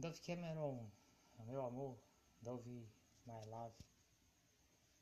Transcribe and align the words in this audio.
Dove 0.00 0.18
Cameron, 0.20 0.90
meu 1.40 1.62
amor, 1.62 1.94
Dove 2.40 2.88
My 3.26 3.44
Love. 3.44 3.76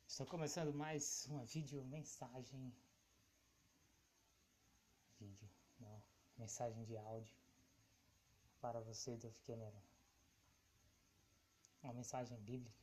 Estou 0.08 0.26
começando 0.26 0.74
mais 0.74 1.24
uma 1.26 1.44
vídeo 1.44 1.84
mensagem. 1.84 2.74
Vídeo, 5.20 5.48
não, 5.78 6.02
mensagem 6.36 6.84
de 6.84 6.96
áudio 6.96 7.36
para 8.60 8.80
você, 8.80 9.16
Dove 9.16 9.38
Cameron. 9.42 9.82
Uma 11.80 11.92
mensagem 11.92 12.36
bíblica. 12.40 12.82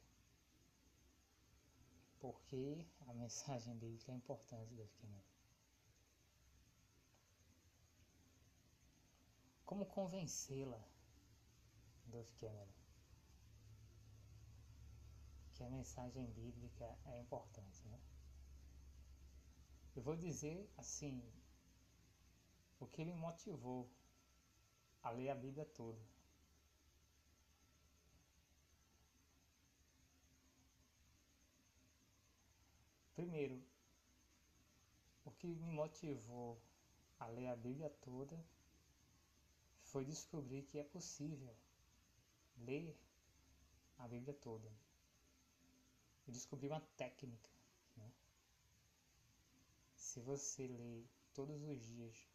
Porque 2.21 2.87
a 3.09 3.11
mensagem 3.13 3.75
bíblica 3.75 4.13
é 4.13 4.15
importante, 4.15 4.73
Dove 4.73 4.93
Cameron. 5.01 5.21
Como 9.65 9.85
convencê-la, 9.85 10.94
Dove 12.05 12.31
Cameron? 12.39 12.67
Que 15.53 15.63
a 15.63 15.69
mensagem 15.69 16.25
bíblica 16.31 16.97
é 17.05 17.19
importante, 17.19 17.85
né? 17.87 17.99
Eu 19.95 20.01
vou 20.01 20.15
dizer 20.15 20.69
assim, 20.77 21.23
o 22.79 22.85
que 22.87 23.05
me 23.05 23.15
motivou 23.15 23.89
a 25.01 25.09
ler 25.11 25.29
a 25.29 25.35
Bíblia 25.35 25.65
toda. 25.65 25.99
Primeiro, 33.15 33.63
o 35.23 35.31
que 35.31 35.47
me 35.47 35.71
motivou 35.71 36.61
a 37.17 37.27
ler 37.27 37.47
a 37.47 37.55
Bíblia 37.55 37.89
toda 38.01 38.37
foi 39.83 40.03
descobrir 40.03 40.63
que 40.63 40.77
é 40.77 40.83
possível 40.83 41.55
ler 42.57 42.95
a 43.97 44.07
Bíblia 44.07 44.33
toda. 44.33 44.71
Eu 46.27 46.33
descobri 46.33 46.67
uma 46.67 46.81
técnica. 46.97 47.49
Né? 47.97 48.11
Se 49.95 50.19
você 50.19 50.67
ler 50.67 51.07
todos 51.33 51.61
os 51.63 51.79
dias 51.81 52.27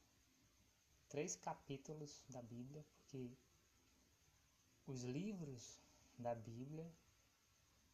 três 1.09 1.35
capítulos 1.35 2.25
da 2.29 2.41
Bíblia, 2.41 2.85
porque 2.95 3.31
os 4.87 5.03
livros 5.03 5.81
da 6.17 6.35
Bíblia 6.35 6.91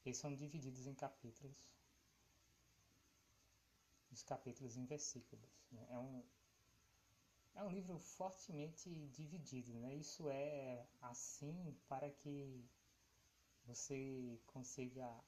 eles 0.04 0.18
são 0.18 0.32
divididos 0.32 0.86
em 0.86 0.94
capítulos, 0.94 1.66
os 4.12 4.22
capítulos 4.22 4.76
em 4.76 4.84
versículos. 4.84 5.50
Né? 5.72 5.84
É 5.90 5.98
um 5.98 6.22
é 7.56 7.62
um 7.62 7.70
livro 7.70 7.98
fortemente 7.98 8.90
dividido, 9.08 9.72
né? 9.80 9.94
Isso 9.94 10.28
é 10.28 10.86
assim 11.00 11.74
para 11.88 12.10
que 12.10 12.62
você 13.64 14.38
consiga 14.46 15.24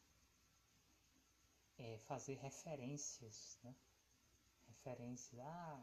é, 1.79 1.99
fazer 1.99 2.35
referências, 2.35 3.59
né? 3.63 3.75
Referências. 4.67 5.41
Ah, 5.41 5.83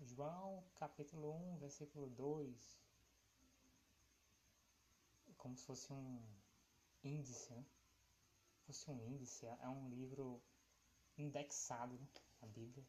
João 0.00 0.64
capítulo 0.74 1.32
1, 1.54 1.58
versículo 1.58 2.10
2. 2.10 2.80
Como 5.36 5.56
se 5.56 5.64
fosse 5.64 5.92
um 5.92 6.20
índice, 7.04 7.52
né? 7.52 7.64
Fosse 8.66 8.90
um 8.90 9.00
índice, 9.00 9.46
é 9.46 9.68
um 9.68 9.88
livro 9.88 10.42
indexado, 11.16 11.94
né? 11.94 12.08
a 12.42 12.46
Bíblia. 12.46 12.84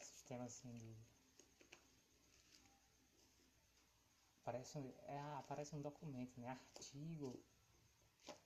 Sistema 0.00 0.44
assim 0.44 0.74
de 0.76 0.96
Parece, 4.46 4.78
é, 5.08 5.18
aparece 5.38 5.74
um 5.74 5.82
documento, 5.82 6.40
né? 6.40 6.48
Artigo. 6.48 7.36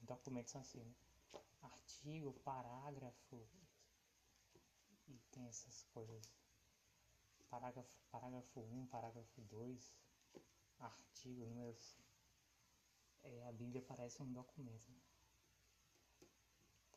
Documentos 0.01 0.56
assim, 0.56 0.83
né? 0.83 0.95
Artigo, 1.61 2.33
parágrafo. 2.43 3.47
E 5.06 5.19
tem 5.31 5.47
essas 5.47 5.83
coisas. 5.93 6.22
Parágrafo, 7.50 7.99
parágrafo 8.10 8.60
1, 8.60 8.87
parágrafo 8.87 9.43
2. 9.43 9.94
Artigo, 10.78 11.44
números. 11.44 11.99
É, 13.22 13.47
a 13.47 13.53
Bíblia 13.53 13.83
parece 13.83 14.22
um 14.22 14.33
documento. 14.33 14.91
Né? 14.91 15.00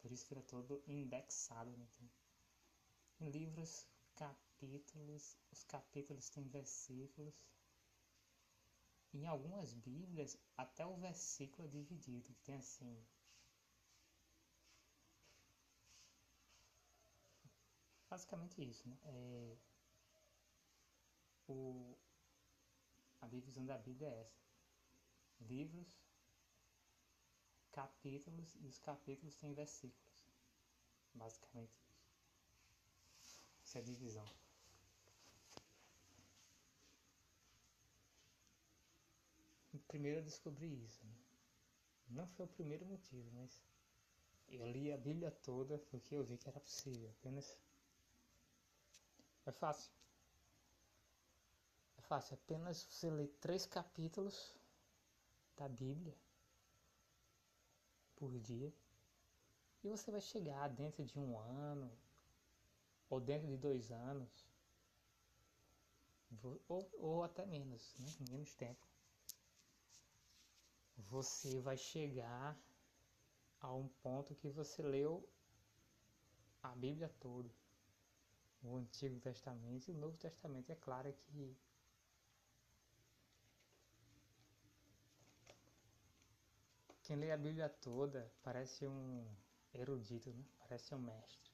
Por 0.01 0.13
isso 0.13 0.25
que 0.25 0.33
ele 0.33 0.39
é 0.39 0.43
todo 0.43 0.81
indexado. 0.87 1.69
Né? 1.71 1.85
Tem 3.17 3.29
livros, 3.29 3.85
capítulos. 4.15 5.37
Os 5.51 5.61
capítulos 5.65 6.29
têm 6.29 6.47
versículos 6.47 7.35
em 9.13 9.27
algumas 9.27 9.73
Bíblias, 9.73 10.37
até 10.57 10.85
o 10.85 10.95
versículo 10.97 11.67
é 11.67 11.71
dividido, 11.71 12.33
que 12.33 12.41
tem 12.41 12.55
assim. 12.55 13.05
Basicamente 18.09 18.61
isso, 18.63 18.87
né? 18.87 18.97
É, 19.03 19.57
o, 21.47 21.97
a 23.21 23.27
divisão 23.27 23.65
da 23.65 23.77
Bíblia 23.77 24.09
é 24.09 24.21
essa. 24.21 24.43
Livros, 25.41 25.99
capítulos, 27.71 28.55
e 28.55 28.67
os 28.67 28.79
capítulos 28.79 29.35
têm 29.35 29.53
versículos. 29.53 30.27
Basicamente 31.13 31.73
isso. 33.23 33.43
Essa 33.63 33.79
é 33.79 33.81
a 33.81 33.85
divisão. 33.85 34.42
Primeiro 39.79 40.19
eu 40.19 40.23
descobri 40.23 40.83
isso. 40.83 41.05
Né? 41.05 41.13
Não 42.09 42.27
foi 42.27 42.45
o 42.45 42.49
primeiro 42.49 42.85
motivo, 42.85 43.29
mas 43.33 43.63
eu 44.47 44.65
li 44.67 44.91
a 44.91 44.97
Bíblia 44.97 45.31
toda 45.31 45.77
porque 45.77 46.15
eu 46.15 46.23
vi 46.23 46.37
que 46.37 46.47
era 46.47 46.59
possível. 46.59 47.09
Apenas. 47.09 47.57
É 49.45 49.51
fácil. 49.51 49.91
É 51.97 52.01
fácil. 52.01 52.35
Apenas 52.35 52.83
você 52.83 53.09
lê 53.09 53.27
três 53.27 53.65
capítulos 53.65 54.55
da 55.57 55.67
Bíblia 55.67 56.15
por 58.15 58.39
dia 58.39 58.73
e 59.83 59.89
você 59.89 60.11
vai 60.11 60.21
chegar 60.21 60.69
dentro 60.69 61.03
de 61.03 61.19
um 61.19 61.37
ano 61.37 61.91
ou 63.09 63.19
dentro 63.19 63.47
de 63.47 63.57
dois 63.57 63.91
anos 63.91 64.47
ou, 66.67 66.89
ou 66.93 67.23
até 67.23 67.45
menos, 67.45 67.93
né? 67.99 68.07
menos 68.29 68.55
tempo 68.55 68.92
você 71.09 71.59
vai 71.59 71.77
chegar 71.77 72.57
a 73.59 73.73
um 73.73 73.87
ponto 73.87 74.35
que 74.35 74.49
você 74.49 74.81
leu 74.81 75.27
a 76.61 76.75
Bíblia 76.75 77.09
toda, 77.19 77.49
o 78.61 78.75
Antigo 78.75 79.19
Testamento 79.19 79.89
e 79.89 79.91
o 79.91 79.97
Novo 79.97 80.17
Testamento. 80.17 80.71
É 80.71 80.75
claro 80.75 81.13
que 81.13 81.57
quem 87.03 87.17
lê 87.17 87.31
a 87.31 87.37
Bíblia 87.37 87.69
toda 87.69 88.31
parece 88.41 88.87
um 88.87 89.25
erudito, 89.73 90.29
né? 90.31 90.45
parece 90.59 90.95
um 90.95 90.99
mestre. 90.99 91.51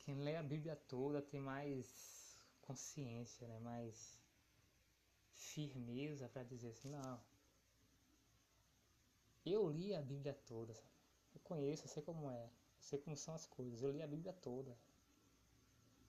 Quem 0.00 0.16
lê 0.16 0.36
a 0.36 0.42
Bíblia 0.42 0.76
toda 0.76 1.22
tem 1.22 1.40
mais 1.40 2.38
consciência, 2.60 3.48
né? 3.48 3.58
mais 3.60 4.23
firmeza 5.54 6.28
para 6.28 6.42
dizer 6.42 6.70
assim, 6.70 6.90
não. 6.90 7.20
Eu 9.46 9.68
li 9.68 9.94
a 9.94 10.02
Bíblia 10.02 10.34
toda? 10.46 10.74
Eu 11.34 11.40
conheço, 11.40 11.84
eu 11.84 11.88
sei 11.88 12.02
como 12.02 12.30
é, 12.30 12.44
eu 12.44 12.82
sei 12.82 12.98
como 12.98 13.16
são 13.16 13.34
as 13.34 13.46
coisas. 13.46 13.82
Eu 13.82 13.90
li 13.92 14.02
a 14.02 14.06
Bíblia 14.06 14.32
toda. 14.32 14.76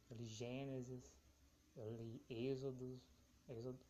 Eu 0.09 0.17
li 0.17 0.25
Gênesis, 0.25 1.15
eu 1.75 1.91
li 1.91 2.23
Êxodo, 2.29 3.01
Êxodo, 3.47 3.85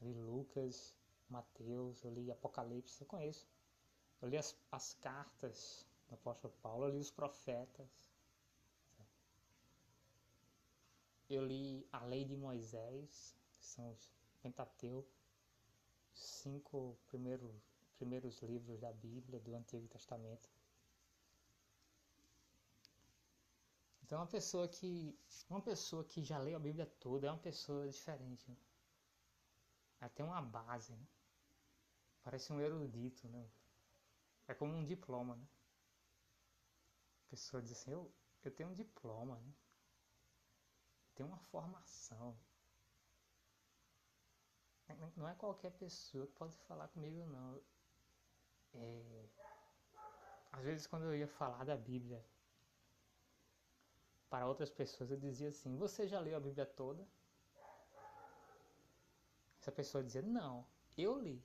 eu 0.00 0.08
li 0.08 0.14
Lucas, 0.14 0.96
Mateus, 1.28 2.02
eu 2.04 2.12
li 2.12 2.30
Apocalipse, 2.30 3.00
eu 3.00 3.06
conheço. 3.06 3.46
Eu 4.20 4.28
li 4.28 4.36
as, 4.36 4.56
as 4.70 4.94
cartas 4.94 5.86
do 6.08 6.14
apóstolo 6.14 6.54
Paulo, 6.62 6.86
eu 6.86 6.90
li 6.90 6.98
os 6.98 7.10
profetas. 7.10 8.10
Eu 11.28 11.44
li 11.46 11.86
a 11.92 12.04
lei 12.04 12.24
de 12.24 12.36
Moisés, 12.36 13.34
que 13.64 13.70
são 13.70 13.90
os 13.90 14.12
Pentateuco, 14.42 15.10
cinco 16.12 16.98
primeiros, 17.06 17.50
primeiros 17.96 18.42
livros 18.42 18.78
da 18.78 18.92
Bíblia, 18.92 19.40
do 19.40 19.54
Antigo 19.54 19.88
Testamento. 19.88 20.50
Então 24.02 24.18
uma 24.18 24.26
pessoa 24.26 24.68
que 24.68 25.18
uma 25.48 25.62
pessoa 25.62 26.04
que 26.04 26.22
já 26.22 26.38
leu 26.38 26.56
a 26.56 26.60
Bíblia 26.60 26.84
toda 27.00 27.26
é 27.26 27.30
uma 27.30 27.38
pessoa 27.38 27.88
diferente. 27.88 28.50
Né? 28.50 28.56
Ela 29.98 30.10
tem 30.10 30.26
uma 30.26 30.42
base, 30.42 30.92
né? 30.92 31.06
Parece 32.22 32.52
um 32.52 32.60
erudito, 32.60 33.26
né? 33.28 33.48
É 34.46 34.52
como 34.52 34.74
um 34.74 34.84
diploma, 34.84 35.36
né? 35.36 35.48
A 37.26 37.30
pessoa 37.30 37.62
diz 37.62 37.72
assim, 37.72 37.92
eu, 37.92 38.12
eu 38.44 38.50
tenho 38.50 38.68
um 38.68 38.74
diploma, 38.74 39.38
né? 39.38 39.54
Tenho 41.14 41.30
uma 41.30 41.38
formação. 41.38 42.36
Não 45.16 45.28
é 45.28 45.34
qualquer 45.34 45.70
pessoa 45.72 46.26
que 46.26 46.32
pode 46.32 46.56
falar 46.68 46.88
comigo, 46.88 47.24
não. 47.26 47.60
É, 48.74 49.26
às 50.52 50.64
vezes, 50.64 50.86
quando 50.86 51.04
eu 51.04 51.16
ia 51.16 51.26
falar 51.26 51.64
da 51.64 51.76
Bíblia 51.76 52.24
para 54.28 54.46
outras 54.46 54.70
pessoas, 54.70 55.10
eu 55.10 55.16
dizia 55.16 55.48
assim: 55.48 55.76
Você 55.76 56.06
já 56.06 56.20
leu 56.20 56.36
a 56.36 56.40
Bíblia 56.40 56.66
toda? 56.66 57.06
Essa 59.60 59.72
pessoa 59.72 60.04
dizia: 60.04 60.22
Não, 60.22 60.66
eu 60.96 61.18
li. 61.18 61.42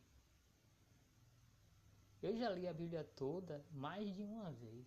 Eu 2.21 2.35
já 2.35 2.49
li 2.49 2.67
a 2.67 2.73
Bíblia 2.73 3.03
toda 3.15 3.65
mais 3.71 4.13
de 4.13 4.23
uma 4.23 4.51
vez. 4.51 4.85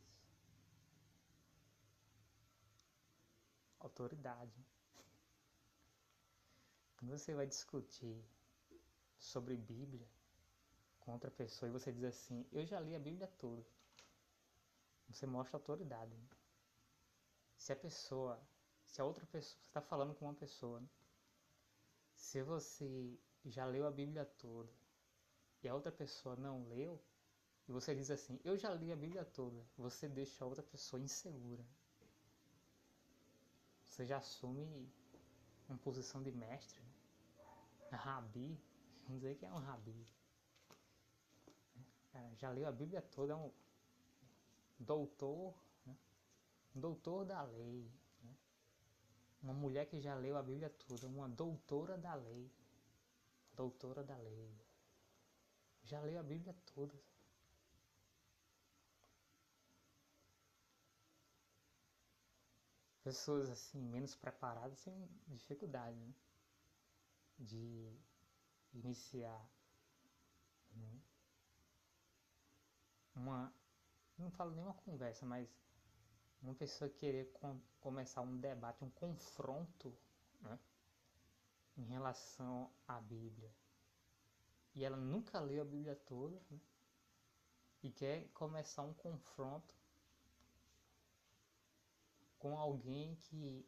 Autoridade. 3.81 4.65
Quando 6.97 7.11
você 7.11 7.35
vai 7.35 7.47
discutir 7.47 8.23
sobre 9.23 9.57
Bíblia 9.57 10.07
com 11.01 11.13
outra 11.13 11.31
pessoa 11.31 11.69
e 11.69 11.73
você 11.73 11.93
diz 11.93 12.05
assim: 12.05 12.45
Eu 12.53 12.67
já 12.67 12.81
li 12.81 12.95
a 12.95 12.99
Bíblia 12.99 13.29
toda. 13.39 13.65
Você 15.09 15.27
mostra 15.27 15.57
autoridade. 15.57 16.15
Né? 16.15 16.29
Se 17.57 17.73
a 17.73 17.77
pessoa, 17.77 18.41
se 18.85 19.01
a 19.01 19.05
outra 19.05 19.25
pessoa, 19.27 19.61
você 19.61 19.69
está 19.69 19.81
falando 19.81 20.15
com 20.15 20.25
uma 20.25 20.35
pessoa, 20.35 20.81
né? 20.81 20.89
se 22.15 22.43
você 22.43 23.19
já 23.45 23.65
leu 23.65 23.87
a 23.87 23.91
Bíblia 23.91 24.25
toda 24.25 24.73
e 25.63 25.69
a 25.69 25.75
outra 25.75 25.93
pessoa 25.93 26.35
não 26.37 26.67
leu, 26.69 27.01
e 27.69 27.73
você 27.73 27.95
diz 27.95 28.11
assim, 28.11 28.41
eu 28.45 28.57
já 28.57 28.75
li 28.75 28.91
a 28.91 28.97
Bíblia 28.97 29.25
toda, 29.25 29.65
você 29.77 30.09
deixa 30.09 30.45
a 30.45 30.49
outra 30.49 30.63
pessoa 30.63 31.01
insegura. 31.01 31.65
Você 33.85 34.05
já 34.05 34.19
assume 34.19 34.91
uma 35.69 35.79
posição 35.79 36.21
de 36.23 36.33
mestre, 36.33 36.83
né? 36.83 37.97
rabi, 37.97 38.59
vamos 39.13 39.21
dizer 39.21 39.37
que 39.37 39.45
é 39.45 39.53
um 39.53 39.59
rabi. 39.59 40.07
Cara, 42.13 42.35
já 42.37 42.51
leu 42.51 42.67
a 42.67 42.73
Bíblia 42.73 43.03
toda, 43.03 43.35
é 43.35 43.37
um 43.37 43.53
doutor, 44.79 45.55
né? 45.85 45.97
um 46.75 46.81
doutor 46.81 47.25
da 47.27 47.43
lei. 47.43 47.91
Né? 48.23 48.35
Uma 49.43 49.53
mulher 49.53 49.87
que 49.87 50.01
já 50.01 50.15
leu 50.15 50.37
a 50.37 50.43
Bíblia 50.43 50.71
toda, 50.71 51.07
uma 51.07 51.29
doutora 51.29 51.99
da 51.99 52.15
lei. 52.15 52.51
Doutora 53.55 54.03
da 54.03 54.17
lei. 54.17 54.51
Já 55.85 56.01
leu 56.01 56.19
a 56.19 56.23
Bíblia 56.23 56.55
toda. 56.75 56.95
pessoas 63.03 63.51
assim 63.51 63.81
menos 63.81 64.15
preparadas 64.15 64.81
têm 64.85 65.09
dificuldade 65.27 65.99
né? 65.99 66.15
de 67.37 67.93
iniciar 68.73 69.49
né? 70.75 71.01
uma 73.15 73.53
não 74.19 74.31
falo 74.31 74.53
nem 74.53 74.65
uma 74.65 74.75
conversa 74.75 75.27
mas 75.27 75.49
uma 76.43 76.55
pessoa 76.55 76.91
querer 76.91 77.31
com, 77.33 77.61
começar 77.81 78.21
um 78.23 78.37
debate 78.39 78.85
um 78.85 78.91
confronto 78.91 79.97
né? 80.41 80.59
em 81.77 81.85
relação 81.85 82.73
à 82.87 83.01
Bíblia 83.01 83.53
e 84.75 84.85
ela 84.85 84.97
nunca 84.97 85.39
leu 85.41 85.63
a 85.63 85.65
Bíblia 85.65 85.97
toda 85.97 86.41
né? 86.51 86.61
e 87.83 87.91
quer 87.91 88.29
começar 88.29 88.83
um 88.83 88.95
confronto 88.95 89.75
com 92.39 92.59
alguém 92.59 93.15
que 93.17 93.65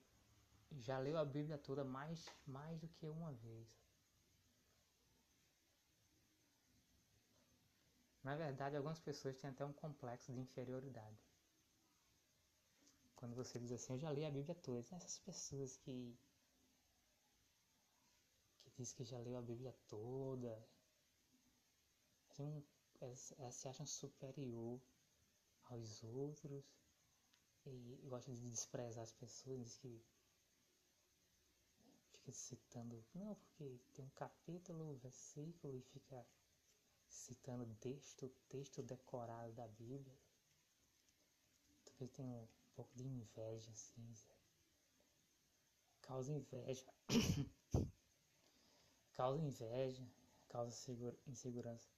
já 0.73 0.99
leu 0.99 1.17
a 1.17 1.25
Bíblia 1.25 1.59
toda 1.59 1.85
mais, 1.85 2.29
mais 2.47 2.79
do 2.81 2.89
que 2.89 3.09
uma 3.09 3.33
vez. 3.33 3.84
Na 8.25 8.35
verdade, 8.35 8.75
algumas 8.77 8.99
pessoas 8.99 9.37
têm 9.37 9.51
até 9.51 9.65
um 9.67 9.73
complexo 9.73 10.33
de 10.33 10.41
inferioridade. 10.41 11.19
Quando 13.15 13.37
você 13.37 13.59
diz 13.59 13.71
assim, 13.71 13.93
eu 13.93 13.99
já 13.99 14.11
li 14.11 14.25
a 14.25 14.31
Bíblia 14.31 14.55
toda, 14.55 14.81
essas 14.81 15.19
pessoas 15.19 15.77
que 15.77 16.17
que 18.63 18.71
diz 18.79 18.93
que 18.93 19.05
já 19.05 19.19
leu 19.19 19.37
a 19.37 19.43
Bíblia 19.43 19.75
toda, 19.89 20.67
elas, 23.01 23.35
se 23.51 23.69
acham 23.69 23.87
superior 23.87 24.81
aos 25.65 26.03
outros 26.03 26.65
e 27.67 28.01
gosta 28.09 28.33
de 28.33 28.41
desprezar 28.51 29.05
as 29.05 29.13
pessoas, 29.13 29.61
diz 29.61 29.77
que 29.79 30.03
fica 32.13 32.33
citando, 32.33 33.05
não, 33.15 33.35
porque 33.35 33.79
tem 33.95 34.05
um 34.05 34.11
capítulo, 34.11 34.97
versículo 34.97 35.77
e 35.77 35.83
fica 35.83 36.27
citando 37.15 37.75
texto, 37.77 38.29
texto 38.49 38.83
decorado 38.83 39.53
da 39.53 39.67
Bíblia. 39.69 40.19
Talvez 41.85 42.11
tenha 42.11 42.37
um 42.37 42.49
pouco 42.75 42.95
de 42.97 43.07
inveja, 43.07 43.71
assim, 43.71 44.15
causa 46.03 46.33
inveja, 46.33 46.87
causa 49.13 49.41
inveja, 49.41 50.07
causa 50.49 50.93
insegurança. 51.27 51.89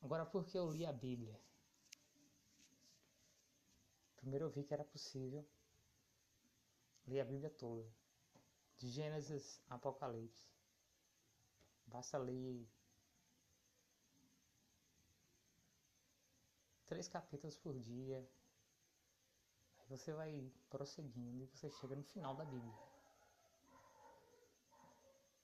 Agora, 0.00 0.24
por 0.24 0.44
que 0.44 0.58
eu 0.58 0.70
li 0.70 0.86
a 0.86 0.92
Bíblia? 0.92 1.38
Primeiro 4.16 4.46
eu 4.46 4.50
vi 4.50 4.62
que 4.62 4.72
era 4.72 4.84
possível 4.84 5.44
ler 7.06 7.20
a 7.20 7.24
Bíblia 7.24 7.50
toda, 7.50 7.92
de 8.78 8.88
Gênesis 8.88 9.60
a 9.68 9.74
Apocalipse. 9.74 10.48
Basta 11.86 12.18
ler 12.18 12.66
três 16.92 17.08
capítulos 17.08 17.56
por 17.56 17.78
dia. 17.78 18.18
Aí 19.78 19.86
você 19.88 20.12
vai 20.12 20.52
prosseguindo 20.68 21.42
e 21.42 21.46
você 21.46 21.70
chega 21.70 21.96
no 21.96 22.04
final 22.04 22.36
da 22.36 22.44
Bíblia. 22.44 22.78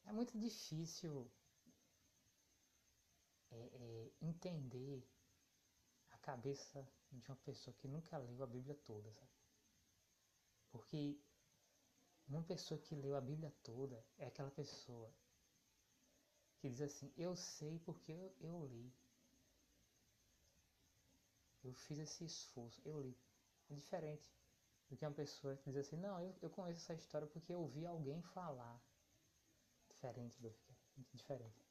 É 0.05 0.13
muito 0.13 0.39
difícil 0.39 1.27
é, 3.51 3.57
é, 3.57 4.13
entender 4.21 5.03
a 6.11 6.19
cabeça 6.19 6.87
de 7.11 7.27
uma 7.31 7.37
pessoa 7.37 7.75
que 7.79 7.89
nunca 7.89 8.19
leu 8.19 8.43
a 8.43 8.47
Bíblia 8.47 8.75
toda, 8.85 9.11
sabe? 9.11 9.33
Porque 10.71 11.19
uma 12.29 12.43
pessoa 12.43 12.79
que 12.79 12.95
leu 12.95 13.17
a 13.17 13.23
Bíblia 13.23 13.51
toda 13.63 14.05
é 14.19 14.27
aquela 14.27 14.51
pessoa 14.51 15.11
que 16.59 16.69
diz 16.69 16.83
assim: 16.83 17.11
Eu 17.17 17.35
sei 17.35 17.79
porque 17.79 18.13
eu, 18.13 18.37
eu 18.39 18.67
li. 18.67 18.93
Eu 21.65 21.73
fiz 21.75 21.99
esse 21.99 22.25
esforço, 22.25 22.81
eu 22.85 23.01
li. 23.01 23.17
É 23.71 23.75
diferente 23.75 24.31
do 24.89 24.97
que 24.97 25.05
uma 25.05 25.13
pessoa 25.13 25.57
que 25.57 25.71
diz 25.71 25.77
assim: 25.77 25.97
Não, 25.97 26.21
eu, 26.21 26.35
eu 26.43 26.51
conheço 26.51 26.81
essa 26.81 26.95
história 26.95 27.27
porque 27.27 27.53
eu 27.53 27.61
ouvi 27.61 27.85
alguém 27.87 28.23
falar. 28.23 28.81
Diferente 29.89 30.41
do 30.41 30.51
que 30.51 30.73
muito 30.97 31.17
diferente. 31.17 31.67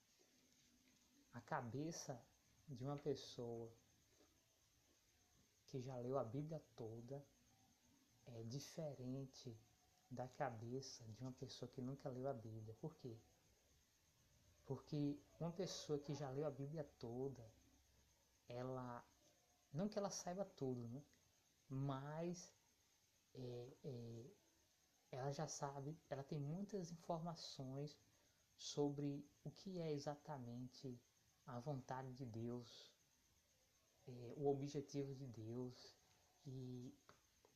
A 1.34 1.41
cabeça 1.41 2.22
de 2.67 2.84
uma 2.84 2.98
pessoa 2.98 3.72
que 5.67 5.82
já 5.82 5.96
leu 5.98 6.17
a 6.17 6.24
Bíblia 6.24 6.62
toda 6.75 7.24
é 8.25 8.44
diferente 8.44 9.58
da 10.10 10.27
cabeça 10.27 11.03
de 11.10 11.22
uma 11.22 11.34
pessoa 11.34 11.70
que 11.70 11.82
nunca 11.82 12.10
leu 12.10 12.27
a 12.27 12.34
Bíblia. 12.34 12.75
Por 12.79 12.96
quê? 12.96 13.17
Porque 14.65 15.20
uma 15.39 15.51
pessoa 15.51 16.00
que 16.00 16.13
já 16.13 16.29
leu 16.29 16.46
a 16.46 16.51
Bíblia 16.51 16.84
toda, 17.00 17.46
ela, 18.48 19.03
não 19.74 19.89
que 19.89 19.97
ela 19.97 20.09
saiba 20.09 20.45
tudo, 20.45 20.88
né? 20.88 21.03
mas 21.69 22.53
é, 23.33 23.77
é, 23.83 24.25
ela 25.12 25.31
já 25.31 25.47
sabe, 25.47 25.97
ela 26.09 26.24
tem 26.24 26.39
muitas 26.39 26.91
informações 26.91 27.97
sobre 28.55 29.25
o 29.43 29.51
que 29.51 29.79
é 29.79 29.91
exatamente 29.91 31.00
a 31.45 31.59
vontade 31.59 32.13
de 32.13 32.25
Deus 32.25 32.91
é, 34.07 34.33
o 34.38 34.47
objetivo 34.47 35.13
de 35.13 35.27
Deus 35.27 35.95
e 36.45 36.93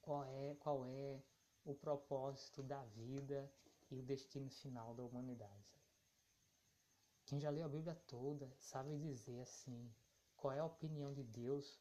qual 0.02 0.26
é, 0.26 0.56
qual 0.56 0.86
é 0.86 1.24
o 1.64 1.74
propósito 1.74 2.62
da 2.62 2.84
vida 2.86 3.52
e 3.90 3.98
o 3.98 4.04
destino 4.04 4.50
final 4.50 4.94
da 4.94 5.04
humanidade. 5.04 5.80
Quem 7.26 7.40
já 7.40 7.50
leu 7.50 7.66
a 7.66 7.70
Bíblia 7.70 7.96
toda 8.08 8.52
sabe 8.58 8.98
dizer 8.98 9.40
assim 9.40 9.94
qual 10.36 10.54
é 10.54 10.60
a 10.60 10.66
opinião 10.66 11.14
de 11.14 11.24
Deus 11.24 11.80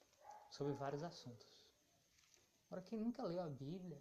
sobre 0.51 0.73
vários 0.75 1.03
assuntos. 1.03 1.49
Agora, 2.67 2.83
quem 2.83 3.01
nunca 3.01 3.23
leu 3.25 3.41
a 3.41 3.49
Bíblia, 3.49 4.01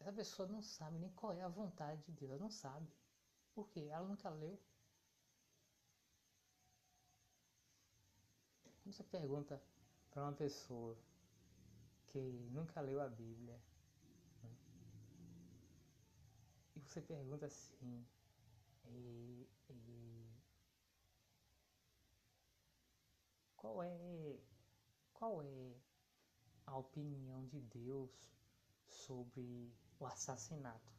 essa 0.00 0.12
pessoa 0.12 0.48
não 0.48 0.62
sabe 0.62 0.98
nem 0.98 1.10
qual 1.10 1.32
é 1.32 1.42
a 1.42 1.48
vontade 1.48 2.02
de 2.02 2.12
Deus, 2.12 2.30
ela 2.30 2.40
não 2.40 2.50
sabe. 2.50 2.88
Por 3.54 3.68
quê? 3.68 3.88
Ela 3.90 4.06
nunca 4.06 4.30
leu. 4.30 4.58
Quando 8.82 8.94
você 8.94 9.02
pergunta 9.02 9.60
para 10.10 10.22
uma 10.22 10.32
pessoa 10.32 10.96
que 12.06 12.18
nunca 12.52 12.80
leu 12.80 13.00
a 13.00 13.08
Bíblia, 13.08 13.60
né? 14.42 14.56
e 16.76 16.80
você 16.80 17.00
pergunta 17.00 17.46
assim, 17.46 18.06
e, 18.84 19.48
e, 19.68 20.15
qual 23.66 23.82
é 23.82 24.38
qual 25.12 25.42
é 25.42 25.74
a 26.66 26.76
opinião 26.76 27.44
de 27.46 27.60
Deus 27.60 28.12
sobre 28.86 29.74
o 29.98 30.06
assassinato? 30.06 30.92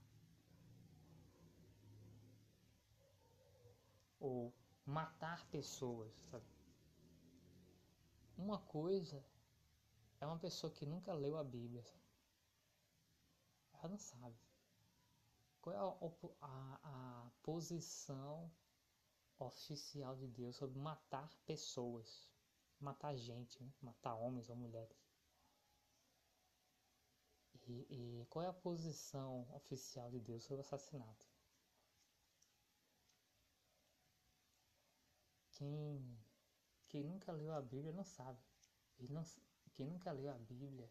Ou 4.19 4.53
matar 4.85 5.47
pessoas, 5.47 6.13
sabe? 6.29 6.45
Uma 8.37 8.59
coisa 8.59 9.23
é 10.19 10.25
uma 10.25 10.37
pessoa 10.37 10.73
que 10.73 10.85
nunca 10.85 11.13
leu 11.13 11.37
a 11.37 11.43
Bíblia, 11.43 11.83
sabe? 11.83 12.03
ela 13.73 13.87
não 13.89 13.97
sabe. 13.97 14.35
Qual 15.61 15.73
é 15.73 15.79
a, 15.79 16.45
a, 16.45 16.79
a 16.83 17.31
posição 17.43 18.51
oficial 19.39 20.17
de 20.17 20.27
Deus 20.27 20.57
sobre 20.57 20.77
matar 20.79 21.33
pessoas? 21.45 22.27
Matar 22.79 23.15
gente, 23.15 23.61
né? 23.61 23.71
matar 23.81 24.15
homens 24.15 24.49
ou 24.49 24.55
mulheres. 24.55 24.97
E, 27.67 27.85
e, 27.89 28.25
qual 28.29 28.45
é 28.45 28.47
a 28.47 28.53
posição 28.53 29.45
oficial 29.53 30.09
de 30.09 30.19
Deus 30.19 30.43
sobre 30.43 30.57
o 30.57 30.65
assassinato? 30.65 31.27
Quem, 35.51 36.17
quem 36.87 37.03
nunca 37.03 37.31
leu 37.31 37.51
a 37.51 37.61
Bíblia 37.61 37.91
não 37.91 38.05
sabe. 38.05 38.39
Não, 39.09 39.23
quem 39.73 39.85
nunca 39.85 40.11
leu 40.11 40.29
a 40.29 40.37
Bíblia 40.37 40.89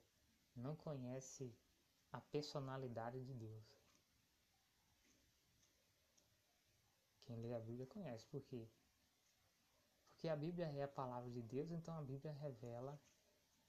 não 0.55 0.77
conhece 0.77 1.57
a 2.13 2.21
personalidade 2.21 3.25
de 3.25 3.33
Deus. 3.33 3.65
Quem 7.25 7.37
lê 7.37 7.55
a 7.55 7.61
Bíblia 7.61 7.87
conhece, 7.87 8.27
por 8.27 8.43
quê? 8.43 8.69
Porque 10.17 10.31
a 10.31 10.35
Bíblia 10.37 10.65
é 10.69 10.83
a 10.83 10.89
palavra 10.89 11.31
de 11.31 11.43
Deus, 11.43 11.71
então 11.71 11.95
a 11.95 12.01
Bíblia 12.01 12.33
revela 12.33 12.99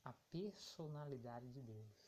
a 0.02 0.14
personalidade 0.32 1.52
de 1.52 1.62
Deus. 1.62 2.08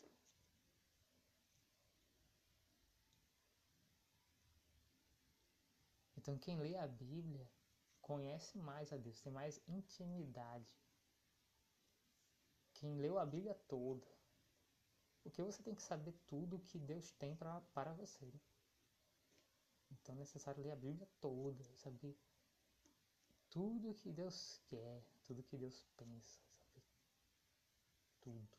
Então 6.15 6.38
quem 6.38 6.58
lê 6.58 6.77
a 6.77 6.88
Bíblia 6.88 7.46
conhece 8.01 8.58
mais 8.58 8.93
a 8.93 8.98
Deus, 8.98 9.19
tem 9.19 9.34
mais 9.34 9.62
intimidade. 9.67 10.74
Quem 12.75 12.96
leu 12.96 13.19
a 13.19 13.25
Bíblia 13.25 13.55
toda, 13.67 14.08
porque 15.22 15.43
você 15.43 15.62
tem 15.62 15.75
que 15.75 15.84
saber 15.84 16.13
tudo 16.27 16.60
que 16.60 16.79
Deus 16.79 17.12
tem 17.12 17.36
pra, 17.36 17.60
para 17.74 17.91
você. 17.91 18.34
Então 19.91 20.15
é 20.15 20.19
necessário 20.19 20.63
ler 20.63 20.72
a 20.72 20.77
Bíblia 20.77 21.10
toda, 21.19 21.62
saber 21.75 22.17
tudo 23.50 23.96
que 23.96 24.12
Deus 24.12 24.62
quer, 24.68 25.03
tudo 25.24 25.44
que 25.44 25.58
Deus 25.58 25.84
pensa, 25.98 26.39
saber 26.56 26.84
tudo. 28.22 28.58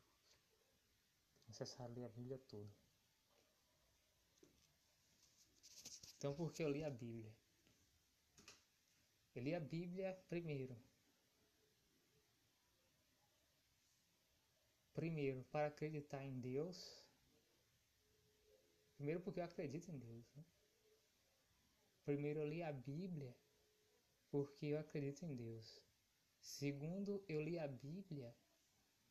É 1.45 1.47
necessário 1.47 1.95
ler 1.95 2.05
a 2.05 2.09
Bíblia 2.09 2.37
toda. 2.37 2.69
Então 6.17 6.35
por 6.35 6.51
que 6.51 6.63
eu 6.63 6.69
li 6.69 6.83
a 6.83 6.89
Bíblia? 6.89 7.33
Eu 9.33 9.41
li 9.43 9.55
a 9.55 9.59
Bíblia 9.59 10.13
primeiro. 10.29 10.77
Primeiro, 14.93 15.43
para 15.45 15.67
acreditar 15.67 16.23
em 16.23 16.39
Deus. 16.39 17.01
Primeiro, 18.95 19.21
porque 19.21 19.39
eu 19.39 19.45
acredito 19.45 19.89
em 19.89 19.97
Deus. 19.97 20.31
Né? 20.35 20.45
Primeiro, 22.03 22.41
eu 22.41 22.47
li 22.47 22.61
a 22.61 22.71
Bíblia 22.71 23.35
porque 24.31 24.67
eu 24.67 24.79
acredito 24.79 25.25
em 25.25 25.35
Deus. 25.35 25.79
Segundo, 26.41 27.23
eu 27.27 27.39
li 27.41 27.59
a 27.59 27.67
Bíblia 27.67 28.35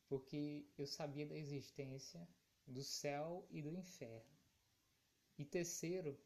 porque 0.07 0.67
eu 0.77 0.85
sabia 0.85 1.25
da 1.25 1.37
existência 1.37 2.27
do 2.67 2.83
céu 2.83 3.47
e 3.49 3.61
do 3.61 3.71
inferno. 3.71 4.37
E 5.37 5.45
terceiro, 5.45 6.19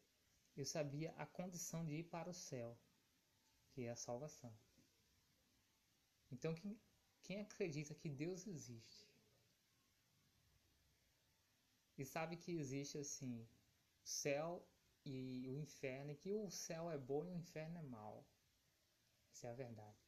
eu 0.56 0.64
sabia 0.64 1.12
a 1.12 1.26
condição 1.26 1.84
de 1.84 1.94
ir 1.96 2.04
para 2.04 2.30
o 2.30 2.34
céu 2.34 2.76
que 3.70 3.84
é 3.84 3.90
a 3.90 3.96
salvação. 3.96 4.52
Então, 6.32 6.54
quem, 6.54 6.80
quem 7.22 7.40
acredita 7.42 7.94
que 7.94 8.08
Deus 8.08 8.46
existe 8.46 9.06
e 11.98 12.04
sabe 12.04 12.36
que 12.36 12.52
existe 12.52 12.96
assim 12.98 13.42
o 13.42 13.48
céu 14.02 14.66
e 15.04 15.48
o 15.48 15.56
inferno, 15.56 16.10
e 16.10 16.16
que 16.16 16.32
o 16.32 16.50
céu 16.50 16.90
é 16.90 16.98
bom 16.98 17.24
e 17.24 17.30
o 17.30 17.36
inferno 17.36 17.78
é 17.78 17.82
mau. 17.82 18.26
Essa 19.36 19.48
é 19.48 19.50
a 19.50 19.54
verdade. 19.54 19.98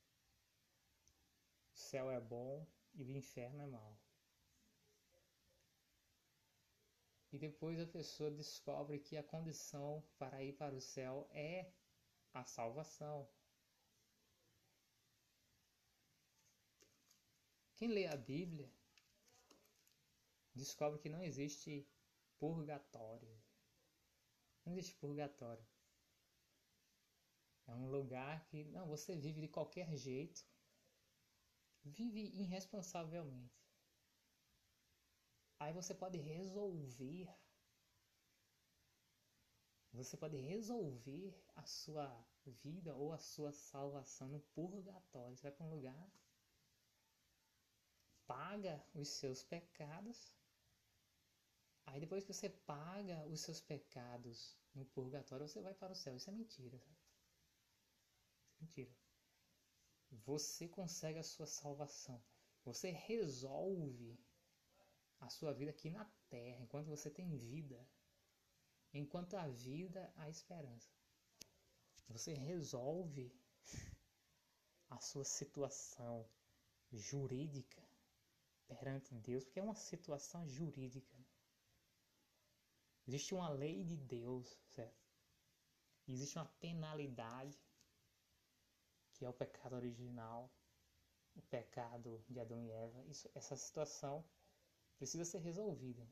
O 1.75 1.76
céu 1.76 2.11
é 2.11 2.18
bom 2.18 2.66
e 2.94 3.04
o 3.04 3.11
inferno 3.11 3.61
é 3.61 3.66
mau. 3.66 3.94
E 7.30 7.38
depois 7.38 7.78
a 7.78 7.87
pessoa 7.87 8.30
descobre 8.30 8.99
que 8.99 9.18
a 9.18 9.23
condição 9.23 10.02
para 10.18 10.42
ir 10.42 10.54
para 10.54 10.75
o 10.75 10.80
céu 10.80 11.28
é 11.30 11.70
a 12.32 12.42
salvação, 12.42 13.28
Quem 17.76 17.90
lê 17.90 18.08
a 18.08 18.16
Bíblia 18.16 18.68
descobre 20.52 20.99
que 20.99 21.08
não 21.08 21.23
existe 21.23 21.87
purgatório. 22.37 23.40
Não 24.64 24.73
existe 24.73 24.97
purgatório. 24.97 25.64
É 27.68 27.75
um 27.75 27.88
lugar 27.88 28.44
que 28.46 28.64
não, 28.64 28.87
você 28.88 29.14
vive 29.14 29.40
de 29.40 29.48
qualquer 29.48 29.96
jeito. 29.96 30.44
Vive 31.84 32.20
irresponsavelmente. 32.34 33.62
Aí 35.60 35.72
você 35.72 35.94
pode 35.94 36.18
resolver. 36.18 37.28
Você 39.92 40.16
pode 40.16 40.37
resolver 40.37 41.40
a 41.54 41.64
sua 41.64 42.08
vida 42.64 42.94
ou 42.96 43.12
a 43.12 43.18
sua 43.18 43.52
salvação 43.52 44.28
no 44.28 44.40
purgatório. 44.40 45.37
Você 45.37 45.42
vai 45.42 45.52
para 45.52 45.66
um 45.66 45.70
lugar 45.70 46.10
paga 48.28 48.84
os 48.94 49.08
seus 49.08 49.42
pecados. 49.42 50.18
Aí 51.87 51.98
depois 51.98 52.25
que 52.25 52.32
você 52.32 52.50
paga 52.50 53.26
os 53.26 53.40
seus 53.40 53.60
pecados 53.60 54.54
no 54.75 54.84
purgatório, 54.84 55.48
você 55.48 55.62
vai 55.62 55.72
para 55.72 55.92
o 55.92 55.96
céu. 55.96 56.14
Isso 56.14 56.28
é 56.28 56.32
mentira. 56.34 56.78
Sabe? 56.78 56.98
Mentira. 58.61 58.91
Você 60.11 60.69
consegue 60.69 61.19
a 61.19 61.23
sua 61.23 61.47
salvação. 61.47 62.23
Você 62.65 62.91
resolve 62.91 64.19
a 65.21 65.29
sua 65.29 65.53
vida 65.53 65.71
aqui 65.71 65.91
na 65.91 66.05
terra, 66.29 66.61
enquanto 66.62 66.87
você 66.87 67.11
tem 67.11 67.37
vida. 67.37 67.88
Enquanto 68.93 69.37
a 69.37 69.49
vida, 69.49 70.12
há 70.17 70.29
esperança. 70.31 70.91
Você 72.09 72.33
resolve 72.33 73.33
a 74.88 74.99
sua 74.99 75.25
situação 75.25 76.29
jurídica 76.91 77.87
perante 78.67 79.15
Deus, 79.15 79.45
porque 79.45 79.61
é 79.61 79.62
uma 79.62 79.75
situação 79.75 80.47
jurídica. 80.49 81.17
Existe 83.07 83.35
uma 83.35 83.49
lei 83.49 83.85
de 83.85 83.97
Deus, 83.97 84.59
certo? 84.69 85.09
Existe 86.07 86.38
uma 86.38 86.47
penalidade, 86.61 87.59
que 89.18 89.25
é 89.25 89.28
o 89.28 89.32
pecado 89.32 89.75
original, 89.75 90.48
o 91.34 91.42
pecado 91.42 92.22
de 92.28 92.38
Adão 92.38 92.62
e 92.62 92.70
Eva. 92.70 93.04
Isso, 93.08 93.28
essa 93.34 93.56
situação 93.56 94.25
precisa 94.96 95.25
ser 95.25 95.38
resolvida. 95.38 96.06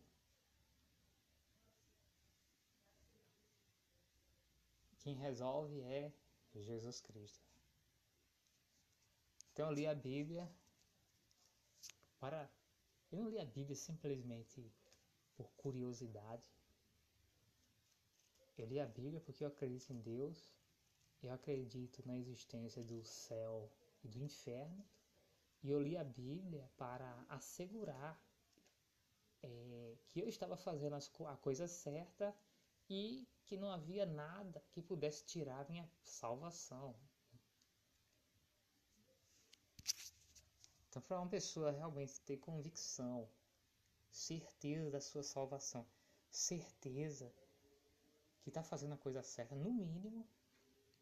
Quem 4.98 5.14
resolve 5.14 5.80
é 5.82 6.12
Jesus 6.52 7.00
Cristo. 7.00 7.46
Então 9.52 9.68
eu 9.68 9.72
li 9.72 9.86
a 9.86 9.94
Bíblia 9.94 10.50
para. 12.18 12.50
Eu 13.12 13.18
não 13.18 13.28
li 13.28 13.38
a 13.38 13.44
Bíblia 13.44 13.76
simplesmente 13.76 14.68
por 15.36 15.48
curiosidade. 15.52 16.42
Eu 18.58 18.66
li 18.66 18.80
a 18.80 18.86
Bíblia 18.86 19.20
porque 19.20 19.44
eu 19.44 19.48
acredito 19.48 19.92
em 19.92 20.00
Deus, 20.00 20.55
eu 21.26 21.32
acredito 21.32 22.02
na 22.06 22.16
existência 22.16 22.82
do 22.82 23.04
céu 23.04 23.70
e 24.02 24.08
do 24.08 24.18
inferno, 24.18 24.84
e 25.62 25.70
eu 25.70 25.80
li 25.80 25.96
a 25.96 26.04
Bíblia 26.04 26.70
para 26.76 27.24
assegurar 27.28 28.20
é, 29.42 29.96
que 30.08 30.20
eu 30.20 30.28
estava 30.28 30.56
fazendo 30.56 30.96
a 30.96 31.36
coisa 31.36 31.66
certa 31.66 32.34
e 32.88 33.28
que 33.44 33.56
não 33.56 33.70
havia 33.70 34.06
nada 34.06 34.62
que 34.72 34.80
pudesse 34.80 35.24
tirar 35.24 35.68
minha 35.68 35.88
salvação, 36.04 36.94
Então, 40.96 41.06
para 41.06 41.20
uma 41.20 41.28
pessoa 41.28 41.70
realmente 41.70 42.18
ter 42.22 42.38
convicção, 42.38 43.28
certeza 44.10 44.90
da 44.90 44.98
sua 44.98 45.22
salvação, 45.22 45.86
certeza 46.30 47.30
que 48.40 48.48
está 48.48 48.62
fazendo 48.62 48.94
a 48.94 48.96
coisa 48.96 49.22
certa, 49.22 49.54
no 49.54 49.70
mínimo, 49.70 50.26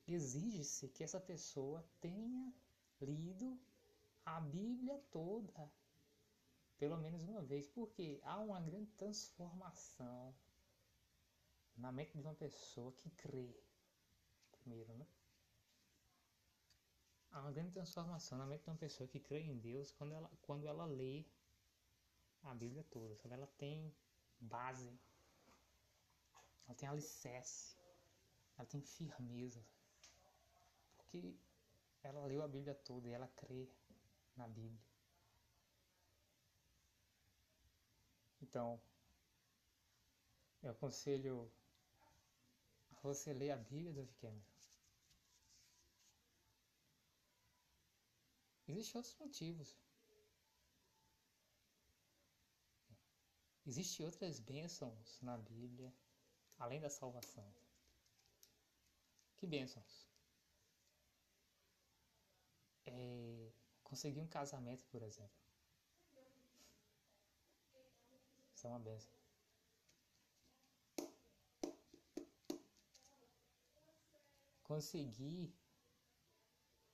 exige-se 0.07 0.89
que 0.89 1.03
essa 1.03 1.21
pessoa 1.21 1.85
tenha 2.01 2.53
lido 3.01 3.59
a 4.25 4.41
Bíblia 4.41 4.99
toda, 5.11 5.71
pelo 6.79 6.97
menos 6.99 7.23
uma 7.25 7.43
vez, 7.43 7.69
porque 7.69 8.21
há 8.23 8.39
uma 8.39 8.61
grande 8.61 8.91
transformação 8.93 10.35
na 11.77 11.91
mente 11.91 12.17
de 12.17 12.23
uma 12.23 12.35
pessoa 12.35 12.93
que 12.93 13.11
crê, 13.11 13.55
primeiro, 14.53 14.93
né? 14.95 15.07
Há 17.31 17.41
uma 17.41 17.53
grande 17.53 17.73
transformação 17.73 18.39
na 18.39 18.47
mente 18.47 18.63
de 18.63 18.71
uma 18.71 18.77
pessoa 18.77 19.09
que 19.09 19.19
crê 19.19 19.41
em 19.41 19.59
Deus 19.59 19.91
quando 19.91 20.13
ela, 20.13 20.31
quando 20.43 20.67
ela 20.67 20.85
lê 20.85 21.25
a 22.45 22.55
Bíblia 22.55 22.85
toda, 22.91 23.17
quando 23.17 23.33
ela 23.33 23.47
tem 23.59 23.93
base, 24.39 24.97
ela 26.67 26.75
tem 26.77 26.89
alicerce, 26.89 27.77
ela 28.57 28.67
tem 28.67 28.81
firmeza, 28.81 29.65
porque 31.15 31.37
ela 32.03 32.27
leu 32.27 32.43
a 32.43 32.49
Bíblia 32.49 32.75
toda 32.75 33.09
e 33.09 33.13
ela 33.13 33.29
crê 33.29 33.69
na 34.37 34.49
Bíblia. 34.49 34.83
Então, 38.43 38.81
eu 40.63 40.71
aconselho 40.73 41.51
a 42.97 43.01
você 43.01 43.33
ler 43.33 43.53
a 43.53 43.57
Bíblia 43.57 43.93
do 44.05 44.13
Cameron. 44.15 44.43
Existem 48.67 48.99
outros 48.99 49.17
motivos. 49.19 49.79
Existem 53.67 54.05
outras 54.05 54.41
bênçãos 54.41 55.21
na 55.23 55.39
Bíblia, 55.39 55.95
além 56.59 56.81
da 56.81 56.91
salvação. 56.91 57.55
Que 59.37 59.47
bênçãos? 59.47 60.14
É, 62.87 63.51
conseguir 63.83 64.21
um 64.21 64.27
casamento, 64.27 64.85
por 64.87 65.03
exemplo. 65.03 65.37
Isso 68.55 68.67
é 68.67 68.71
uma 68.71 68.79
benção. 68.79 69.13
Conseguir 74.63 75.55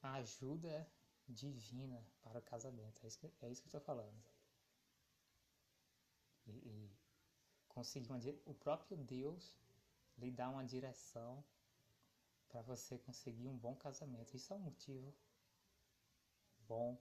a 0.02 0.14
ajuda 0.14 0.90
divina 1.28 2.04
para 2.22 2.38
o 2.38 2.42
casamento. 2.42 3.04
É 3.04 3.06
isso 3.06 3.18
que, 3.18 3.32
é 3.40 3.50
isso 3.50 3.62
que 3.62 3.66
eu 3.66 3.78
estou 3.78 3.80
falando. 3.80 4.20
E, 6.46 6.50
e 6.50 6.90
conseguir 7.68 8.10
uma, 8.10 8.18
o 8.44 8.54
próprio 8.54 8.96
Deus 8.96 9.56
lhe 10.18 10.30
dá 10.30 10.48
uma 10.50 10.64
direção 10.64 11.42
para 12.48 12.60
você 12.62 12.98
conseguir 12.98 13.46
um 13.46 13.56
bom 13.56 13.76
casamento. 13.76 14.36
Isso 14.36 14.52
é 14.52 14.56
um 14.56 14.60
motivo 14.60 15.14
bom 16.70 16.96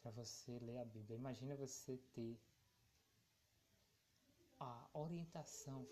para 0.00 0.12
você 0.12 0.56
ler 0.60 0.78
a 0.78 0.84
Bíblia. 0.84 1.18
Imagina 1.18 1.56
você 1.56 1.98
ter 2.14 2.38
a 4.60 4.88
orientação, 4.94 5.84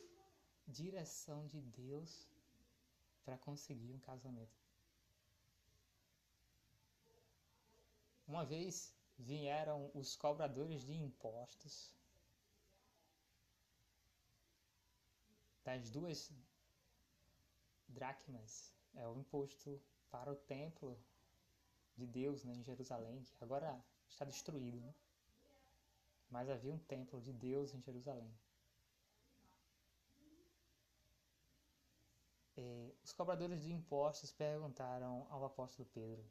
direção 0.67 1.47
de 1.49 1.61
Deus 1.61 2.29
para 3.25 3.37
conseguir 3.37 3.91
um 3.93 3.99
casamento. 3.99 4.63
Uma 8.29 8.45
vez 8.45 8.95
vieram 9.19 9.91
os 9.93 10.15
cobradores 10.15 10.85
de 10.85 10.95
impostos 10.95 11.93
das 15.65 15.91
duas 15.91 16.33
dracmas, 17.89 18.73
é 18.95 19.09
o 19.09 19.19
imposto 19.19 19.83
para 20.09 20.31
o 20.31 20.37
templo 20.37 20.97
de 21.97 22.07
Deus 22.07 22.45
né, 22.45 22.53
em 22.55 22.63
Jerusalém, 22.63 23.23
que 23.23 23.45
agora 23.45 23.83
está 24.09 24.25
destruído, 24.25 24.81
né? 24.81 24.95
mas 26.31 26.51
havia 26.51 26.73
um 26.73 26.79
templo 26.79 27.21
de 27.21 27.33
Deus 27.33 27.73
em 27.75 27.81
Jerusalém. 27.81 28.33
É, 32.57 32.93
os 33.03 33.13
cobradores 33.13 33.63
de 33.63 33.73
impostos 33.73 34.33
perguntaram 34.33 35.27
ao 35.31 35.45
apóstolo 35.45 35.89
Pedro: 35.93 36.25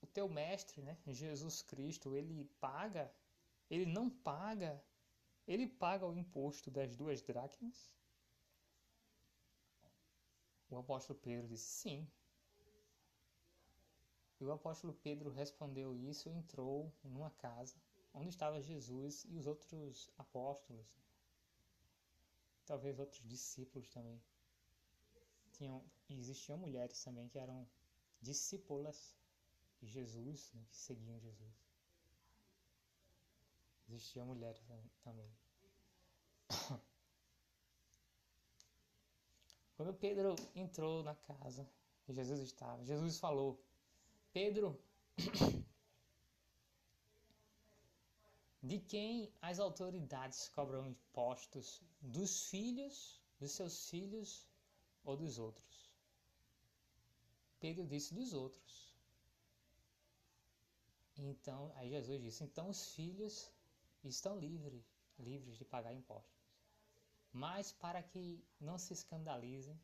O 0.00 0.06
teu 0.06 0.28
mestre, 0.28 0.82
né, 0.82 0.96
Jesus 1.06 1.62
Cristo, 1.62 2.14
ele 2.16 2.44
paga? 2.60 3.12
Ele 3.70 3.86
não 3.86 4.08
paga? 4.08 4.82
Ele 5.46 5.66
paga 5.66 6.06
o 6.06 6.14
imposto 6.14 6.70
das 6.70 6.94
duas 6.96 7.22
dracmas? 7.22 7.92
O 10.70 10.78
apóstolo 10.78 11.18
Pedro 11.18 11.46
disse: 11.48 11.66
Sim. 11.66 12.08
E 14.42 14.44
o 14.44 14.50
apóstolo 14.50 14.92
Pedro 14.92 15.30
respondeu 15.30 15.94
isso 15.94 16.28
e 16.28 16.32
entrou 16.32 16.92
numa 17.04 17.30
casa 17.30 17.76
onde 18.12 18.28
estava 18.28 18.60
Jesus 18.60 19.24
e 19.28 19.36
os 19.38 19.46
outros 19.46 20.10
apóstolos 20.18 20.84
talvez 22.66 22.98
outros 22.98 23.22
discípulos 23.24 23.88
também. 23.88 24.20
Tinham, 25.52 25.80
existiam 26.10 26.58
mulheres 26.58 27.00
também 27.04 27.28
que 27.28 27.38
eram 27.38 27.64
discípulas 28.20 29.14
de 29.80 29.86
Jesus, 29.86 30.50
né, 30.54 30.64
que 30.68 30.76
seguiam 30.76 31.20
Jesus. 31.20 31.54
Existiam 33.90 34.26
mulheres 34.26 34.60
também. 35.04 35.30
Quando 39.76 39.94
Pedro 39.94 40.34
entrou 40.52 41.04
na 41.04 41.14
casa 41.14 41.64
que 42.02 42.12
Jesus 42.12 42.40
estava, 42.40 42.84
Jesus 42.84 43.20
falou: 43.20 43.62
Pedro, 44.32 44.80
de 48.62 48.78
quem 48.78 49.32
as 49.42 49.58
autoridades 49.58 50.48
cobram 50.48 50.86
impostos? 50.86 51.82
Dos 52.00 52.48
filhos, 52.48 53.20
dos 53.38 53.52
seus 53.52 53.88
filhos 53.90 54.48
ou 55.04 55.16
dos 55.16 55.38
outros? 55.38 55.92
Pedro 57.60 57.86
disse 57.86 58.14
dos 58.14 58.32
outros. 58.32 58.92
Então, 61.16 61.72
aí 61.76 61.90
Jesus 61.90 62.20
disse: 62.20 62.42
então 62.42 62.68
os 62.68 62.94
filhos 62.94 63.50
estão 64.02 64.38
livres, 64.38 64.82
livres 65.18 65.56
de 65.56 65.64
pagar 65.64 65.92
impostos. 65.92 66.42
Mas 67.32 67.72
para 67.72 68.02
que 68.02 68.44
não 68.60 68.78
se 68.78 68.92
escandalizem, 68.92 69.78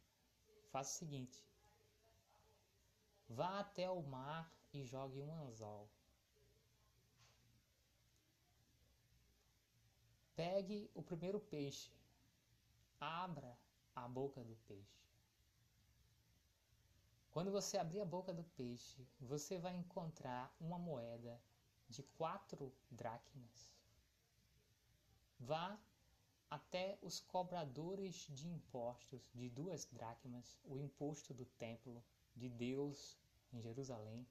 faça 0.70 0.96
o 0.96 0.98
seguinte: 0.98 1.47
vá 3.28 3.60
até 3.60 3.90
o 3.90 4.02
mar 4.02 4.52
e 4.72 4.84
jogue 4.84 5.20
um 5.20 5.32
anzol 5.34 5.88
Pegue 10.38 10.88
o 10.94 11.02
primeiro 11.02 11.40
peixe, 11.40 11.90
abra 13.00 13.58
a 13.92 14.06
boca 14.06 14.44
do 14.44 14.54
peixe. 14.68 15.04
Quando 17.32 17.50
você 17.50 17.76
abrir 17.76 18.00
a 18.00 18.04
boca 18.04 18.32
do 18.32 18.44
peixe, 18.44 19.04
você 19.18 19.58
vai 19.58 19.74
encontrar 19.74 20.54
uma 20.60 20.78
moeda 20.78 21.42
de 21.88 22.04
quatro 22.16 22.72
dracmas. 22.88 23.74
Vá 25.40 25.76
até 26.48 27.00
os 27.02 27.18
cobradores 27.18 28.28
de 28.30 28.46
impostos 28.46 29.28
de 29.34 29.50
duas 29.50 29.86
dracmas, 29.86 30.56
o 30.64 30.78
imposto 30.78 31.34
do 31.34 31.46
templo 31.46 32.00
de 32.38 32.48
Deus 32.48 33.18
em 33.52 33.60
Jerusalém, 33.60 34.26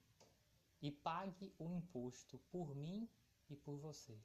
e 0.81 0.91
pague 0.91 1.53
o 1.57 1.69
imposto 1.69 2.39
por 2.51 2.75
mim 2.75 3.09
e 3.49 3.55
por 3.55 3.77
você. 3.77 4.17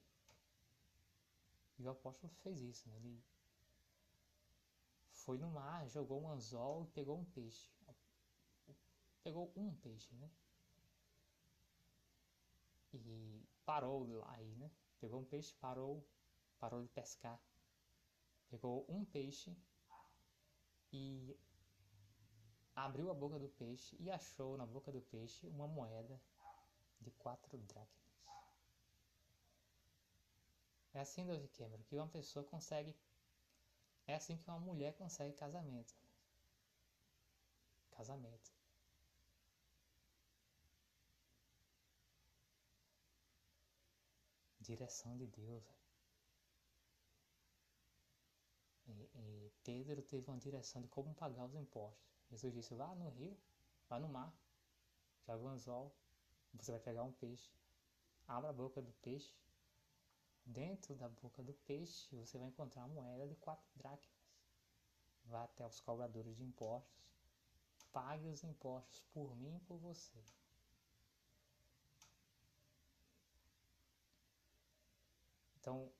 E 1.79 1.87
o 1.87 1.91
apóstolo 1.91 2.33
fez 2.43 2.61
isso, 2.61 2.89
né? 2.89 2.97
Ele 2.97 3.23
foi 5.11 5.39
no 5.39 5.51
mar, 5.51 5.89
jogou 5.89 6.23
um 6.23 6.29
anzol 6.29 6.85
e 6.85 6.87
pegou 6.89 7.19
um 7.19 7.25
peixe. 7.25 7.71
Pegou 9.23 9.53
um 9.57 9.75
peixe, 9.77 10.15
né? 10.15 10.31
E 12.93 13.47
parou 13.65 14.07
aí, 14.27 14.55
né? 14.57 14.71
Pegou 15.01 15.21
um 15.21 15.25
peixe, 15.25 15.55
parou, 15.55 16.07
parou 16.59 16.83
de 16.83 16.89
pescar. 16.89 17.41
Pegou 18.51 18.85
um 18.89 19.05
peixe 19.05 19.57
e 20.93 21.37
abriu 22.85 23.11
a 23.11 23.15
boca 23.15 23.39
do 23.39 23.49
peixe 23.49 23.97
e 24.01 24.11
achou 24.11 24.57
na 24.57 24.67
boca 24.67 24.91
do 24.91 25.01
peixe 25.01 25.47
uma 25.47 25.69
moeda 25.69 26.21
de 27.01 27.11
quatro 27.13 27.57
dracmas. 27.59 28.03
É 30.95 31.01
assim, 31.01 31.25
David 31.25 31.49
Cameron, 31.57 31.83
que 31.85 31.97
uma 31.97 32.09
pessoa 32.09 32.45
consegue. 32.45 32.95
É 34.07 34.15
assim 34.15 34.37
que 34.37 34.49
uma 34.49 34.59
mulher 34.59 34.95
consegue 34.95 35.33
casamento. 35.35 35.95
Casamento. 37.93 38.53
Direção 44.61 45.17
de 45.17 45.27
Deus. 45.27 45.65
e 49.15 49.53
Pedro 49.63 50.03
teve 50.03 50.29
uma 50.29 50.39
direção 50.39 50.83
de 50.83 50.89
como 50.89 51.15
pagar 51.15 51.45
os 51.45 51.55
impostos. 51.55 52.22
Jesus 52.33 52.55
disse: 52.55 52.75
vá 52.75 52.95
no 52.95 53.11
rio, 53.11 53.37
vá 53.89 54.01
no 54.01 54.09
mar, 54.09 54.35
joga 55.27 55.45
um 55.45 55.49
anzol, 55.49 55.95
você 56.55 56.73
vai 56.73 56.81
pegar 56.81 57.03
um 57.03 57.13
peixe. 57.13 57.53
Abra 58.27 58.49
a 58.51 58.53
boca 58.53 58.81
do 58.81 58.93
peixe. 59.03 59.35
Dentro 60.45 60.95
da 60.97 61.09
boca 61.09 61.43
do 61.43 61.53
peixe 61.53 62.17
você 62.17 62.39
vai 62.39 62.49
encontrar 62.49 62.87
uma 62.87 63.03
moeda 63.03 63.29
de 63.29 63.37
quatro 63.37 63.71
dracmas. 63.77 64.11
Vá 65.27 65.45
até 65.45 65.67
os 65.67 65.79
cobradores 65.79 66.35
de 66.37 66.43
impostos. 66.43 67.13
Pague 67.93 68.27
os 68.29 68.43
impostos 68.43 69.05
por 69.13 69.37
mim 69.37 69.57
e 69.57 69.61
por 69.61 69.77
você. 69.77 70.19
Então, 75.61 75.93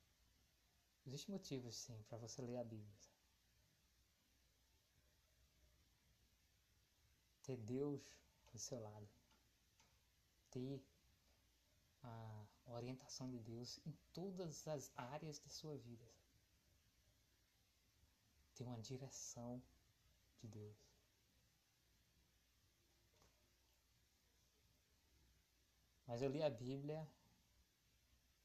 existem 1.07 1.33
motivos 1.33 1.77
sim 1.77 2.03
para 2.09 2.19
você 2.19 2.41
ler 2.41 2.57
a 2.57 2.65
Bíblia. 2.65 3.12
Ter 7.53 7.59
Deus 7.59 8.01
do 8.51 8.59
seu 8.59 8.81
lado. 8.81 9.07
Ter 10.51 10.83
a 12.03 12.47
orientação 12.65 13.29
de 13.29 13.39
Deus 13.41 13.79
em 13.85 13.93
todas 14.15 14.67
as 14.67 14.91
áreas 14.97 15.39
da 15.39 15.51
sua 15.51 15.77
vida. 15.77 16.09
Ter 18.55 18.65
uma 18.65 18.81
direção 18.81 19.63
de 20.41 20.49
Deus. 20.49 20.79
Mas 26.07 26.23
eu 26.23 26.31
li 26.31 26.43
a 26.43 26.49
Bíblia 26.49 27.07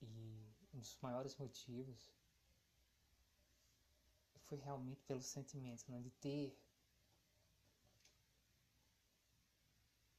e 0.01 0.53
um 0.73 0.79
dos 0.79 0.97
maiores 1.01 1.33
motivos 1.37 2.11
foi 4.47 4.57
realmente 4.57 5.01
pelo 5.03 5.21
sentimento 5.21 5.89
né, 5.89 5.99
de 5.99 6.09
ter 6.11 6.57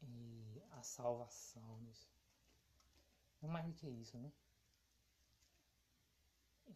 e 0.09 0.63
a 0.73 0.83
salvação 0.83 1.79
nisso. 1.81 2.11
Não 3.41 3.49
mais 3.49 3.67
do 3.67 3.73
que 3.73 3.89
isso, 3.89 4.19
né? 4.19 4.33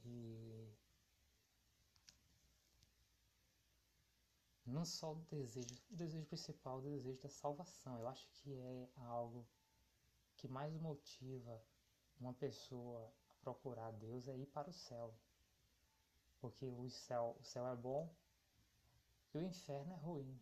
E 0.04 0.72
não 4.66 4.84
só 4.84 5.12
o 5.12 5.16
desejo, 5.30 5.74
o 5.90 5.96
desejo 5.96 6.26
principal, 6.26 6.78
o 6.78 6.82
desejo 6.82 7.20
da 7.20 7.28
salvação. 7.28 7.98
Eu 7.98 8.08
acho 8.08 8.26
que 8.30 8.54
é 8.54 8.88
algo 8.96 9.46
que 10.36 10.48
mais 10.48 10.74
motiva 10.78 11.62
uma 12.18 12.32
pessoa 12.34 13.12
a 13.28 13.34
procurar 13.42 13.92
Deus 13.92 14.28
é 14.28 14.36
ir 14.36 14.46
para 14.46 14.70
o 14.70 14.72
céu. 14.72 15.14
Porque 16.40 16.66
o 16.66 16.88
céu, 16.88 17.36
o 17.40 17.44
céu 17.44 17.66
é 17.68 17.76
bom 17.76 18.12
e 19.34 19.38
o 19.38 19.42
inferno 19.42 19.92
é 19.92 19.96
ruim. 19.96 20.40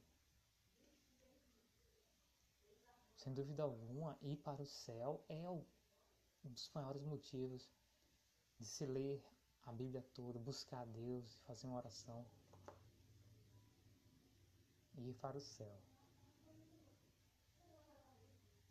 Sem 3.20 3.34
dúvida 3.34 3.62
alguma, 3.62 4.16
ir 4.22 4.38
para 4.38 4.62
o 4.62 4.66
céu 4.66 5.22
é 5.28 5.50
um 5.50 5.62
dos 6.42 6.70
maiores 6.74 7.02
motivos 7.02 7.70
de 8.58 8.64
se 8.64 8.86
ler 8.86 9.22
a 9.66 9.72
Bíblia 9.72 10.02
toda, 10.14 10.38
buscar 10.38 10.80
a 10.80 10.84
Deus 10.86 11.34
e 11.34 11.38
fazer 11.40 11.66
uma 11.66 11.76
oração. 11.76 12.24
E 14.94 15.10
ir 15.10 15.14
para 15.16 15.36
o 15.36 15.40
céu. 15.40 15.78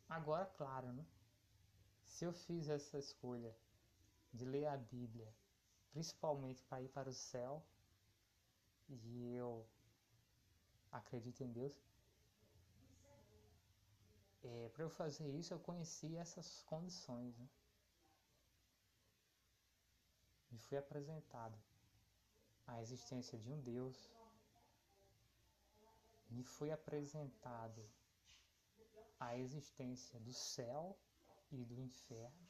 Agora, 0.10 0.48
claro, 0.58 0.92
né? 0.94 1.06
Se 2.02 2.26
eu 2.26 2.34
fiz 2.34 2.70
essa 2.70 2.98
escolha 2.98 3.56
de 4.34 4.46
ler 4.46 4.66
a 4.66 4.78
Bíblia, 4.78 5.32
principalmente 5.92 6.64
para 6.64 6.82
ir 6.82 6.90
para 6.90 7.08
o 7.08 7.14
céu, 7.14 7.64
e 8.88 9.36
eu 9.36 9.64
acredito 10.92 11.44
em 11.44 11.52
Deus, 11.52 11.80
é, 14.44 14.70
para 14.70 14.84
eu 14.84 14.90
fazer 14.90 15.30
isso 15.30 15.54
eu 15.54 15.60
conheci 15.60 16.16
essas 16.16 16.64
condições. 16.64 17.38
Né? 17.38 17.50
Me 20.52 20.58
fui 20.58 20.78
apresentado 20.78 21.58
a 22.68 22.82
existência 22.82 23.38
de 23.38 23.52
um 23.52 23.60
Deus, 23.62 24.10
me 26.30 26.44
foi 26.44 26.72
apresentado 26.72 27.84
a 29.20 29.36
existência 29.38 30.20
do 30.20 30.32
céu 30.32 30.98
e 31.52 31.66
do 31.66 31.80
inferno. 31.80 32.48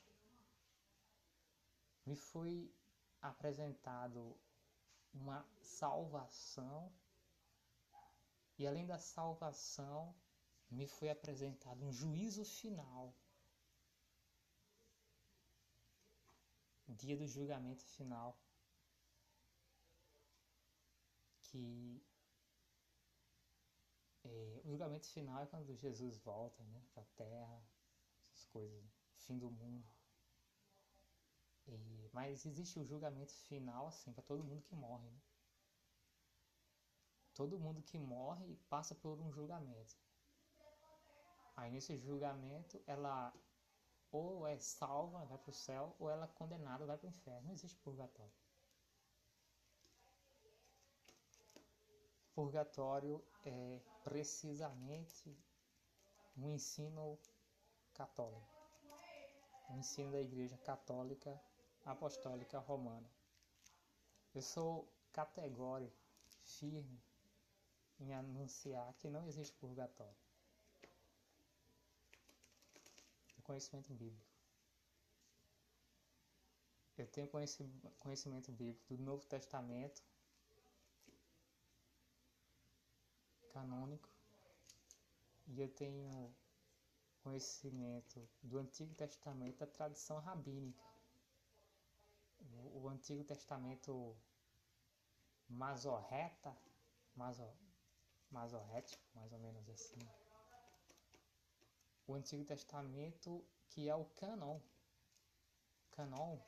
Me 2.05 2.15
foi 2.15 2.73
apresentado 3.21 4.37
uma 5.13 5.45
salvação 5.61 6.91
e 8.57 8.67
além 8.67 8.85
da 8.85 8.97
salvação 8.97 10.13
me 10.71 10.87
foi 10.87 11.09
apresentado 11.09 11.83
um 11.83 11.91
juízo 11.91 12.45
final. 12.45 13.13
Dia 16.87 17.17
do 17.17 17.27
julgamento 17.27 17.83
final. 17.83 18.37
Que 21.41 22.01
é, 24.23 24.61
o 24.63 24.69
julgamento 24.69 25.07
final 25.07 25.41
é 25.41 25.47
quando 25.47 25.75
Jesus 25.75 26.17
volta 26.19 26.63
né, 26.65 26.81
para 26.93 27.01
a 27.01 27.05
terra, 27.15 27.63
essas 28.27 28.45
coisas, 28.45 28.83
fim 29.17 29.37
do 29.37 29.49
mundo. 29.49 29.85
E, 31.67 32.09
mas 32.13 32.45
existe 32.45 32.79
o 32.79 32.85
julgamento 32.85 33.33
final 33.33 33.87
assim 33.87 34.11
para 34.13 34.23
todo 34.23 34.43
mundo 34.43 34.61
que 34.63 34.75
morre. 34.75 35.09
Né? 35.09 35.19
Todo 37.33 37.59
mundo 37.59 37.81
que 37.81 37.97
morre 37.97 38.57
passa 38.69 38.93
por 38.93 39.19
um 39.19 39.31
julgamento. 39.31 39.95
Aí 41.59 41.69
nesse 41.71 41.97
julgamento 41.97 42.81
ela 42.87 43.33
ou 44.11 44.47
é 44.47 44.57
salva, 44.57 45.25
vai 45.25 45.37
para 45.37 45.49
o 45.49 45.53
céu, 45.53 45.93
ou 45.99 46.09
ela 46.09 46.23
é 46.23 46.27
condenada, 46.29 46.85
vai 46.85 46.97
para 46.97 47.07
o 47.07 47.09
inferno. 47.09 47.47
Não 47.47 47.53
existe 47.53 47.77
purgatório. 47.79 48.31
Purgatório 52.33 53.21
é 53.45 53.81
precisamente 54.05 55.37
um 56.37 56.49
ensino 56.49 57.19
católico, 57.93 58.47
um 59.69 59.77
ensino 59.79 60.13
da 60.13 60.21
Igreja 60.21 60.57
Católica 60.59 61.39
Apostólica 61.85 62.57
Romana. 62.59 63.11
Eu 64.33 64.41
sou 64.41 64.87
categórico, 65.11 65.97
firme 66.41 67.03
em 67.99 68.13
anunciar 68.13 68.93
que 68.93 69.09
não 69.09 69.27
existe 69.27 69.53
purgatório. 69.57 70.28
Conhecimento 73.49 73.91
bíblico. 73.95 74.29
Eu 76.95 77.07
tenho 77.07 77.27
conhecimento 77.97 78.51
bíblico 78.51 78.95
do 78.95 79.01
Novo 79.01 79.25
Testamento 79.25 80.03
canônico 83.51 84.07
e 85.47 85.59
eu 85.59 85.69
tenho 85.69 86.31
conhecimento 87.23 88.29
do 88.43 88.59
Antigo 88.59 88.93
Testamento 88.93 89.57
da 89.57 89.65
tradição 89.65 90.19
rabínica. 90.19 90.87
O, 92.75 92.87
Antigo 92.87 93.23
Testamento 93.23 94.15
mazor, 95.49 96.05
mazorrético, 98.31 99.03
mais 99.15 99.31
ou 99.33 99.39
menos 99.39 99.67
assim 99.69 100.07
o 102.09 102.15
Antigo 102.15 102.43
Testamento, 102.43 103.45
que 103.69 103.87
é 103.87 103.93
o 103.93 104.03
canon. 104.05 104.59
Canon, 105.91 106.39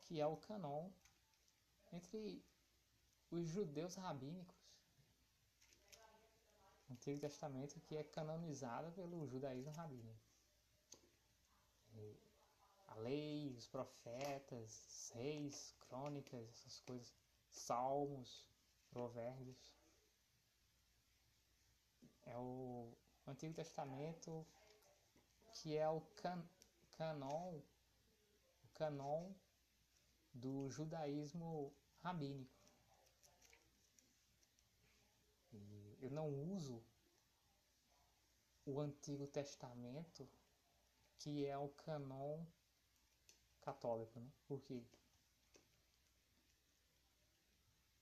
que 0.00 0.20
é 0.20 0.26
o 0.26 0.36
canon 0.36 0.90
entre 1.90 2.44
os 3.30 3.48
judeus 3.48 3.94
rabínicos. 3.94 4.54
O 6.86 6.92
Antigo 6.92 7.18
Testamento 7.20 7.80
que 7.80 7.96
é 7.96 8.04
canonizado 8.04 8.92
pelo 8.92 9.26
judaísmo 9.26 9.72
rabínico. 9.72 10.20
A 12.88 12.96
lei, 12.96 13.50
os 13.56 13.66
profetas, 13.66 15.10
reis, 15.14 15.74
crônicas, 15.80 16.46
essas 16.50 16.80
coisas, 16.80 17.14
salmos, 17.48 18.46
provérbios. 18.90 19.74
É 22.26 22.36
o 22.36 22.94
o 23.26 23.30
Antigo 23.30 23.54
Testamento, 23.54 24.46
que 25.54 25.76
é 25.76 25.88
o 25.88 26.00
can, 26.16 26.44
canon, 26.96 27.60
o 28.62 28.68
canon 28.74 29.32
do 30.32 30.68
judaísmo 30.68 31.72
rabínico. 32.02 32.52
E 35.52 35.98
eu 36.02 36.10
não 36.10 36.28
uso 36.28 36.82
o 38.66 38.80
Antigo 38.80 39.26
Testamento, 39.26 40.28
que 41.18 41.46
é 41.46 41.56
o 41.56 41.68
canon 41.68 42.44
católico, 43.60 44.20
né? 44.20 44.30
Por 44.46 44.60
quê? 44.60 44.82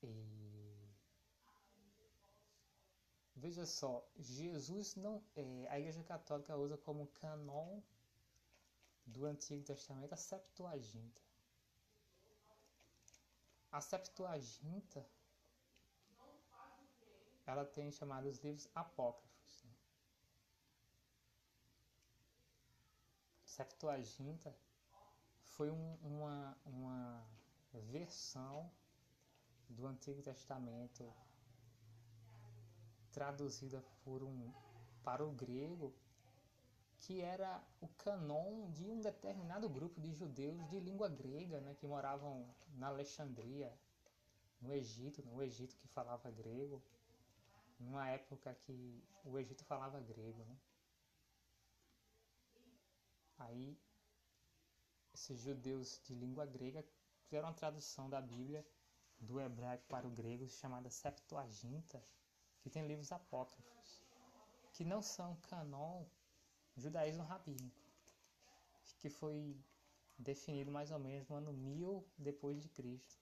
E 0.03 0.32
Veja 3.43 3.67
só, 3.67 4.09
Jesus 4.17 4.95
não. 4.95 5.21
É, 5.35 5.67
a 5.69 5.77
Igreja 5.77 6.05
Católica 6.05 6.57
usa 6.57 6.79
como 6.79 7.09
canon 7.09 7.83
do 9.05 9.25
Antigo 9.25 9.65
Testamento 9.65 10.13
a 10.13 10.17
Septuaginta. 10.17 11.21
A 13.73 13.81
Septuaginta 13.81 15.05
ela 17.45 17.65
tem 17.65 17.91
chamados 17.91 18.39
livros 18.39 18.69
apócrifos. 18.77 19.65
Né? 19.65 19.75
Septuaginta 23.45 24.57
foi 25.47 25.69
um, 25.69 25.95
uma, 25.97 26.57
uma 26.65 27.27
versão 27.73 28.71
do 29.69 29.85
Antigo 29.89 30.23
Testamento 30.23 31.13
traduzida 33.13 33.85
por 34.05 34.23
um, 34.23 34.53
para 35.05 35.25
o 35.25 35.33
grego, 35.33 35.95
que 36.99 37.21
era 37.21 37.63
o 37.81 37.89
canon 37.89 38.71
de 38.71 38.89
um 38.89 39.01
determinado 39.01 39.69
grupo 39.69 40.01
de 40.01 40.13
judeus 40.13 40.67
de 40.69 40.81
língua 40.81 41.09
grega, 41.09 41.61
né, 41.61 41.75
que 41.75 41.87
moravam 41.87 42.47
na 42.75 42.89
Alexandria, 42.89 43.73
no 44.61 44.73
Egito, 44.73 45.23
no 45.23 45.43
Egito 45.43 45.77
que 45.77 45.89
falava 45.89 46.31
grego, 46.31 46.83
numa 47.79 48.09
época 48.09 48.55
que 48.63 49.03
o 49.25 49.39
Egito 49.39 49.65
falava 49.65 50.01
grego. 50.01 50.45
Né? 50.45 50.57
Aí, 53.39 53.77
esses 55.13 55.41
judeus 55.41 56.01
de 56.05 56.15
língua 56.15 56.47
grega 56.47 56.85
fizeram 57.25 57.49
uma 57.49 57.55
tradução 57.55 58.09
da 58.09 58.21
Bíblia 58.21 58.65
do 59.19 59.41
hebraico 59.41 59.85
para 59.89 60.07
o 60.07 60.11
grego 60.11 60.49
chamada 60.49 60.91
Septuaginta, 60.91 62.05
que 62.63 62.71
tem 62.71 62.87
livros 62.87 63.11
apócrifos, 63.13 64.01
que 64.73 64.85
não 64.85 65.03
são 65.03 65.37
canon 65.49 66.05
judaísmo 66.77 67.25
rabínico, 67.25 67.83
que 69.01 69.11
foi 69.11 69.57
definido 70.17 70.71
mais 70.71 70.91
ou 70.91 70.99
menos 70.99 71.29
no 71.29 71.37
ano 71.37 71.53
1000 71.53 72.07
depois 72.17 72.63
de 72.63 72.69
Cristo. 72.69 73.21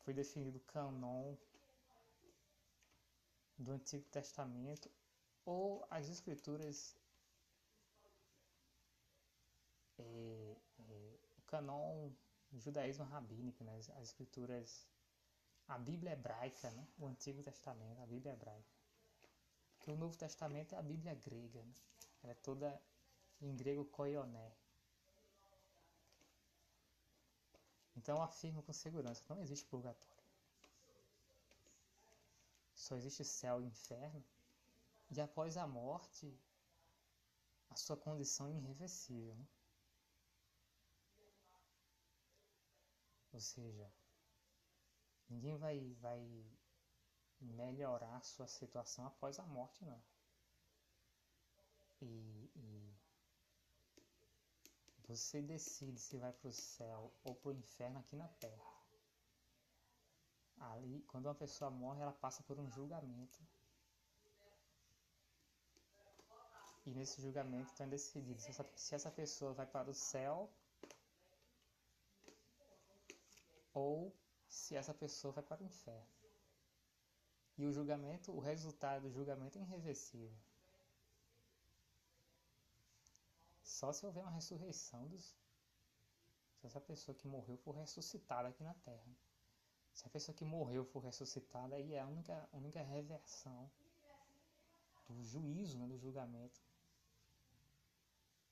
Foi 0.00 0.12
definido 0.12 0.60
canon 0.60 1.34
do 3.58 3.72
Antigo 3.72 4.04
Testamento 4.10 4.90
ou 5.46 5.86
as 5.90 6.08
escrituras 6.08 6.96
é, 9.98 10.56
é, 10.78 11.18
o 11.38 11.42
canon 11.42 12.10
judaísmo 12.52 13.04
rabínico, 13.04 13.64
né? 13.64 13.76
as 13.76 14.02
escrituras 14.02 14.86
a 15.68 15.78
Bíblia 15.78 16.12
hebraica, 16.12 16.70
né? 16.70 16.86
o 16.98 17.06
Antigo 17.06 17.42
Testamento, 17.42 18.00
a 18.00 18.06
Bíblia 18.06 18.32
hebraica. 18.32 18.74
Que 19.80 19.90
o 19.90 19.96
Novo 19.96 20.16
Testamento 20.16 20.74
é 20.74 20.78
a 20.78 20.82
Bíblia 20.82 21.14
grega, 21.14 21.62
né? 21.62 21.74
ela 22.22 22.32
é 22.32 22.36
toda 22.36 22.80
em 23.40 23.54
grego 23.56 23.84
koioné. 23.86 24.52
Então 27.96 28.22
afirmo 28.22 28.62
com 28.62 28.72
segurança, 28.72 29.22
não 29.28 29.40
existe 29.40 29.66
purgatório. 29.66 30.14
Só 32.74 32.96
existe 32.96 33.24
céu 33.24 33.62
e 33.62 33.66
inferno. 33.66 34.22
E 35.10 35.20
após 35.20 35.56
a 35.56 35.66
morte, 35.66 36.36
a 37.70 37.76
sua 37.76 37.96
condição 37.96 38.48
é 38.48 38.52
irreversível. 38.52 39.34
Né? 39.34 39.46
Ou 43.32 43.40
seja, 43.40 43.90
Ninguém 45.28 45.56
vai, 45.56 45.96
vai 46.00 46.44
melhorar 47.40 48.16
a 48.16 48.22
sua 48.22 48.46
situação 48.46 49.06
após 49.06 49.38
a 49.38 49.42
morte, 49.44 49.84
não. 49.84 50.02
E, 52.00 52.50
e 52.56 52.94
você 55.06 55.42
decide 55.42 56.00
se 56.00 56.16
vai 56.16 56.32
para 56.32 56.48
o 56.48 56.52
céu 56.52 57.12
ou 57.22 57.34
para 57.34 57.50
o 57.50 57.52
inferno 57.52 57.98
aqui 57.98 58.16
na 58.16 58.28
Terra. 58.28 58.74
Ali, 60.58 61.02
quando 61.08 61.26
uma 61.26 61.34
pessoa 61.34 61.70
morre, 61.70 62.00
ela 62.00 62.12
passa 62.12 62.42
por 62.42 62.58
um 62.58 62.70
julgamento. 62.70 63.38
E 66.86 66.90
nesse 66.90 67.20
julgamento 67.20 67.70
então 67.72 67.86
é 67.86 67.90
decidido 67.90 68.40
se 68.40 68.50
essa, 68.50 68.66
se 68.76 68.94
essa 68.94 69.10
pessoa 69.10 69.54
vai 69.54 69.66
para 69.66 69.90
o 69.90 69.94
céu 69.94 70.50
ou 73.72 74.14
se 74.54 74.76
essa 74.76 74.94
pessoa 74.94 75.32
vai 75.32 75.42
para 75.42 75.62
o 75.62 75.66
inferno. 75.66 76.14
E 77.58 77.64
o 77.66 77.72
julgamento, 77.72 78.32
o 78.32 78.38
resultado 78.38 79.02
do 79.02 79.10
julgamento 79.10 79.58
é 79.58 79.62
irreversível. 79.62 80.36
Só 83.62 83.92
se 83.92 84.06
houver 84.06 84.22
uma 84.22 84.30
ressurreição 84.30 85.06
dos. 85.08 85.36
Se 86.56 86.66
essa 86.66 86.80
pessoa 86.80 87.14
que 87.14 87.26
morreu 87.26 87.56
for 87.58 87.74
ressuscitada 87.74 88.48
aqui 88.48 88.62
na 88.62 88.74
Terra. 88.74 89.12
Se 89.92 90.06
a 90.06 90.10
pessoa 90.10 90.34
que 90.34 90.44
morreu 90.44 90.84
for 90.84 91.00
ressuscitada, 91.00 91.76
aí 91.76 91.92
é 91.94 92.00
a 92.00 92.06
única, 92.06 92.48
única 92.52 92.82
reversão 92.82 93.70
do 95.08 95.22
juízo, 95.22 95.78
né, 95.78 95.86
do 95.86 95.98
julgamento. 95.98 96.60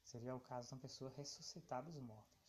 Seria 0.02 0.34
o 0.34 0.40
caso 0.40 0.68
de 0.68 0.74
uma 0.74 0.80
pessoa 0.80 1.10
ressuscitar 1.10 1.82
dos 1.82 1.96
mortos. 1.96 2.41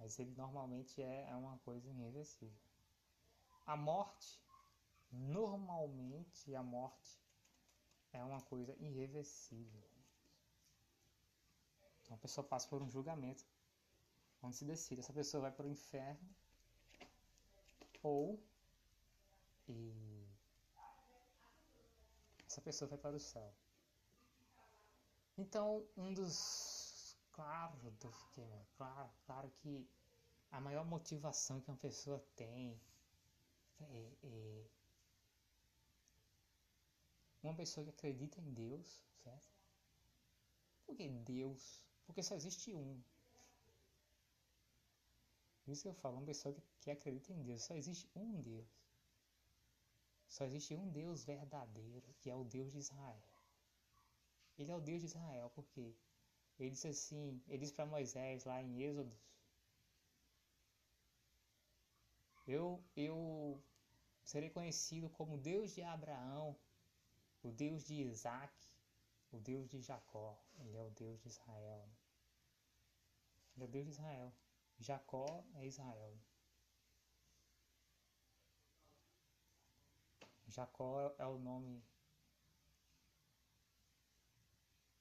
Mas 0.00 0.18
ele 0.18 0.34
normalmente 0.34 1.00
é, 1.02 1.28
é 1.30 1.36
uma 1.36 1.58
coisa 1.58 1.88
irreversível. 1.88 2.58
A 3.66 3.76
morte, 3.76 4.40
normalmente 5.12 6.54
a 6.54 6.62
morte 6.62 7.20
é 8.12 8.24
uma 8.24 8.40
coisa 8.40 8.74
irreversível. 8.80 9.84
Então 12.02 12.16
a 12.16 12.18
pessoa 12.18 12.44
passa 12.44 12.66
por 12.66 12.82
um 12.82 12.90
julgamento 12.90 13.44
onde 14.42 14.56
se 14.56 14.64
decide 14.64 15.00
essa 15.00 15.12
pessoa 15.12 15.42
vai 15.42 15.52
para 15.52 15.66
o 15.66 15.68
inferno 15.68 16.28
ou 18.02 18.42
e 19.68 20.26
essa 22.46 22.60
pessoa 22.60 22.88
vai 22.88 22.98
para 22.98 23.16
o 23.16 23.20
céu. 23.20 23.52
Então, 25.38 25.86
um 25.96 26.12
dos 26.12 26.79
claro, 27.32 27.76
claro, 28.76 29.10
claro 29.26 29.50
que 29.58 29.88
a 30.50 30.60
maior 30.60 30.84
motivação 30.84 31.60
que 31.60 31.70
uma 31.70 31.76
pessoa 31.76 32.18
tem 32.36 32.80
é, 33.80 34.66
é 37.42 37.48
uma 37.48 37.54
pessoa 37.54 37.84
que 37.84 37.90
acredita 37.90 38.40
em 38.40 38.52
Deus, 38.52 39.02
certo? 39.22 39.48
Por 40.84 40.96
que 40.96 41.08
Deus? 41.08 41.86
Porque 42.04 42.22
só 42.22 42.34
existe 42.34 42.74
um. 42.74 43.00
Isso 45.66 45.82
que 45.82 45.88
eu 45.88 45.94
falo, 45.94 46.16
uma 46.16 46.26
pessoa 46.26 46.52
que, 46.52 46.62
que 46.80 46.90
acredita 46.90 47.32
em 47.32 47.42
Deus, 47.42 47.62
só 47.62 47.74
existe 47.74 48.08
um 48.14 48.40
Deus. 48.40 48.66
Só 50.28 50.44
existe 50.44 50.74
um 50.74 50.88
Deus 50.90 51.24
verdadeiro, 51.24 52.14
que 52.20 52.30
é 52.30 52.34
o 52.34 52.44
Deus 52.44 52.72
de 52.72 52.78
Israel. 52.78 53.22
Ele 54.58 54.70
é 54.70 54.76
o 54.76 54.80
Deus 54.80 55.00
de 55.00 55.06
Israel, 55.06 55.50
porque 55.54 55.94
ele 56.60 56.70
disse 56.70 56.88
assim, 56.88 57.42
ele 57.48 57.58
disse 57.58 57.72
para 57.72 57.86
Moisés 57.86 58.44
lá 58.44 58.62
em 58.62 58.82
Êxodo, 58.82 59.12
eu, 62.46 62.84
eu 62.94 63.62
serei 64.22 64.50
conhecido 64.50 65.08
como 65.10 65.38
Deus 65.38 65.74
de 65.74 65.82
Abraão, 65.82 66.56
o 67.42 67.50
Deus 67.50 67.84
de 67.84 67.94
Isaac, 68.02 68.54
o 69.32 69.38
Deus 69.38 69.68
de 69.68 69.80
Jacó. 69.80 70.38
Ele 70.58 70.76
é 70.76 70.82
o 70.82 70.90
Deus 70.90 71.20
de 71.22 71.28
Israel. 71.28 71.88
Ele 73.54 73.64
é 73.64 73.66
o 73.66 73.70
Deus 73.70 73.84
de 73.86 73.92
Israel. 73.92 74.32
Jacó 74.78 75.44
é 75.54 75.66
Israel. 75.66 76.18
Jacó 80.46 81.14
é 81.18 81.26
o 81.26 81.38
nome. 81.38 81.82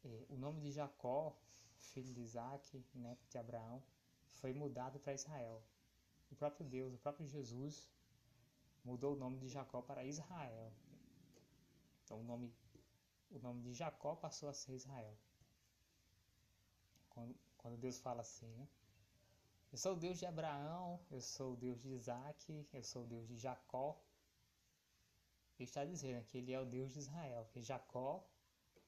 É, 0.04 0.26
o 0.30 0.38
nome 0.38 0.62
de 0.62 0.72
Jacó 0.72 1.36
filho 1.80 2.14
de 2.14 2.22
Isaac, 2.22 2.86
neto 2.94 3.26
de 3.28 3.38
Abraão, 3.38 3.82
foi 4.28 4.54
mudado 4.54 5.00
para 5.00 5.14
Israel. 5.14 5.62
O 6.32 6.36
próprio 6.36 6.66
Deus, 6.66 6.94
o 6.94 6.98
próprio 6.98 7.28
Jesus, 7.28 7.90
mudou 8.84 9.16
o 9.16 9.18
nome 9.18 9.38
de 9.38 9.50
Jacó 9.50 9.82
para 9.82 10.06
Israel. 10.06 10.72
Então 12.04 12.20
o 12.20 12.24
nome, 12.24 12.54
o 13.32 13.40
nome 13.40 13.62
de 13.62 13.74
Jacó 13.74 14.16
passou 14.16 14.50
a 14.50 14.54
ser 14.54 14.74
Israel. 14.74 15.18
Quando, 17.10 17.36
quando 17.58 17.78
Deus 17.78 18.00
fala 18.00 18.22
assim, 18.22 18.48
né? 18.54 18.68
Eu 19.72 19.78
sou 19.78 19.94
o 19.94 20.00
Deus 20.00 20.18
de 20.18 20.26
Abraão, 20.26 21.00
eu 21.12 21.22
sou 21.22 21.54
o 21.54 21.58
Deus 21.58 21.80
de 21.80 21.90
Isaac, 21.90 22.68
eu 22.74 22.84
sou 22.84 23.04
o 23.04 23.08
Deus 23.08 23.28
de 23.28 23.38
Jacó. 23.38 24.00
Ele 25.60 25.70
está 25.70 25.86
dizendo 25.86 26.24
que 26.26 26.40
ele 26.40 26.54
é 26.54 26.60
o 26.60 26.66
Deus 26.66 26.94
de 26.94 27.00
Israel, 27.00 27.48
que 27.52 27.62
Jacó 27.62 28.28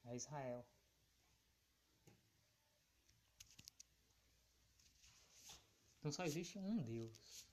é 0.04 0.16
Israel. 0.16 0.66
Então 6.02 6.10
só 6.10 6.24
existe 6.24 6.58
um 6.58 6.82
Deus. 6.82 7.46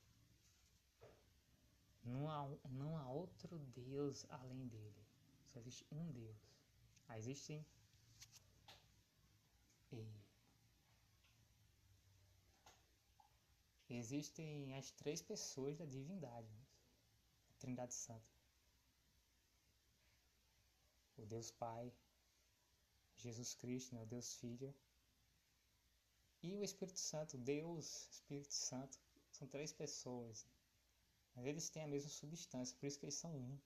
Não 2.04 2.28
há, 2.28 2.50
não 2.68 2.98
há 2.98 3.08
outro 3.08 3.60
Deus 3.60 4.26
além 4.28 4.68
dele. 4.68 5.06
Só 5.46 5.60
existe 5.60 5.86
um 5.92 6.12
Deus. 6.12 6.36
Ah, 7.08 7.20
existem. 7.20 7.64
Existem 13.88 14.76
as 14.76 14.90
três 14.90 15.22
pessoas 15.22 15.78
da 15.78 15.86
divindade, 15.86 16.52
a 17.50 17.54
Trindade 17.60 17.94
Santa. 17.94 18.34
O 21.18 21.26
Deus 21.28 21.52
Pai, 21.52 21.94
Jesus 23.16 23.54
Cristo, 23.54 23.94
né, 23.94 24.02
o 24.02 24.08
Deus 24.08 24.34
Filho, 24.34 24.74
e 26.42 26.56
o 26.56 26.64
Espírito 26.64 27.00
Santo, 27.00 27.38
Deus, 27.38 28.08
Espírito 28.12 28.54
Santo, 28.54 29.00
são 29.32 29.48
três 29.48 29.72
pessoas. 29.72 30.46
Mas 31.36 31.46
eles 31.46 31.70
têm 31.70 31.84
a 31.84 31.88
mesma 31.88 32.10
substância, 32.10 32.76
por 32.78 32.86
isso 32.86 33.00
que 33.00 33.06
eles 33.06 33.16
são 33.16 33.36
um. 33.36 33.60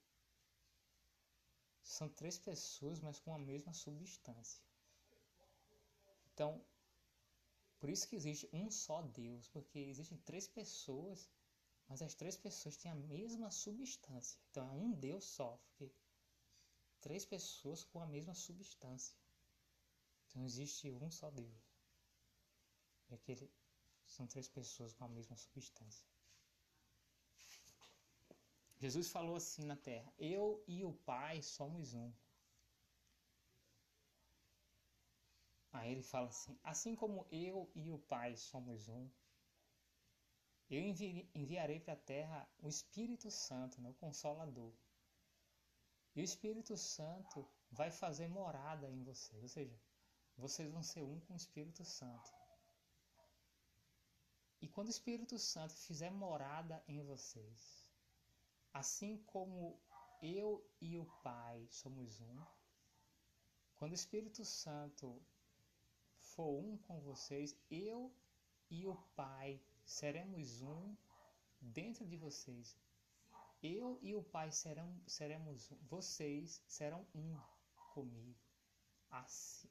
São 1.82 2.10
três 2.10 2.38
pessoas, 2.38 3.00
mas 3.00 3.20
com 3.20 3.34
a 3.34 3.38
mesma 3.38 3.74
substância. 3.74 4.62
Então, 6.34 6.64
por 7.80 7.90
isso 7.90 8.08
que 8.08 8.16
existe 8.16 8.50
um 8.54 8.72
só 8.72 9.02
Deus, 9.02 9.50
porque 9.50 9.78
existem 9.78 10.18
três 10.20 10.48
pessoas, 10.48 11.30
mas 11.88 12.02
as 12.02 12.16
três 12.16 12.38
pessoas 12.38 12.78
têm 12.78 12.90
a 12.92 12.96
mesma 12.96 13.52
substância. 13.52 14.40
Então 14.50 14.68
é 14.68 14.72
um 14.72 14.92
Deus 14.92 15.26
só, 15.26 15.62
porque 15.68 15.92
três 17.02 17.26
pessoas 17.26 17.84
com 17.84 18.00
a 18.02 18.08
mesma 18.08 18.34
substância. 18.34 19.16
Então 20.28 20.46
existe 20.46 20.90
um 20.92 21.12
só 21.12 21.30
Deus. 21.30 21.73
E 23.14 23.16
aquele 23.16 23.48
são 24.08 24.26
três 24.26 24.48
pessoas 24.50 24.92
com 24.96 25.06
a 25.06 25.08
mesma 25.08 25.38
substância. 25.38 26.04
Jesus 28.80 29.12
falou 29.12 29.36
assim 29.36 29.66
na 29.66 29.76
terra: 29.76 30.12
Eu 30.18 30.64
e 30.68 30.84
o 30.84 30.94
Pai 30.94 31.44
somos 31.44 31.94
um. 31.94 32.12
Aí 35.72 35.92
ele 35.92 36.02
fala 36.02 36.30
assim: 36.30 36.58
Assim 36.64 36.96
como 36.96 37.28
eu 37.32 37.72
e 37.76 37.92
o 37.92 38.00
Pai 38.00 38.36
somos 38.36 38.88
um, 38.90 39.08
eu 40.68 40.82
envi 40.82 41.30
enviarei 41.36 41.80
para 41.80 41.94
a 41.94 42.04
terra 42.14 42.50
o 42.58 42.68
Espírito 42.68 43.30
Santo, 43.30 43.80
né, 43.80 43.92
o 43.92 43.94
Consolador. 43.94 44.74
E 46.16 46.22
o 46.22 46.24
Espírito 46.24 46.76
Santo 46.78 47.48
vai 47.72 47.92
fazer 47.92 48.28
morada 48.28 48.90
em 48.90 49.04
vocês, 49.04 49.44
ou 49.44 49.50
seja, 49.50 49.80
vocês 50.36 50.72
vão 50.72 50.82
ser 50.82 51.04
um 51.04 51.20
com 51.20 51.34
o 51.34 51.38
Espírito 51.38 51.86
Santo. 51.86 52.43
E 54.64 54.68
quando 54.70 54.88
o 54.88 54.92
Espírito 54.92 55.38
Santo 55.38 55.74
fizer 55.74 56.10
morada 56.10 56.82
em 56.88 57.02
vocês, 57.04 57.86
assim 58.74 59.18
como 59.26 59.78
eu 60.22 60.66
e 60.80 60.98
o 60.98 61.04
Pai 61.22 61.68
somos 61.70 62.22
um, 62.22 62.46
quando 63.76 63.92
o 63.92 63.96
Espírito 63.96 64.46
Santo 64.46 65.22
for 66.18 66.64
um 66.64 66.78
com 66.78 67.02
vocês, 67.02 67.54
eu 67.70 68.10
e 68.70 68.88
o 68.88 68.96
Pai 69.18 69.62
seremos 69.84 70.62
um 70.62 70.96
dentro 71.60 72.08
de 72.08 72.16
vocês. 72.16 72.78
Eu 73.62 74.00
e 74.02 74.16
o 74.16 74.24
Pai 74.24 74.50
serão, 74.50 74.98
seremos 75.06 75.70
um. 75.74 75.78
Vocês 75.90 76.64
serão 76.70 77.06
um 77.14 77.38
comigo. 77.94 78.40
Assim, 79.12 79.70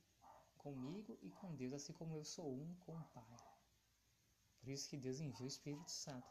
comigo 0.59 1.18
e 1.22 1.31
com 1.31 1.55
Deus, 1.55 1.72
assim 1.72 1.94
como 1.94 2.14
eu 2.14 2.24
sou 2.24 2.52
um 2.52 2.74
com 2.74 2.94
o 2.94 3.05
Pai. 3.05 3.62
Por 4.62 4.70
isso 4.70 4.88
que 4.88 4.96
Deus 4.96 5.18
envia 5.18 5.44
o 5.44 5.48
Espírito 5.48 5.90
Santo. 5.90 6.31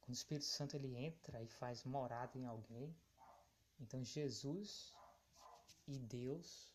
Quando 0.00 0.10
o 0.10 0.12
Espírito 0.12 0.46
Santo 0.46 0.76
ele 0.76 0.96
entra 0.96 1.42
e 1.42 1.48
faz 1.48 1.82
morada 1.82 2.38
em 2.38 2.46
alguém, 2.46 2.96
então 3.80 4.04
Jesus 4.04 4.94
e 5.88 5.98
Deus 5.98 6.72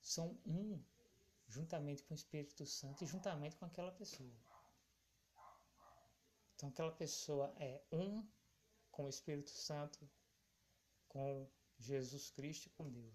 são 0.00 0.36
um 0.44 0.82
juntamente 1.46 2.02
com 2.02 2.14
o 2.14 2.16
Espírito 2.16 2.66
Santo 2.66 3.04
e 3.04 3.06
juntamente 3.06 3.54
com 3.56 3.64
aquela 3.64 3.92
pessoa. 3.92 4.34
Então 6.56 6.68
aquela 6.68 6.90
pessoa 6.90 7.54
é 7.58 7.80
um 7.92 8.26
com 8.90 9.04
o 9.04 9.08
Espírito 9.08 9.50
Santo, 9.50 10.10
com 11.08 11.48
Jesus 11.78 12.28
Cristo 12.30 12.66
e 12.66 12.70
com 12.70 12.90
Deus. 12.90 13.14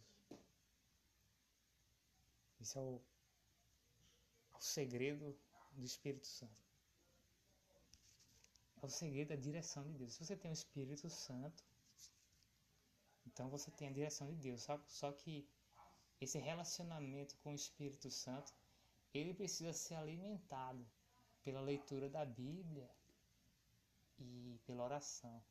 Esse 2.61 2.77
é 2.77 2.81
o, 2.81 3.01
é 4.53 4.57
o 4.57 4.61
segredo 4.61 5.37
do 5.79 5.85
Espírito 5.85 6.27
Santo. 6.27 6.61
É 8.81 8.85
o 8.85 8.89
segredo 8.89 9.29
da 9.29 9.35
direção 9.35 9.83
de 9.83 9.93
Deus. 9.93 10.13
Se 10.13 10.25
você 10.25 10.35
tem 10.35 10.51
o 10.51 10.53
Espírito 10.53 11.09
Santo, 11.09 11.63
então 13.25 13.49
você 13.49 13.69
tem 13.71 13.87
a 13.87 13.91
direção 13.91 14.27
de 14.27 14.35
Deus. 14.35 14.67
Só 14.87 15.11
que 15.11 15.47
esse 16.21 16.37
relacionamento 16.37 17.37
com 17.37 17.51
o 17.51 17.55
Espírito 17.55 18.09
Santo, 18.09 18.53
ele 19.13 19.33
precisa 19.33 19.73
ser 19.73 19.95
alimentado 19.95 20.85
pela 21.43 21.61
leitura 21.61 22.09
da 22.09 22.25
Bíblia 22.25 22.89
e 24.17 24.59
pela 24.65 24.83
oração. 24.83 25.41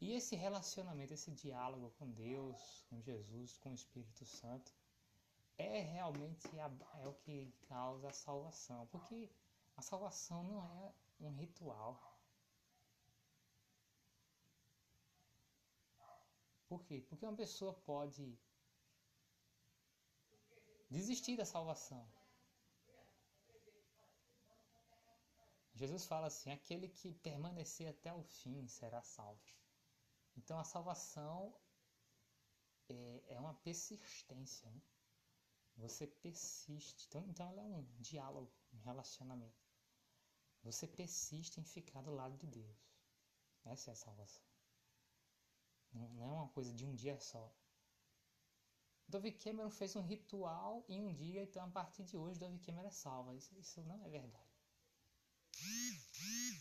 E 0.00 0.12
esse 0.12 0.36
relacionamento, 0.36 1.14
esse 1.14 1.30
diálogo 1.30 1.90
com 1.98 2.10
Deus, 2.10 2.84
com 2.88 3.00
Jesus, 3.00 3.56
com 3.58 3.70
o 3.70 3.74
Espírito 3.74 4.24
Santo, 4.26 4.72
é 5.58 5.80
realmente 5.80 6.48
a, 6.58 6.70
é 7.00 7.06
o 7.06 7.14
que 7.14 7.52
causa 7.68 8.08
a 8.08 8.12
salvação, 8.12 8.86
porque 8.88 9.30
a 9.76 9.82
salvação 9.82 10.42
não 10.44 10.62
é 10.62 10.94
um 11.20 11.30
ritual. 11.34 12.14
Por 16.68 16.82
quê? 16.84 17.04
Porque 17.08 17.24
uma 17.24 17.36
pessoa 17.36 17.72
pode 17.72 18.38
desistir 20.90 21.36
da 21.36 21.44
salvação. 21.44 22.04
Jesus 25.74 26.06
fala 26.06 26.28
assim: 26.28 26.50
aquele 26.50 26.88
que 26.88 27.12
permanecer 27.14 27.88
até 27.88 28.12
o 28.12 28.22
fim 28.22 28.66
será 28.68 29.02
salvo. 29.02 29.42
Então 30.36 30.58
a 30.58 30.64
salvação 30.64 31.54
é, 32.88 33.22
é 33.28 33.40
uma 33.40 33.54
persistência. 33.54 34.70
Né? 34.70 34.80
Você 35.76 36.06
persiste. 36.06 37.06
Então, 37.08 37.24
então 37.28 37.48
ela 37.48 37.62
é 37.62 37.64
um 37.64 37.84
diálogo, 37.98 38.50
um 38.72 38.78
relacionamento. 38.78 39.64
Você 40.62 40.86
persiste 40.86 41.60
em 41.60 41.64
ficar 41.64 42.02
do 42.02 42.14
lado 42.14 42.36
de 42.36 42.46
Deus. 42.46 42.76
Essa 43.64 43.90
é 43.90 43.92
a 43.92 43.96
salvação. 43.96 44.44
Não, 45.92 46.24
é 46.24 46.30
uma 46.30 46.48
coisa 46.48 46.72
de 46.72 46.84
um 46.84 46.94
dia 46.94 47.18
só. 47.20 47.52
Dove 49.06 49.32
Cameron 49.32 49.70
fez 49.70 49.94
um 49.96 50.02
ritual 50.02 50.84
em 50.88 51.04
um 51.04 51.12
dia, 51.12 51.42
então 51.42 51.64
a 51.64 51.70
partir 51.70 52.04
de 52.04 52.16
hoje 52.16 52.40
Dove 52.40 52.58
Cameron 52.58 52.88
é 52.88 52.90
salva. 52.90 53.34
Isso, 53.34 53.54
isso 53.58 53.82
não 53.82 54.04
é 54.04 54.08
verdade. 54.08 54.44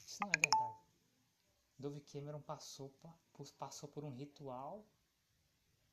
Isso 0.05 0.17
não 0.21 0.33
é 0.33 0.37
verdade. 0.37 0.77
Dove 1.79 2.01
Cameron 2.01 2.41
passou, 2.41 2.93
passou 3.57 3.89
por 3.89 4.03
um 4.03 4.11
ritual, 4.11 4.85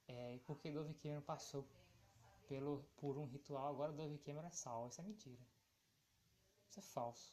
é, 0.07 0.39
porque 0.41 0.71
Dove 0.71 0.95
Cameron 0.95 1.23
passou 1.23 1.67
pelo, 2.51 2.83
por 2.97 3.17
um 3.17 3.27
ritual, 3.27 3.69
agora 3.69 3.93
Dove 3.93 4.19
Cameron 4.19 4.49
é 4.49 4.51
salvo. 4.51 4.89
Isso 4.89 5.01
é 5.01 5.05
mentira. 5.05 5.47
Isso 6.69 6.81
é 6.81 6.83
falso. 6.83 7.33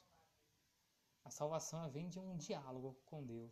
A 1.25 1.31
salvação 1.31 1.89
vem 1.89 2.07
de 2.07 2.19
um 2.19 2.37
diálogo 2.37 2.95
com 3.03 3.25
Deus, 3.25 3.51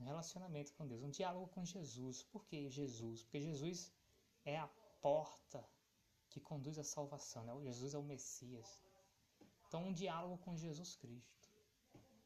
um 0.00 0.04
relacionamento 0.04 0.74
com 0.74 0.84
Deus, 0.84 1.00
um 1.04 1.08
diálogo 1.08 1.46
com 1.54 1.64
Jesus. 1.64 2.24
Por 2.24 2.44
que 2.46 2.68
Jesus? 2.68 3.22
Porque 3.22 3.40
Jesus 3.40 3.92
é 4.44 4.58
a 4.58 4.66
porta 5.00 5.64
que 6.28 6.40
conduz 6.40 6.76
à 6.80 6.84
salvação. 6.84 7.44
Né? 7.44 7.54
Jesus 7.62 7.94
é 7.94 7.98
o 7.98 8.02
Messias. 8.02 8.82
Então, 9.68 9.86
um 9.86 9.92
diálogo 9.92 10.36
com 10.38 10.56
Jesus 10.56 10.96
Cristo, 10.96 11.48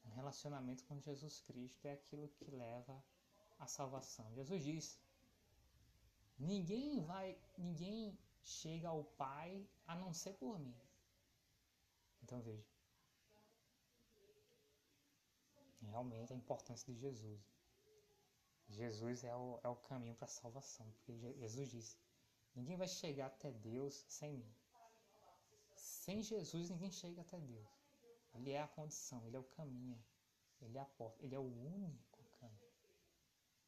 um 0.06 0.10
relacionamento 0.12 0.82
com 0.84 0.98
Jesus 0.98 1.40
Cristo 1.40 1.84
é 1.84 1.92
aquilo 1.92 2.28
que 2.30 2.50
leva 2.50 3.04
à 3.58 3.66
salvação. 3.66 4.32
Jesus 4.32 4.64
diz: 4.64 4.98
ninguém 6.38 7.04
vai, 7.04 7.38
ninguém 7.58 8.18
chega 8.46 8.88
ao 8.88 9.02
Pai 9.04 9.68
a 9.86 9.94
não 9.96 10.12
ser 10.12 10.34
por 10.34 10.58
mim. 10.58 10.74
Então 12.22 12.40
veja. 12.40 12.64
Realmente 15.82 16.32
a 16.32 16.36
importância 16.36 16.92
de 16.92 16.98
Jesus. 16.98 17.40
Jesus 18.68 19.24
é 19.24 19.34
o, 19.34 19.60
é 19.62 19.68
o 19.68 19.76
caminho 19.76 20.14
para 20.14 20.26
a 20.26 20.28
salvação. 20.28 20.90
Porque 20.92 21.12
Jesus 21.38 21.70
disse: 21.70 21.96
Ninguém 22.54 22.76
vai 22.76 22.88
chegar 22.88 23.26
até 23.26 23.52
Deus 23.52 24.04
sem 24.08 24.38
mim. 24.38 24.54
Sem 25.74 26.22
Jesus 26.22 26.70
ninguém 26.70 26.90
chega 26.90 27.20
até 27.22 27.38
Deus. 27.38 27.68
Ele 28.34 28.52
é 28.52 28.62
a 28.62 28.68
condição, 28.68 29.24
ele 29.26 29.36
é 29.36 29.40
o 29.40 29.44
caminho, 29.44 29.98
ele 30.60 30.76
é 30.76 30.80
a 30.80 30.84
porta, 30.84 31.24
ele 31.24 31.34
é 31.34 31.38
o 31.38 31.42
único 31.42 32.22
caminho. 32.38 32.60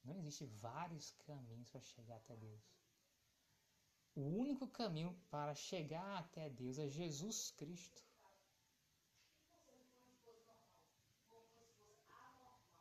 Não 0.05 0.17
existe 0.19 0.45
vários 0.45 1.11
caminhos 1.27 1.71
para 1.71 1.81
chegar 1.81 2.17
até 2.17 2.37
Deus. 2.37 2.78
O 4.21 4.23
único 4.45 4.67
caminho 4.67 5.17
para 5.31 5.55
chegar 5.55 6.19
até 6.19 6.51
Deus 6.51 6.77
é 6.77 6.89
Jesus 6.89 7.53
Cristo. 7.53 8.03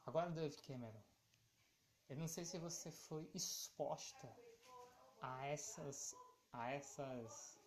Agora, 0.04 0.32
Dave 0.32 0.58
Cameron, 0.64 1.04
eu 2.10 2.18
não 2.18 2.28
sei 2.28 2.44
se 2.44 2.58
você 2.58 2.90
foi 2.92 3.30
exposta 3.36 4.28
a 5.22 5.46
essas, 5.46 6.16
a 6.52 6.72
essas, 6.72 7.60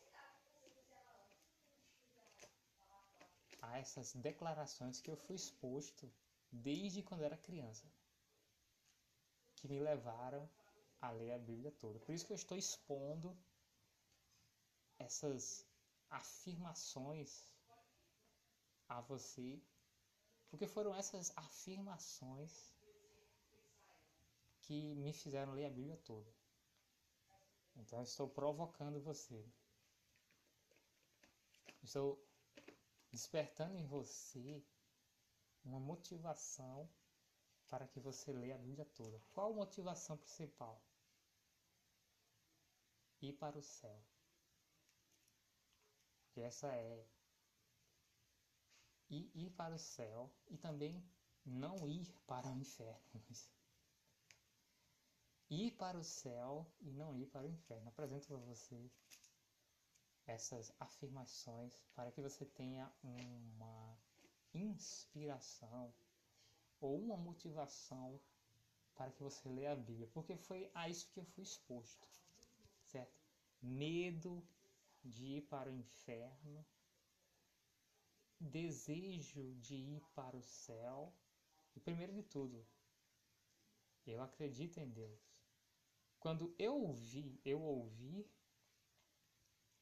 a 3.63 3.79
essas 3.79 4.13
declarações 4.15 5.01
que 5.01 5.13
eu 5.13 5.17
fui 5.17 5.37
exposto 5.37 6.13
desde 6.51 7.05
quando 7.05 7.23
era 7.23 7.37
criança, 7.37 7.87
que 9.55 9.69
me 9.69 9.79
levaram 9.79 10.51
a 11.01 11.13
ler 11.13 11.35
a 11.35 11.39
Bíblia 11.39 11.71
toda. 11.71 12.01
Por 12.01 12.13
isso 12.13 12.27
que 12.27 12.33
eu 12.33 12.43
estou 12.43 12.59
expondo 12.59 13.39
essas 15.01 15.67
afirmações 16.11 17.49
a 18.89 19.01
você, 19.01 19.61
porque 20.49 20.67
foram 20.67 20.95
essas 20.95 21.33
afirmações 21.37 22.75
que 24.61 24.95
me 24.97 25.13
fizeram 25.13 25.53
ler 25.53 25.67
a 25.67 25.71
Bíblia 25.71 25.97
toda. 26.05 26.31
Então 27.77 28.01
eu 28.01 28.05
estou 28.05 28.29
provocando 28.29 29.01
você. 29.01 29.45
Estou 31.83 32.23
despertando 33.11 33.77
em 33.77 33.87
você 33.87 34.63
uma 35.65 35.81
motivação 35.81 36.89
para 37.69 37.87
que 37.87 38.01
você 38.01 38.33
leia 38.33 38.57
a 38.57 38.59
Bíblia 38.59 38.85
toda. 38.85 39.21
Qual 39.33 39.53
a 39.53 39.55
motivação 39.55 40.17
principal? 40.19 40.83
Ir 43.23 43.33
para 43.35 43.59
o 43.59 43.63
céu. 43.63 44.03
E 46.37 46.41
essa 46.41 46.69
é 46.69 47.07
ir, 49.09 49.31
ir 49.35 49.51
para 49.51 49.75
o 49.75 49.79
céu 49.79 50.31
e 50.49 50.57
também 50.57 51.05
não 51.45 51.89
ir 51.89 52.13
para 52.27 52.49
o 52.49 52.57
inferno. 52.57 53.01
ir 55.51 55.73
para 55.73 55.99
o 55.99 56.05
céu 56.05 56.71
e 56.81 56.93
não 56.93 57.17
ir 57.17 57.27
para 57.27 57.47
o 57.47 57.51
inferno. 57.51 57.89
Apresento 57.89 58.29
para 58.29 58.37
você 58.37 58.91
essas 60.27 60.73
afirmações 60.79 61.83
para 61.95 62.13
que 62.13 62.21
você 62.21 62.45
tenha 62.45 62.91
uma 63.03 63.99
inspiração 64.55 65.93
ou 66.81 66.99
uma 67.01 67.17
motivação 67.17 68.21
para 68.95 69.11
que 69.11 69.23
você 69.23 69.49
leia 69.49 69.73
a 69.73 69.77
Bíblia, 69.77 70.09
porque 70.13 70.37
foi 70.37 70.71
a 70.75 70.89
isso 70.89 71.11
que 71.11 71.19
eu 71.19 71.25
fui 71.25 71.43
exposto, 71.43 72.07
certo? 72.85 73.19
Medo 73.61 74.43
de 75.05 75.25
ir 75.25 75.43
para 75.43 75.71
o 75.71 75.75
inferno, 75.75 76.65
desejo 78.39 79.55
de 79.57 79.75
ir 79.75 80.03
para 80.15 80.37
o 80.37 80.43
céu, 80.43 81.13
e 81.75 81.81
primeiro 81.81 82.13
de 82.13 82.23
tudo, 82.23 82.67
eu 84.07 84.21
acredito 84.23 84.79
em 84.79 84.89
Deus. 84.89 85.21
Quando 86.19 86.55
eu 86.59 86.75
ouvi, 86.75 87.41
eu 87.45 87.61
ouvi 87.63 88.27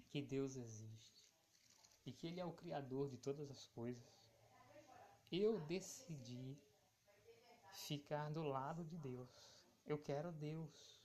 que 0.09 0.23
Deus 0.23 0.57
existe 0.57 1.29
e 2.07 2.13
que 2.13 2.27
Ele 2.27 2.41
é 2.41 2.45
o 2.45 2.53
Criador 2.53 3.09
de 3.09 3.19
todas 3.19 3.51
as 3.51 3.67
coisas, 3.69 4.19
eu 5.31 5.61
decidi 5.61 6.57
ficar 7.71 8.31
do 8.31 8.43
lado 8.43 8.85
de 8.85 8.97
Deus. 8.97 9.29
Eu 9.87 9.99
quero 9.99 10.33
Deus. 10.33 11.03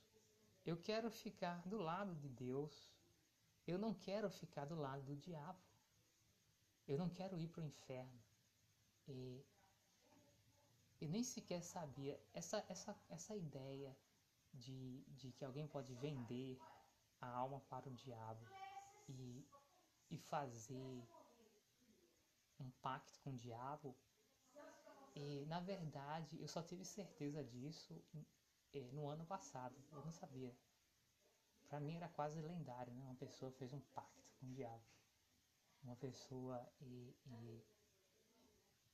Eu 0.64 0.76
quero 0.76 1.10
ficar 1.10 1.66
do 1.66 1.76
lado 1.76 2.14
de 2.14 2.28
Deus. 2.28 2.93
Eu 3.66 3.78
não 3.78 3.94
quero 3.94 4.30
ficar 4.30 4.66
do 4.66 4.74
lado 4.74 5.02
do 5.02 5.16
diabo. 5.16 5.58
Eu 6.86 6.98
não 6.98 7.08
quero 7.08 7.38
ir 7.38 7.48
para 7.48 7.62
o 7.62 7.66
inferno. 7.66 8.22
E, 9.08 9.44
e 11.00 11.08
nem 11.08 11.22
sequer 11.22 11.62
sabia 11.62 12.20
essa, 12.32 12.64
essa, 12.68 12.96
essa 13.08 13.34
ideia 13.36 13.96
de, 14.52 15.02
de 15.08 15.32
que 15.32 15.44
alguém 15.44 15.66
pode 15.66 15.94
vender 15.94 16.58
a 17.20 17.28
alma 17.28 17.60
para 17.68 17.88
o 17.88 17.94
diabo 17.94 18.46
e, 19.08 19.46
e 20.10 20.18
fazer 20.18 21.02
um 22.60 22.70
pacto 22.82 23.18
com 23.20 23.30
o 23.30 23.38
diabo. 23.38 23.96
E 25.14 25.44
na 25.46 25.60
verdade 25.60 26.40
eu 26.40 26.48
só 26.48 26.62
tive 26.62 26.84
certeza 26.84 27.42
disso 27.44 28.02
é, 28.74 28.80
no 28.92 29.08
ano 29.08 29.24
passado. 29.24 29.74
Eu 29.92 30.04
não 30.04 30.12
sabia. 30.12 30.54
Para 31.68 31.80
mim 31.80 31.96
era 31.96 32.08
quase 32.08 32.40
lendário, 32.40 32.92
né? 32.94 33.04
Uma 33.04 33.16
pessoa 33.16 33.50
fez 33.52 33.72
um 33.72 33.80
pacto 33.94 34.22
com 34.38 34.46
o 34.46 34.52
diabo. 34.52 34.84
Uma 35.82 35.96
pessoa 35.96 36.66
e, 36.80 37.14
e, 37.26 37.64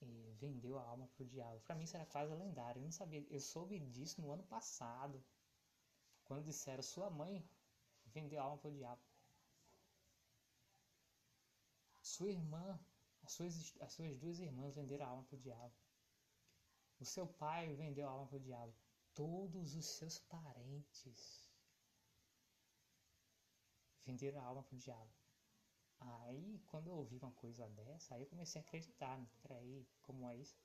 e 0.03 0.33
vendeu 0.41 0.79
a 0.79 0.83
alma 0.83 1.09
pro 1.09 1.25
diabo. 1.25 1.61
Para 1.61 1.75
mim 1.75 1.85
isso 1.85 1.97
era 1.97 2.07
quase 2.07 2.35
lendário. 2.35 2.81
Eu 2.81 2.85
não 2.85 2.91
sabia. 2.91 3.25
Eu 3.31 3.41
soube 3.41 3.79
disso 3.79 4.21
no 4.21 4.31
ano 4.33 4.43
passado. 4.45 5.23
Quando 6.25 6.45
disseram 6.45 6.83
sua 6.83 7.11
mãe 7.11 7.45
vendeu 8.07 8.41
a 8.41 8.45
alma 8.45 8.59
pro 8.59 8.73
diabo. 8.73 9.01
Sua 12.03 12.31
irmã, 12.31 12.79
as 13.23 13.33
suas, 13.33 13.77
as 13.81 13.93
suas 13.93 14.17
duas 14.17 14.41
irmãs 14.41 14.75
venderam 14.75 15.07
a 15.07 15.09
alma 15.09 15.25
pro 15.25 15.39
diabo. 15.39 15.75
O 16.99 17.05
seu 17.05 17.27
pai 17.27 17.75
vendeu 17.75 18.07
a 18.09 18.11
alma 18.11 18.27
pro 18.27 18.41
diabo. 18.41 18.75
Todos 19.15 19.75
os 19.75 19.87
seus 19.87 20.19
parentes 20.21 21.50
venderam 24.05 24.41
a 24.41 24.45
alma 24.45 24.63
pro 24.63 24.77
diabo. 24.77 25.11
Aí, 26.01 26.61
quando 26.67 26.89
eu 26.89 26.95
ouvi 26.95 27.17
uma 27.17 27.33
coisa 27.33 27.69
dessa, 27.69 28.15
aí 28.15 28.23
eu 28.23 28.27
comecei 28.27 28.61
a 28.61 28.65
acreditar, 28.65 29.19
né? 29.19 29.27
Peraí, 29.43 29.87
como 30.03 30.29
é 30.31 30.37
isso? 30.37 30.57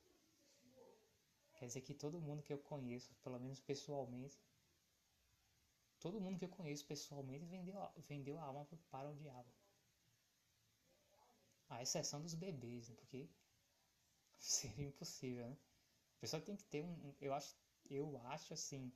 Quer 1.56 1.68
dizer 1.68 1.82
que 1.82 1.94
todo 1.94 2.20
mundo 2.22 2.44
que 2.44 2.54
eu 2.54 2.60
conheço, 2.60 3.14
pelo 3.24 3.40
menos 3.40 3.60
pessoalmente, 3.60 4.38
Todo 6.06 6.22
mundo 6.22 6.38
que 6.38 6.46
eu 6.46 6.50
conheço 6.50 6.86
pessoalmente 6.86 7.48
vendeu, 7.48 7.76
vendeu 8.08 8.38
a 8.38 8.44
alma 8.44 8.68
para 8.92 9.10
o 9.10 9.16
diabo. 9.16 9.50
A 11.68 11.82
exceção 11.82 12.22
dos 12.22 12.36
bebês, 12.36 12.90
né? 12.90 12.96
porque 12.96 13.28
seria 14.38 14.86
impossível, 14.86 15.50
né? 15.50 15.58
A 16.18 16.20
pessoa 16.20 16.40
tem 16.44 16.56
que 16.56 16.64
ter 16.66 16.84
um, 16.84 17.16
eu 17.20 17.34
acho, 17.34 17.56
eu 17.90 18.18
acho 18.28 18.54
assim, 18.54 18.92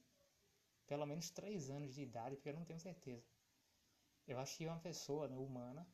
pelo 0.85 1.07
menos 1.07 1.31
três 1.31 1.71
anos 1.71 1.95
de 1.95 2.03
idade, 2.03 2.35
porque 2.35 2.49
eu 2.49 2.53
não 2.53 2.63
tenho 2.63 2.79
certeza. 2.79 3.25
Eu 4.29 4.39
acho 4.39 4.55
que 4.55 4.65
uma 4.65 4.79
pessoa 4.79 5.27
né, 5.27 5.35
humana, 5.35 5.85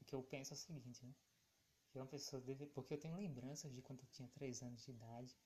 o 0.00 0.04
que 0.04 0.14
eu 0.14 0.22
penso 0.22 0.52
é 0.52 0.56
o 0.56 0.58
seguinte, 0.58 1.04
né? 1.04 1.12
Que 1.90 1.98
uma 1.98 2.06
pessoa 2.06 2.40
deve, 2.40 2.66
porque 2.66 2.94
eu 2.94 2.98
tenho 2.98 3.16
lembranças 3.16 3.72
de 3.74 3.82
quando 3.82 4.00
eu 4.02 4.06
tinha 4.12 4.28
três 4.28 4.62
anos 4.62 4.84
de 4.84 4.92
idade, 4.92 5.36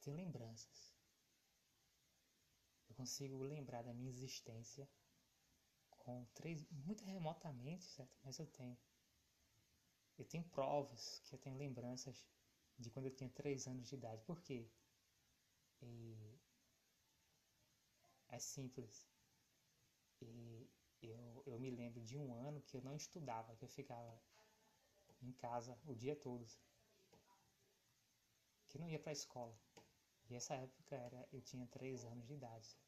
tenho 0.00 0.16
lembranças 0.16 0.98
consigo 2.98 3.44
lembrar 3.44 3.82
da 3.82 3.94
minha 3.94 4.10
existência 4.10 4.90
com 5.90 6.24
três, 6.34 6.66
muito 6.68 7.04
remotamente, 7.04 7.84
certo? 7.84 8.18
Mas 8.24 8.40
eu 8.40 8.46
tenho. 8.46 8.76
Eu 10.18 10.24
tenho 10.24 10.42
provas 10.42 11.20
que 11.24 11.32
eu 11.32 11.38
tenho 11.38 11.56
lembranças 11.56 12.26
de 12.76 12.90
quando 12.90 13.06
eu 13.06 13.14
tinha 13.14 13.30
três 13.30 13.68
anos 13.68 13.88
de 13.88 13.94
idade. 13.94 14.24
Por 14.24 14.42
quê? 14.42 14.68
E 15.80 16.37
é 18.28 18.38
simples. 18.38 19.06
E 20.20 20.68
eu, 21.02 21.42
eu 21.46 21.58
me 21.58 21.70
lembro 21.70 22.02
de 22.02 22.16
um 22.16 22.34
ano 22.34 22.62
que 22.62 22.76
eu 22.76 22.82
não 22.82 22.96
estudava, 22.96 23.54
que 23.56 23.64
eu 23.64 23.68
ficava 23.68 24.20
em 25.22 25.32
casa 25.32 25.78
o 25.84 25.94
dia 25.94 26.16
todo. 26.16 26.46
Que 28.68 28.78
não 28.78 28.88
ia 28.88 28.98
para 28.98 29.10
a 29.10 29.12
escola. 29.12 29.58
E 30.28 30.34
essa 30.34 30.54
época 30.54 30.94
era, 30.94 31.28
eu 31.32 31.40
tinha 31.40 31.66
três 31.66 32.04
anos 32.04 32.26
de 32.26 32.34
idade 32.34 32.78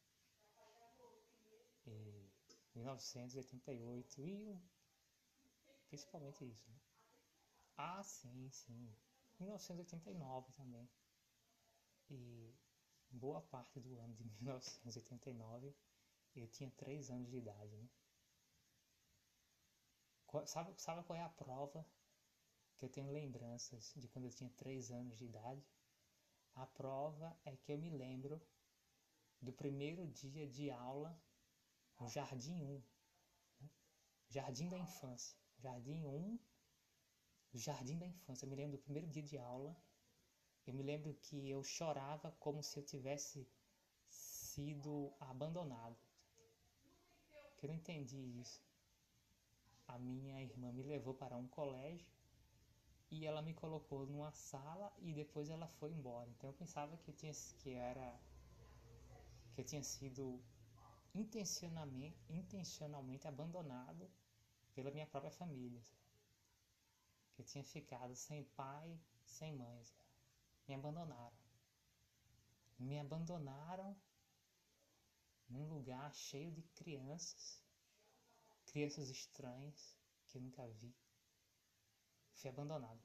e 1.85 2.29
1988 2.75 4.21
e 4.27 4.59
principalmente 5.87 6.45
isso. 6.45 6.69
Né? 6.69 6.79
Ah, 7.77 8.03
sim, 8.03 8.49
sim. 8.49 8.95
1989 9.39 10.51
também. 10.53 10.87
E 12.09 12.53
boa 13.11 13.41
parte 13.41 13.79
do 13.79 13.99
ano 13.99 14.13
de 14.15 14.23
1989 14.41 15.75
eu 16.35 16.47
tinha 16.47 16.71
3 16.71 17.09
anos 17.11 17.29
de 17.29 17.37
idade, 17.37 17.75
né? 17.75 17.89
Sabe, 20.45 20.73
sabe 20.77 21.03
qual 21.03 21.19
é 21.19 21.21
a 21.21 21.29
prova 21.29 21.85
que 22.77 22.85
eu 22.85 22.89
tenho 22.89 23.11
lembranças 23.11 23.93
de 23.97 24.07
quando 24.07 24.25
eu 24.25 24.31
tinha 24.31 24.49
3 24.51 24.91
anos 24.91 25.17
de 25.17 25.25
idade? 25.25 25.61
A 26.55 26.65
prova 26.65 27.37
é 27.43 27.55
que 27.57 27.71
eu 27.71 27.77
me 27.77 27.89
lembro 27.89 28.41
do 29.41 29.51
primeiro 29.51 30.07
dia 30.07 30.47
de 30.47 30.71
aula 30.71 31.19
no 31.99 32.07
Jardim 32.07 32.61
1, 32.63 32.83
né? 33.59 33.69
Jardim 34.29 34.69
da 34.69 34.77
Infância, 34.77 35.37
Jardim 35.57 36.05
1, 36.05 36.39
Jardim 37.53 37.97
da 37.97 38.07
Infância. 38.07 38.45
Eu 38.45 38.49
me 38.49 38.55
lembro 38.55 38.77
do 38.77 38.83
primeiro 38.83 39.07
dia 39.07 39.23
de 39.23 39.37
aula, 39.37 39.75
eu 40.67 40.73
me 40.73 40.83
lembro 40.83 41.13
que 41.15 41.49
eu 41.49 41.63
chorava 41.63 42.31
como 42.39 42.61
se 42.61 42.77
eu 42.77 42.83
tivesse 42.83 43.47
sido 44.07 45.11
abandonado. 45.19 45.97
Que 47.57 47.65
eu 47.65 47.69
não 47.69 47.75
entendi 47.75 48.17
isso. 48.39 48.61
A 49.87 49.97
minha 49.97 50.41
irmã 50.41 50.71
me 50.71 50.83
levou 50.83 51.13
para 51.13 51.37
um 51.37 51.47
colégio 51.47 52.07
e 53.09 53.25
ela 53.25 53.41
me 53.41 53.53
colocou 53.53 54.05
numa 54.05 54.31
sala 54.31 54.91
e 54.99 55.13
depois 55.13 55.49
ela 55.49 55.67
foi 55.67 55.91
embora. 55.91 56.29
Então 56.29 56.49
eu 56.49 56.53
pensava 56.53 56.97
que 56.97 57.09
eu 57.09 57.15
tinha 57.15 57.33
que 57.59 57.71
era 57.73 58.19
que 59.53 59.61
eu 59.61 59.65
tinha 59.65 59.83
sido 59.83 60.41
intencionalmente, 61.13 62.17
intencionalmente 62.29 63.27
abandonado 63.27 64.09
pela 64.73 64.91
minha 64.91 65.05
própria 65.05 65.31
família. 65.31 65.81
Que 67.33 67.41
eu 67.41 67.45
tinha 67.45 67.63
ficado 67.63 68.15
sem 68.15 68.43
pai, 68.55 68.97
sem 69.25 69.53
mãe. 69.53 69.83
Me 70.71 70.75
abandonaram. 70.75 71.33
Me 72.79 72.97
abandonaram 72.97 73.93
num 75.49 75.67
lugar 75.67 76.15
cheio 76.15 76.49
de 76.49 76.61
crianças, 76.61 77.61
crianças 78.67 79.09
estranhas 79.09 79.97
que 80.27 80.37
eu 80.37 80.41
nunca 80.41 80.65
vi. 80.69 80.95
Fui 82.35 82.49
abandonado. 82.49 83.01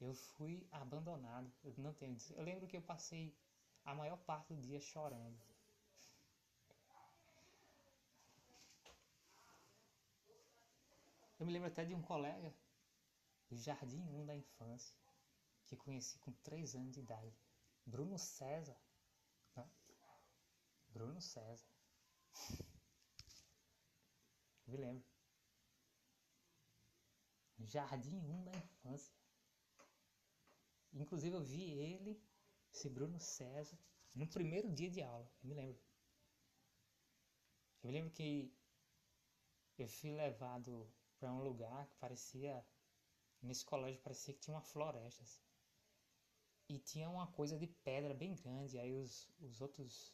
Eu 0.00 0.14
fui 0.14 0.64
abandonado. 0.70 1.52
Eu 1.64 1.74
não 1.78 1.92
tenho. 1.92 2.16
Eu 2.36 2.44
lembro 2.44 2.68
que 2.68 2.76
eu 2.76 2.82
passei 2.82 3.36
a 3.84 3.92
maior 3.92 4.18
parte 4.18 4.54
do 4.54 4.62
dia 4.62 4.78
chorando. 4.78 5.36
Eu 11.40 11.46
me 11.46 11.52
lembro 11.52 11.66
até 11.66 11.84
de 11.84 11.92
um 11.92 12.02
colega 12.02 12.54
Jardim 13.50 14.02
1 14.02 14.26
da 14.26 14.36
infância, 14.36 14.96
que 15.66 15.76
conheci 15.76 16.18
com 16.18 16.32
3 16.32 16.74
anos 16.76 16.92
de 16.92 17.00
idade. 17.00 17.36
Bruno 17.84 18.18
César. 18.18 18.78
Não? 19.56 19.70
Bruno 20.88 21.20
César. 21.20 21.68
Me 24.66 24.76
lembro. 24.76 25.06
Jardim 27.58 28.18
1 28.18 28.44
da 28.44 28.52
infância. 28.56 29.14
Inclusive 30.92 31.36
eu 31.36 31.42
vi 31.42 31.62
ele, 31.70 32.22
esse 32.72 32.88
Bruno 32.88 33.18
César, 33.20 33.78
no 34.14 34.26
primeiro 34.26 34.70
dia 34.72 34.90
de 34.90 35.02
aula. 35.02 35.30
Eu 35.42 35.48
me 35.48 35.54
lembro. 35.54 35.82
Eu 37.82 37.88
me 37.88 37.92
lembro 37.92 38.12
que 38.12 38.52
eu 39.78 39.88
fui 39.88 40.10
levado 40.10 40.92
para 41.18 41.32
um 41.32 41.42
lugar 41.42 41.86
que 41.86 41.96
parecia. 41.96 42.64
Nesse 43.42 43.64
colégio 43.64 44.00
parecia 44.00 44.34
que 44.34 44.40
tinha 44.40 44.54
uma 44.54 44.62
floresta. 44.62 45.22
Assim. 45.22 45.40
E 46.68 46.78
tinha 46.78 47.08
uma 47.08 47.26
coisa 47.28 47.58
de 47.58 47.66
pedra 47.66 48.14
bem 48.14 48.34
grande. 48.34 48.78
Aí 48.78 48.92
os, 48.92 49.28
os 49.40 49.60
outros 49.60 50.12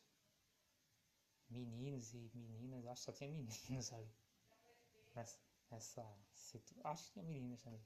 meninos 1.48 2.12
e 2.14 2.30
meninas, 2.34 2.86
acho 2.86 3.00
que 3.00 3.04
só 3.04 3.12
tinha 3.12 3.30
meninos 3.30 3.92
ali. 3.92 4.14
Nessa, 5.14 5.38
nessa 5.70 6.18
Acho 6.84 7.04
que 7.06 7.12
tinha 7.12 7.24
meninas 7.24 7.60
também. 7.62 7.84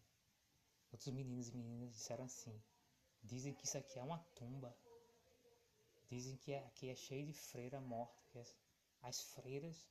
Outros 0.90 1.12
meninos 1.12 1.48
e 1.48 1.56
meninas 1.56 1.92
disseram 1.92 2.24
assim: 2.24 2.62
Dizem 3.22 3.54
que 3.54 3.64
isso 3.64 3.78
aqui 3.78 3.98
é 3.98 4.02
uma 4.02 4.18
tumba. 4.34 4.76
Dizem 6.08 6.36
que 6.36 6.54
aqui 6.54 6.88
é 6.88 6.94
cheio 6.94 7.26
de 7.26 7.32
freira 7.32 7.80
morta. 7.80 8.22
Que 8.30 8.42
as 9.02 9.20
freiras 9.20 9.88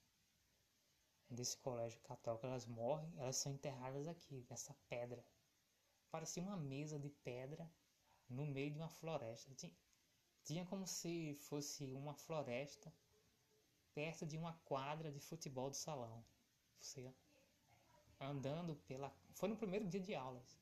desse 1.30 1.58
colégio 1.58 2.00
católico, 2.02 2.46
elas 2.46 2.66
morrem, 2.66 3.12
elas 3.18 3.38
são 3.38 3.52
enterradas 3.52 4.08
aqui, 4.08 4.46
nessa 4.50 4.74
pedra. 4.90 5.24
Parecia 6.12 6.44
uma 6.44 6.58
mesa 6.58 6.98
de 7.00 7.10
pedra 7.10 7.70
no 8.30 8.46
meio 8.46 8.72
de 8.72 8.78
uma 8.78 8.90
floresta. 8.90 9.54
Tinha, 9.56 9.74
tinha 10.44 10.66
como 10.66 10.88
se 10.88 11.36
fosse 11.36 11.94
uma 11.94 12.14
floresta 12.14 12.94
perto 13.94 14.26
de 14.26 14.38
uma 14.38 14.54
quadra 14.66 15.12
de 15.12 15.20
futebol 15.20 15.70
do 15.70 15.76
salão. 15.76 16.24
Você 16.80 17.14
andando 18.20 18.76
pela. 18.88 19.14
Foi 19.34 19.50
no 19.50 19.58
primeiro 19.58 19.88
dia 19.88 20.00
de 20.00 20.16
aulas. 20.16 20.60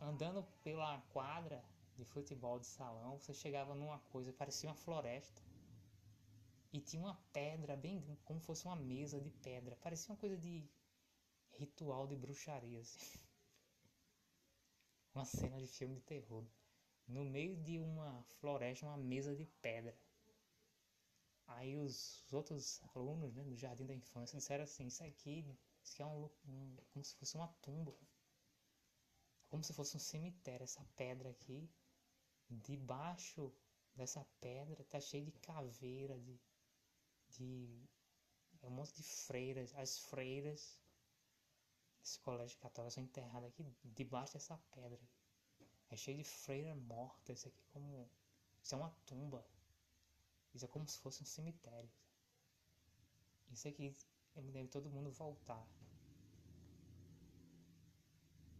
Andando 0.00 0.42
pela 0.62 1.00
quadra 1.12 1.64
de 1.96 2.04
futebol 2.04 2.58
de 2.58 2.66
salão, 2.66 3.18
você 3.18 3.32
chegava 3.32 3.74
numa 3.74 3.98
coisa, 3.98 4.32
parecia 4.32 4.68
uma 4.68 4.74
floresta. 4.74 5.40
E 6.72 6.80
tinha 6.80 7.02
uma 7.02 7.14
pedra, 7.32 7.76
bem 7.76 8.02
como 8.24 8.40
fosse 8.40 8.64
uma 8.64 8.76
mesa 8.76 9.20
de 9.20 9.30
pedra. 9.30 9.76
Parecia 9.76 10.12
uma 10.12 10.18
coisa 10.18 10.36
de 10.36 10.66
ritual 11.52 12.06
de 12.06 12.16
bruxaria. 12.16 12.80
Assim. 12.80 13.18
Uma 15.14 15.24
cena 15.24 15.58
de 15.58 15.66
filme 15.66 15.96
de 15.96 16.02
terror. 16.02 16.44
No 17.06 17.24
meio 17.24 17.56
de 17.56 17.78
uma 17.78 18.22
floresta, 18.40 18.86
uma 18.86 18.96
mesa 18.96 19.34
de 19.34 19.44
pedra. 19.60 19.96
Aí 21.46 21.76
os 21.76 22.24
outros 22.32 22.80
alunos 22.94 23.34
né, 23.34 23.42
do 23.44 23.56
Jardim 23.56 23.84
da 23.84 23.94
Infância 23.94 24.38
disseram 24.38 24.64
assim, 24.64 24.86
isso 24.86 25.04
aqui, 25.04 25.44
isso 25.82 25.92
aqui 25.94 26.02
é 26.02 26.06
um, 26.06 26.30
um, 26.46 26.76
como 26.90 27.04
se 27.04 27.14
fosse 27.16 27.36
uma 27.36 27.48
tumba. 27.60 27.94
Como 29.48 29.62
se 29.62 29.74
fosse 29.74 29.96
um 29.96 30.00
cemitério, 30.00 30.64
essa 30.64 30.84
pedra 30.96 31.28
aqui. 31.30 31.68
Debaixo 32.48 33.52
dessa 33.94 34.24
pedra 34.40 34.82
tá 34.84 35.00
cheio 35.00 35.24
de 35.24 35.32
caveira, 35.32 36.18
de 36.18 36.40
de 37.38 37.88
é 38.62 38.66
um 38.66 38.70
monte 38.70 38.94
de 38.94 39.02
freiras, 39.02 39.74
as 39.74 39.98
freiras 39.98 40.80
desse 42.02 42.18
colégio 42.18 42.58
católico 42.58 42.92
são 42.92 43.02
enterradas 43.02 43.48
aqui 43.48 43.64
debaixo 43.84 44.34
dessa 44.34 44.58
pedra. 44.72 45.00
É 45.88 45.96
cheio 45.96 46.18
de 46.18 46.24
freira 46.24 46.74
morta, 46.74 47.32
isso 47.32 47.48
aqui 47.48 47.60
é 47.60 47.72
como 47.72 48.10
isso 48.62 48.74
é 48.74 48.78
uma 48.78 48.90
tumba. 49.06 49.44
Isso 50.54 50.64
é 50.64 50.68
como 50.68 50.86
se 50.86 50.98
fosse 50.98 51.22
um 51.22 51.26
cemitério. 51.26 51.90
Isso 53.50 53.68
aqui 53.68 53.94
me 54.36 54.50
lembro 54.50 54.70
todo 54.70 54.90
mundo 54.90 55.10
voltar. 55.10 55.66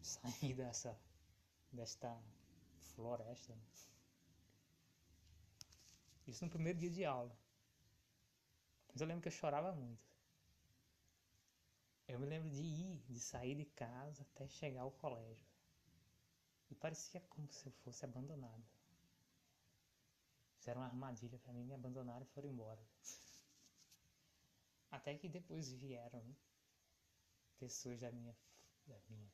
Sair 0.00 0.54
dessa 0.56 0.98
desta 1.72 2.22
floresta. 2.94 3.56
Isso 6.26 6.44
no 6.44 6.50
primeiro 6.50 6.78
dia 6.78 6.90
de 6.90 7.04
aula. 7.04 7.34
Mas 8.88 9.00
eu 9.00 9.06
lembro 9.06 9.22
que 9.22 9.28
eu 9.28 9.32
chorava 9.32 9.72
muito. 9.72 10.11
Eu 12.12 12.18
me 12.20 12.26
lembro 12.26 12.50
de 12.50 12.60
ir, 12.60 12.98
de 13.08 13.18
sair 13.18 13.54
de 13.54 13.64
casa 13.64 14.22
até 14.22 14.46
chegar 14.46 14.82
ao 14.82 14.90
colégio. 14.90 15.48
E 16.70 16.74
parecia 16.74 17.22
como 17.22 17.50
se 17.50 17.66
eu 17.66 17.72
fosse 17.72 18.04
abandonado. 18.04 18.62
Fizeram 20.58 20.82
uma 20.82 20.88
armadilha 20.88 21.38
para 21.38 21.54
mim, 21.54 21.64
me 21.64 21.72
abandonaram 21.72 22.20
e 22.22 22.34
foram 22.34 22.50
embora. 22.50 22.86
Até 24.90 25.16
que 25.16 25.26
depois 25.26 25.72
vieram 25.72 26.22
pessoas 27.58 28.00
da 28.00 28.12
minha, 28.12 28.36
da 28.86 29.00
minha, 29.08 29.32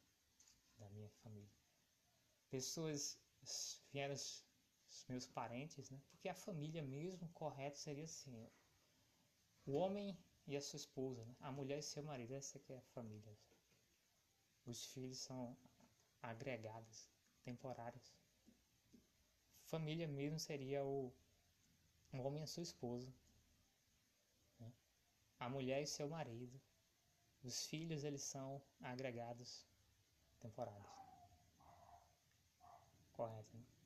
da 0.79 0.89
minha 0.91 1.11
família. 1.25 1.51
Pessoas 2.49 3.19
vieram 3.93 4.15
os, 4.15 4.47
os 4.89 5.05
meus 5.09 5.27
parentes, 5.27 5.91
né? 5.91 6.01
Porque 6.11 6.29
a 6.29 6.35
família 6.35 6.81
mesmo 6.81 7.29
correto 7.31 7.77
seria 7.77 8.05
assim: 8.05 8.49
o 9.67 9.73
homem 9.73 10.17
e 10.49 10.57
a 10.57 10.61
sua 10.63 10.79
esposa, 10.79 11.23
né? 11.27 11.37
a 11.41 11.53
mulher 11.53 11.79
e 11.79 11.83
seu 11.83 12.03
marido, 12.03 12.35
essa 12.35 12.59
que 12.59 12.73
é 12.73 12.79
a 12.79 12.83
família. 12.95 13.37
Os 14.65 14.87
filhos 14.87 15.19
são 15.19 15.55
agregados, 16.23 17.07
temporários. 17.43 18.17
Família 19.67 20.09
mesmo 20.09 20.39
seria 20.39 20.83
o, 20.83 21.13
o 22.15 22.19
homem 22.19 22.41
e 22.41 22.45
a 22.45 22.47
sua 22.47 22.63
esposa, 22.63 23.13
né? 24.59 24.73
a 25.39 25.51
mulher 25.51 25.83
e 25.83 25.87
seu 25.87 26.09
marido. 26.09 26.59
Os 27.45 27.67
filhos 27.67 28.03
eles 28.03 28.23
são 28.23 28.61
agregados 28.81 29.67
temporários. 30.41 30.89
Correto, 33.13 33.55
né? 33.55 33.78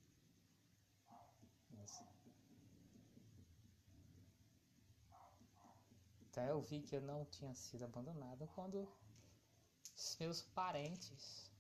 Então 6.33 6.45
eu 6.47 6.62
vi 6.62 6.80
que 6.80 6.97
eu 6.97 7.03
não 7.03 7.26
tinha 7.26 7.55
sido 7.55 7.85
abandonado 7.85 8.49
quando 8.55 8.91
os 9.95 10.16
meus 10.18 10.41
parentes, 10.41 11.51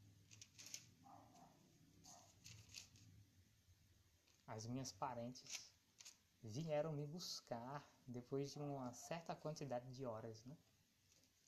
as 4.46 4.64
minhas 4.64 4.90
parentes, 4.90 5.70
vieram 6.42 6.90
me 6.94 7.06
buscar 7.06 7.86
depois 8.06 8.54
de 8.54 8.60
uma 8.60 8.90
certa 8.94 9.36
quantidade 9.36 9.92
de 9.92 10.06
horas, 10.06 10.42
né? 10.46 10.56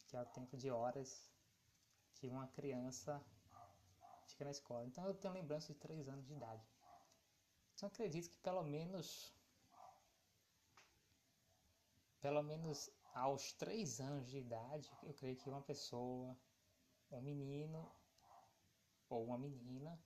Que 0.07 0.19
é 0.19 0.21
o 0.21 0.27
tempo 0.27 0.59
de 0.59 0.71
horas 0.71 1.33
que 2.17 2.29
uma 2.29 2.47
criança 2.49 3.25
fica 4.27 4.45
na 4.45 4.51
escola. 4.51 4.85
Então 4.85 5.07
eu 5.07 5.15
tenho 5.15 5.33
lembrança 5.33 5.73
de 5.73 5.79
três 5.79 6.07
anos 6.11 6.27
de 6.27 6.35
idade. 6.35 6.63
Então 7.75 7.89
acredito 7.89 8.29
que 8.29 8.37
pelo 8.37 8.63
menos 8.65 9.33
pelo 12.21 12.43
menos 12.43 12.91
aos 13.15 13.53
três 13.53 14.01
anos 14.01 14.29
de 14.29 14.39
idade, 14.39 14.91
eu 15.05 15.15
creio 15.15 15.37
que 15.37 15.49
uma 15.49 15.63
pessoa, 15.63 16.37
um 17.11 17.21
menino 17.21 17.91
ou 19.09 19.25
uma 19.25 19.39
menina, 19.39 19.99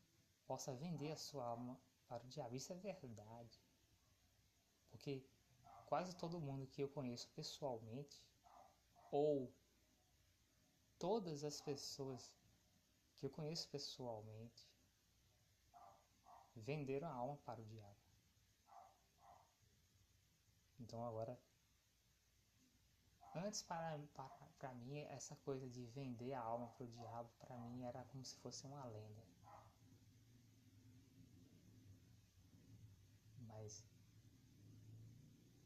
possa 0.46 0.74
vender 0.74 1.12
a 1.12 1.16
sua 1.16 1.46
alma 1.46 1.80
para 2.06 2.22
o 2.22 2.28
diabo. 2.28 2.54
Isso 2.54 2.72
é 2.72 2.76
verdade. 2.76 3.60
Porque 4.90 5.24
quase 5.86 6.14
todo 6.14 6.40
mundo 6.40 6.66
que 6.66 6.82
eu 6.82 6.88
conheço 6.88 7.28
pessoalmente, 7.30 8.22
ou 9.10 9.50
todas 10.98 11.44
as 11.44 11.60
pessoas 11.60 12.30
que 13.16 13.24
eu 13.24 13.30
conheço 13.30 13.68
pessoalmente 13.68 14.68
venderam 16.54 17.08
a 17.08 17.12
alma 17.12 17.36
para 17.38 17.60
o 17.60 17.64
diabo. 17.64 17.96
Então 20.80 21.04
agora, 21.04 21.38
antes 23.34 23.62
para, 23.62 23.98
para, 24.14 24.28
para 24.58 24.74
mim, 24.74 24.98
essa 25.10 25.36
coisa 25.36 25.68
de 25.68 25.84
vender 25.86 26.32
a 26.34 26.40
alma 26.40 26.68
para 26.68 26.84
o 26.84 26.88
diabo, 26.88 27.30
para 27.38 27.56
mim 27.58 27.84
era 27.84 28.04
como 28.04 28.24
se 28.24 28.36
fosse 28.36 28.66
uma 28.66 28.84
lenda. 28.84 29.22
Mas, 33.46 33.84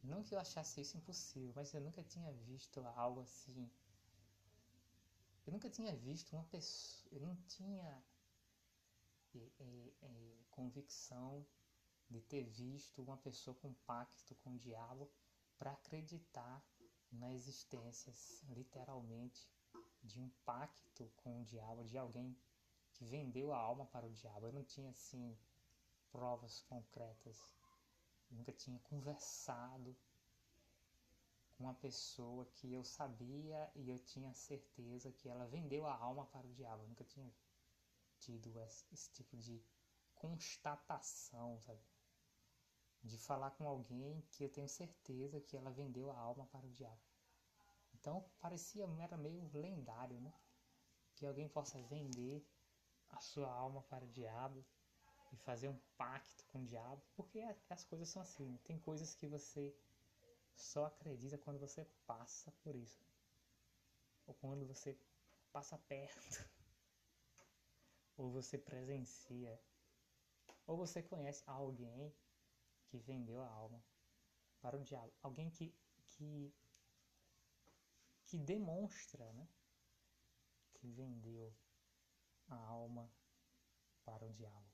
não 0.02 0.22
que 0.22 0.34
eu 0.34 0.38
achasse 0.38 0.80
isso 0.80 0.96
impossível, 0.96 1.52
mas 1.54 1.72
eu 1.72 1.80
nunca 1.80 2.02
tinha 2.02 2.32
visto 2.32 2.80
algo 2.96 3.20
assim. 3.20 3.70
Eu 5.46 5.52
nunca 5.52 5.68
tinha 5.68 5.94
visto 5.96 6.32
uma 6.32 6.44
pessoa, 6.44 7.12
eu 7.12 7.20
não 7.20 7.36
tinha 7.48 8.04
é, 9.34 9.92
é, 10.02 10.36
convicção 10.50 11.44
de 12.08 12.20
ter 12.20 12.44
visto 12.44 13.02
uma 13.02 13.16
pessoa 13.16 13.56
com 13.56 13.72
pacto 13.86 14.34
com 14.36 14.50
o 14.50 14.58
diabo 14.58 15.10
para 15.58 15.72
acreditar 15.72 16.62
na 17.12 17.32
existência, 17.32 18.12
literalmente, 18.48 19.48
de 20.02 20.18
um 20.20 20.28
pacto 20.44 21.10
com 21.16 21.40
o 21.40 21.44
diabo, 21.44 21.84
de 21.84 21.96
alguém 21.96 22.36
que 22.94 23.04
vendeu 23.04 23.52
a 23.52 23.58
alma 23.58 23.86
para 23.86 24.06
o 24.06 24.12
diabo. 24.12 24.46
Eu 24.46 24.52
não 24.52 24.64
tinha, 24.64 24.90
assim, 24.90 25.36
provas 26.10 26.60
concretas. 26.62 27.54
Eu 28.30 28.36
nunca 28.38 28.52
tinha 28.52 28.78
conversado 28.80 29.96
com 31.52 31.64
uma 31.64 31.74
pessoa 31.74 32.46
que 32.46 32.72
eu 32.72 32.84
sabia 32.84 33.70
e 33.74 33.88
eu 33.88 33.98
tinha 33.98 34.32
certeza 34.34 35.12
que 35.12 35.28
ela 35.28 35.46
vendeu 35.46 35.86
a 35.86 35.94
alma 35.94 36.26
para 36.26 36.46
o 36.46 36.52
diabo. 36.52 36.82
Eu 36.82 36.88
nunca 36.88 37.04
tinha 37.04 37.30
tido 38.18 38.58
esse, 38.60 38.84
esse 38.92 39.10
tipo 39.10 39.36
de 39.36 39.62
constatação, 40.14 41.58
sabe? 41.60 41.80
De 43.02 43.18
falar 43.18 43.50
com 43.52 43.68
alguém 43.68 44.20
que 44.30 44.44
eu 44.44 44.48
tenho 44.48 44.68
certeza 44.68 45.40
que 45.40 45.56
ela 45.56 45.70
vendeu 45.70 46.10
a 46.10 46.18
alma 46.18 46.46
para 46.46 46.66
o 46.66 46.70
diabo. 46.70 47.00
Então 47.94 48.24
parecia 48.40 48.84
era 49.00 49.16
meio 49.16 49.48
lendário, 49.52 50.20
né? 50.20 50.32
Que 51.16 51.26
alguém 51.26 51.48
possa 51.48 51.80
vender 51.82 52.46
a 53.10 53.20
sua 53.20 53.50
alma 53.52 53.82
para 53.82 54.04
o 54.04 54.08
diabo 54.08 54.64
e 55.32 55.36
fazer 55.36 55.68
um 55.68 55.78
pacto 55.96 56.44
com 56.46 56.60
o 56.60 56.66
diabo, 56.66 57.02
porque 57.14 57.40
as 57.68 57.84
coisas 57.84 58.08
são 58.08 58.22
assim. 58.22 58.48
Né? 58.48 58.58
Tem 58.64 58.78
coisas 58.78 59.14
que 59.14 59.26
você 59.26 59.74
só 60.54 60.86
acredita 60.86 61.38
quando 61.38 61.58
você 61.58 61.84
passa 62.06 62.52
por 62.62 62.76
isso, 62.76 63.04
ou 64.26 64.34
quando 64.34 64.66
você 64.66 64.96
passa 65.52 65.78
perto. 65.78 66.20
ou 68.16 68.30
você 68.30 68.58
presencia, 68.58 69.60
ou 70.66 70.76
você 70.76 71.02
conhece 71.02 71.42
alguém 71.46 72.12
que 72.92 72.98
vendeu 72.98 73.40
a 73.40 73.48
alma 73.48 73.82
para 74.60 74.76
o 74.76 74.84
diabo, 74.84 75.10
alguém 75.22 75.48
que 75.48 75.74
que 76.04 76.52
que 78.26 78.36
demonstra, 78.36 79.32
né, 79.32 79.48
que 80.74 80.86
vendeu 80.88 81.54
a 82.48 82.54
alma 82.54 83.10
para 84.04 84.26
o 84.26 84.32
diabo. 84.34 84.70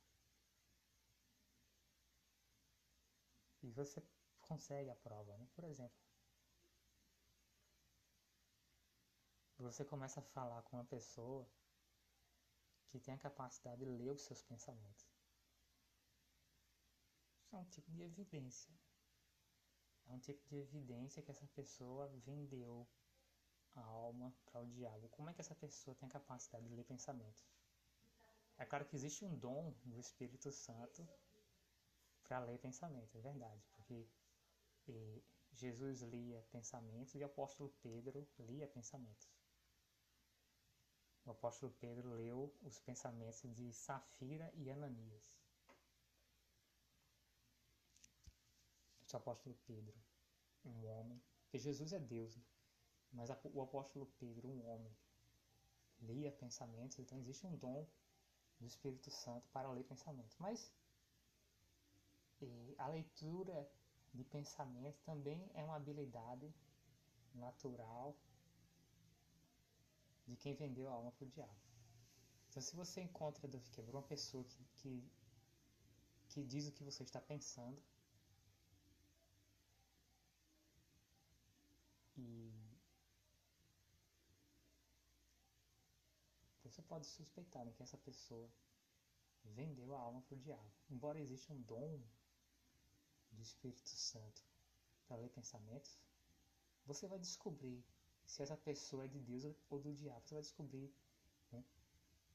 E 3.62 3.70
você 3.70 4.02
consegue 4.40 4.90
a 4.90 4.96
prova, 4.96 5.36
né? 5.36 5.46
Por 5.54 5.62
exemplo, 5.64 5.96
você 9.58 9.84
começa 9.84 10.18
a 10.18 10.24
falar 10.24 10.62
com 10.62 10.76
uma 10.76 10.84
pessoa 10.84 11.48
que 12.88 12.98
tem 12.98 13.14
a 13.14 13.18
capacidade 13.18 13.84
de 13.84 13.96
ler 13.96 14.10
os 14.10 14.22
seus 14.22 14.42
pensamentos. 14.42 15.07
É 17.52 17.56
um 17.56 17.64
tipo 17.64 17.90
de 17.90 18.02
evidência. 18.02 18.72
É 20.06 20.12
um 20.12 20.18
tipo 20.18 20.46
de 20.48 20.56
evidência 20.56 21.22
que 21.22 21.30
essa 21.30 21.46
pessoa 21.48 22.08
vendeu 22.24 22.86
a 23.74 23.80
alma 23.80 24.34
para 24.46 24.60
o 24.60 24.66
diabo. 24.66 25.08
Como 25.08 25.28
é 25.28 25.34
que 25.34 25.40
essa 25.40 25.54
pessoa 25.54 25.94
tem 25.94 26.08
a 26.08 26.12
capacidade 26.12 26.66
de 26.68 26.74
ler 26.74 26.84
pensamentos? 26.84 27.46
É 28.56 28.64
claro 28.64 28.86
que 28.86 28.96
existe 28.96 29.24
um 29.24 29.36
dom 29.36 29.74
do 29.84 29.98
Espírito 29.98 30.50
Santo 30.50 31.06
para 32.24 32.40
ler 32.40 32.58
pensamentos, 32.58 33.14
é 33.14 33.20
verdade, 33.20 33.62
porque 33.72 34.06
Jesus 35.52 36.02
lia 36.02 36.42
pensamentos 36.50 37.14
e 37.14 37.22
o 37.22 37.26
apóstolo 37.26 37.70
Pedro 37.80 38.28
lia 38.38 38.66
pensamentos 38.66 39.28
o 41.28 41.32
apóstolo 41.32 41.70
Pedro 41.78 42.14
leu 42.14 42.50
os 42.62 42.80
pensamentos 42.80 43.42
de 43.54 43.70
Safira 43.70 44.50
e 44.54 44.70
Ananias. 44.70 45.38
O 49.14 49.16
apóstolo 49.16 49.56
Pedro, 49.66 49.94
um 50.64 50.86
homem, 50.86 51.22
porque 51.42 51.58
Jesus 51.58 51.92
é 51.92 51.98
Deus, 51.98 52.36
né? 52.36 52.44
mas 53.12 53.30
o 53.30 53.62
apóstolo 53.62 54.06
Pedro, 54.18 54.48
um 54.48 54.66
homem, 54.68 54.94
lia 56.00 56.30
pensamentos, 56.30 56.98
então 56.98 57.18
existe 57.18 57.46
um 57.46 57.56
dom 57.56 57.86
do 58.60 58.66
Espírito 58.66 59.10
Santo 59.10 59.48
para 59.48 59.70
ler 59.70 59.84
pensamentos. 59.84 60.36
Mas 60.38 60.70
a 62.76 62.88
leitura 62.88 63.68
de 64.12 64.24
pensamento 64.24 64.98
também 65.04 65.50
é 65.54 65.64
uma 65.64 65.76
habilidade 65.76 66.52
natural 67.34 68.16
de 70.26 70.36
quem 70.36 70.54
vendeu 70.54 70.88
a 70.88 70.92
alma 70.92 71.12
para 71.12 71.24
o 71.24 71.30
diabo. 71.30 71.58
Então, 72.48 72.62
se 72.62 72.76
você 72.76 73.00
encontra, 73.00 73.48
Davi 73.48 73.70
Quebrou, 73.70 74.00
uma 74.00 74.06
pessoa 74.06 74.44
que, 74.44 74.64
que, 74.76 75.10
que 76.28 76.44
diz 76.44 76.68
o 76.68 76.72
que 76.72 76.84
você 76.84 77.02
está 77.02 77.20
pensando 77.20 77.80
e 82.18 82.52
você 86.62 86.82
pode 86.82 87.06
suspeitar 87.06 87.64
né, 87.64 87.72
que 87.72 87.82
essa 87.82 87.96
pessoa 87.96 88.50
vendeu 89.44 89.94
a 89.94 90.00
alma 90.00 90.20
para 90.22 90.34
o 90.34 90.38
diabo. 90.38 90.70
Embora 90.90 91.20
exista 91.20 91.52
um 91.52 91.62
dom 91.62 92.00
do 93.30 93.42
Espírito 93.42 93.88
Santo 93.88 94.42
para 95.06 95.16
ler 95.16 95.30
pensamentos, 95.30 95.98
você 96.84 97.06
vai 97.06 97.18
descobrir 97.18 97.84
se 98.26 98.42
essa 98.42 98.56
pessoa 98.56 99.04
é 99.04 99.08
de 99.08 99.18
Deus 99.18 99.44
ou 99.70 99.78
do 99.78 99.94
diabo. 99.94 100.26
Você 100.26 100.34
vai 100.34 100.42
descobrir. 100.42 100.92
Né? 101.50 101.64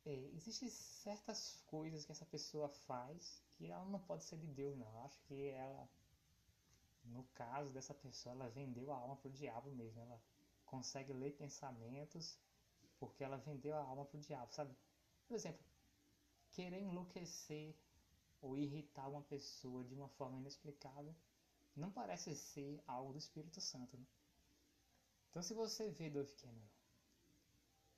É, 0.06 0.14
existem 0.34 0.70
certas 0.70 1.62
coisas 1.68 2.06
que 2.06 2.12
essa 2.12 2.26
pessoa 2.26 2.70
faz 2.70 3.42
que 3.54 3.68
ela 3.68 3.86
não 3.86 4.00
pode 4.00 4.24
ser 4.24 4.38
de 4.38 4.48
Deus, 4.48 4.76
não. 4.76 4.92
Eu 4.92 5.00
acho 5.02 5.20
que 5.22 5.50
ela, 5.50 5.90
no 7.04 7.24
caso 7.36 7.70
dessa 7.70 7.94
pessoa, 7.94 8.34
ela 8.36 8.50
vendeu 8.50 8.92
a 8.92 8.96
alma 8.96 9.16
para 9.16 9.30
o 9.30 9.34
diabo 9.34 9.72
mesmo. 9.72 10.00
Ela 10.02 10.22
consegue 10.66 11.14
ler 11.14 11.32
pensamentos 11.32 12.40
porque 13.00 13.24
ela 13.24 13.38
vendeu 13.38 13.76
a 13.76 13.80
alma 13.80 14.06
para 14.06 14.18
o 14.18 14.22
diabo, 14.22 14.54
sabe? 14.54 14.76
Por 15.28 15.36
exemplo, 15.36 15.64
querer 16.52 16.80
enlouquecer 16.80 17.76
ou 18.42 18.58
irritar 18.58 19.08
uma 19.10 19.22
pessoa 19.22 19.84
de 19.84 19.94
uma 19.94 20.08
forma 20.10 20.38
inexplicável 20.38 21.14
não 21.76 21.92
parece 21.92 22.36
ser 22.36 22.82
algo 22.88 23.14
do 23.14 23.18
Espírito 23.18 23.60
Santo. 23.60 23.98
Né? 23.98 24.06
Então, 25.30 25.42
se 25.42 25.54
você 25.54 25.90
vê 25.90 26.10
Dove 26.10 26.32
Cameron, 26.34 26.68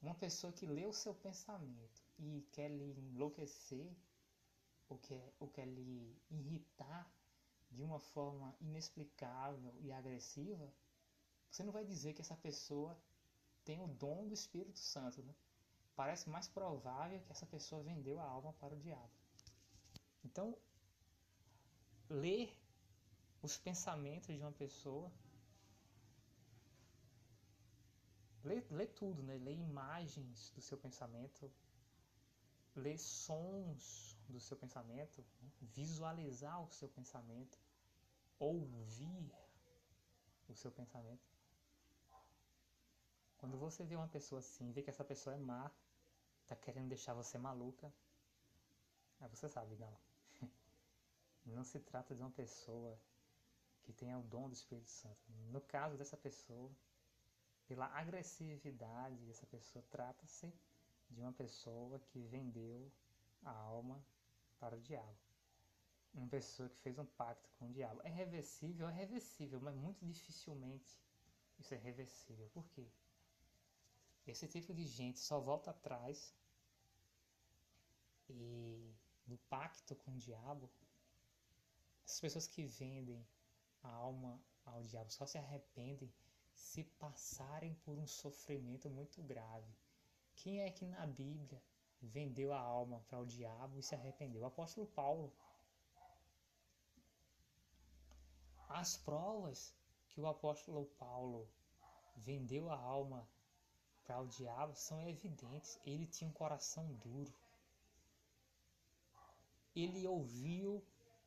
uma 0.01 0.16
pessoa 0.16 0.53
que 0.53 0.66
lê 0.66 0.86
o 0.86 0.93
seu 0.93 1.14
pensamento 1.14 2.03
e 2.18 2.47
quer 2.51 2.70
lhe 2.70 2.97
enlouquecer, 2.99 3.91
ou 4.88 4.97
quer, 4.99 5.34
ou 5.39 5.49
quer 5.49 5.66
lhe 5.66 6.16
irritar 6.30 7.12
de 7.76 7.84
uma 7.84 8.00
forma 8.00 8.56
inexplicável 8.60 9.74
e 9.82 9.92
agressiva, 9.92 10.72
você 11.50 11.64
não 11.64 11.72
vai 11.72 11.86
dizer 11.86 12.14
que 12.14 12.22
essa 12.22 12.36
pessoa 12.36 12.98
tem 13.64 13.82
o 13.82 13.88
dom 13.88 14.28
do 14.28 14.34
Espírito 14.34 14.80
Santo. 14.80 15.22
Né? 15.22 15.34
Parece 15.96 16.30
mais 16.30 16.48
provável 16.48 17.22
que 17.22 17.32
essa 17.32 17.46
pessoa 17.46 17.84
vendeu 17.84 18.20
a 18.20 18.24
alma 18.24 18.54
para 18.54 18.76
o 18.76 18.80
diabo. 18.80 19.12
Então, 20.24 20.58
ler 22.10 22.56
os 23.42 23.58
pensamentos 23.58 24.36
de 24.36 24.42
uma 24.42 24.52
pessoa 24.52 25.12
lê 28.70 28.86
tudo, 28.86 29.24
né? 29.24 29.38
Lê 29.38 29.54
imagens 29.54 30.52
do 30.52 30.62
seu 30.62 30.78
pensamento, 30.78 31.52
lê 32.76 32.98
sons 32.98 34.18
do 34.30 34.40
seu 34.40 34.56
pensamento, 34.58 35.26
né? 35.42 35.52
visualizar 35.62 36.62
o 36.62 36.70
seu 36.72 36.88
pensamento, 36.90 37.58
ouvir 38.40 39.32
o 40.48 40.56
seu 40.56 40.72
pensamento. 40.72 41.24
Quando 43.38 43.58
você 43.58 43.84
vê 43.84 43.96
uma 43.96 44.08
pessoa 44.08 44.40
assim, 44.40 44.72
vê 44.72 44.82
que 44.82 44.90
essa 44.90 45.04
pessoa 45.04 45.36
é 45.36 45.40
má, 45.40 45.72
tá 46.48 46.56
querendo 46.56 46.90
deixar 46.90 47.14
você 47.14 47.38
maluca, 47.38 47.94
aí 49.20 49.30
você 49.30 49.48
sabe, 49.50 49.76
não. 49.76 49.98
Não 51.46 51.64
se 51.64 51.80
trata 51.80 52.16
de 52.16 52.22
uma 52.22 52.32
pessoa 52.32 53.00
que 53.84 53.94
tenha 53.94 54.18
o 54.18 54.24
dom 54.24 54.50
do 54.50 54.54
Espírito 54.54 54.90
Santo. 54.90 55.32
No 55.52 55.62
caso 55.62 55.96
dessa 55.96 56.18
pessoa, 56.18 56.72
pela 57.68 57.88
agressividade 57.88 59.26
dessa 59.26 59.46
pessoa. 59.48 59.84
Trata-se 59.90 60.54
de 61.10 61.22
uma 61.22 61.34
pessoa 61.34 62.00
que 62.00 62.22
vendeu 62.24 62.92
a 63.44 63.52
alma 63.52 64.04
para 64.60 64.76
o 64.76 64.82
diabo. 64.82 65.25
Uma 66.16 66.28
pessoa 66.28 66.70
que 66.70 66.80
fez 66.80 66.97
um 66.97 67.05
pacto 67.05 67.49
com 67.59 67.68
o 67.68 67.72
diabo. 67.72 68.01
É 68.03 68.09
reversível? 68.09 68.88
É 68.88 68.93
reversível, 68.93 69.59
mas 69.61 69.76
muito 69.76 70.05
dificilmente 70.05 70.97
isso 71.59 71.74
é 71.74 71.78
reversível. 71.78 72.49
Por 72.53 72.66
quê? 72.70 72.88
Esse 74.26 74.47
tipo 74.47 74.74
de 74.74 74.86
gente 74.88 75.20
só 75.20 75.39
volta 75.39 75.72
atrás 75.72 76.34
e 78.30 78.95
no 79.28 79.38
pacto 79.49 79.95
com 79.95 80.11
o 80.11 80.18
diabo, 80.18 80.70
essas 82.05 82.20
pessoas 82.20 82.47
que 82.47 82.66
vendem 82.66 83.24
a 83.84 83.89
alma 83.89 84.41
ao 84.66 84.82
diabo 84.84 85.11
só 85.11 85.26
se 85.26 85.38
arrependem 85.38 86.11
se 86.55 86.84
passarem 86.84 87.74
por 87.84 87.97
um 87.97 88.07
sofrimento 88.07 88.89
muito 88.89 89.22
grave. 89.22 89.72
Quem 90.36 90.61
é 90.61 90.72
que 90.72 90.86
na 90.86 91.05
Bíblia 91.05 91.61
vendeu 92.01 92.53
a 92.53 92.59
alma 92.59 93.01
para 93.07 93.20
o 93.20 93.26
diabo 93.26 93.78
e 93.78 93.84
se 93.84 93.95
arrependeu? 93.95 94.41
O 94.41 94.45
apóstolo 94.45 94.88
Paulo. 94.88 95.34
As 98.70 98.97
provas 98.97 99.74
que 100.09 100.20
o 100.20 100.28
apóstolo 100.28 100.86
Paulo 100.97 101.47
vendeu 102.16 102.70
a 102.70 102.78
alma 102.78 103.28
para 104.05 104.22
o 104.22 104.28
diabo 104.28 104.76
são 104.76 105.01
evidentes. 105.07 105.80
Ele 105.86 106.05
tinha 106.05 106.30
um 106.30 106.34
coração 106.34 106.86
duro. 106.95 107.34
Ele 109.76 110.07
ouviu 110.07 110.84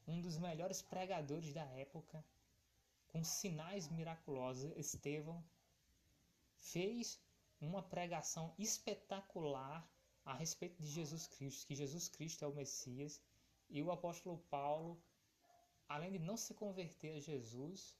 um 0.06 0.20
dos 0.20 0.38
melhores 0.38 0.80
pregadores 0.80 1.52
da 1.52 1.64
época, 1.64 2.24
com 3.08 3.22
sinais 3.22 3.88
miraculosos, 3.88 4.72
Estevão, 4.76 5.44
fez 6.56 7.20
uma 7.60 7.82
pregação 7.82 8.54
espetacular 8.58 9.86
a 10.24 10.34
respeito 10.34 10.82
de 10.82 10.88
Jesus 10.88 11.26
Cristo, 11.26 11.66
que 11.66 11.74
Jesus 11.74 12.08
Cristo 12.08 12.44
é 12.44 12.48
o 12.48 12.54
Messias, 12.54 13.20
e 13.68 13.82
o 13.82 13.90
apóstolo 13.90 14.38
Paulo, 14.50 15.00
além 15.88 16.12
de 16.12 16.18
não 16.18 16.36
se 16.36 16.54
converter 16.54 17.16
a 17.16 17.20
Jesus, 17.20 17.96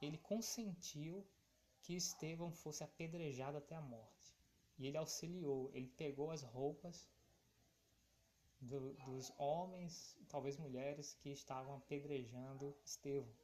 ele 0.00 0.18
consentiu 0.18 1.26
que 1.82 1.94
Estevão 1.94 2.52
fosse 2.52 2.82
apedrejado 2.84 3.58
até 3.58 3.74
a 3.74 3.80
morte. 3.80 4.34
E 4.78 4.86
ele 4.86 4.96
auxiliou, 4.96 5.70
ele 5.72 5.88
pegou 5.88 6.30
as 6.30 6.42
roupas 6.42 7.08
do, 8.60 8.94
dos 9.04 9.32
homens, 9.38 10.16
talvez 10.28 10.56
mulheres, 10.56 11.14
que 11.14 11.30
estavam 11.30 11.76
apedrejando 11.76 12.76
Estevão. 12.84 13.34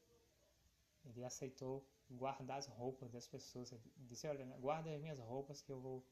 Ele 1.04 1.24
aceitou 1.24 1.86
guardar 2.10 2.58
as 2.58 2.66
roupas 2.66 3.10
das 3.10 3.26
pessoas. 3.26 3.72
Ele 3.72 3.82
disse: 3.96 4.26
Olha, 4.26 4.44
guarda 4.58 4.90
as 4.90 5.00
minhas 5.00 5.18
roupas 5.18 5.62
que 5.62 5.72
eu 5.72 5.80
vou 5.80 6.06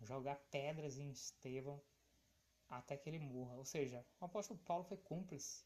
jogar 0.00 0.36
pedras 0.50 0.98
em 0.98 1.10
Estevão 1.10 1.82
até 2.68 2.96
que 2.96 3.08
ele 3.08 3.18
morra. 3.18 3.56
Ou 3.56 3.64
seja, 3.64 4.04
o 4.20 4.24
apóstolo 4.24 4.58
Paulo 4.60 4.84
foi 4.84 4.96
cúmplice. 4.96 5.64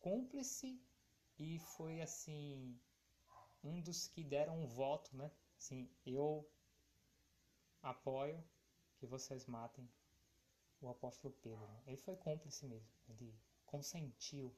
Cúmplice 0.00 0.80
e 1.38 1.58
foi 1.58 2.00
assim 2.00 2.78
um 3.62 3.80
dos 3.80 4.08
que 4.08 4.24
deram 4.24 4.62
um 4.62 4.66
voto, 4.66 5.14
né? 5.16 5.30
Assim, 5.58 5.90
eu 6.06 6.50
apoio 7.82 8.42
que 8.96 9.06
vocês 9.06 9.46
matem 9.46 9.88
o 10.80 10.88
apóstolo 10.88 11.34
Pedro. 11.42 11.66
Né? 11.66 11.82
Ele 11.86 11.96
foi 11.96 12.16
cúmplice 12.16 12.66
mesmo, 12.66 12.88
ele 13.08 13.34
consentiu. 13.66 14.54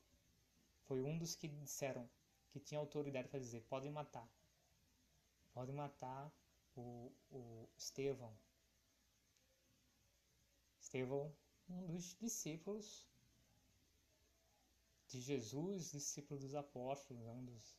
Foi 0.84 1.02
um 1.02 1.18
dos 1.18 1.34
que 1.34 1.48
disseram 1.48 2.08
que 2.50 2.60
tinha 2.60 2.78
autoridade 2.78 3.28
para 3.28 3.40
dizer: 3.40 3.62
podem 3.62 3.90
matar. 3.90 4.28
Podem 5.52 5.74
matar 5.74 6.32
o, 6.76 7.12
o 7.30 7.68
Estevão. 7.76 8.36
Estevão, 10.80 11.34
um 11.68 11.86
dos 11.86 12.16
discípulos 12.16 13.06
de 15.12 15.20
Jesus, 15.20 15.92
discípulo 15.92 16.40
dos 16.40 16.54
apóstolos, 16.54 17.24
um 17.26 17.44
dos 17.44 17.76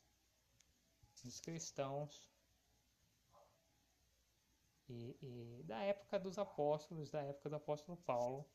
dos 1.23 1.39
cristãos 1.39 2.29
e, 4.89 5.17
e, 5.21 5.63
da 5.63 5.81
época 5.81 6.19
dos 6.19 6.38
apóstolos, 6.38 7.09
da 7.09 7.21
época 7.23 7.49
do 7.49 7.55
apóstolo 7.55 7.97
Paulo. 7.97 8.45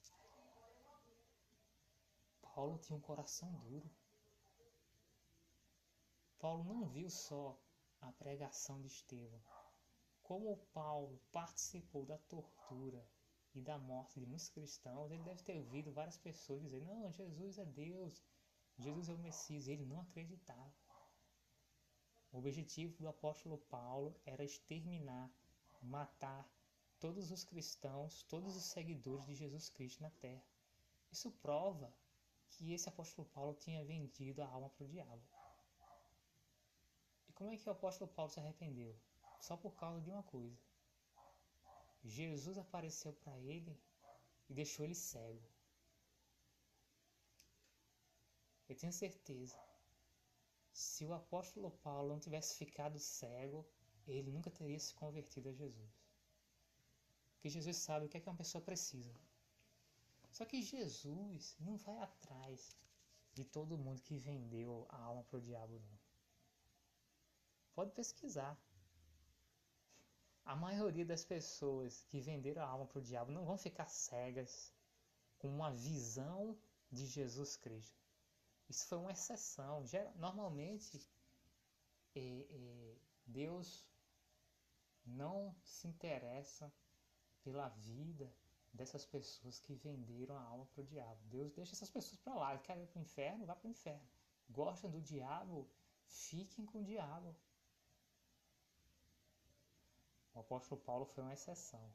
Paulo 2.43 2.79
tinha 2.79 2.97
um 2.97 3.01
coração 3.01 3.51
duro. 3.61 3.91
Paulo 6.39 6.63
não 6.65 6.87
viu 6.89 7.09
só 7.09 7.59
a 8.01 8.13
pregação 8.13 8.81
de 8.81 8.89
Estevão. 8.89 9.43
Como 10.23 10.59
Paulo 10.73 11.19
participou 11.33 12.05
da 12.05 12.19
tortura 12.19 13.05
e 13.55 13.63
da 13.63 13.79
morte 13.79 14.21
de 14.21 14.27
muitos 14.27 14.51
cristãos, 14.51 15.11
ele 15.11 15.23
deve 15.23 15.43
ter 15.43 15.57
ouvido 15.57 15.93
várias 15.93 16.19
pessoas 16.19 16.63
dizer: 16.63 16.85
Não, 16.85 17.11
Jesus 17.11 17.59
é 17.59 17.65
Deus, 17.65 18.23
Jesus 18.79 19.09
é 19.09 19.13
o 19.13 19.19
Messias. 19.19 19.69
Ele 19.69 19.85
não 19.85 20.01
acreditava. 20.01 20.73
O 22.31 22.39
objetivo 22.39 22.97
do 22.99 23.09
apóstolo 23.09 23.59
Paulo 23.59 24.15
era 24.25 24.45
exterminar, 24.45 25.31
matar 25.83 26.49
todos 27.01 27.31
os 27.31 27.45
cristãos, 27.45 28.23
todos 28.25 28.57
os 28.57 28.65
seguidores 28.65 29.27
de 29.27 29.35
Jesus 29.35 29.69
Cristo 29.71 30.03
na 30.03 30.11
terra. 30.11 30.45
Isso 31.11 31.31
prova 31.31 31.93
que 32.51 32.73
esse 32.73 32.89
apóstolo 32.89 33.27
Paulo 33.29 33.55
tinha 33.55 33.85
vendido 33.85 34.43
a 34.43 34.47
alma 34.47 34.69
para 34.71 34.85
o 34.85 34.89
diabo. 34.89 35.23
E 37.29 37.33
como 37.33 37.51
é 37.51 37.57
que 37.57 37.69
o 37.69 37.73
apóstolo 37.73 38.11
Paulo 38.11 38.31
se 38.31 38.41
arrependeu? 38.41 38.95
Só 39.41 39.57
por 39.57 39.75
causa 39.75 40.01
de 40.01 40.11
uma 40.11 40.23
coisa. 40.23 40.59
Jesus 42.05 42.59
apareceu 42.59 43.13
para 43.13 43.37
ele 43.39 43.79
e 44.49 44.55
deixou 44.55 44.85
ele 44.85 44.95
cego. 44.95 45.43
Eu 48.69 48.77
tenho 48.77 48.93
certeza 48.93 49.59
se 50.79 51.05
o 51.05 51.13
apóstolo 51.13 51.73
Paulo 51.83 52.11
não 52.11 52.21
tivesse 52.21 52.57
ficado 52.57 53.01
cego, 53.01 53.67
ele 54.07 54.31
nunca 54.31 54.49
teria 54.49 54.79
se 54.79 54.95
convertido 54.95 55.49
a 55.49 55.53
Jesus. 55.53 55.91
Porque 57.33 57.49
Jesus 57.49 57.77
sabe 57.79 58.07
o 58.07 58.09
que 58.09 58.17
é 58.17 58.21
que 58.21 58.29
uma 58.29 58.37
pessoa 58.37 58.63
precisa. 58.63 59.13
Só 60.31 60.45
que 60.45 60.63
Jesus 60.63 61.57
não 61.59 61.77
vai 61.77 61.99
atrás 61.99 62.77
de 63.35 63.45
todo 63.45 63.77
mundo 63.77 64.03
que 64.03 64.17
vendeu 64.17 64.87
a 64.89 65.03
alma 65.03 65.25
para 65.25 65.39
o 65.39 65.41
diabo, 65.41 65.81
não. 65.81 65.99
Pode 67.75 67.91
pesquisar. 67.91 68.57
A 70.45 70.55
maioria 70.55 71.05
das 71.05 71.25
pessoas 71.25 72.05
que 72.09 72.21
venderam 72.21 72.63
a 72.63 72.67
alma 72.67 72.87
para 72.87 73.01
o 73.01 73.03
diabo 73.03 73.33
não 73.33 73.45
vão 73.45 73.59
ficar 73.59 73.89
cegas 73.89 74.73
com 75.39 75.49
uma 75.49 75.73
visão 75.73 76.57
de 76.91 77.05
Jesus 77.05 77.57
Cristo. 77.57 77.98
Isso 78.69 78.87
foi 78.87 78.99
uma 78.99 79.13
exceção. 79.13 79.85
Normalmente, 80.17 81.09
é, 82.15 82.47
é, 82.51 82.97
Deus 83.27 83.87
não 85.05 85.55
se 85.63 85.89
interessa 85.89 86.73
pela 87.43 87.69
vida 87.69 88.31
dessas 88.73 89.05
pessoas 89.05 89.59
que 89.59 89.75
venderam 89.75 90.37
a 90.37 90.43
alma 90.43 90.67
para 90.67 90.83
o 90.83 90.87
diabo. 90.87 91.19
Deus 91.27 91.51
deixa 91.53 91.75
essas 91.75 91.91
pessoas 91.91 92.21
para 92.21 92.35
lá. 92.35 92.59
Querem 92.59 92.85
ir 92.85 92.89
para 92.89 92.99
o 92.99 93.03
inferno? 93.03 93.47
Vá 93.47 93.57
para 93.57 93.69
o 93.69 93.71
inferno. 93.71 94.07
Gostam 94.51 94.91
do 94.91 95.01
diabo? 95.01 95.69
Fiquem 96.07 96.67
com 96.67 96.81
o 96.81 96.85
diabo. 96.85 97.35
O 100.35 100.41
apóstolo 100.41 100.81
Paulo 100.81 101.07
foi 101.07 101.25
uma 101.25 101.33
exceção. 101.33 101.93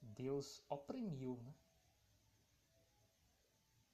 Deus 0.00 0.62
oprimiu, 0.68 1.36
né? 1.42 1.54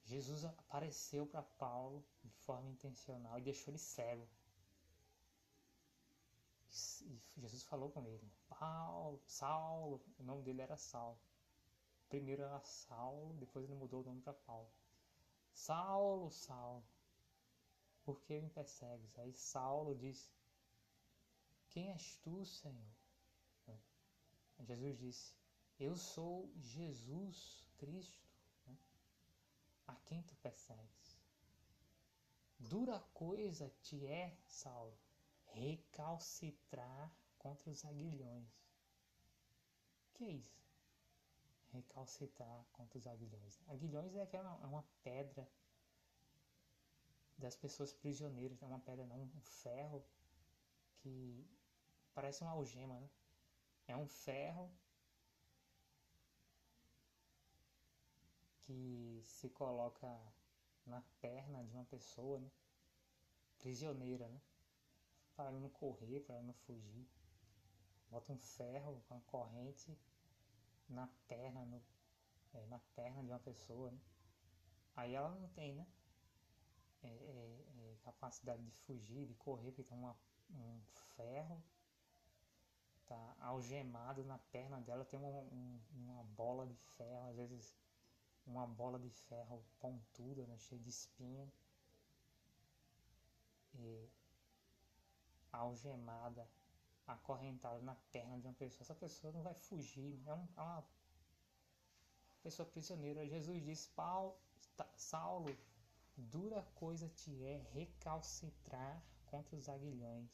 Jesus 0.09 0.43
apareceu 0.43 1.27
para 1.27 1.43
Paulo 1.43 2.03
de 2.23 2.31
forma 2.31 2.67
intencional 2.67 3.37
e 3.37 3.43
deixou 3.43 3.71
ele 3.71 3.77
cego. 3.77 4.27
E 7.05 7.21
Jesus 7.37 7.61
falou 7.63 7.91
com 7.91 8.03
ele: 8.07 8.27
Paulo, 8.47 9.21
Saulo, 9.27 10.01
o 10.17 10.23
nome 10.23 10.41
dele 10.41 10.61
era 10.63 10.75
Saulo. 10.77 11.19
Primeiro 12.09 12.41
era 12.41 12.59
Saulo, 12.61 13.35
depois 13.35 13.63
ele 13.65 13.75
mudou 13.75 14.01
o 14.01 14.05
nome 14.05 14.19
para 14.21 14.33
Paulo. 14.33 14.71
Saulo, 15.53 16.31
Saulo, 16.31 16.83
por 18.03 18.19
que 18.21 18.41
me 18.41 18.49
persegues? 18.49 19.19
Aí 19.19 19.31
Saulo 19.33 19.93
disse: 19.93 20.31
Quem 21.69 21.91
és 21.91 22.17
tu, 22.17 22.43
Senhor? 22.45 22.89
Jesus 24.61 24.97
disse: 24.97 25.35
Eu 25.79 25.95
sou 25.95 26.51
Jesus 26.57 27.63
Cristo 27.77 28.28
a 29.89 29.95
quem 30.05 30.21
tu 30.23 30.35
persegues. 30.35 31.17
Dura 32.59 32.99
coisa 33.13 33.71
te 33.81 34.05
é, 34.05 34.37
Saulo, 34.45 34.97
recalcitrar 35.45 37.11
contra 37.37 37.69
os 37.69 37.83
aguilhões. 37.85 38.49
Que 40.13 40.25
é 40.25 40.31
isso? 40.31 40.59
Recalcitrar 41.71 42.65
contra 42.73 42.97
os 42.97 43.07
aguilhões. 43.07 43.59
Aguilhões 43.67 44.15
é 44.15 44.21
aquela 44.21 44.59
é 44.61 44.65
uma 44.65 44.83
pedra 45.03 45.49
das 47.37 47.55
pessoas 47.55 47.93
prisioneiras, 47.93 48.61
é 48.61 48.65
uma 48.65 48.79
pedra 48.79 49.05
não, 49.05 49.21
um 49.21 49.41
ferro 49.41 50.03
que 50.97 51.47
parece 52.13 52.41
uma 52.41 52.51
algema, 52.51 52.99
né? 52.99 53.09
É 53.87 53.95
um 53.95 54.07
ferro 54.07 54.69
que 58.69 59.23
se 59.25 59.49
coloca 59.49 60.07
na 60.85 61.01
perna 61.19 61.63
de 61.63 61.73
uma 61.73 61.85
pessoa, 61.85 62.39
né? 62.39 62.51
prisioneira, 63.57 64.27
né? 64.27 64.39
Para 65.35 65.45
ela 65.45 65.59
não 65.59 65.69
correr, 65.69 66.19
para 66.19 66.35
ela 66.35 66.43
não 66.43 66.53
fugir. 66.53 67.07
Bota 68.11 68.31
um 68.31 68.37
ferro 68.37 69.01
uma 69.09 69.21
corrente 69.21 69.97
na 70.87 71.07
perna, 71.27 71.65
no, 71.65 71.81
é, 72.53 72.65
na 72.67 72.77
perna 72.95 73.23
de 73.23 73.31
uma 73.31 73.39
pessoa, 73.39 73.89
né? 73.89 73.99
Aí 74.95 75.15
ela 75.15 75.29
não 75.29 75.49
tem, 75.49 75.73
né? 75.73 75.87
É, 77.01 77.07
é, 77.07 77.93
é 77.93 77.97
capacidade 78.03 78.63
de 78.63 78.71
fugir, 78.71 79.25
de 79.25 79.33
correr, 79.33 79.71
porque 79.71 79.89
tem 79.89 79.97
uma, 79.97 80.15
um 80.51 80.79
ferro 81.15 81.59
tá 83.07 83.35
algemado 83.39 84.23
na 84.23 84.37
perna 84.37 84.79
dela, 84.81 85.03
tem 85.03 85.19
uma, 85.19 85.29
um, 85.29 85.79
uma 85.93 86.23
bola 86.23 86.67
de 86.67 86.75
ferro, 86.75 87.29
às 87.29 87.35
vezes 87.35 87.75
uma 88.49 88.65
bola 88.65 88.99
de 88.99 89.09
ferro 89.09 89.63
pontuda, 89.79 90.45
né, 90.47 90.57
cheia 90.57 90.81
de 90.81 90.89
espinho, 90.89 91.51
e 93.75 94.09
algemada, 95.51 96.47
acorrentada 97.07 97.79
na 97.81 97.95
perna 98.11 98.39
de 98.39 98.47
uma 98.47 98.53
pessoa. 98.53 98.81
Essa 98.81 98.95
pessoa 98.95 99.31
não 99.33 99.43
vai 99.43 99.53
fugir, 99.53 100.19
é, 100.25 100.33
um, 100.33 100.47
é 100.57 100.61
uma 100.61 100.83
pessoa 102.41 102.67
prisioneira. 102.67 103.27
Jesus 103.27 103.87
Paulo, 103.87 104.35
Saulo, 104.95 105.55
dura 106.17 106.61
coisa 106.75 107.07
te 107.09 107.43
é 107.43 107.61
recalcitrar 107.73 109.01
contra 109.27 109.55
os 109.55 109.69
aguilhões. 109.69 110.29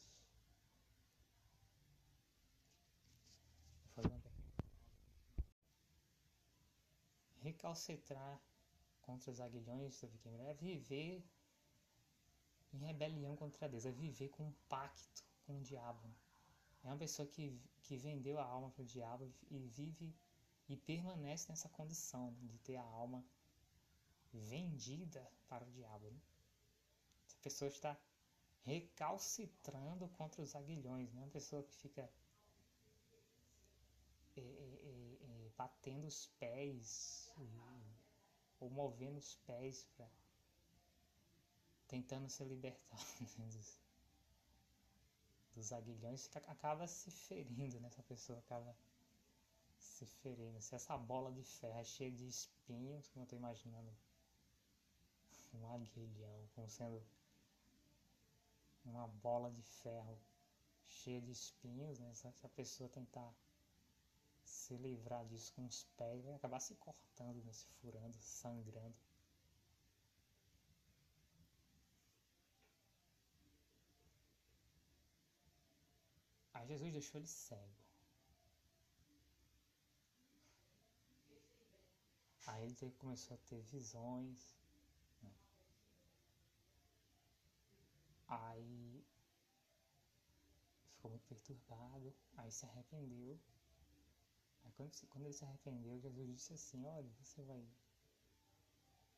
Recalcitrar 7.46 8.40
contra 9.02 9.30
os 9.30 9.40
aguilhões 9.40 10.00
do 10.00 10.08
Viking 10.08 10.36
é 10.48 10.54
viver 10.54 11.24
em 12.72 12.78
rebelião 12.78 13.36
contra 13.36 13.68
Deus, 13.68 13.86
é 13.86 13.92
viver 13.92 14.30
com 14.30 14.48
um 14.48 14.52
pacto 14.68 15.24
com 15.46 15.58
o 15.58 15.62
diabo. 15.62 16.12
É 16.82 16.88
uma 16.88 16.96
pessoa 16.96 17.28
que, 17.28 17.56
que 17.84 17.96
vendeu 17.96 18.40
a 18.40 18.44
alma 18.44 18.68
para 18.70 18.82
o 18.82 18.84
diabo 18.84 19.32
e 19.48 19.58
vive 19.68 20.12
e 20.68 20.76
permanece 20.76 21.48
nessa 21.48 21.68
condição 21.68 22.34
de 22.42 22.58
ter 22.58 22.78
a 22.78 22.82
alma 22.82 23.24
vendida 24.32 25.24
para 25.48 25.64
o 25.64 25.70
diabo. 25.70 26.10
Né? 26.10 26.20
Essa 27.28 27.38
pessoa 27.42 27.68
está 27.68 27.96
recalcitrando 28.64 30.08
contra 30.08 30.42
os 30.42 30.56
aguilhões, 30.56 31.12
né? 31.12 31.20
uma 31.20 31.30
pessoa 31.30 31.62
que 31.62 31.76
fica 31.76 32.10
é, 34.36 34.40
é, 34.40 34.80
é 34.82 35.05
batendo 35.56 36.06
os 36.06 36.26
pés 36.38 37.32
ou 38.60 38.70
movendo 38.70 39.18
os 39.18 39.36
pés 39.46 39.84
para 39.96 40.08
tentando 41.88 42.28
se 42.28 42.44
libertar 42.44 42.98
né, 43.38 43.46
dos, 43.46 43.78
dos 45.54 45.72
aguilhões, 45.72 46.28
acaba 46.46 46.86
se 46.86 47.10
ferindo, 47.10 47.78
né? 47.80 47.88
Essa 47.88 48.02
pessoa 48.02 48.38
acaba 48.38 48.76
se 49.78 50.04
ferindo. 50.06 50.60
Se 50.60 50.74
essa 50.74 50.96
bola 50.96 51.32
de 51.32 51.42
ferro 51.42 51.78
é 51.78 51.84
cheia 51.84 52.10
de 52.10 52.26
espinhos, 52.26 53.08
como 53.08 53.22
eu 53.22 53.24
estou 53.24 53.38
imaginando 53.38 53.96
um 55.54 55.72
aguilhão, 55.72 56.48
como 56.54 56.68
sendo 56.68 57.02
uma 58.84 59.08
bola 59.08 59.50
de 59.50 59.62
ferro 59.62 60.18
cheia 60.88 61.20
de 61.20 61.30
espinhos, 61.30 61.98
né? 61.98 62.12
Se 62.14 62.26
a 62.26 62.48
pessoa 62.50 62.88
tentar 62.88 63.32
se 64.46 64.76
livrar 64.76 65.24
disso 65.26 65.52
com 65.54 65.66
os 65.66 65.84
pés, 65.96 66.24
vai 66.24 66.34
acabar 66.34 66.60
se 66.60 66.74
cortando, 66.76 67.42
né? 67.44 67.52
se 67.52 67.66
furando, 67.80 68.16
sangrando. 68.20 68.94
Aí 76.54 76.66
Jesus 76.68 76.92
deixou 76.92 77.20
ele 77.20 77.26
cego. 77.28 77.86
Aí 82.46 82.64
ele 82.64 82.92
começou 82.92 83.34
a 83.34 83.40
ter 83.48 83.60
visões. 83.62 84.56
Né? 85.22 85.30
Aí 88.28 89.04
ficou 90.88 91.10
muito 91.10 91.26
perturbado. 91.26 92.14
Aí 92.36 92.50
se 92.50 92.64
arrependeu. 92.64 93.38
Quando 94.76 95.24
ele 95.24 95.32
se 95.32 95.44
arrependeu, 95.44 95.98
Jesus 95.98 96.28
disse 96.28 96.52
assim, 96.52 96.84
olha, 96.86 97.10
você 97.18 97.42
vai. 97.42 97.66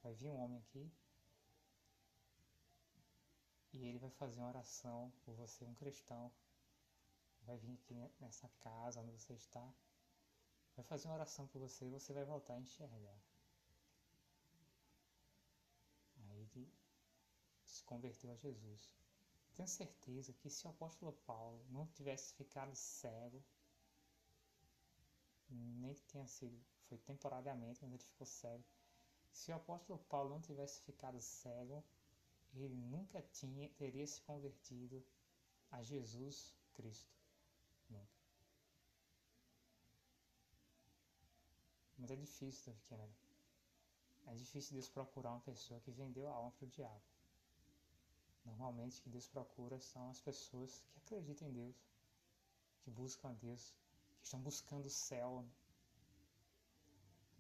Vai 0.02 0.14
vir 0.14 0.28
um 0.28 0.36
homem 0.36 0.59
aqui. 0.59 0.90
E 3.72 3.84
ele 3.84 3.98
vai 3.98 4.11
fazer 4.11 4.40
uma 4.40 4.48
oração 4.48 5.12
por 5.24 5.34
você, 5.34 5.64
um 5.64 5.74
cristão 5.74 6.32
vai 7.48 7.56
vir 7.56 7.72
aqui 7.72 7.94
nessa 8.20 8.46
casa 8.61 9.00
onde 9.00 9.11
você 9.12 9.32
está, 9.32 9.66
vai 10.76 10.84
fazer 10.84 11.09
uma 11.09 11.14
oração 11.14 11.46
por 11.46 11.59
você 11.59 11.86
e 11.86 11.90
você 11.90 12.12
vai 12.12 12.24
voltar 12.24 12.54
a 12.54 12.61
enxergar. 12.61 13.18
Aí 16.18 16.40
ele 16.42 16.70
se 17.64 17.82
converteu 17.84 18.30
a 18.30 18.36
Jesus. 18.36 18.94
Tenho 19.54 19.66
certeza 19.66 20.34
que 20.34 20.50
se 20.50 20.66
o 20.66 20.70
apóstolo 20.70 21.12
Paulo 21.26 21.64
não 21.70 21.86
tivesse 21.86 22.34
ficado 22.34 22.74
cego, 22.74 23.42
nem 25.55 25.94
que 25.94 26.05
tenha 26.05 26.26
sido, 26.26 26.59
foi 26.88 26.99
temporariamente, 26.99 27.80
mas 27.82 27.92
ele 27.92 28.03
ficou 28.03 28.26
cego. 28.26 28.64
Se 29.32 29.53
o 29.53 29.57
apóstolo 29.57 29.99
Paulo 30.09 30.30
não 30.30 30.40
tivesse 30.40 30.80
ficado 30.82 31.20
cego, 31.20 31.84
ele 32.55 32.74
nunca 32.74 33.22
tinha, 33.32 33.68
teria 33.70 34.07
se 34.07 34.20
convertido 34.22 35.05
a 35.70 35.82
Jesus 35.82 36.55
Cristo. 36.74 37.12
Nunca. 37.88 38.18
Mas 41.99 42.11
é 42.11 42.16
difícil, 42.16 42.72
Davi 42.72 42.84
Cameron. 42.88 43.12
É 44.26 44.34
difícil 44.34 44.74
Deus 44.74 44.88
procurar 44.88 45.30
uma 45.30 45.40
pessoa 45.40 45.80
que 45.80 45.90
vendeu 45.90 46.28
a 46.28 46.32
alma 46.32 46.51
para 46.53 46.66
o 46.66 46.70
diabo. 46.70 47.03
Normalmente, 48.44 48.99
o 48.99 49.03
que 49.03 49.11
Deus 49.11 49.26
procura 49.26 49.78
são 49.80 50.11
as 50.11 50.20
pessoas 50.20 50.84
que 50.90 50.99
acreditam 50.99 51.49
em 51.49 51.53
Deus, 51.53 51.76
que 52.82 52.90
buscam 52.90 53.30
a 53.30 53.32
Deus, 53.32 53.74
que 54.21 54.27
estão 54.27 54.41
buscando 54.41 54.87
o 54.87 54.91
céu. 54.91 55.43
Né? 55.43 55.51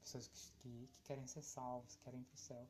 Pessoas 0.00 0.28
que, 0.28 0.38
que, 0.60 0.86
que, 0.88 1.00
querem 1.02 1.26
ser 1.26 1.42
salvas, 1.42 1.96
querem 1.96 2.20
ir 2.20 2.24
para 2.24 2.34
o 2.34 2.38
céu. 2.38 2.68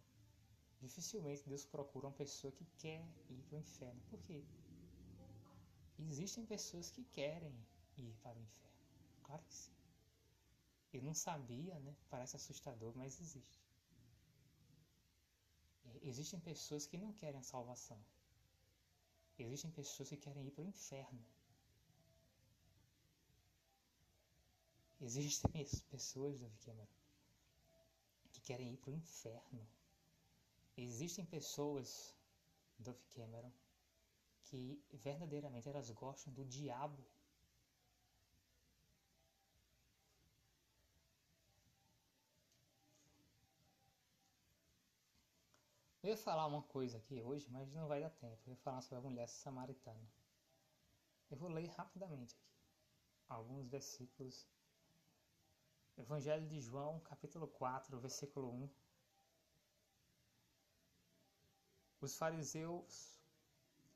Dificilmente 0.81 1.49
Deus 1.49 1.65
procura 1.65 2.07
uma 2.07 2.13
pessoa 2.13 2.53
que 2.53 2.65
quer 2.79 3.05
ir 3.29 3.43
para 3.49 3.57
o 3.57 3.61
inferno. 3.61 4.01
Por 4.11 4.21
quê? 4.23 4.45
Existem 5.99 6.47
pessoas 6.47 6.91
que 6.91 7.03
querem 7.05 7.55
ir 7.97 8.15
para 8.23 8.39
o 8.39 8.41
inferno. 8.41 8.79
Claro 9.25 9.43
que 9.45 9.55
sim. 9.55 9.73
Eu 10.93 11.03
não 11.03 11.15
sabia, 11.15 11.79
né? 11.81 11.95
Parece 12.09 12.37
assustador, 12.37 12.93
mas 12.97 13.21
existe. 13.21 13.61
Existem 16.03 16.39
pessoas 16.41 16.87
que 16.87 16.97
não 16.97 17.13
querem 17.13 17.41
a 17.41 17.43
salvação. 17.43 18.01
Existem 19.39 19.71
pessoas 19.71 20.09
que 20.09 20.17
querem 20.17 20.47
ir 20.47 20.51
para 20.51 20.65
o 20.65 20.69
inferno. 20.69 21.25
Existem 25.01 25.51
pessoas, 25.90 26.40
Davi 26.40 26.59
Cameron, 26.59 26.86
que 28.32 28.40
querem 28.40 28.72
ir 28.72 28.76
para 28.78 28.90
o 28.90 28.94
inferno. 28.94 29.68
Existem 30.76 31.24
pessoas, 31.24 32.14
Dove 32.78 33.03
Cameron, 33.14 33.53
que 34.44 34.82
verdadeiramente 34.92 35.68
elas 35.68 35.90
gostam 35.90 36.32
do 36.32 36.44
diabo. 36.44 37.05
Eu 46.03 46.11
ia 46.11 46.16
falar 46.16 46.46
uma 46.46 46.62
coisa 46.62 46.96
aqui 46.99 47.20
hoje, 47.20 47.46
mas 47.51 47.70
não 47.72 47.86
vai 47.86 48.01
dar 48.01 48.11
tempo. 48.11 48.40
Eu 48.46 48.53
ia 48.53 48.57
falar 48.57 48.80
sobre 48.82 49.07
a 49.07 49.11
mulher 49.11 49.28
samaritana. 49.28 50.09
Eu 51.30 51.36
vou 51.36 51.51
ler 51.51 51.66
rapidamente 51.70 52.34
aqui 52.34 52.49
alguns 53.28 53.66
versículos. 53.68 54.46
Evangelho 55.99 56.46
de 56.46 56.61
João, 56.61 57.01
capítulo 57.01 57.49
4, 57.49 57.99
versículo 57.99 58.49
1. 58.53 58.70
Os 62.01 62.16
fariseus 62.16 63.18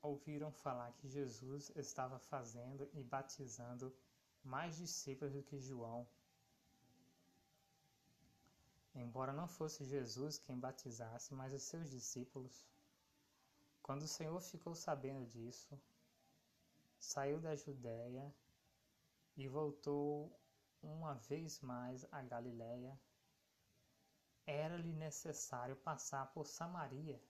ouviram 0.01 0.51
falar 0.51 0.91
que 0.97 1.07
Jesus 1.07 1.71
estava 1.77 2.19
fazendo 2.19 2.89
e 2.93 3.01
batizando 3.01 3.95
mais 4.43 4.75
discípulos 4.75 5.33
do 5.33 5.41
que 5.41 5.57
João. 5.57 6.05
Embora 8.93 9.31
não 9.31 9.47
fosse 9.47 9.85
Jesus 9.85 10.37
quem 10.37 10.59
batizasse, 10.59 11.33
mas 11.33 11.53
os 11.53 11.63
seus 11.63 11.89
discípulos. 11.89 12.67
Quando 13.81 14.01
o 14.01 14.09
Senhor 14.09 14.41
ficou 14.41 14.75
sabendo 14.75 15.25
disso, 15.25 15.79
saiu 16.99 17.39
da 17.39 17.55
Judéia 17.55 18.29
e 19.37 19.47
voltou 19.47 20.37
uma 20.87 21.15
vez 21.15 21.59
mais 21.61 22.05
a 22.11 22.21
Galiléia. 22.21 22.99
Era-lhe 24.45 24.91
necessário 24.93 25.75
passar 25.77 26.27
por 26.33 26.45
Samaria. 26.45 27.21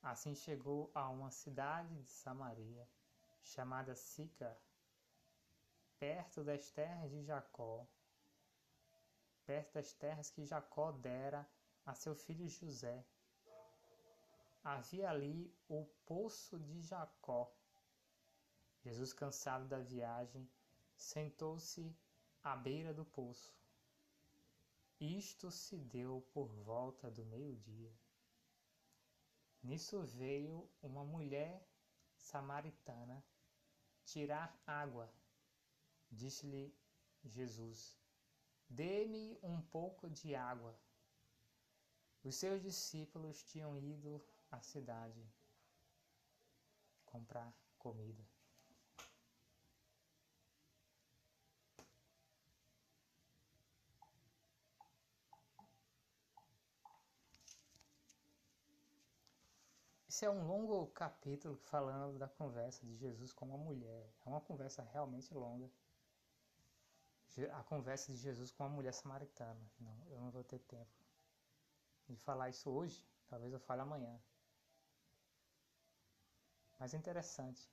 Assim 0.00 0.34
chegou 0.34 0.90
a 0.94 1.08
uma 1.08 1.30
cidade 1.30 2.02
de 2.02 2.10
Samaria, 2.10 2.88
chamada 3.42 3.94
Sicar, 3.94 4.56
perto 5.98 6.44
das 6.44 6.70
terras 6.70 7.10
de 7.10 7.24
Jacó, 7.24 7.86
perto 9.44 9.74
das 9.74 9.92
terras 9.92 10.30
que 10.30 10.44
Jacó 10.44 10.92
dera 10.92 11.48
a 11.84 11.94
seu 11.94 12.14
filho 12.14 12.48
José. 12.48 13.04
Havia 14.62 15.10
ali 15.10 15.54
o 15.68 15.84
poço 16.06 16.58
de 16.58 16.80
Jacó. 16.80 17.52
Jesus, 18.82 19.12
cansado 19.12 19.66
da 19.66 19.78
viagem, 19.78 20.48
sentou-se 20.96 21.94
à 22.44 22.54
beira 22.54 22.92
do 22.92 23.06
poço. 23.06 23.56
Isto 25.00 25.50
se 25.50 25.78
deu 25.78 26.20
por 26.32 26.46
volta 26.62 27.10
do 27.10 27.24
meio-dia. 27.24 27.92
Nisso 29.62 30.02
veio 30.02 30.70
uma 30.82 31.02
mulher 31.02 31.66
samaritana 32.14 33.24
tirar 34.04 34.54
água. 34.66 35.10
Disse-lhe 36.10 36.76
Jesus: 37.24 37.98
Dê-me 38.68 39.38
um 39.42 39.62
pouco 39.62 40.10
de 40.10 40.34
água. 40.34 40.78
Os 42.22 42.36
seus 42.36 42.62
discípulos 42.62 43.42
tinham 43.44 43.76
ido 43.78 44.22
à 44.50 44.60
cidade 44.60 45.26
comprar 47.06 47.56
comida. 47.78 48.33
Esse 60.14 60.26
é 60.26 60.30
um 60.30 60.46
longo 60.46 60.86
capítulo 60.92 61.56
falando 61.56 62.20
da 62.20 62.28
conversa 62.28 62.86
de 62.86 62.94
Jesus 62.94 63.32
com 63.32 63.46
uma 63.46 63.58
mulher. 63.58 64.08
É 64.24 64.28
uma 64.28 64.40
conversa 64.40 64.80
realmente 64.92 65.34
longa. 65.34 65.68
A 67.52 67.64
conversa 67.64 68.12
de 68.12 68.18
Jesus 68.18 68.52
com 68.52 68.62
uma 68.62 68.70
mulher 68.76 68.94
samaritana. 68.94 69.60
Não, 69.80 70.06
eu 70.10 70.20
não 70.20 70.30
vou 70.30 70.44
ter 70.44 70.60
tempo 70.60 70.94
de 72.08 72.16
falar 72.18 72.48
isso 72.48 72.70
hoje. 72.70 73.04
Talvez 73.26 73.52
eu 73.52 73.58
fale 73.58 73.80
amanhã. 73.80 74.16
Mas 76.78 76.94
é 76.94 76.96
interessante. 76.96 77.68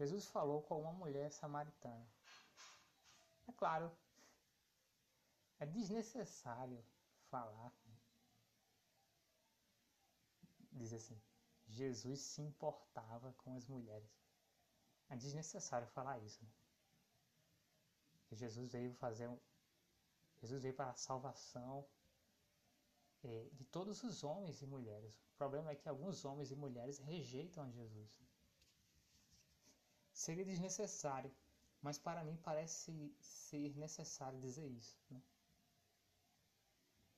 Jesus 0.00 0.26
falou 0.26 0.60
com 0.62 0.80
uma 0.80 0.92
mulher 0.92 1.30
samaritana. 1.30 2.04
É 3.46 3.52
claro, 3.52 3.96
é 5.60 5.66
desnecessário 5.66 6.84
falar 7.30 7.72
diz 10.76 10.92
assim: 10.92 11.20
Jesus 11.66 12.20
se 12.20 12.42
importava 12.42 13.32
com 13.38 13.54
as 13.54 13.66
mulheres. 13.66 14.10
É 15.08 15.16
desnecessário 15.16 15.86
falar 15.88 16.18
isso. 16.20 16.42
Né? 16.42 16.50
Que 18.28 18.36
Jesus 18.36 18.70
veio 18.70 18.92
fazer 18.94 19.28
um, 19.28 19.38
Jesus 20.38 20.62
veio 20.62 20.74
para 20.74 20.90
a 20.90 20.94
salvação 20.94 21.86
é, 23.22 23.48
de 23.52 23.64
todos 23.64 24.02
os 24.02 24.22
homens 24.22 24.60
e 24.62 24.66
mulheres. 24.66 25.14
O 25.34 25.36
problema 25.36 25.70
é 25.70 25.76
que 25.76 25.88
alguns 25.88 26.24
homens 26.24 26.50
e 26.50 26.56
mulheres 26.56 26.98
rejeitam 26.98 27.64
a 27.64 27.70
Jesus. 27.70 28.10
Seria 30.12 30.44
desnecessário, 30.44 31.32
mas 31.80 31.98
para 31.98 32.24
mim 32.24 32.36
parece 32.36 33.14
ser 33.20 33.76
necessário 33.76 34.38
dizer 34.40 34.66
isso. 34.66 34.98
Né? 35.10 35.22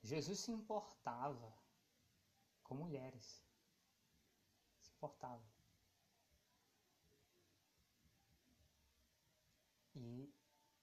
Jesus 0.02 0.40
se 0.40 0.50
importava 0.50 1.52
com 2.64 2.74
mulheres 2.74 3.47
suportável. 4.98 5.46
E 9.94 10.32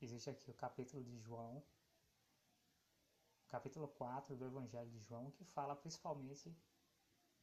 existe 0.01 0.29
aqui 0.29 0.49
o 0.49 0.53
capítulo 0.53 1.03
de 1.03 1.17
João, 1.19 1.61
capítulo 3.49 3.87
4 3.89 4.35
do 4.35 4.45
Evangelho 4.45 4.89
de 4.89 4.99
João, 4.99 5.31
que 5.31 5.43
fala 5.43 5.75
principalmente, 5.75 6.55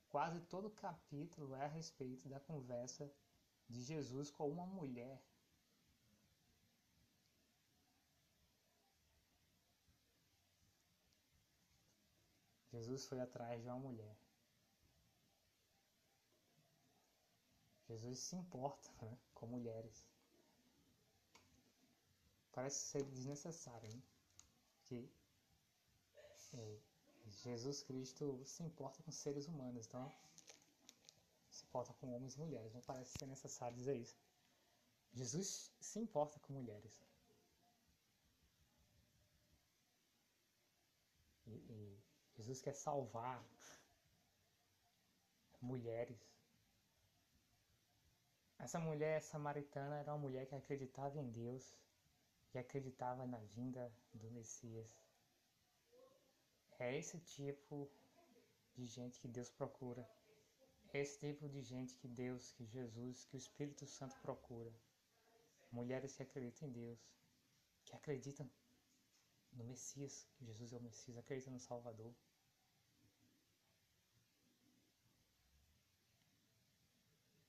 quase 0.08 0.40
todo 0.40 0.68
o 0.68 0.70
capítulo 0.70 1.54
é 1.54 1.64
a 1.64 1.68
respeito 1.68 2.28
da 2.28 2.40
conversa 2.40 3.10
de 3.68 3.82
Jesus 3.82 4.30
com 4.30 4.48
uma 4.48 4.66
mulher. 4.66 5.22
Jesus 12.70 13.06
foi 13.06 13.20
atrás 13.20 13.62
de 13.62 13.68
uma 13.68 13.78
mulher. 13.78 14.21
Jesus 17.92 18.18
se 18.20 18.36
importa 18.36 18.90
né, 19.02 19.18
com 19.34 19.46
mulheres. 19.46 20.04
Parece 22.52 22.86
ser 22.86 23.02
desnecessário, 23.04 23.88
né? 23.90 24.02
Que 24.84 25.10
é, 26.54 26.78
Jesus 27.42 27.82
Cristo 27.82 28.42
se 28.44 28.62
importa 28.62 29.02
com 29.02 29.10
seres 29.10 29.46
humanos, 29.46 29.86
então 29.86 30.10
se 31.50 31.64
importa 31.64 31.92
com 31.94 32.14
homens 32.14 32.34
e 32.34 32.38
mulheres. 32.38 32.72
Não 32.74 32.82
parece 32.82 33.12
ser 33.18 33.26
necessário 33.26 33.76
dizer 33.76 33.96
isso. 33.96 34.16
Jesus 35.12 35.70
se 35.80 35.98
importa 35.98 36.38
com 36.40 36.52
mulheres. 36.54 36.92
E, 41.46 41.50
e 41.50 42.02
Jesus 42.36 42.60
quer 42.62 42.74
salvar 42.74 43.42
mulheres 45.60 46.31
essa 48.62 48.78
mulher 48.78 49.20
samaritana 49.20 49.96
era 49.96 50.12
uma 50.12 50.18
mulher 50.18 50.46
que 50.46 50.54
acreditava 50.54 51.18
em 51.18 51.28
Deus 51.32 51.76
e 52.54 52.58
acreditava 52.58 53.26
na 53.26 53.38
vinda 53.38 53.92
do 54.14 54.30
Messias. 54.30 54.88
É 56.78 56.96
esse 56.96 57.18
tipo 57.18 57.90
de 58.76 58.86
gente 58.86 59.18
que 59.18 59.26
Deus 59.26 59.50
procura. 59.50 60.08
É 60.92 61.00
esse 61.00 61.18
tipo 61.18 61.48
de 61.48 61.60
gente 61.60 61.96
que 61.96 62.06
Deus, 62.06 62.52
que 62.52 62.64
Jesus, 62.64 63.24
que 63.24 63.34
o 63.34 63.42
Espírito 63.44 63.84
Santo 63.84 64.14
procura. 64.22 64.72
Mulheres 65.72 66.14
que 66.14 66.22
acreditam 66.22 66.68
em 66.68 66.72
Deus, 66.72 67.00
que 67.84 67.96
acreditam 67.96 68.48
no 69.54 69.64
Messias, 69.64 70.24
que 70.36 70.44
Jesus 70.44 70.72
é 70.72 70.76
o 70.76 70.82
Messias, 70.82 71.18
acreditam 71.18 71.52
no 71.52 71.58
Salvador. 71.58 72.14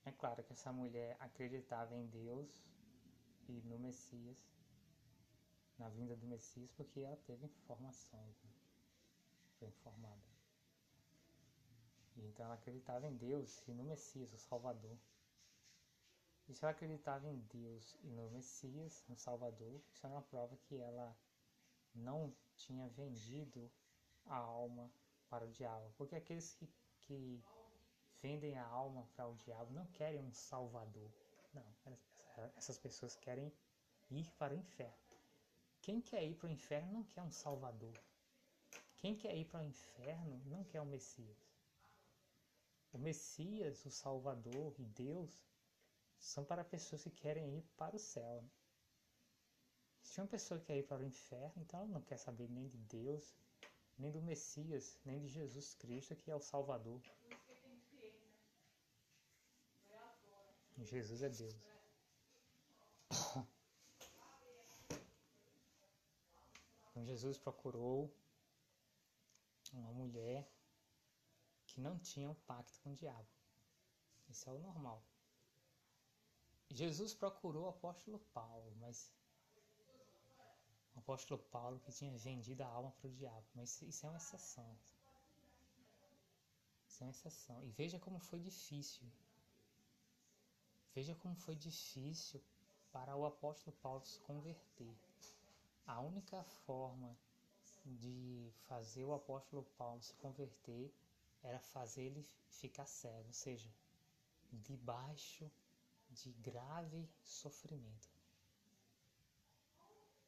É 0.04 0.12
claro 0.12 0.42
que 0.44 0.52
essa 0.52 0.72
mulher 0.72 1.16
acreditava 1.18 1.96
em 1.96 2.06
Deus 2.06 2.62
e 3.48 3.60
no 3.62 3.78
Messias, 3.78 4.36
na 5.78 5.88
vinda 5.88 6.14
do 6.14 6.26
Messias, 6.26 6.70
porque 6.72 7.00
ela 7.00 7.16
teve 7.16 7.46
informações, 7.46 8.42
né? 8.42 8.50
foi 9.58 9.68
informada. 9.68 10.22
E 12.16 12.26
então 12.26 12.44
ela 12.44 12.54
acreditava 12.54 13.06
em 13.06 13.16
Deus 13.16 13.62
e 13.66 13.72
no 13.72 13.82
Messias, 13.82 14.32
o 14.32 14.38
Salvador. 14.38 14.96
E 16.46 16.54
se 16.54 16.62
ela 16.62 16.72
acreditava 16.72 17.30
em 17.30 17.38
Deus 17.52 17.96
e 18.02 18.08
no 18.08 18.30
Messias, 18.30 19.04
no 19.08 19.16
Salvador, 19.16 19.80
isso 19.90 20.06
era 20.06 20.14
uma 20.14 20.22
prova 20.22 20.56
que 20.68 20.76
ela 20.76 21.16
não 21.94 22.34
tinha 22.56 22.88
vendido 22.90 23.70
a 24.26 24.36
alma 24.36 24.90
para 25.28 25.46
o 25.46 25.50
diabo. 25.50 25.92
Porque 25.96 26.14
aqueles 26.14 26.52
que, 26.52 26.68
que 27.00 27.42
vendem 28.24 28.56
a 28.56 28.66
alma 28.66 29.06
para 29.14 29.28
o 29.28 29.34
diabo 29.34 29.70
não 29.74 29.84
querem 29.88 30.18
um 30.18 30.32
salvador. 30.32 31.12
Não, 31.52 31.62
essas 32.56 32.78
pessoas 32.78 33.14
querem 33.16 33.52
ir 34.10 34.32
para 34.38 34.54
o 34.54 34.56
inferno. 34.56 35.04
Quem 35.82 36.00
quer 36.00 36.24
ir 36.24 36.34
para 36.34 36.46
o 36.46 36.50
inferno 36.50 36.90
não 36.90 37.04
quer 37.04 37.22
um 37.22 37.30
salvador. 37.30 37.92
Quem 38.96 39.14
quer 39.14 39.36
ir 39.36 39.44
para 39.44 39.60
o 39.60 39.64
inferno 39.64 40.40
não 40.46 40.64
quer 40.64 40.80
o 40.80 40.86
Messias. 40.86 41.36
O 42.94 42.98
Messias, 42.98 43.84
o 43.84 43.90
Salvador 43.90 44.74
e 44.78 44.86
Deus 44.86 45.44
são 46.18 46.46
para 46.46 46.64
pessoas 46.64 47.02
que 47.02 47.10
querem 47.10 47.58
ir 47.58 47.62
para 47.76 47.94
o 47.94 47.98
céu. 47.98 48.42
Se 50.00 50.18
uma 50.18 50.28
pessoa 50.28 50.60
quer 50.60 50.78
ir 50.78 50.84
para 50.84 51.02
o 51.02 51.04
inferno, 51.04 51.60
então 51.60 51.80
ela 51.80 51.88
não 51.88 52.00
quer 52.00 52.16
saber 52.16 52.48
nem 52.48 52.68
de 52.68 52.78
Deus, 52.78 53.36
nem 53.98 54.10
do 54.10 54.22
Messias, 54.22 54.98
nem 55.04 55.20
de 55.20 55.28
Jesus 55.28 55.74
Cristo, 55.74 56.16
que 56.16 56.30
é 56.30 56.34
o 56.34 56.40
Salvador. 56.40 57.02
Jesus 60.78 61.22
é 61.22 61.28
Deus. 61.28 61.54
Então 66.90 67.04
Jesus 67.04 67.36
procurou 67.36 68.08
uma 69.72 69.92
mulher 69.92 70.48
que 71.66 71.80
não 71.80 71.98
tinha 71.98 72.30
um 72.30 72.34
pacto 72.34 72.78
com 72.80 72.92
o 72.92 72.94
diabo. 72.94 73.26
Isso 74.28 74.48
é 74.48 74.52
o 74.52 74.58
normal. 74.58 75.02
Jesus 76.70 77.12
procurou 77.14 77.64
o 77.64 77.68
apóstolo 77.68 78.18
Paulo, 78.32 78.72
mas 78.76 79.12
o 80.94 81.00
apóstolo 81.00 81.40
Paulo 81.50 81.80
que 81.80 81.92
tinha 81.92 82.16
vendido 82.16 82.62
a 82.62 82.66
alma 82.66 82.92
para 82.92 83.08
o 83.08 83.12
diabo, 83.12 83.46
mas 83.54 83.82
isso 83.82 84.06
é 84.06 84.08
uma 84.08 84.18
exceção. 84.18 84.78
Isso 86.88 87.02
é 87.02 87.06
uma 87.06 87.10
exceção. 87.10 87.64
E 87.64 87.70
veja 87.70 87.98
como 87.98 88.18
foi 88.20 88.38
difícil. 88.38 89.02
Veja 90.94 91.14
como 91.16 91.34
foi 91.34 91.56
difícil 91.56 92.40
para 92.92 93.16
o 93.16 93.26
apóstolo 93.26 93.76
Paulo 93.82 94.04
se 94.04 94.20
converter. 94.20 94.96
A 95.86 96.00
única 96.00 96.42
forma 96.44 97.16
de 97.84 98.50
fazer 98.68 99.04
o 99.04 99.12
apóstolo 99.12 99.64
Paulo 99.76 100.00
se 100.02 100.14
converter 100.14 100.94
era 101.42 101.58
fazer 101.58 102.04
ele 102.04 102.28
ficar 102.48 102.86
cego, 102.86 103.26
ou 103.26 103.32
seja, 103.32 103.68
debaixo 104.52 105.50
de 106.10 106.32
grave 106.34 107.08
sofrimento. 107.22 108.08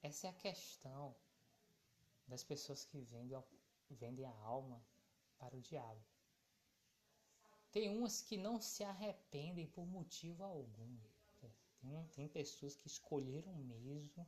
Essa 0.02 0.26
é 0.26 0.30
a 0.30 0.34
questão 0.34 1.14
das 2.26 2.42
pessoas 2.42 2.84
que 2.84 3.00
vendem, 3.00 3.42
vendem 3.90 4.26
a 4.26 4.36
alma 4.40 4.84
para 5.38 5.56
o 5.56 5.60
diabo. 5.60 6.04
Tem 7.76 7.90
umas 7.90 8.22
que 8.22 8.38
não 8.38 8.58
se 8.58 8.82
arrependem 8.82 9.66
por 9.66 9.86
motivo 9.86 10.42
algum. 10.42 10.96
Tem, 11.78 12.06
tem 12.14 12.26
pessoas 12.26 12.74
que 12.74 12.86
escolheram 12.86 13.54
mesmo 13.54 14.26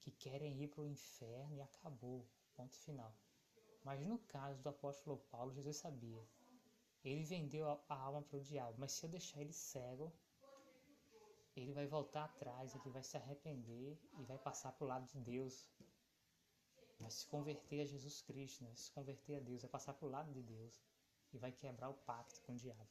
que 0.00 0.10
querem 0.10 0.60
ir 0.60 0.66
para 0.66 0.80
o 0.80 0.88
inferno 0.88 1.54
e 1.54 1.62
acabou. 1.62 2.26
Ponto 2.56 2.76
final. 2.78 3.14
Mas 3.84 4.04
no 4.04 4.18
caso 4.18 4.60
do 4.60 4.68
apóstolo 4.68 5.18
Paulo, 5.30 5.52
Jesus 5.52 5.76
sabia. 5.76 6.26
Ele 7.04 7.22
vendeu 7.22 7.70
a 7.70 7.94
alma 7.94 8.20
para 8.20 8.38
o 8.38 8.42
diabo, 8.42 8.74
mas 8.76 8.90
se 8.90 9.06
eu 9.06 9.10
deixar 9.10 9.40
ele 9.40 9.52
cego, 9.52 10.12
ele 11.54 11.72
vai 11.72 11.86
voltar 11.86 12.24
atrás, 12.24 12.74
ele 12.74 12.90
vai 12.90 13.04
se 13.04 13.16
arrepender 13.16 13.96
e 14.18 14.24
vai 14.24 14.38
passar 14.38 14.72
para 14.72 14.84
o 14.84 14.88
lado 14.88 15.06
de 15.06 15.20
Deus. 15.20 15.68
Vai 16.98 17.12
se 17.12 17.28
converter 17.28 17.82
a 17.82 17.84
Jesus 17.84 18.22
Cristo, 18.22 18.64
né? 18.64 18.70
vai 18.70 18.76
se 18.76 18.90
converter 18.90 19.36
a 19.36 19.40
Deus, 19.40 19.62
vai 19.62 19.70
passar 19.70 19.94
para 19.94 20.08
o 20.08 20.10
lado 20.10 20.32
de 20.32 20.42
Deus 20.42 20.82
e 21.32 21.38
vai 21.38 21.52
quebrar 21.52 21.88
o 21.88 21.94
pacto 21.94 22.40
com 22.42 22.52
o 22.52 22.56
diabo. 22.56 22.88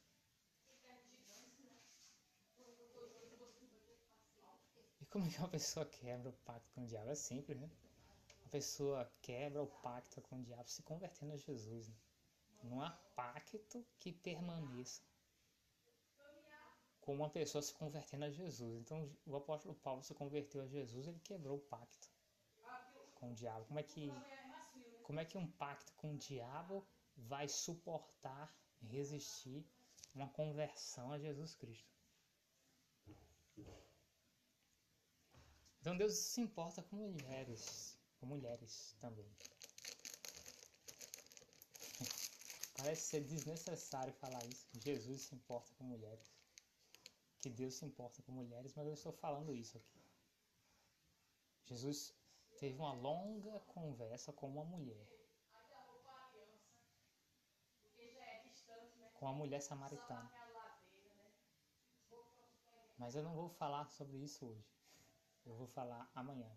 E 5.00 5.06
como 5.06 5.26
é 5.26 5.30
que 5.30 5.38
uma 5.38 5.48
pessoa 5.48 5.86
quebra 5.86 6.30
o 6.30 6.32
pacto 6.32 6.70
com 6.74 6.82
o 6.82 6.86
diabo? 6.86 7.10
É 7.10 7.14
simples, 7.14 7.60
né? 7.60 7.70
A 8.46 8.48
pessoa 8.48 9.10
quebra 9.22 9.62
o 9.62 9.66
pacto 9.66 10.20
com 10.22 10.40
o 10.40 10.42
diabo 10.42 10.68
se 10.68 10.82
convertendo 10.82 11.32
a 11.32 11.36
Jesus. 11.36 11.88
Né? 11.88 11.94
Não 12.64 12.82
há 12.82 12.90
pacto 13.16 13.84
que 13.98 14.12
permaneça 14.12 15.02
com 17.00 17.14
uma 17.14 17.28
pessoa 17.28 17.60
se 17.60 17.74
convertendo 17.74 18.24
a 18.24 18.30
Jesus. 18.30 18.80
Então, 18.80 19.10
o 19.26 19.36
apóstolo 19.36 19.74
Paulo 19.74 20.02
se 20.02 20.14
converteu 20.14 20.62
a 20.62 20.66
Jesus, 20.66 21.06
ele 21.06 21.18
quebrou 21.20 21.56
o 21.56 21.60
pacto 21.60 22.08
com 23.16 23.30
o 23.30 23.34
diabo. 23.34 23.64
Como 23.66 23.78
é 23.78 23.82
que 23.82 24.10
como 25.02 25.18
é 25.20 25.24
que 25.24 25.36
um 25.36 25.46
pacto 25.46 25.92
com 25.94 26.12
o 26.12 26.16
diabo 26.16 26.86
vai 27.16 27.48
suportar, 27.48 28.54
resistir 28.82 29.64
uma 30.14 30.28
conversão 30.28 31.12
a 31.12 31.18
Jesus 31.18 31.54
Cristo? 31.54 31.92
Então 35.80 35.96
Deus 35.96 36.14
se 36.14 36.40
importa 36.40 36.82
com 36.82 36.96
mulheres, 36.96 37.98
com 38.18 38.26
mulheres 38.26 38.96
também. 39.00 39.28
Parece 42.76 43.02
ser 43.02 43.24
desnecessário 43.24 44.12
falar 44.14 44.44
isso. 44.46 44.66
Jesus 44.80 45.22
se 45.22 45.34
importa 45.34 45.72
com 45.74 45.84
mulheres 45.84 46.32
que 47.42 47.50
Deus 47.50 47.74
se 47.74 47.84
importa 47.84 48.22
com 48.22 48.30
mulheres, 48.32 48.72
mas 48.74 48.86
eu 48.86 48.94
estou 48.94 49.12
falando 49.12 49.54
isso 49.54 49.76
aqui. 49.76 50.00
Jesus 51.66 52.14
teve 52.56 52.76
uma 52.76 52.92
longa 52.92 53.58
conversa 53.60 54.32
com 54.32 54.48
uma 54.48 54.64
mulher. 54.64 55.08
Com 59.22 59.28
a 59.28 59.32
mulher 59.32 59.62
samaritana. 59.62 60.28
Mas 62.98 63.14
eu 63.14 63.22
não 63.22 63.32
vou 63.32 63.48
falar 63.48 63.88
sobre 63.88 64.16
isso 64.16 64.44
hoje. 64.44 64.66
Eu 65.46 65.54
vou 65.54 65.68
falar 65.68 66.10
amanhã. 66.12 66.50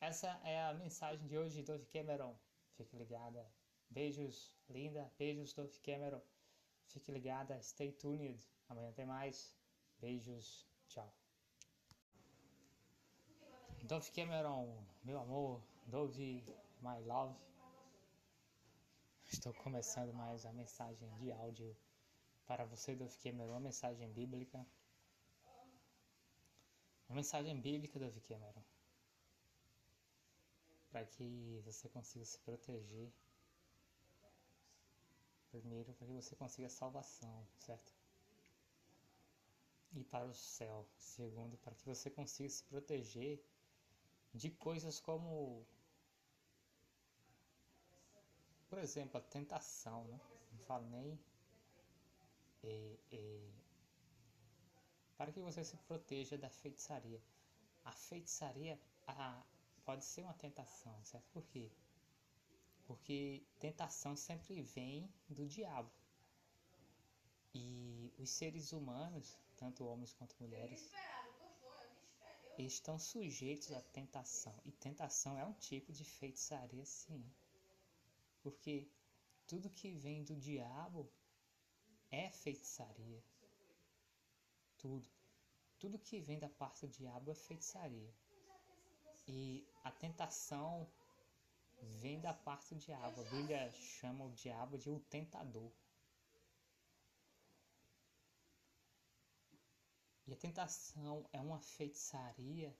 Essa 0.00 0.26
é 0.42 0.64
a 0.64 0.74
mensagem 0.74 1.24
de 1.28 1.38
hoje, 1.38 1.62
Dove 1.62 1.86
Cameron. 1.86 2.36
Fique 2.72 2.96
ligada. 2.96 3.48
Beijos, 3.88 4.52
linda. 4.68 5.08
Beijos, 5.16 5.54
Dove 5.54 5.78
Cameron. 5.78 6.20
Fique 6.88 7.12
ligada. 7.12 7.62
Stay 7.62 7.92
tuned. 7.92 8.44
Amanhã 8.68 8.90
tem 8.90 9.06
mais. 9.06 9.56
Beijos, 10.00 10.66
tchau. 10.88 11.14
Dove 13.84 14.10
Cameron, 14.10 14.84
meu 15.04 15.20
amor, 15.20 15.62
Dove, 15.86 16.44
my 16.82 16.98
love. 17.06 17.36
Estou 19.28 19.52
começando 19.54 20.12
mais 20.12 20.46
a 20.46 20.52
mensagem 20.52 21.08
de 21.14 21.32
áudio 21.32 21.76
para 22.46 22.64
você, 22.64 22.94
Dove 22.94 23.16
Cameron, 23.18 23.52
uma 23.52 23.60
mensagem 23.60 24.10
bíblica. 24.12 24.66
Uma 27.08 27.16
mensagem 27.16 27.60
bíblica, 27.60 27.98
Dove 27.98 28.20
Cameron. 28.20 28.62
Para 30.90 31.04
que 31.04 31.60
você 31.64 31.88
consiga 31.88 32.24
se 32.24 32.38
proteger. 32.40 33.12
Primeiro, 35.50 35.92
para 35.94 36.06
que 36.06 36.12
você 36.12 36.34
consiga 36.36 36.68
salvação, 36.68 37.46
certo? 37.58 37.94
e 39.96 40.04
para 40.04 40.26
o 40.26 40.34
céu. 40.34 40.86
Segundo, 40.98 41.56
para 41.58 41.74
que 41.74 41.84
você 41.84 42.10
consiga 42.10 42.48
se 42.48 42.62
proteger 42.64 43.42
de 44.34 44.50
coisas 44.50 45.00
como, 45.00 45.66
por 48.68 48.78
exemplo, 48.78 49.18
a 49.18 49.20
tentação, 49.20 50.04
né? 50.04 50.20
Não 50.52 50.58
falo 50.60 50.86
nem. 50.88 51.18
É, 52.62 52.96
é, 53.12 53.50
para 55.16 55.32
que 55.32 55.40
você 55.40 55.64
se 55.64 55.76
proteja 55.78 56.36
da 56.36 56.50
feitiçaria. 56.50 57.22
A 57.84 57.92
feitiçaria 57.92 58.78
a, 59.06 59.42
pode 59.84 60.04
ser 60.04 60.22
uma 60.22 60.34
tentação, 60.34 60.98
certo? 61.04 61.28
Por 61.32 61.44
quê? 61.46 61.70
Porque 62.86 63.42
tentação 63.58 64.16
sempre 64.16 64.60
vem 64.62 65.08
do 65.28 65.46
diabo. 65.46 65.90
E 67.54 68.12
os 68.18 68.30
seres 68.30 68.72
humanos 68.72 69.38
tanto 69.56 69.84
homens 69.86 70.12
quanto 70.12 70.36
mulheres, 70.38 70.90
estão 72.58 72.98
sujeitos 72.98 73.72
à 73.72 73.80
tentação. 73.80 74.54
E 74.64 74.72
tentação 74.72 75.38
é 75.38 75.44
um 75.44 75.52
tipo 75.54 75.92
de 75.92 76.04
feitiçaria, 76.04 76.84
sim. 76.84 77.24
Porque 78.46 78.88
tudo 79.44 79.68
que 79.68 79.90
vem 79.90 80.22
do 80.22 80.36
diabo 80.36 81.12
é 82.12 82.30
feitiçaria. 82.30 83.20
Tudo. 84.78 85.10
Tudo 85.80 85.98
que 85.98 86.20
vem 86.20 86.38
da 86.38 86.48
parte 86.48 86.86
do 86.86 86.92
diabo 86.92 87.32
é 87.32 87.34
feitiçaria. 87.34 88.14
E 89.26 89.66
a 89.82 89.90
tentação 89.90 90.88
vem 92.00 92.20
da 92.20 92.32
parte 92.32 92.72
do 92.72 92.78
diabo. 92.78 93.20
A 93.20 93.24
Bíblia 93.24 93.72
chama 93.72 94.26
o 94.26 94.30
diabo 94.30 94.78
de 94.78 94.90
o 94.90 95.00
tentador. 95.00 95.72
E 100.24 100.32
a 100.32 100.36
tentação 100.36 101.28
é 101.32 101.40
uma 101.40 101.58
feitiçaria 101.58 102.72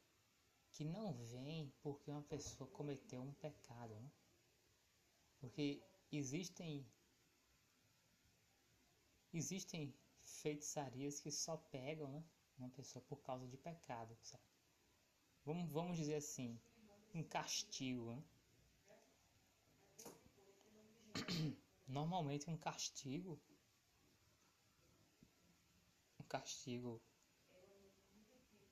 que 0.70 0.84
não 0.84 1.12
vem 1.24 1.74
porque 1.82 2.09
uma 2.09 2.22
pessoa 2.22 2.70
cometeu 2.70 3.20
um 3.20 3.34
pecado. 3.34 3.93
Né? 3.97 4.10
Porque 5.47 5.81
existem 6.10 6.85
existem 9.32 9.94
feitiçarias 10.43 11.20
que 11.20 11.31
só 11.31 11.56
pegam 11.56 12.10
né, 12.10 12.24
uma 12.59 12.68
pessoa 12.70 13.05
por 13.05 13.18
causa 13.23 13.47
de 13.47 13.56
pecado. 13.56 14.16
Sabe? 14.23 14.43
Vamos, 15.44 15.70
vamos 15.70 15.97
dizer 15.97 16.16
assim, 16.16 16.59
um 17.14 17.23
castigo. 17.23 18.12
Né? 18.12 18.24
Normalmente 21.86 22.51
um 22.51 22.56
castigo 22.56 23.40
um 26.18 26.24
castigo 26.24 27.01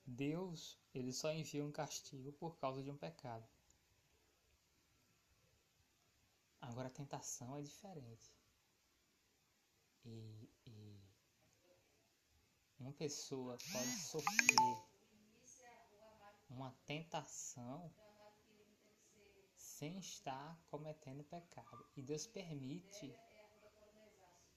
Deus, 0.05 0.77
ele 0.93 1.13
só 1.13 1.31
envia 1.31 1.65
um 1.65 1.71
castigo 1.71 2.33
por 2.33 2.57
causa 2.57 2.83
de 2.83 2.91
um 2.91 2.97
pecado. 2.97 3.47
Agora 6.67 6.87
a 6.87 6.91
tentação 6.91 7.55
é 7.55 7.61
diferente. 7.61 8.33
E, 10.03 10.49
e 10.65 10.99
uma 12.79 12.93
pessoa 12.93 13.57
pode 13.71 13.91
sofrer 13.99 14.83
uma 16.49 16.71
tentação 16.85 17.91
sem 19.55 19.97
estar 19.99 20.59
cometendo 20.69 21.23
pecado. 21.23 21.85
E 21.95 22.01
Deus 22.01 22.27
permite 22.27 23.13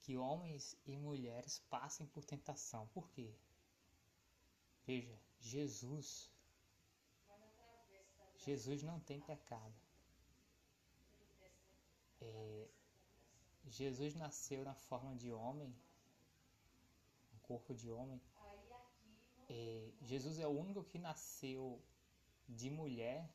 que 0.01 0.17
homens 0.17 0.75
e 0.85 0.97
mulheres 0.97 1.59
passem 1.69 2.07
por 2.07 2.23
tentação. 2.25 2.87
Por 2.87 3.09
quê? 3.11 3.33
Veja, 4.85 5.19
Jesus. 5.39 6.31
Jesus 8.37 8.81
não 8.81 8.99
tem 8.99 9.19
pecado. 9.21 9.88
É, 12.21 12.67
Jesus 13.65 14.15
nasceu 14.15 14.63
na 14.63 14.73
forma 14.73 15.15
de 15.15 15.31
homem, 15.31 15.73
um 17.33 17.39
corpo 17.39 17.73
de 17.73 17.89
homem. 17.89 18.21
É, 19.49 19.91
Jesus 20.01 20.37
é 20.39 20.47
o 20.47 20.51
único 20.51 20.83
que 20.83 20.99
nasceu 20.99 21.81
de 22.47 22.69
mulher 22.69 23.29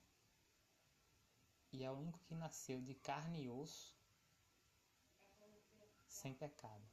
e 1.72 1.82
é 1.82 1.90
o 1.90 1.94
único 1.94 2.18
que 2.20 2.34
nasceu 2.34 2.80
de 2.80 2.94
carne 2.94 3.44
e 3.44 3.50
osso 3.50 3.94
sem 6.08 6.32
pecado. 6.32 6.84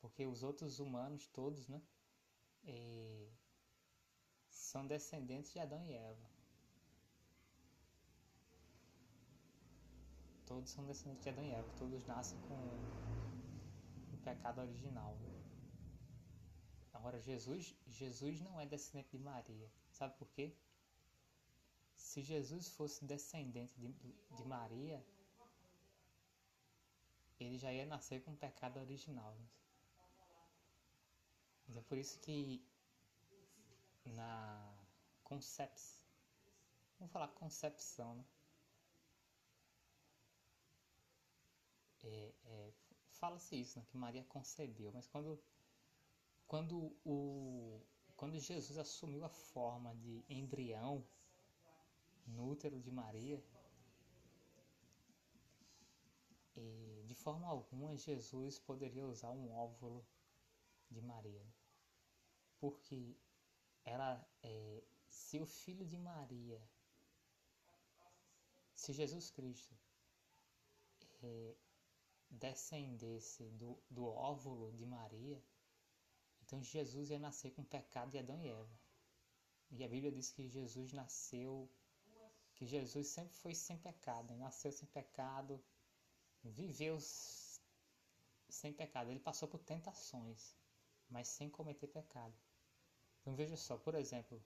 Porque 0.00 0.26
os 0.26 0.42
outros 0.42 0.78
humanos 0.78 1.26
todos, 1.28 1.66
né, 1.68 1.82
é, 2.64 3.28
são 4.48 4.86
descendentes 4.86 5.52
de 5.52 5.58
Adão 5.58 5.84
e 5.84 5.92
Eva. 5.92 6.33
Todos 10.46 10.70
são 10.70 10.84
descendentes 10.86 11.22
de 11.22 11.28
Adão 11.30 11.44
e 11.44 11.52
Eva, 11.52 11.68
todos 11.78 12.04
nascem 12.04 12.38
com 12.42 12.54
o 14.12 14.16
pecado 14.22 14.60
original. 14.60 15.16
Agora 16.92 17.20
Jesus, 17.20 17.74
Jesus 17.86 18.40
não 18.40 18.60
é 18.60 18.66
descendente 18.66 19.10
de 19.10 19.18
Maria. 19.18 19.70
Sabe 19.90 20.16
por 20.18 20.28
quê? 20.28 20.54
Se 21.94 22.22
Jesus 22.22 22.68
fosse 22.68 23.04
descendente 23.04 23.74
de, 23.78 23.88
de 23.88 24.44
Maria, 24.44 25.04
ele 27.40 27.58
já 27.58 27.72
ia 27.72 27.86
nascer 27.86 28.22
com 28.22 28.32
o 28.32 28.36
pecado 28.36 28.78
original. 28.78 29.36
Mas 31.66 31.76
é 31.76 31.82
por 31.82 31.98
isso 31.98 32.18
que 32.20 32.62
na 34.06 34.72
concepção, 35.22 36.00
vamos 36.98 37.12
falar 37.12 37.28
concepção, 37.28 38.14
né? 38.14 38.24
É, 42.04 42.32
é, 42.44 42.72
Fala-se 43.08 43.56
isso, 43.56 43.78
né? 43.78 43.86
que 43.88 43.96
Maria 43.96 44.24
concebeu, 44.24 44.92
mas 44.92 45.06
quando, 45.06 45.40
quando, 46.46 46.94
o, 47.04 47.80
quando 48.16 48.38
Jesus 48.38 48.76
assumiu 48.76 49.24
a 49.24 49.30
forma 49.30 49.94
de 49.96 50.24
embrião 50.28 51.02
no 52.26 52.50
útero 52.50 52.78
de 52.80 52.90
Maria, 52.90 53.42
e 56.56 57.02
de 57.06 57.14
forma 57.14 57.48
alguma 57.48 57.96
Jesus 57.96 58.58
poderia 58.58 59.06
usar 59.06 59.30
um 59.30 59.50
óvulo 59.52 60.04
de 60.90 61.00
Maria, 61.00 61.46
porque 62.58 63.16
ela, 63.84 64.26
é, 64.42 64.82
se 65.08 65.38
o 65.40 65.46
filho 65.46 65.86
de 65.86 65.96
Maria, 65.96 66.60
se 68.74 68.92
Jesus 68.92 69.30
Cristo 69.30 69.74
é, 71.22 71.54
descendesse 72.34 73.44
do, 73.50 73.78
do 73.90 74.04
óvulo 74.06 74.72
de 74.72 74.84
Maria, 74.84 75.42
então 76.42 76.62
Jesus 76.62 77.10
ia 77.10 77.18
nascer 77.18 77.50
com 77.52 77.62
o 77.62 77.66
pecado 77.66 78.10
de 78.10 78.18
Adão 78.18 78.40
e 78.42 78.48
Eva. 78.48 78.78
E 79.70 79.82
a 79.82 79.88
Bíblia 79.88 80.12
diz 80.12 80.30
que 80.30 80.48
Jesus 80.48 80.92
nasceu, 80.92 81.68
que 82.54 82.66
Jesus 82.66 83.08
sempre 83.08 83.34
foi 83.34 83.54
sem 83.54 83.78
pecado, 83.78 84.36
nasceu 84.36 84.70
sem 84.70 84.86
pecado, 84.88 85.62
viveu 86.42 86.98
sem 88.48 88.72
pecado. 88.72 89.10
Ele 89.10 89.20
passou 89.20 89.48
por 89.48 89.60
tentações, 89.60 90.54
mas 91.08 91.28
sem 91.28 91.48
cometer 91.48 91.88
pecado. 91.88 92.34
Então 93.20 93.34
veja 93.34 93.56
só, 93.56 93.78
por 93.78 93.94
exemplo, 93.94 94.44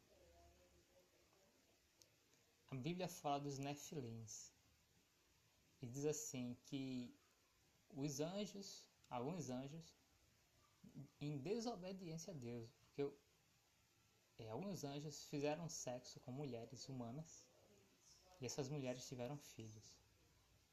a 2.70 2.76
Bíblia 2.76 3.08
fala 3.08 3.40
dos 3.40 3.58
nefilins 3.58 4.52
e 5.82 5.86
diz 5.86 6.04
assim 6.04 6.56
que 6.66 7.17
os 7.94 8.20
anjos, 8.20 8.86
alguns 9.08 9.50
anjos, 9.50 9.94
em 11.20 11.38
desobediência 11.38 12.32
a 12.32 12.36
Deus, 12.36 12.70
porque 12.86 13.10
é, 14.38 14.48
alguns 14.48 14.84
anjos 14.84 15.24
fizeram 15.24 15.68
sexo 15.68 16.20
com 16.20 16.32
mulheres 16.32 16.88
humanas 16.88 17.44
e 18.40 18.46
essas 18.46 18.68
mulheres 18.68 19.06
tiveram 19.06 19.36
filhos. 19.36 19.98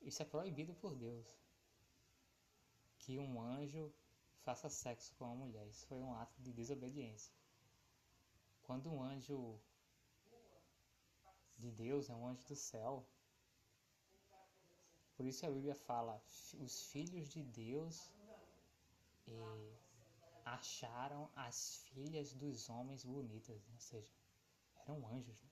Isso 0.01 0.21
é 0.21 0.25
proibido 0.25 0.73
por 0.75 0.95
Deus. 0.95 1.27
Que 2.99 3.17
um 3.17 3.41
anjo 3.41 3.91
faça 4.43 4.69
sexo 4.69 5.15
com 5.15 5.25
uma 5.25 5.35
mulher. 5.35 5.67
Isso 5.67 5.85
foi 5.87 5.97
um 5.97 6.13
ato 6.13 6.39
de 6.41 6.53
desobediência. 6.53 7.33
Quando 8.61 8.91
um 8.91 9.01
anjo 9.01 9.59
de 11.57 11.71
Deus, 11.71 12.09
é 12.09 12.15
um 12.15 12.27
anjo 12.27 12.45
do 12.45 12.55
céu, 12.55 13.07
por 15.15 15.25
isso 15.25 15.45
a 15.45 15.49
Bíblia 15.49 15.75
fala: 15.75 16.21
os 16.59 16.83
filhos 16.83 17.29
de 17.29 17.43
Deus 17.43 18.11
acharam 20.43 21.29
as 21.35 21.83
filhas 21.93 22.33
dos 22.33 22.69
homens 22.69 23.03
bonitas, 23.03 23.67
ou 23.73 23.79
seja, 23.79 24.13
eram 24.85 25.07
anjos, 25.07 25.41
né? 25.41 25.49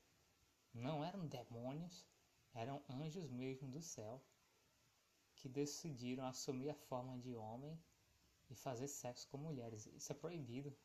não 0.74 1.04
eram 1.04 1.26
demônios, 1.28 2.06
eram 2.54 2.84
anjos 2.90 3.30
mesmo 3.30 3.68
do 3.70 3.82
céu 3.82 4.22
que 5.36 5.50
decidiram 5.50 6.26
assumir 6.26 6.70
a 6.70 6.76
forma 6.76 7.18
de 7.18 7.36
homem 7.36 7.78
e 8.50 8.56
fazer 8.56 8.88
sexo 8.88 9.28
com 9.30 9.38
mulheres. 9.38 9.88
Isso 9.88 10.12
é 10.12 10.16
proibido 10.16 10.76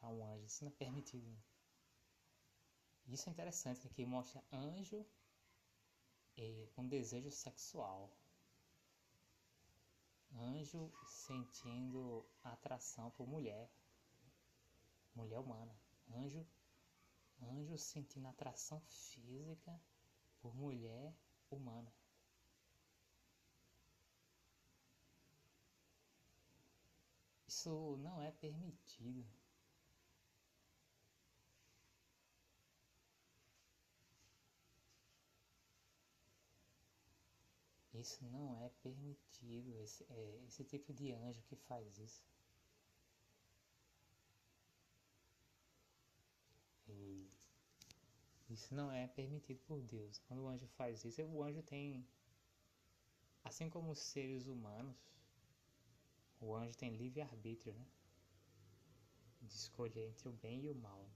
a 0.00 0.08
um 0.08 0.26
anjo, 0.26 0.44
isso 0.44 0.64
não 0.64 0.70
é 0.70 0.74
permitido. 0.74 1.36
Isso 3.06 3.28
é 3.28 3.32
interessante, 3.32 3.84
né? 3.84 3.90
que 3.94 4.04
mostra 4.04 4.42
anjo 4.52 5.06
é, 6.36 6.68
com 6.74 6.86
desejo 6.86 7.30
sexual. 7.30 8.10
Anjo 10.38 10.92
sentindo 11.06 12.24
atração 12.44 13.10
por 13.12 13.26
mulher, 13.26 13.70
mulher 15.14 15.38
humana. 15.38 15.74
Anjo, 16.14 16.46
anjo 17.42 17.78
sentindo 17.78 18.28
atração 18.28 18.80
física 18.80 19.80
por 20.40 20.54
mulher 20.54 21.14
humana. 21.50 21.90
Isso 27.48 27.96
não 27.96 28.20
é 28.20 28.30
permitido. 28.32 29.26
Isso 38.00 38.24
não 38.26 38.54
é 38.56 38.68
permitido, 38.82 39.74
esse, 39.78 40.04
é, 40.10 40.44
esse 40.46 40.64
tipo 40.64 40.92
de 40.92 41.12
anjo 41.12 41.42
que 41.42 41.56
faz 41.56 41.98
isso. 41.98 42.22
E 46.88 47.28
isso 48.50 48.74
não 48.74 48.92
é 48.92 49.06
permitido 49.08 49.60
por 49.66 49.80
Deus. 49.82 50.18
Quando 50.28 50.42
o 50.42 50.48
anjo 50.48 50.66
faz 50.68 51.04
isso, 51.04 51.22
o 51.22 51.42
anjo 51.42 51.62
tem, 51.62 52.06
assim 53.44 53.68
como 53.70 53.90
os 53.90 53.98
seres 53.98 54.46
humanos, 54.46 54.96
o 56.40 56.54
anjo 56.54 56.76
tem 56.76 56.96
livre-arbítrio, 56.96 57.72
né? 57.74 57.86
De 59.40 59.54
escolher 59.54 60.08
entre 60.08 60.28
o 60.28 60.32
bem 60.32 60.64
e 60.64 60.68
o 60.68 60.74
mal. 60.74 61.08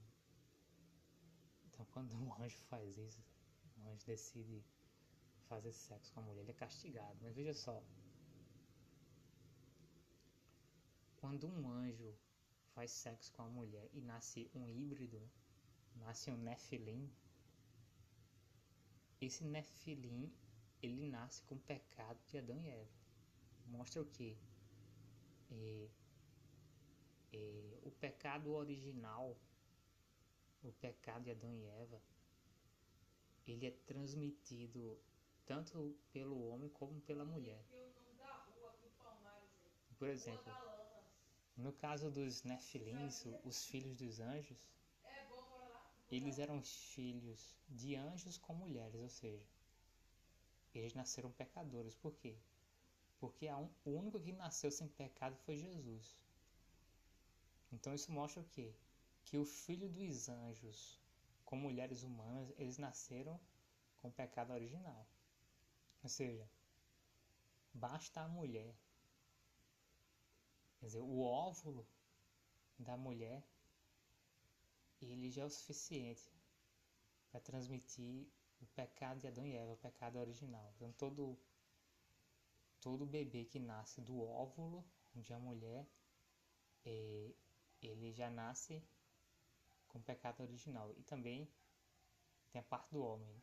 Então, 1.65 1.85
quando 1.91 2.15
um 2.15 2.33
anjo 2.41 2.57
faz 2.69 2.97
isso, 2.97 3.23
o 3.77 3.87
anjo 3.87 4.05
decide 4.05 4.63
fazer 5.51 5.73
sexo 5.73 6.13
com 6.13 6.21
a 6.21 6.23
mulher, 6.23 6.41
ele 6.43 6.51
é 6.51 6.53
castigado. 6.53 7.17
Mas 7.21 7.35
veja 7.35 7.53
só. 7.53 7.83
Quando 11.17 11.45
um 11.45 11.69
anjo 11.69 12.15
faz 12.73 12.91
sexo 12.91 13.31
com 13.33 13.43
a 13.43 13.49
mulher 13.49 13.89
e 13.93 14.01
nasce 14.01 14.49
um 14.55 14.65
híbrido, 14.65 15.21
nasce 15.95 16.31
um 16.31 16.37
nefilim, 16.37 17.11
esse 19.19 19.43
nefilim, 19.43 20.33
ele 20.81 21.05
nasce 21.09 21.43
com 21.43 21.55
o 21.55 21.59
pecado 21.59 22.19
de 22.27 22.37
Adão 22.37 22.59
e 22.63 22.69
Eva. 22.69 22.89
Mostra 23.67 24.01
o 24.01 24.05
que? 24.05 24.37
É, 25.51 25.89
é, 27.33 27.79
o 27.83 27.91
pecado 27.91 28.51
original, 28.53 29.37
o 30.63 30.71
pecado 30.71 31.25
de 31.25 31.31
Adão 31.31 31.53
e 31.53 31.65
Eva, 31.65 32.01
ele 33.45 33.67
é 33.67 33.71
transmitido 33.85 34.97
tanto 35.51 35.93
pelo 36.13 36.47
homem 36.47 36.69
como 36.69 37.01
pela 37.01 37.25
mulher. 37.25 37.61
Por 39.99 40.07
exemplo, 40.07 40.53
no 41.57 41.73
caso 41.73 42.09
dos 42.09 42.43
nefilins, 42.43 43.25
os 43.43 43.65
filhos 43.65 43.97
dos 43.97 44.21
anjos, 44.21 44.65
eles 46.09 46.39
eram 46.39 46.63
filhos 46.63 47.53
de 47.67 47.97
anjos 47.97 48.37
com 48.37 48.53
mulheres, 48.53 49.01
ou 49.01 49.09
seja, 49.09 49.45
eles 50.73 50.93
nasceram 50.93 51.29
pecadores. 51.33 51.95
Por 51.95 52.13
quê? 52.15 52.33
Porque 53.19 53.51
um, 53.51 53.69
o 53.83 53.91
único 53.91 54.21
que 54.21 54.31
nasceu 54.31 54.71
sem 54.71 54.87
pecado 54.87 55.35
foi 55.45 55.57
Jesus. 55.57 56.17
Então 57.73 57.93
isso 57.93 58.09
mostra 58.09 58.41
o 58.41 58.45
quê? 58.45 58.73
Que 59.25 59.37
o 59.37 59.43
filho 59.43 59.89
dos 59.89 60.29
anjos, 60.29 60.97
com 61.43 61.57
mulheres 61.57 62.03
humanas, 62.03 62.53
eles 62.57 62.77
nasceram 62.77 63.37
com 64.01 64.09
pecado 64.09 64.53
original. 64.53 65.05
Ou 66.03 66.09
seja, 66.09 66.49
basta 67.73 68.21
a 68.21 68.27
mulher. 68.27 68.75
Quer 70.79 70.87
dizer, 70.87 71.01
o 71.01 71.21
óvulo 71.21 71.87
da 72.77 72.97
mulher, 72.97 73.43
ele 75.01 75.29
já 75.29 75.43
é 75.43 75.45
o 75.45 75.49
suficiente 75.49 76.31
para 77.29 77.39
transmitir 77.39 78.27
o 78.59 78.65
pecado 78.67 79.19
de 79.19 79.27
Adão 79.27 79.45
e 79.45 79.55
Eva, 79.55 79.71
o 79.71 79.77
pecado 79.77 80.17
original. 80.17 80.71
Então 80.75 80.91
todo 80.93 81.37
todo 82.79 83.05
bebê 83.05 83.45
que 83.45 83.59
nasce 83.59 84.01
do 84.01 84.19
óvulo 84.21 84.83
de 85.15 85.31
uma 85.31 85.39
mulher, 85.39 85.87
é, 86.83 87.31
ele 87.81 88.11
já 88.11 88.29
nasce 88.29 88.83
com 89.87 89.99
o 89.99 90.03
pecado 90.03 90.41
original. 90.41 90.91
E 90.97 91.03
também 91.03 91.47
tem 92.51 92.59
a 92.59 92.63
parte 92.63 92.91
do 92.91 93.03
homem. 93.03 93.41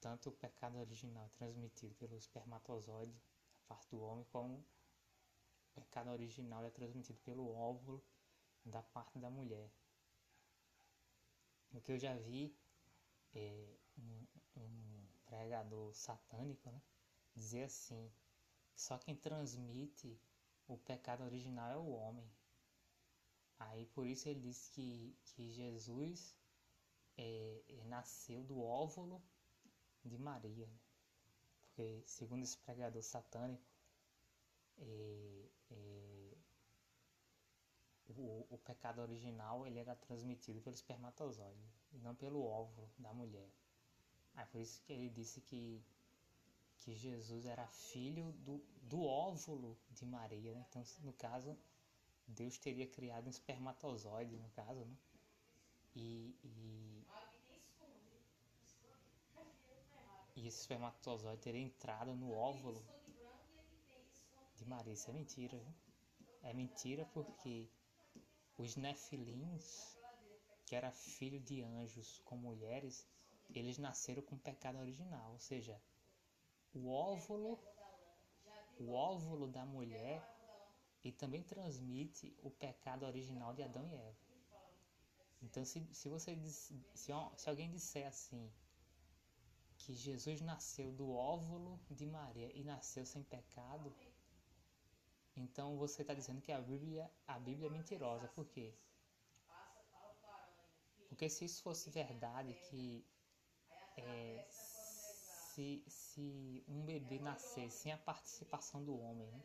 Tanto 0.00 0.28
o 0.28 0.32
pecado 0.32 0.78
original 0.78 1.24
é 1.24 1.28
transmitido 1.28 1.94
pelo 1.96 2.16
espermatozoide, 2.16 3.20
a 3.64 3.68
parte 3.68 3.88
do 3.90 4.00
homem, 4.00 4.24
como 4.26 4.58
o 4.58 5.80
pecado 5.80 6.10
original 6.10 6.64
é 6.64 6.70
transmitido 6.70 7.18
pelo 7.20 7.52
óvulo 7.52 8.02
da 8.64 8.82
parte 8.82 9.18
da 9.18 9.28
mulher. 9.28 9.70
O 11.72 11.80
que 11.80 11.92
eu 11.92 11.98
já 11.98 12.14
vi 12.16 12.56
é 13.34 13.76
um, 13.98 14.26
um 14.56 15.08
pregador 15.26 15.92
satânico 15.94 16.70
né, 16.70 16.80
dizer 17.34 17.64
assim: 17.64 18.10
só 18.74 18.98
quem 18.98 19.16
transmite 19.16 20.18
o 20.66 20.78
pecado 20.78 21.24
original 21.24 21.70
é 21.70 21.76
o 21.76 21.90
homem. 21.90 22.30
Aí 23.58 23.86
por 23.86 24.06
isso 24.06 24.28
ele 24.28 24.40
diz 24.40 24.68
que, 24.68 25.16
que 25.24 25.50
Jesus 25.50 26.36
é, 27.16 27.62
nasceu 27.86 28.44
do 28.44 28.62
óvulo 28.62 29.20
de 30.08 30.18
Maria. 30.18 30.66
Né? 30.66 30.78
Porque 31.68 32.02
segundo 32.06 32.42
esse 32.42 32.58
pregador 32.58 33.02
satânico, 33.02 33.62
é, 34.78 35.48
é, 35.70 36.36
o, 38.08 38.46
o 38.50 38.58
pecado 38.58 39.00
original 39.00 39.66
ele 39.66 39.78
era 39.78 39.94
transmitido 39.94 40.60
pelo 40.60 40.74
espermatozoide 40.74 41.62
e 41.92 41.98
não 41.98 42.14
pelo 42.14 42.42
óvulo 42.42 42.90
da 42.98 43.12
mulher. 43.12 43.48
Aí 44.34 44.46
por 44.46 44.60
isso 44.60 44.80
que 44.82 44.92
ele 44.92 45.08
disse 45.10 45.40
que, 45.40 45.82
que 46.78 46.94
Jesus 46.94 47.46
era 47.46 47.66
filho 47.66 48.32
do, 48.44 48.62
do 48.82 49.02
óvulo 49.02 49.76
de 49.90 50.04
Maria. 50.04 50.54
Né? 50.54 50.64
Então, 50.68 50.82
no 51.00 51.12
caso, 51.12 51.56
Deus 52.26 52.58
teria 52.58 52.86
criado 52.86 53.26
um 53.26 53.30
espermatozoide, 53.30 54.36
no 54.36 54.48
caso, 54.50 54.84
né? 54.84 54.96
E, 55.96 56.36
e, 56.44 57.06
e 60.38 60.46
esse 60.46 60.60
espermatozoide 60.60 61.42
teria 61.42 61.60
entrado 61.60 62.14
no 62.14 62.32
óvulo 62.32 62.80
de 64.54 64.64
Maria. 64.64 64.92
Isso 64.92 65.10
é 65.10 65.12
mentira, 65.12 65.58
viu? 65.58 65.74
É 66.42 66.54
mentira 66.54 67.04
porque 67.06 67.68
os 68.56 68.76
nefilins, 68.76 69.98
que 70.64 70.76
era 70.76 70.92
filho 70.92 71.40
de 71.40 71.62
anjos 71.62 72.20
com 72.24 72.36
mulheres, 72.36 73.04
eles 73.52 73.78
nasceram 73.78 74.22
com 74.22 74.38
pecado 74.38 74.78
original, 74.78 75.32
ou 75.32 75.40
seja, 75.40 75.80
o 76.72 76.88
óvulo, 76.88 77.58
o 78.78 78.92
óvulo 78.92 79.48
da 79.48 79.64
mulher, 79.66 80.22
e 81.02 81.10
também 81.10 81.42
transmite 81.42 82.36
o 82.42 82.50
pecado 82.50 83.04
original 83.06 83.54
de 83.54 83.62
Adão 83.62 83.86
e 83.88 83.94
Eva. 83.94 84.16
Então, 85.42 85.64
se, 85.64 85.84
se 85.92 86.08
você 86.08 86.36
se, 86.48 86.84
se 86.94 87.48
alguém 87.48 87.70
disser 87.70 88.06
assim 88.06 88.52
que 89.78 89.94
Jesus 89.94 90.40
nasceu 90.40 90.92
do 90.92 91.10
óvulo 91.10 91.80
de 91.90 92.06
Maria 92.06 92.50
e 92.54 92.62
nasceu 92.64 93.06
sem 93.06 93.22
pecado, 93.22 93.94
então 95.36 95.76
você 95.76 96.02
está 96.02 96.12
dizendo 96.12 96.42
que 96.42 96.52
a 96.52 96.60
Bíblia, 96.60 97.10
a 97.26 97.38
Bíblia 97.38 97.68
é 97.68 97.70
mentirosa. 97.70 98.28
Por 98.28 98.46
quê? 98.46 98.74
Porque 101.08 101.28
se 101.28 101.44
isso 101.44 101.62
fosse 101.62 101.90
verdade, 101.90 102.54
que 102.68 103.06
é, 103.96 104.46
se, 104.50 105.82
se 105.86 106.64
um 106.68 106.84
bebê 106.84 107.18
nascer 107.18 107.70
sem 107.70 107.92
a 107.92 107.98
participação 107.98 108.84
do 108.84 108.98
homem, 108.98 109.28
né? 109.30 109.42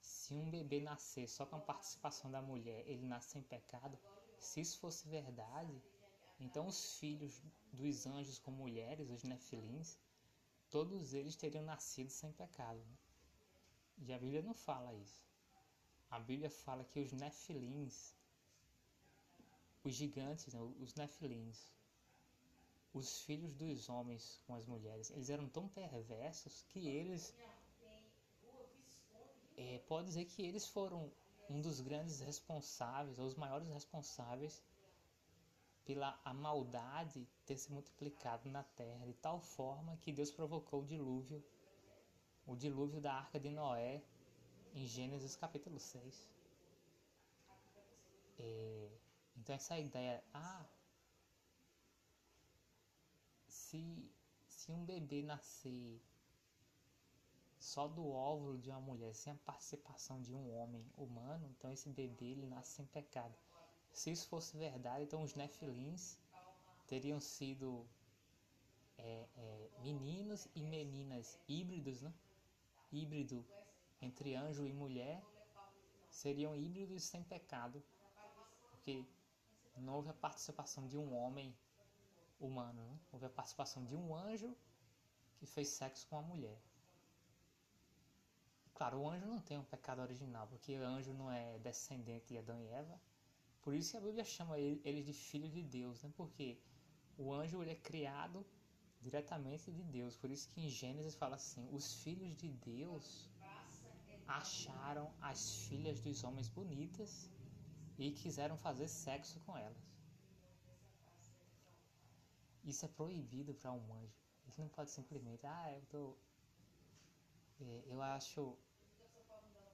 se 0.00 0.34
um 0.34 0.48
bebê 0.48 0.80
nascer 0.80 1.28
só 1.28 1.44
com 1.44 1.56
a 1.56 1.60
participação 1.60 2.30
da 2.30 2.40
mulher, 2.40 2.82
ele 2.88 3.06
nasce 3.06 3.30
sem 3.30 3.42
pecado, 3.42 3.98
se 4.38 4.60
isso 4.60 4.78
fosse 4.78 5.08
verdade, 5.08 5.82
então 6.38 6.66
os 6.66 6.98
filhos 6.98 7.42
dos 7.72 8.06
anjos 8.06 8.38
com 8.38 8.50
mulheres, 8.50 9.10
os 9.10 9.22
nefilins, 9.22 9.98
todos 10.70 11.14
eles 11.14 11.36
teriam 11.36 11.64
nascido 11.64 12.10
sem 12.10 12.32
pecado. 12.32 12.82
E 13.98 14.12
a 14.12 14.18
Bíblia 14.18 14.42
não 14.42 14.54
fala 14.54 14.92
isso. 14.94 15.24
A 16.10 16.18
Bíblia 16.18 16.50
fala 16.50 16.84
que 16.84 17.00
os 17.00 17.12
nefilins, 17.12 18.14
os 19.82 19.94
gigantes, 19.94 20.52
né, 20.52 20.60
os 20.60 20.94
nefilins, 20.94 21.72
os 22.92 23.22
filhos 23.22 23.52
dos 23.54 23.88
homens 23.88 24.40
com 24.46 24.54
as 24.54 24.66
mulheres, 24.66 25.10
eles 25.10 25.28
eram 25.30 25.48
tão 25.48 25.68
perversos 25.68 26.62
que 26.68 26.86
eles. 26.88 27.34
É, 29.56 29.78
pode 29.86 30.08
dizer 30.08 30.26
que 30.26 30.42
eles 30.42 30.66
foram 30.66 31.10
um 31.48 31.60
dos 31.60 31.80
grandes 31.80 32.20
responsáveis, 32.20 33.18
ou 33.18 33.26
os 33.26 33.34
maiores 33.34 33.68
responsáveis, 33.68 34.62
pela 35.86 36.20
a 36.24 36.34
maldade 36.34 37.26
ter 37.46 37.56
se 37.56 37.72
multiplicado 37.72 38.50
na 38.50 38.62
terra, 38.62 39.06
de 39.06 39.14
tal 39.14 39.40
forma 39.40 39.96
que 40.02 40.12
Deus 40.12 40.30
provocou 40.30 40.82
o 40.82 40.84
dilúvio 40.84 41.42
o 42.46 42.54
dilúvio 42.54 43.00
da 43.00 43.12
arca 43.12 43.40
de 43.40 43.50
Noé 43.50 44.02
em 44.74 44.86
Gênesis 44.86 45.34
capítulo 45.34 45.80
6. 45.80 46.28
É, 48.38 48.88
então 49.36 49.54
essa 49.54 49.76
ideia, 49.78 50.22
ah, 50.32 50.64
se, 53.48 54.08
se 54.46 54.70
um 54.70 54.84
bebê 54.84 55.22
nascer 55.22 56.00
só 57.58 57.88
do 57.88 58.08
óvulo 58.08 58.58
de 58.58 58.70
uma 58.70 58.80
mulher, 58.80 59.12
sem 59.12 59.32
a 59.32 59.36
participação 59.36 60.22
de 60.22 60.32
um 60.32 60.54
homem 60.56 60.86
humano, 60.96 61.48
então 61.48 61.72
esse 61.72 61.88
bebê 61.88 62.26
ele 62.26 62.46
nasce 62.46 62.76
sem 62.76 62.86
pecado. 62.86 63.34
Se 63.96 64.10
isso 64.10 64.28
fosse 64.28 64.54
verdade, 64.58 65.04
então 65.04 65.22
os 65.22 65.34
nefilins 65.34 66.18
teriam 66.86 67.18
sido 67.18 67.88
é, 68.98 69.26
é, 69.34 69.70
meninos 69.80 70.46
e 70.54 70.62
meninas 70.62 71.38
híbridos, 71.48 72.02
né? 72.02 72.12
híbrido 72.92 73.42
entre 74.02 74.34
anjo 74.34 74.66
e 74.66 74.72
mulher 74.72 75.24
seriam 76.10 76.54
híbridos 76.54 77.04
sem 77.04 77.22
pecado, 77.22 77.82
porque 78.70 79.02
não 79.78 79.94
houve 79.94 80.10
a 80.10 80.14
participação 80.14 80.86
de 80.86 80.98
um 80.98 81.16
homem 81.16 81.56
humano, 82.38 82.84
né? 82.84 83.00
houve 83.10 83.24
a 83.24 83.30
participação 83.30 83.82
de 83.82 83.96
um 83.96 84.14
anjo 84.14 84.54
que 85.38 85.46
fez 85.46 85.68
sexo 85.68 86.06
com 86.06 86.18
a 86.18 86.22
mulher. 86.22 86.60
Claro, 88.74 88.98
o 88.98 89.08
anjo 89.08 89.24
não 89.24 89.40
tem 89.40 89.56
um 89.56 89.64
pecado 89.64 90.02
original, 90.02 90.46
porque 90.48 90.78
o 90.78 90.84
anjo 90.84 91.14
não 91.14 91.32
é 91.32 91.58
descendente 91.60 92.26
de 92.28 92.36
Adão 92.36 92.60
e 92.60 92.68
Eva. 92.68 93.00
Por 93.66 93.74
isso 93.74 93.90
que 93.90 93.96
a 93.96 94.00
Bíblia 94.00 94.24
chama 94.24 94.56
eles 94.60 95.04
de 95.04 95.12
filhos 95.12 95.52
de 95.52 95.60
Deus, 95.60 96.00
né? 96.00 96.08
Porque 96.16 96.56
o 97.18 97.32
anjo 97.34 97.60
ele 97.62 97.72
é 97.72 97.80
criado 97.88 98.46
diretamente 99.00 99.72
de 99.72 99.82
Deus. 99.82 100.16
Por 100.16 100.30
isso 100.30 100.48
que 100.50 100.60
em 100.64 100.68
Gênesis 100.68 101.16
fala 101.16 101.34
assim: 101.34 101.68
os 101.72 101.86
filhos 102.02 102.36
de 102.36 102.48
Deus 102.48 103.28
acharam 104.28 105.12
as 105.20 105.40
filhas 105.64 105.98
dos 106.00 106.22
homens 106.22 106.48
bonitas 106.48 107.28
e 107.98 108.12
quiseram 108.12 108.56
fazer 108.56 108.86
sexo 108.86 109.40
com 109.40 109.58
elas. 109.58 109.84
Isso 112.62 112.84
é 112.84 112.88
proibido 113.00 113.52
para 113.52 113.72
um 113.72 113.94
anjo. 113.94 114.16
Ele 114.46 114.58
não 114.58 114.68
pode 114.68 114.92
simplesmente, 114.92 115.44
ah, 115.44 115.72
eu 115.72 115.82
tô. 115.86 116.16
É, 117.60 117.82
eu 117.86 118.00
acho. 118.00 118.56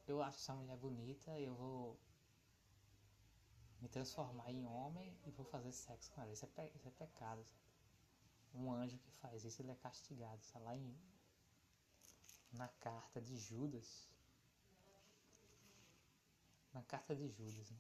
Eu 0.07 0.23
acho 0.23 0.39
essa 0.39 0.55
mulher 0.55 0.79
bonita, 0.79 1.39
eu 1.39 1.55
vou 1.55 1.99
me 3.83 3.89
transformar 3.89 4.51
em 4.51 4.65
homem 4.65 5.15
e 5.27 5.31
vou 5.33 5.45
fazer 5.45 5.73
sexo 5.73 6.11
com 6.13 6.23
ela. 6.23 6.33
Isso 6.33 6.47
é, 6.47 6.71
isso 6.75 6.89
é 6.89 6.91
pecado. 6.93 7.45
Sabe? 7.45 7.63
um 8.55 8.71
anjo 8.71 8.99
que 8.99 9.11
faz 9.13 9.45
isso, 9.45 9.63
ele 9.63 9.71
é 9.71 9.75
castigado. 9.75 10.41
Está 10.41 10.59
lá 10.59 10.77
em, 10.77 10.97
na 12.53 12.69
carta 12.69 13.21
de 13.21 13.37
Judas. 13.37 14.09
Na 16.73 16.83
carta 16.83 17.15
de 17.15 17.29
Judas, 17.29 17.71
né? 17.71 17.79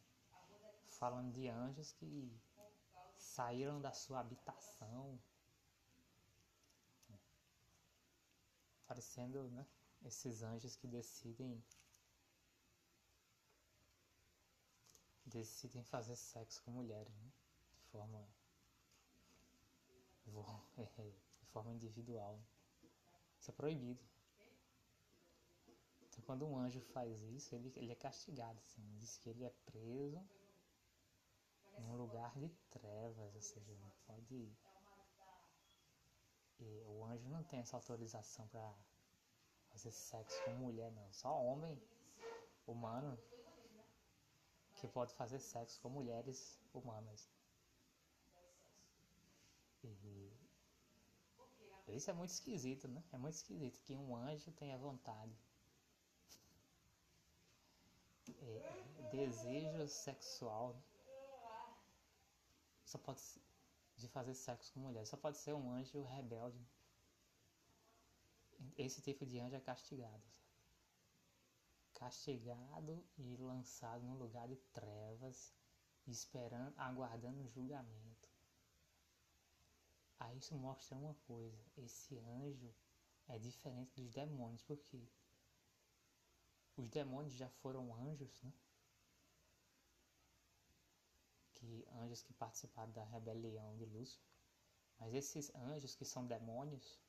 falando 0.87 1.33
de 1.33 1.49
anjos 1.49 1.93
que 1.93 2.33
saíram 3.17 3.81
da 3.81 3.93
sua 3.93 4.21
habitação, 4.21 5.19
parecendo 8.87 9.49
né, 9.51 9.67
esses 10.05 10.43
anjos 10.43 10.77
que 10.77 10.87
decidem 10.87 11.65
decidem 15.33 15.83
fazer 15.83 16.17
sexo 16.17 16.63
com 16.63 16.71
mulheres, 16.71 17.15
né? 17.17 17.33
De 17.75 17.91
forma. 17.91 18.29
De 20.27 21.47
forma 21.47 21.73
individual. 21.73 22.39
Isso 23.39 23.51
é 23.51 23.55
proibido. 23.55 24.03
Então 26.09 26.23
quando 26.25 26.47
um 26.47 26.57
anjo 26.57 26.81
faz 26.81 27.21
isso, 27.23 27.55
ele, 27.55 27.73
ele 27.77 27.93
é 27.93 27.95
castigado. 27.95 28.59
Assim. 28.59 28.83
Diz 28.99 29.17
que 29.19 29.31
ele 29.31 29.45
é 29.45 29.51
preso 29.65 30.23
num 31.79 31.97
lugar 31.97 32.39
de 32.39 32.49
trevas, 32.71 33.35
ou 33.35 33.43
seja, 33.43 33.75
não 33.75 33.91
pode. 34.07 34.53
E 36.61 36.83
o 36.87 37.05
anjo 37.05 37.29
não 37.29 37.43
tem 37.43 37.61
essa 37.61 37.77
autorização 37.77 38.47
para 38.49 38.73
fazer 39.71 39.91
sexo 39.91 40.43
com 40.45 40.53
mulher, 40.53 40.93
não. 40.93 41.13
Só 41.13 41.43
homem 41.43 41.81
humano 42.67 43.19
que 44.83 44.89
pode 44.89 45.15
fazer 45.15 45.39
sexo 45.39 45.81
com 45.81 45.89
mulheres 45.89 46.59
humanas. 46.75 47.31
E 49.85 50.33
isso 51.87 52.11
é 52.11 52.13
muito 52.13 52.31
esquisito, 52.31 52.89
né? 52.89 53.01
É 53.13 53.17
muito 53.17 53.37
esquisito 53.37 53.81
que 53.85 53.95
um 53.97 54.17
anjo 54.17 54.51
tenha 54.51 54.77
vontade. 54.77 55.39
É, 58.41 59.09
desejo 59.13 59.87
sexual 59.87 60.77
só 62.85 62.99
pode 62.99 63.21
de 63.97 64.09
fazer 64.09 64.35
sexo 64.35 64.73
com 64.73 64.81
mulher 64.81 65.07
só 65.07 65.17
pode 65.17 65.39
ser 65.39 65.53
um 65.55 65.71
anjo 65.71 66.03
rebelde 66.03 66.65
esse 68.77 69.01
tipo 69.01 69.25
de 69.27 69.39
anjo 69.39 69.57
é 69.57 69.61
castigado 69.61 70.23
castigado 72.03 73.05
e 73.17 73.37
lançado 73.37 74.03
num 74.05 74.19
lugar 74.19 74.49
de 74.49 74.57
trevas, 74.73 75.55
esperando, 76.05 76.75
aguardando 76.77 77.47
julgamento. 77.47 78.29
Aí 80.19 80.37
isso 80.37 80.57
mostra 80.57 80.97
uma 80.97 81.15
coisa: 81.29 81.65
esse 81.77 82.19
anjo 82.19 82.75
é 83.29 83.39
diferente 83.39 83.95
dos 83.95 84.11
demônios, 84.11 84.63
porque 84.63 85.09
os 86.77 86.89
demônios 86.89 87.35
já 87.35 87.49
foram 87.49 87.95
anjos, 87.95 88.43
né? 88.43 88.53
Que 91.55 91.87
anjos 91.93 92.25
que 92.25 92.33
participaram 92.33 92.91
da 92.91 93.05
rebelião 93.05 93.77
de 93.77 93.85
Lúcifer. 93.85 94.27
Mas 94.99 95.15
esses 95.15 95.55
anjos 95.55 95.95
que 95.95 96.05
são 96.05 96.27
demônios, 96.27 97.01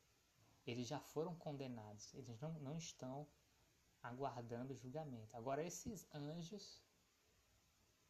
eles 0.67 0.87
já 0.87 0.99
foram 0.99 1.35
condenados, 1.35 2.13
eles 2.13 2.39
não, 2.39 2.53
não 2.59 2.77
estão 2.77 3.27
aguardando 4.03 4.75
julgamento. 4.75 5.35
Agora, 5.35 5.63
esses 5.63 6.05
anjos 6.13 6.83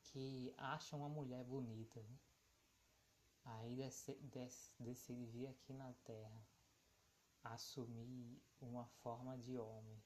que 0.01 0.53
acham 0.57 0.99
uma 0.99 1.09
mulher 1.09 1.43
bonita, 1.45 2.01
né? 2.01 2.19
aí 3.45 3.81
vir 5.25 5.47
aqui 5.47 5.73
na 5.73 5.93
Terra, 6.03 6.47
assumir 7.43 8.41
uma 8.59 8.85
forma 8.85 9.37
de 9.37 9.57
homem 9.57 10.01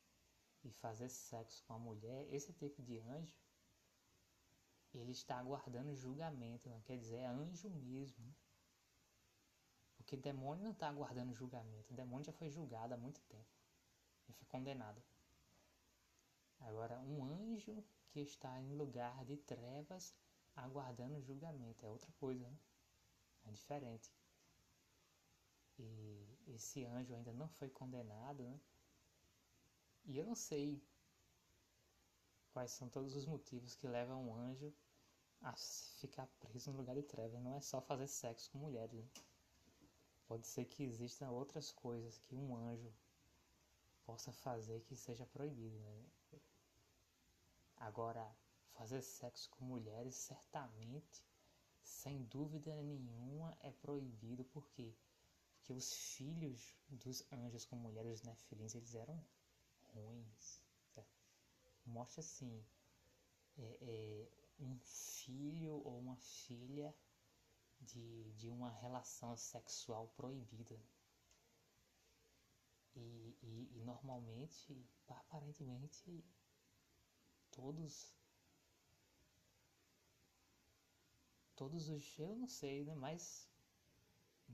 e 0.63 0.71
fazer 0.71 1.09
sexo 1.09 1.63
com 1.65 1.73
a 1.73 1.79
mulher, 1.79 2.27
esse 2.33 2.51
tipo 2.53 2.81
de 2.81 2.99
anjo, 2.99 3.39
ele 4.93 5.11
está 5.11 5.37
aguardando 5.37 5.93
julgamento, 5.95 6.69
não 6.69 6.81
quer 6.81 6.97
dizer, 6.97 7.17
é 7.17 7.27
anjo 7.27 7.69
mesmo. 7.69 8.25
Né? 8.25 8.33
Porque 9.95 10.17
demônio 10.17 10.63
não 10.63 10.71
está 10.71 10.89
aguardando 10.89 11.33
julgamento, 11.33 11.93
o 11.93 11.95
demônio 11.95 12.25
já 12.25 12.33
foi 12.33 12.49
julgado 12.49 12.93
há 12.93 12.97
muito 12.97 13.21
tempo, 13.21 13.49
ele 14.27 14.37
foi 14.37 14.47
condenado. 14.47 15.01
Agora, 16.59 16.99
um 16.99 17.23
anjo 17.23 17.83
que 18.09 18.19
está 18.19 18.59
em 18.59 18.75
lugar 18.75 19.23
de 19.25 19.37
trevas 19.37 20.13
aguardando 20.55 21.21
julgamento 21.21 21.85
é 21.85 21.89
outra 21.89 22.11
coisa, 22.13 22.47
né? 22.49 22.57
é 23.45 23.51
diferente. 23.51 24.11
E 25.79 26.27
esse 26.47 26.83
anjo 26.85 27.13
ainda 27.13 27.31
não 27.33 27.47
foi 27.47 27.69
condenado, 27.69 28.43
né? 28.43 28.59
E 30.05 30.17
eu 30.17 30.25
não 30.25 30.35
sei 30.35 30.81
quais 32.51 32.71
são 32.71 32.89
todos 32.89 33.15
os 33.15 33.25
motivos 33.25 33.75
que 33.75 33.87
levam 33.87 34.27
um 34.27 34.35
anjo 34.35 34.73
a 35.41 35.53
ficar 35.99 36.25
preso 36.39 36.71
no 36.71 36.77
lugar 36.77 36.95
de 36.95 37.03
trevas. 37.03 37.41
Não 37.41 37.53
é 37.53 37.61
só 37.61 37.79
fazer 37.81 38.07
sexo 38.07 38.49
com 38.51 38.57
mulheres. 38.57 38.93
Né? 38.93 39.07
Pode 40.27 40.47
ser 40.47 40.65
que 40.65 40.83
existam 40.83 41.29
outras 41.29 41.71
coisas 41.71 42.17
que 42.17 42.35
um 42.35 42.55
anjo 42.55 42.91
possa 44.05 44.31
fazer 44.31 44.81
que 44.81 44.95
seja 44.95 45.25
proibido. 45.25 45.77
Né? 45.77 46.05
Agora, 47.77 48.35
fazer 48.73 49.01
sexo 49.01 49.49
com 49.51 49.65
mulheres 49.65 50.15
certamente, 50.15 51.23
sem 51.81 52.23
dúvida 52.23 52.75
nenhuma, 52.81 53.57
é 53.61 53.71
proibido. 53.71 54.43
Por 54.45 54.67
quê? 54.69 54.93
Porque 55.55 55.73
os 55.73 55.93
filhos 55.93 56.75
dos 56.89 57.23
anjos 57.31 57.65
com 57.65 57.75
mulheres, 57.75 58.23
nefilins, 58.23 58.75
eles 58.75 58.95
eram 58.95 59.23
ruins. 59.93 60.61
Mostra 61.85 62.19
assim, 62.19 62.65
é, 63.57 63.77
é, 63.81 64.27
um 64.59 64.77
filho 64.79 65.81
ou 65.85 65.99
uma 65.99 66.17
filha 66.17 66.93
de, 67.79 68.33
de 68.33 68.49
uma 68.49 68.69
relação 68.69 69.37
sexual 69.37 70.07
proibida. 70.15 70.77
E, 72.95 73.37
e, 73.41 73.69
e 73.75 73.83
normalmente, 73.85 74.85
aparentemente, 75.07 76.23
todos 77.57 77.93
todos 81.61 81.89
os 81.89 82.05
eu 82.19 82.35
não 82.41 82.47
sei 82.47 82.77
né 82.87 82.95
mas 83.05 83.23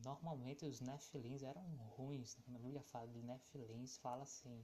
normalmente 0.07 0.65
os 0.65 0.79
nefilins 0.79 1.43
eram 1.51 1.65
ruins 1.95 2.35
quando 2.43 2.57
a 2.59 2.65
Bíblia 2.67 2.83
fala 2.91 3.07
de 3.15 3.21
nefilins 3.21 3.97
fala 3.97 4.23
assim 4.23 4.57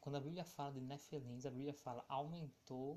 quando 0.00 0.16
a 0.16 0.24
Bíblia 0.26 0.44
fala 0.44 0.72
de 0.72 0.82
nefilins 0.90 1.46
a 1.46 1.50
Bíblia 1.58 1.74
fala 1.74 2.04
aumentou 2.08 2.90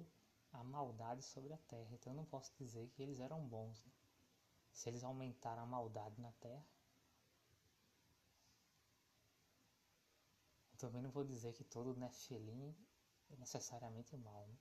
a 0.53 0.63
maldade 0.63 1.23
sobre 1.23 1.51
a 1.51 1.57
terra. 1.57 1.89
Então 1.91 2.13
eu 2.13 2.17
não 2.17 2.25
posso 2.25 2.53
dizer 2.57 2.87
que 2.89 3.01
eles 3.01 3.19
eram 3.19 3.45
bons 3.45 3.83
né? 3.83 3.91
se 4.71 4.89
eles 4.89 5.03
aumentaram 5.03 5.63
a 5.63 5.65
maldade 5.65 6.21
na 6.21 6.31
terra. 6.33 6.65
Também 10.77 11.01
não 11.01 11.11
vou 11.11 11.23
dizer 11.23 11.53
que 11.53 11.63
todo 11.63 11.95
nefilim 11.95 12.75
necessariamente 13.37 14.15
mal, 14.17 14.47
né? 14.47 14.57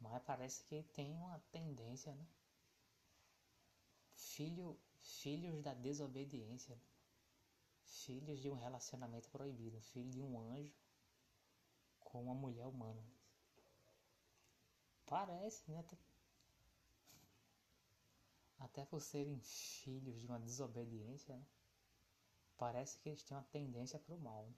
mas 0.00 0.22
parece 0.24 0.64
que 0.64 0.82
tem 0.94 1.12
uma 1.12 1.38
tendência, 1.52 2.14
né? 2.14 2.26
Filho, 4.14 4.78
filhos 5.00 5.62
da 5.62 5.74
desobediência, 5.74 6.74
né? 6.74 6.82
filhos 7.84 8.40
de 8.40 8.50
um 8.50 8.54
relacionamento 8.54 9.28
proibido, 9.28 9.80
filho 9.80 10.10
de 10.10 10.20
um 10.20 10.40
anjo 10.40 10.74
com 12.00 12.22
uma 12.24 12.34
mulher 12.34 12.66
humana. 12.66 13.02
Parece, 15.06 15.70
né? 15.70 15.84
Até 18.58 18.84
por 18.84 19.00
serem 19.00 19.40
filhos 19.40 20.20
de 20.20 20.26
uma 20.26 20.38
desobediência, 20.38 21.36
né? 21.36 21.46
parece 22.56 22.98
que 22.98 23.08
eles 23.08 23.22
têm 23.22 23.36
uma 23.36 23.44
tendência 23.44 23.98
para 23.98 24.14
o 24.14 24.20
mal. 24.20 24.46
Né? 24.46 24.54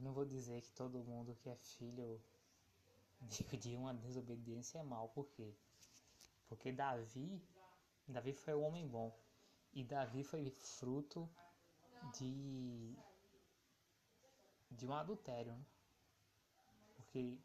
Não 0.00 0.12
vou 0.14 0.24
dizer 0.24 0.62
que 0.62 0.72
todo 0.72 1.04
mundo 1.04 1.36
que 1.36 1.50
é 1.50 1.56
filho 1.56 2.20
de 3.60 3.76
uma 3.76 3.92
desobediência 3.92 4.78
é 4.78 4.82
mal, 4.82 5.10
por 5.10 5.28
quê? 5.28 5.54
Porque 6.48 6.72
Davi, 6.72 7.40
Davi 8.08 8.32
foi 8.32 8.54
um 8.54 8.62
homem 8.62 8.88
bom. 8.88 9.14
E 9.72 9.84
Davi 9.84 10.24
foi 10.24 10.50
fruto 10.50 11.28
de 12.18 12.96
de 14.70 14.86
um 14.86 14.94
adultério. 14.94 15.52
Né? 15.52 15.66
Porque 16.96 17.40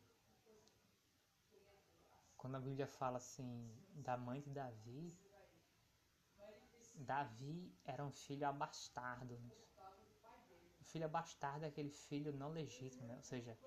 quando 2.38 2.56
a 2.56 2.60
Bíblia 2.60 2.88
fala 2.88 3.18
assim 3.18 3.70
da 3.94 4.16
mãe 4.16 4.40
de 4.40 4.50
Davi, 4.50 5.14
Davi 6.96 7.76
era 7.84 8.04
um 8.06 8.12
filho 8.12 8.48
abastardo. 8.48 9.38
Né? 9.38 9.52
Filho 10.96 11.10
bastardo 11.10 11.66
é 11.66 11.68
aquele 11.68 11.90
filho 11.90 12.32
não 12.32 12.52
legítimo, 12.52 13.06
né? 13.06 13.18
Ou 13.18 13.22
seja, 13.22 13.58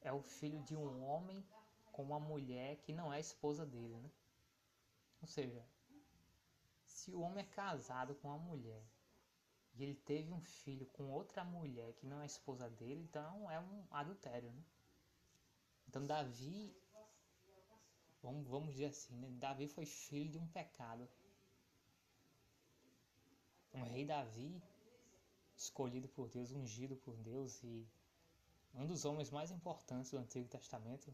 é 0.00 0.10
o 0.10 0.22
filho 0.22 0.62
de 0.62 0.74
um 0.74 1.04
homem 1.04 1.46
com 1.92 2.02
uma 2.02 2.18
mulher 2.18 2.76
que 2.76 2.94
não 2.94 3.12
é 3.12 3.20
esposa 3.20 3.66
dele, 3.66 3.94
né? 4.00 4.10
Ou 5.20 5.28
seja, 5.28 5.62
se 6.82 7.14
o 7.14 7.20
homem 7.20 7.44
é 7.44 7.54
casado 7.54 8.14
com 8.14 8.28
uma 8.28 8.38
mulher 8.38 8.82
e 9.74 9.82
ele 9.82 9.96
teve 9.96 10.32
um 10.32 10.40
filho 10.40 10.86
com 10.86 11.10
outra 11.10 11.44
mulher 11.44 11.92
que 11.92 12.06
não 12.06 12.22
é 12.22 12.26
esposa 12.26 12.70
dele, 12.70 13.02
então 13.02 13.50
é 13.50 13.60
um 13.60 13.86
adultério, 13.90 14.50
né? 14.50 14.64
Então 15.86 16.06
Davi, 16.06 16.74
vamos, 18.22 18.48
vamos 18.48 18.70
dizer 18.70 18.86
assim, 18.86 19.14
né? 19.18 19.28
Davi 19.32 19.68
foi 19.68 19.84
filho 19.84 20.30
de 20.30 20.38
um 20.38 20.48
pecado. 20.48 21.06
O 23.74 23.82
rei 23.82 24.06
Davi 24.06 24.62
escolhido 25.56 26.08
por 26.08 26.28
Deus, 26.28 26.50
ungido 26.52 26.96
por 26.96 27.16
Deus 27.16 27.62
e 27.62 27.86
um 28.74 28.86
dos 28.86 29.04
homens 29.04 29.30
mais 29.30 29.50
importantes 29.50 30.10
do 30.10 30.18
Antigo 30.18 30.48
Testamento, 30.48 31.12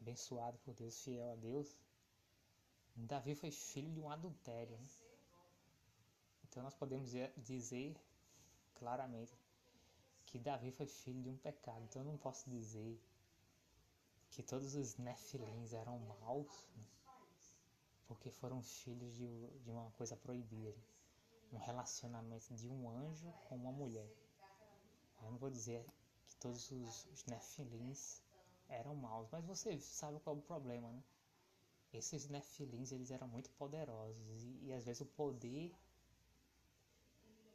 abençoado 0.00 0.56
por 0.58 0.72
Deus, 0.74 1.02
fiel 1.02 1.32
a 1.32 1.36
Deus. 1.36 1.76
Davi 2.96 3.34
foi 3.34 3.50
filho 3.50 3.92
de 3.92 4.00
um 4.00 4.10
adultério. 4.10 4.76
Né? 4.76 4.86
Então 6.44 6.62
nós 6.62 6.74
podemos 6.74 7.10
dizer 7.36 7.94
claramente 8.74 9.36
que 10.24 10.38
Davi 10.38 10.70
foi 10.70 10.86
filho 10.86 11.22
de 11.22 11.28
um 11.28 11.36
pecado. 11.36 11.82
Então 11.84 12.02
eu 12.02 12.06
não 12.06 12.16
posso 12.16 12.48
dizer 12.48 12.98
que 14.30 14.42
todos 14.42 14.74
os 14.74 14.96
nefilins 14.96 15.72
eram 15.72 15.98
maus, 15.98 16.68
né? 16.76 16.84
porque 18.06 18.30
foram 18.30 18.62
filhos 18.62 19.14
de, 19.14 19.48
de 19.60 19.70
uma 19.70 19.90
coisa 19.92 20.16
proibida, 20.16 20.74
um 21.52 21.58
relacionamento 21.58 22.54
de 22.54 22.68
um 22.68 22.88
anjo 22.90 23.32
com 23.48 23.56
uma 23.56 23.72
mulher. 23.72 24.08
Eu 25.22 25.30
não 25.30 25.38
vou 25.38 25.50
dizer 25.50 25.84
que 26.26 26.36
todos 26.36 26.70
os, 26.70 27.06
os 27.06 27.24
nefilins 27.26 28.22
eram 28.68 28.94
maus, 28.94 29.28
mas 29.30 29.44
você 29.44 29.78
sabe 29.78 30.20
qual 30.20 30.36
é 30.36 30.38
o 30.38 30.42
problema, 30.42 30.90
né? 30.92 31.02
Esses 31.92 32.28
nefilins 32.28 32.90
eles 32.90 33.10
eram 33.10 33.28
muito 33.28 33.50
poderosos 33.52 34.42
e, 34.42 34.66
e 34.66 34.72
às 34.72 34.84
vezes 34.84 35.00
o 35.00 35.06
poder 35.06 35.72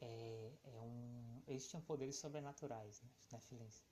é, 0.01 0.51
é 0.63 0.81
um, 0.81 1.41
eles 1.45 1.67
tinham 1.67 1.81
poderes 1.83 2.15
sobrenaturais, 2.15 3.01
né? 3.01 3.09
Os 3.25 3.31
nefilins. 3.31 3.83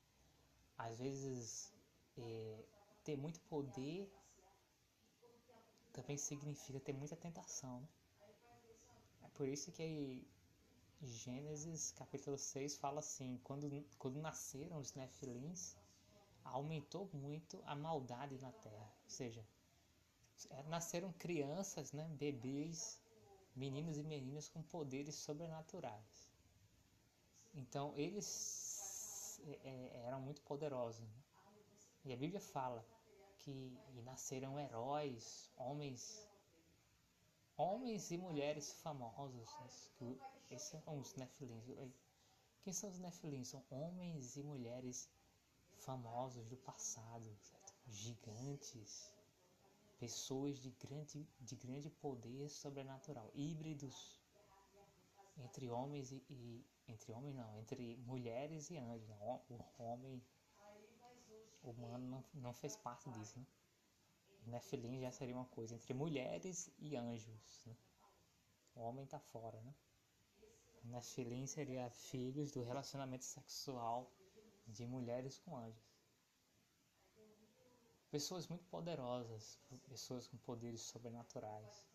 Às 0.78 0.98
vezes 0.98 1.74
é, 2.18 2.64
ter 3.04 3.18
muito 3.18 3.40
poder 3.42 4.12
também 5.92 6.18
significa 6.18 6.80
ter 6.80 6.94
muita 6.94 7.16
tentação. 7.16 7.82
Né? 7.82 7.88
Por 9.38 9.48
isso 9.48 9.72
que 9.72 10.28
Gênesis 11.00 11.92
capítulo 11.92 12.40
6 12.40 12.76
fala 12.78 13.00
assim: 13.00 13.40
quando, 13.44 13.86
quando 14.00 14.20
nasceram 14.20 14.80
os 14.80 14.96
nefilins, 14.96 15.76
aumentou 16.44 17.08
muito 17.14 17.62
a 17.64 17.76
maldade 17.76 18.40
na 18.40 18.52
terra. 18.52 18.92
Ou 19.04 19.10
seja, 19.10 19.46
é, 20.50 20.64
nasceram 20.64 21.14
crianças, 21.14 21.92
né, 21.92 22.08
bebês, 22.18 23.00
meninos 23.56 24.00
e 24.00 24.04
meninas 24.04 24.50
com 24.50 24.64
poderes 24.64 25.14
sobrenaturais. 25.14 26.32
Então 27.54 27.94
eles 27.96 29.40
é, 29.46 29.70
é 29.70 30.04
eram 30.08 30.20
muito 30.20 30.42
poderosos. 30.42 31.08
Né? 31.08 31.24
E 32.06 32.14
a 32.14 32.18
Bíblia 32.18 32.42
fala 32.42 32.84
que 33.38 33.78
nasceram 34.04 34.60
heróis, 34.60 35.52
homens, 35.58 36.28
homens 37.58 38.12
e 38.12 38.18
mulheres 38.18 38.72
famosos. 38.84 39.50
Esses 40.50 40.70
são 40.70 41.00
os 41.00 41.16
nefilins. 41.16 41.66
Quem 42.62 42.72
são 42.72 42.90
os 42.90 43.00
nefilins? 43.00 43.48
São 43.50 43.64
homens 43.70 44.38
e 44.38 44.44
mulheres 44.44 45.10
famosos 45.80 46.46
do 46.48 46.58
passado, 46.58 47.36
certo? 47.42 47.74
gigantes, 47.90 49.14
pessoas 49.98 50.60
de 50.60 50.72
grande, 50.72 51.28
de 51.40 51.56
grande 51.56 51.90
poder 51.90 52.50
sobrenatural, 52.50 53.32
híbridos 53.34 54.20
entre 55.38 55.70
homens 55.70 56.12
e, 56.12 56.24
e 56.30 56.66
entre 56.88 57.12
homens 57.12 57.36
não, 57.36 57.60
entre 57.60 57.98
mulheres 58.06 58.70
e 58.70 58.78
anjos. 58.78 59.08
Não. 59.08 59.42
O 59.50 59.84
homem 59.84 60.22
humano 61.64 62.08
não, 62.08 62.24
não 62.34 62.54
fez 62.54 62.76
parte 62.76 63.10
disso, 63.12 63.40
né? 63.40 63.46
Nefilim 64.48 65.00
já 65.02 65.12
seria 65.12 65.36
uma 65.36 65.46
coisa 65.46 65.76
entre 65.76 65.94
mulheres 65.94 66.72
e 66.80 66.96
anjos, 66.96 67.64
né? 67.66 67.76
O 68.76 68.82
homem 68.82 69.04
está 69.04 69.20
fora, 69.20 69.60
né? 69.62 69.76
Nefilim 70.84 71.46
seria 71.46 71.90
filhos 71.90 72.52
do 72.52 72.64
relacionamento 72.64 73.26
sexual 73.26 74.10
de 74.66 74.86
mulheres 74.86 75.38
com 75.40 75.58
anjos. 75.58 75.98
Pessoas 78.10 78.48
muito 78.48 78.66
poderosas, 78.66 79.60
pessoas 79.90 80.28
com 80.28 80.38
poderes 80.38 80.82
sobrenaturais. 80.82 81.88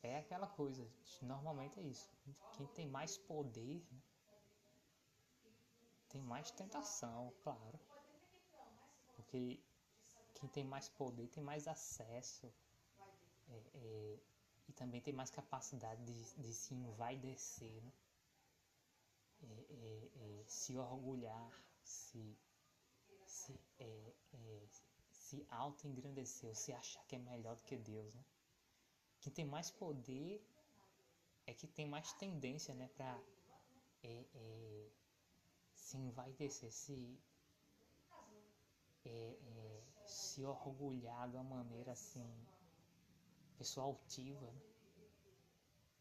É 0.00 0.18
aquela 0.18 0.46
coisa, 0.46 0.88
normalmente 1.22 1.80
é 1.80 1.82
isso. 1.82 2.12
Quem 2.52 2.66
tem 2.68 2.86
mais 2.86 3.18
poder, 3.18 3.84
né? 3.90 4.00
tem 6.14 6.22
mais 6.22 6.50
tentação, 6.52 7.34
claro. 7.42 7.80
Porque 9.16 9.60
quem 10.44 10.48
tem 10.48 10.64
mais 10.64 10.88
poder 10.90 11.28
tem 11.28 11.42
mais 11.42 11.66
acesso 11.66 12.52
é, 13.48 13.62
é, 13.74 14.18
e 14.68 14.72
também 14.72 15.00
tem 15.00 15.12
mais 15.12 15.30
capacidade 15.30 16.02
de, 16.04 16.42
de 16.42 16.52
se 16.52 16.74
envaidecer, 16.74 17.82
né? 17.82 17.92
É, 19.42 19.46
é, 19.46 20.40
é 20.40 20.44
se 20.46 20.76
orgulhar, 20.76 21.50
se, 21.82 22.36
se, 23.26 23.58
é, 23.78 24.12
se 25.10 25.46
auto-engrandecer, 25.50 26.54
se 26.54 26.72
achar 26.72 27.04
que 27.06 27.16
é 27.16 27.18
melhor 27.18 27.56
do 27.56 27.62
que 27.62 27.76
Deus. 27.76 28.14
Né? 28.14 28.24
Quem 29.20 29.32
tem 29.32 29.44
mais 29.44 29.70
poder 29.70 30.42
é 31.46 31.52
que 31.52 31.66
tem 31.66 31.86
mais 31.86 32.12
tendência 32.14 32.74
né, 32.74 32.88
para 32.96 33.20
se 35.74 35.98
descer 36.38 36.72
se, 36.72 37.18
é, 39.04 39.36
é, 39.46 39.73
se 40.14 40.44
orgulhar 40.44 41.28
de 41.28 41.36
uma 41.36 41.44
maneira 41.44 41.92
assim, 41.92 42.26
pessoa 43.58 43.86
altiva, 43.86 44.50
né? 44.50 44.62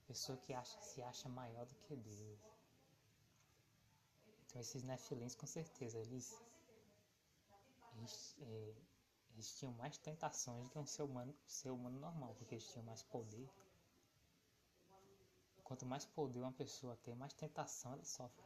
pessoa 0.07 0.37
que 0.37 0.53
acha, 0.53 0.79
se 0.81 1.01
acha 1.01 1.27
maior 1.29 1.65
do 1.65 1.75
que 1.75 1.95
Deus. 1.95 2.39
Então 4.45 4.61
esses 4.61 4.83
nefilins 4.83 5.35
com 5.35 5.47
certeza 5.47 5.97
eles, 5.97 6.39
eles, 7.97 8.35
é, 8.41 8.75
eles 9.33 9.57
tinham 9.57 9.73
mais 9.73 9.97
tentações 9.97 10.63
do 10.63 10.69
que 10.69 10.77
um 10.77 10.85
ser 10.85 11.03
humano, 11.03 11.35
ser 11.47 11.71
humano 11.71 11.99
normal, 11.99 12.35
porque 12.35 12.55
eles 12.55 12.67
tinham 12.67 12.85
mais 12.85 13.01
poder. 13.01 13.49
Quanto 15.63 15.85
mais 15.85 16.05
poder 16.05 16.41
uma 16.41 16.51
pessoa 16.51 16.95
tem, 16.97 17.15
mais 17.15 17.33
tentação 17.33 17.93
ela 17.93 18.03
sofre 18.03 18.43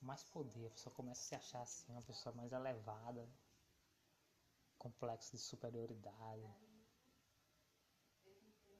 mais 0.00 0.22
poder, 0.24 0.66
a 0.66 0.70
pessoa 0.70 0.94
começa 0.94 1.20
a 1.20 1.24
se 1.24 1.34
achar 1.34 1.62
assim, 1.62 1.90
uma 1.92 2.02
pessoa 2.02 2.34
mais 2.34 2.52
elevada, 2.52 3.28
complexo 4.78 5.32
de 5.32 5.38
superioridade. 5.38 6.48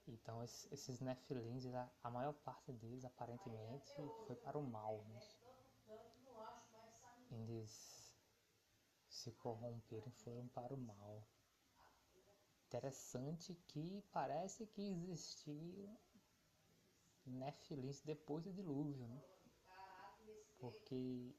Então 0.06 0.42
esses 0.42 1.00
nefilins, 1.00 1.66
a 2.02 2.10
maior 2.10 2.32
parte 2.32 2.72
deles 2.72 3.04
aparentemente 3.04 3.92
foi 4.26 4.36
para 4.36 4.58
o 4.58 4.62
mal. 4.62 5.04
Né? 5.04 5.20
Eles 7.30 8.14
se 9.08 9.32
corromperam 9.32 10.08
e 10.08 10.22
foram 10.22 10.48
para 10.48 10.72
o 10.72 10.78
mal. 10.78 11.22
Interessante 12.66 13.54
que 13.66 14.02
parece 14.12 14.66
que 14.66 14.82
existiam 14.82 15.98
nefilins 17.26 18.00
depois 18.00 18.44
do 18.44 18.52
dilúvio, 18.52 19.06
né? 19.06 19.22
porque 20.58 21.34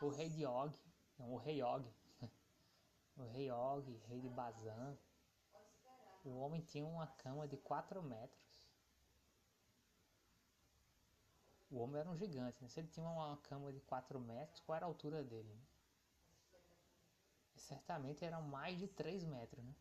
o 0.00 0.08
rei 0.08 0.28
de 0.30 0.44
Og, 0.46 0.72
não, 1.18 1.32
o 1.32 1.36
rei 1.36 1.62
Og, 1.62 1.84
o 3.16 3.24
rei 3.28 3.50
Og, 3.50 3.90
rei 4.08 4.20
de 4.20 4.28
Bazan, 4.28 4.96
o 6.24 6.38
homem 6.38 6.60
tinha 6.62 6.86
uma 6.86 7.06
cama 7.06 7.46
de 7.46 7.56
4 7.56 8.02
metros. 8.02 8.68
O 11.70 11.78
homem 11.78 12.00
era 12.00 12.10
um 12.10 12.16
gigante, 12.16 12.62
né? 12.62 12.68
se 12.68 12.80
ele 12.80 12.88
tinha 12.88 13.08
uma 13.08 13.36
cama 13.38 13.72
de 13.72 13.80
4 13.80 14.18
metros, 14.20 14.60
qual 14.60 14.76
era 14.76 14.86
a 14.86 14.88
altura 14.88 15.22
dele? 15.24 15.58
Certamente 17.56 18.24
eram 18.24 18.42
mais 18.42 18.78
de 18.78 18.86
3 18.86 19.24
metros, 19.24 19.64
né? 19.64 19.74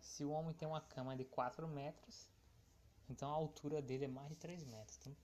Se 0.00 0.24
o 0.24 0.30
homem 0.30 0.54
tem 0.54 0.66
uma 0.66 0.80
cama 0.80 1.16
de 1.16 1.24
4 1.24 1.66
metros, 1.68 2.28
então 3.08 3.30
a 3.30 3.34
altura 3.34 3.82
dele 3.82 4.04
é 4.04 4.08
mais 4.08 4.28
de 4.28 4.36
3 4.36 4.64
metros. 4.64 4.98
Então, 4.98 5.16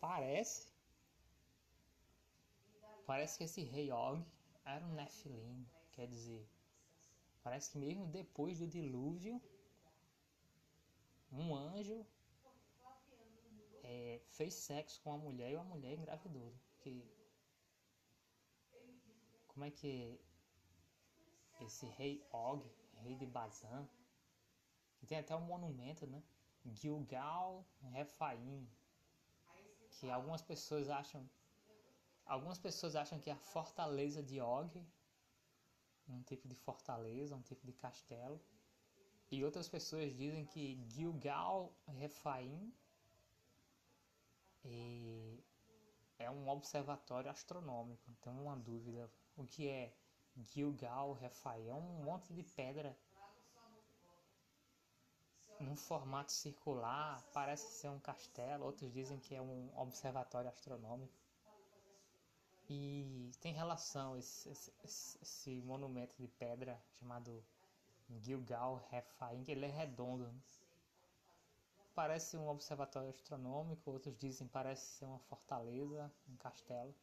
parece 0.00 0.72
Parece 3.06 3.36
que 3.36 3.44
esse 3.44 3.62
rei 3.62 3.90
Og 3.90 4.24
era 4.64 4.84
um 4.84 4.94
Nephilim, 4.94 5.66
quer 5.92 6.06
dizer, 6.06 6.46
parece 7.42 7.70
que 7.70 7.78
mesmo 7.78 8.06
depois 8.06 8.58
do 8.58 8.66
dilúvio, 8.66 9.40
um 11.32 11.54
anjo 11.54 12.06
é, 13.82 14.20
fez 14.28 14.54
sexo 14.54 15.00
com 15.02 15.12
a 15.12 15.18
mulher 15.18 15.52
e 15.52 15.56
a 15.56 15.64
mulher 15.64 15.98
engravidou. 15.98 16.52
Porque, 16.74 17.04
como 19.48 19.64
é 19.64 19.70
que 19.70 20.20
esse 21.60 21.86
rei 21.86 22.24
Og, 22.32 22.64
rei 23.02 23.14
de 23.16 23.26
Bazan, 23.26 23.88
que 24.98 25.06
tem 25.06 25.18
até 25.18 25.34
um 25.34 25.40
monumento, 25.40 26.06
né? 26.06 26.22
Gilgal 26.64 27.66
Refaim, 27.92 28.68
que 29.90 30.08
algumas 30.10 30.42
pessoas 30.42 30.88
acham 30.88 31.28
Algumas 32.24 32.58
pessoas 32.58 32.96
acham 32.96 33.18
que 33.18 33.30
a 33.30 33.36
fortaleza 33.36 34.22
de 34.22 34.40
Og, 34.40 34.86
um 36.08 36.22
tipo 36.22 36.48
de 36.48 36.54
fortaleza, 36.54 37.36
um 37.36 37.42
tipo 37.42 37.66
de 37.66 37.72
castelo, 37.72 38.40
e 39.30 39.44
outras 39.44 39.68
pessoas 39.68 40.14
dizem 40.14 40.44
que 40.44 40.78
Gilgal 40.88 41.72
Refaim 41.86 42.72
é 46.18 46.30
um 46.30 46.48
observatório 46.48 47.30
astronômico. 47.30 48.10
Então, 48.10 48.42
uma 48.42 48.56
dúvida: 48.56 49.10
o 49.36 49.46
que 49.46 49.68
é 49.68 49.92
Gilgal 50.36 51.14
Refai? 51.14 51.68
É 51.68 51.74
um 51.74 52.04
monte 52.04 52.32
de 52.32 52.42
pedra 52.42 52.96
num 55.58 55.76
formato 55.76 56.32
circular, 56.32 57.22
parece 57.32 57.80
ser 57.80 57.88
um 57.88 58.00
castelo. 58.00 58.64
Outros 58.64 58.92
dizem 58.92 59.18
que 59.18 59.34
é 59.34 59.40
um 59.40 59.70
observatório 59.76 60.50
astronômico. 60.50 61.21
E 62.74 63.30
tem 63.42 63.52
relação 63.52 64.16
esse, 64.16 64.48
esse, 64.48 65.18
esse 65.20 65.60
monumento 65.60 66.16
de 66.18 66.26
pedra 66.26 66.82
chamado 66.98 67.44
Gilgal 68.08 68.82
Refaim, 68.90 69.44
ele 69.46 69.66
é 69.66 69.68
redondo. 69.68 70.26
Né? 70.26 70.40
Parece 71.94 72.34
um 72.38 72.48
observatório 72.48 73.10
astronômico, 73.10 73.90
outros 73.90 74.16
dizem 74.16 74.48
parece 74.48 74.86
ser 74.86 75.04
uma 75.04 75.18
fortaleza, 75.18 76.10
um 76.26 76.36
castelo. 76.38 76.94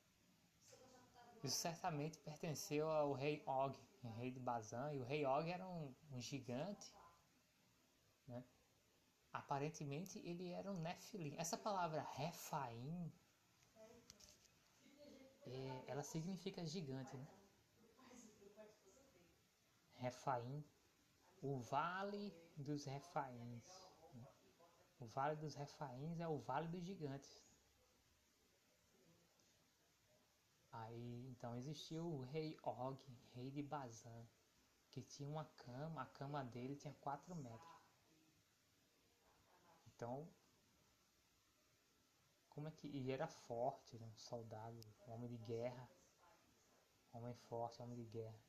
Isso 1.44 1.58
certamente 1.58 2.18
pertenceu 2.18 2.90
ao 2.90 3.14
rei 3.14 3.44
Og, 3.46 3.76
rei 4.18 4.32
de 4.32 4.40
Bazan, 4.40 4.92
e 4.94 5.00
o 5.00 5.04
rei 5.04 5.24
Og 5.24 5.48
era 5.48 5.68
um, 5.68 5.94
um 6.12 6.20
gigante. 6.20 6.92
Né? 8.28 8.44
Aparentemente 9.32 10.18
ele 10.28 10.50
era 10.50 10.72
um 10.72 10.80
Nefilim. 10.80 11.36
Essa 11.38 11.56
palavra 11.56 12.02
Refaim, 12.16 13.12
é, 15.52 15.84
ela 15.88 16.04
significa 16.04 16.66
gigante. 16.66 17.16
Né? 17.16 17.28
Refaim 19.96 20.64
o 21.42 21.60
Vale 21.62 22.34
dos 22.58 22.86
Refaíns. 22.86 23.64
O 25.00 25.06
Vale 25.06 25.38
dos 25.38 25.56
Refaíns 25.56 26.20
é 26.20 26.28
o 26.28 26.38
Vale 26.40 26.68
dos 26.68 26.84
Gigantes. 26.84 27.42
Aí 30.72 31.28
então 31.30 31.56
existiu 31.56 32.06
o 32.06 32.22
rei 32.24 32.58
Og, 32.62 33.00
rei 33.34 33.50
de 33.50 33.64
Bazan, 33.64 34.28
que 34.92 35.02
tinha 35.02 35.30
uma 35.30 35.46
cama, 35.46 36.02
a 36.02 36.06
cama 36.06 36.44
dele 36.44 36.76
tinha 36.76 36.94
4 36.96 37.34
metros. 37.36 37.80
Então, 39.88 40.30
como 42.60 42.68
é 42.68 42.72
que. 42.72 42.88
E 42.88 43.12
era 43.12 43.28
forte, 43.28 43.98
né? 43.98 44.06
um 44.06 44.18
soldado, 44.18 44.78
um 45.08 45.14
homem 45.14 45.30
de 45.30 45.38
guerra. 45.38 45.90
Homem 47.14 47.34
forte, 47.34 47.82
homem 47.82 47.98
de 47.98 48.06
guerra. 48.06 48.40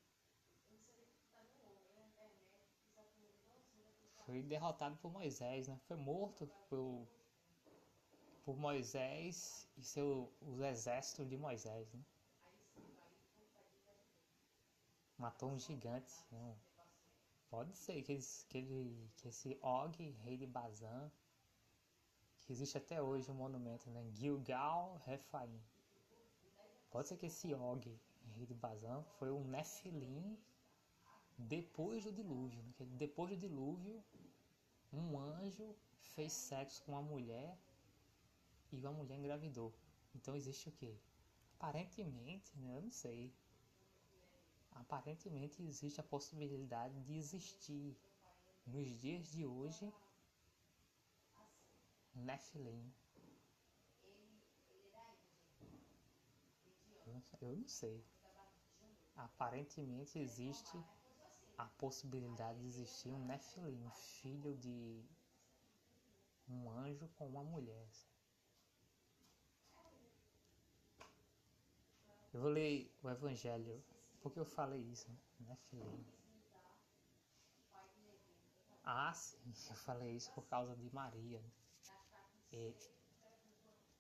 foi 4.27 4.43
derrotado 4.43 4.97
por 4.99 5.11
Moisés, 5.11 5.67
né? 5.67 5.77
Foi 5.89 5.97
morto 5.97 6.47
por, 6.69 7.05
por 8.45 8.57
Moisés 8.57 9.69
e 9.77 9.83
seu, 9.83 10.33
os 10.41 10.61
exércitos 10.61 11.29
de 11.29 11.37
Moisés, 11.37 11.93
né? 11.93 12.05
Matou 15.19 15.51
um 15.51 15.59
gigante. 15.59 16.15
Né? 16.31 16.57
Pode 17.49 17.77
ser 17.77 18.03
que, 18.03 18.13
eles, 18.13 18.47
que, 18.49 18.59
ele, 18.59 19.11
que 19.17 19.29
esse 19.29 19.59
Og, 19.63 19.97
rei 20.23 20.37
de 20.37 20.47
Bazan, 20.47 21.11
existe 22.53 22.77
até 22.77 23.01
hoje 23.01 23.31
um 23.31 23.35
monumento, 23.35 23.89
né? 23.91 24.05
Gilgal 24.13 25.01
Refaim. 25.07 25.61
Pode 26.91 27.09
ser 27.09 27.17
que 27.17 27.27
esse 27.27 27.55
Og, 27.55 27.99
rei 28.35 28.47
de 28.47 28.55
Bazan, 28.55 29.03
foi 29.19 29.31
um 29.31 29.45
Nefilim 29.45 30.37
depois 31.39 32.05
do 32.05 32.13
dilúvio. 32.13 32.63
Né? 32.63 32.73
Depois 32.99 33.31
do 33.31 33.37
dilúvio, 33.37 34.03
um 34.93 35.19
anjo 35.19 35.75
fez 36.15 36.33
sexo 36.33 36.83
com 36.83 36.93
uma 36.93 37.03
mulher 37.03 37.57
e 38.73 38.81
uma 38.81 38.93
mulher 38.93 39.17
engravidou. 39.17 39.73
Então 40.15 40.35
existe 40.35 40.69
o 40.69 40.73
quê? 40.73 40.97
Aparentemente, 41.61 42.59
né, 42.59 42.77
eu 42.77 42.83
não 42.83 42.91
sei. 42.91 43.33
Aparentemente 44.73 45.63
existe 45.63 46.01
a 46.01 46.05
possibilidade 46.05 47.01
de 47.03 47.17
existir 47.17 47.97
nos 48.67 48.89
dias 48.99 49.27
de 49.27 49.45
hoje 49.47 49.93
Nephilim. 52.15 52.93
Eu 57.41 57.57
não 57.57 57.69
sei. 57.69 58.05
Aparentemente 59.17 60.19
existe 60.19 60.79
a 61.57 61.67
possibilidade 61.67 62.59
de 62.61 62.67
existir 62.67 63.13
um 63.13 63.25
Nefilim, 63.25 63.85
um 63.85 63.91
filho 63.91 64.57
de 64.57 65.05
um 66.49 66.71
anjo 66.71 67.09
com 67.17 67.27
uma 67.27 67.45
mulher. 67.45 67.89
Eu 72.33 72.41
vou 72.41 72.51
ler 72.51 72.91
o 73.03 73.11
Evangelho. 73.11 73.83
Por 74.21 74.33
que 74.33 74.39
eu 74.39 74.45
falei 74.45 74.81
isso? 74.81 75.11
Nefilim. 75.41 76.07
Ah, 78.85 79.13
sim, 79.13 79.39
eu 79.71 79.77
falei 79.77 80.15
isso 80.15 80.31
por 80.33 80.45
causa 80.47 80.77
de 80.77 80.95
Maria. 80.95 81.43
E 82.53 82.75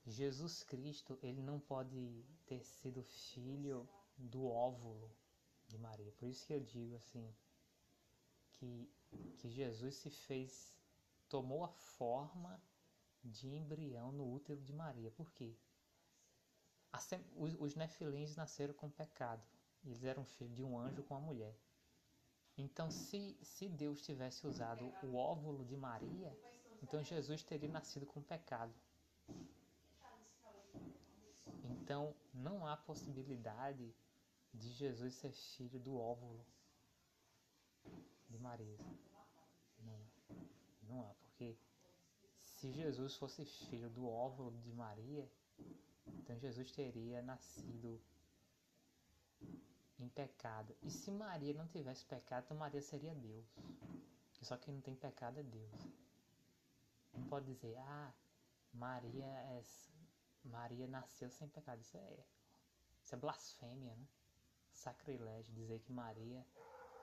Jesus 0.07 0.63
Cristo, 0.63 1.19
ele 1.23 1.43
não 1.43 1.61
pode 1.61 2.25
ter 2.47 2.63
sido 2.65 3.03
filho 3.03 3.89
do 4.17 4.47
óvulo 4.47 5.11
de 5.69 5.79
Maria. 5.79 6.13
Por 6.13 6.29
isso 6.29 6.47
que 6.47 6.53
eu 6.53 6.61
digo 6.61 6.97
assim, 6.97 7.33
que, 8.53 8.91
que 9.39 9.49
Jesus 9.49 9.97
se 9.97 10.11
fez, 10.11 10.75
tomou 11.29 11.65
a 11.65 11.69
forma 11.69 12.61
de 13.23 13.49
embrião 13.49 14.11
no 14.13 14.33
útero 14.33 14.61
de 14.61 14.73
Maria. 14.73 15.11
Por 15.13 15.31
quê? 15.33 15.55
Os, 17.37 17.55
os 17.59 17.75
nefilins 17.77 18.35
nasceram 18.35 18.75
com 18.75 18.91
pecado. 18.91 19.43
Eles 19.85 20.03
eram 20.05 20.25
filhos 20.25 20.55
de 20.55 20.65
um 20.65 20.79
anjo 20.79 21.03
com 21.05 21.15
uma 21.15 21.21
mulher. 21.21 21.57
Então, 22.57 22.91
se, 22.91 23.39
se 23.43 23.69
Deus 23.69 24.03
tivesse 24.03 24.47
usado 24.47 24.93
o 25.03 25.15
óvulo 25.15 25.65
de 25.65 25.77
Maria, 25.77 26.37
então 26.83 27.03
Jesus 27.03 27.43
teria 27.43 27.69
nascido 27.69 28.07
com 28.07 28.23
pecado. 28.23 28.75
Então, 31.65 32.15
não 32.33 32.67
há 32.67 32.77
possibilidade 32.77 33.95
de 34.53 34.73
Jesus 34.73 35.15
ser 35.15 35.33
filho 35.33 35.79
do 35.79 35.97
óvulo 35.97 36.45
de 38.29 38.39
Maria. 38.39 38.79
Não, 39.81 40.01
não 40.83 41.03
há, 41.03 41.15
porque 41.15 41.57
se 42.39 42.71
Jesus 42.73 43.17
fosse 43.17 43.45
filho 43.45 43.89
do 43.91 44.07
óvulo 44.07 44.53
de 44.61 44.73
Maria, 44.73 45.29
então 46.09 46.39
Jesus 46.39 46.71
teria 46.71 47.23
nascido 47.23 48.01
em 49.99 50.09
pecado. 50.09 50.75
E 50.83 50.91
se 50.91 51.11
Maria 51.11 51.55
não 51.55 51.67
tivesse 51.67 52.05
pecado, 52.05 52.45
então 52.45 52.57
Maria 52.57 52.81
seria 52.81 53.15
Deus. 53.15 53.47
Só 54.43 54.57
quem 54.57 54.75
não 54.75 54.81
tem 54.81 54.95
pecado 54.95 55.39
é 55.39 55.43
Deus. 55.43 55.89
Pode 57.29 57.47
dizer, 57.47 57.77
ah, 57.79 58.13
Maria 58.73 59.27
é 59.27 59.63
Maria 60.45 60.87
nasceu 60.87 61.31
sem 61.31 61.49
pecado. 61.49 61.81
Isso 61.81 61.97
é, 61.97 62.25
isso 63.03 63.15
é 63.15 63.19
blasfêmia, 63.19 63.95
né? 63.95 64.07
Sacrilégio 64.73 65.55
dizer 65.55 65.81
que 65.81 65.93
Maria 65.93 66.47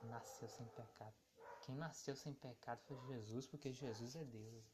nasceu 0.04 0.48
sem 0.48 0.66
pecado. 0.70 1.16
Quem 1.62 1.76
nasceu 1.76 2.16
sem 2.16 2.34
pecado 2.34 2.82
foi 2.84 2.98
Jesus, 3.08 3.46
porque 3.46 3.72
Jesus 3.72 4.16
é 4.16 4.24
Deus. 4.24 4.66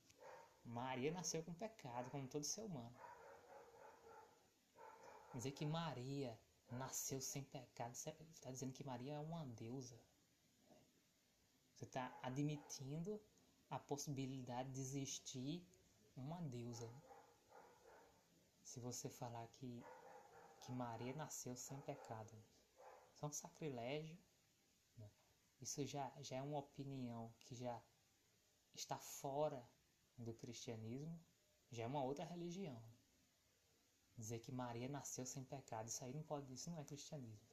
Maria 0.64 1.12
nasceu 1.12 1.44
com 1.44 1.54
pecado, 1.54 2.10
como 2.10 2.28
todo 2.28 2.44
ser 2.44 2.62
humano. 2.62 2.96
Dizer 5.34 5.52
que 5.52 5.66
Maria 5.66 6.40
nasceu 6.72 7.20
sem 7.20 7.44
pecado, 7.44 7.94
você 7.96 8.16
está 8.32 8.52
dizendo 8.52 8.74
que 8.74 8.84
Maria 8.84 9.14
é 9.14 9.20
uma 9.20 9.46
deusa. 9.46 10.00
Você 11.74 11.86
está 11.86 12.16
admitindo 12.22 13.20
a 13.70 13.80
possibilidade 13.80 14.72
de 14.72 14.80
existir 14.80 15.66
uma 16.16 16.42
deusa. 16.42 16.90
Se 18.64 18.80
você 18.80 19.10
falar 19.10 19.48
que, 19.48 19.84
que 20.62 20.72
Maria 20.72 21.14
nasceu 21.16 21.56
sem 21.56 21.80
pecado, 21.82 22.34
isso 23.12 23.26
é 23.26 23.28
um 23.28 23.32
sacrilégio 23.32 24.18
isso 25.64 25.86
já, 25.86 26.12
já 26.20 26.36
é 26.36 26.42
uma 26.42 26.60
opinião 26.60 27.34
que 27.40 27.56
já 27.56 27.82
está 28.76 29.00
fora 29.00 29.66
do 30.18 30.34
cristianismo, 30.34 31.18
já 31.72 31.84
é 31.84 31.88
uma 31.88 32.04
outra 32.04 32.26
religião. 32.26 32.84
Dizer 34.18 34.40
que 34.40 34.52
Maria 34.52 34.90
nasceu 34.90 35.26
sem 35.26 35.46
pecado, 35.46 35.88
isso 35.88 36.04
aí 36.04 36.14
não 36.14 36.22
pode, 36.22 36.54
isso 36.54 36.70
não 36.70 36.80
é 36.80 36.84
cristianismo. 36.84 37.48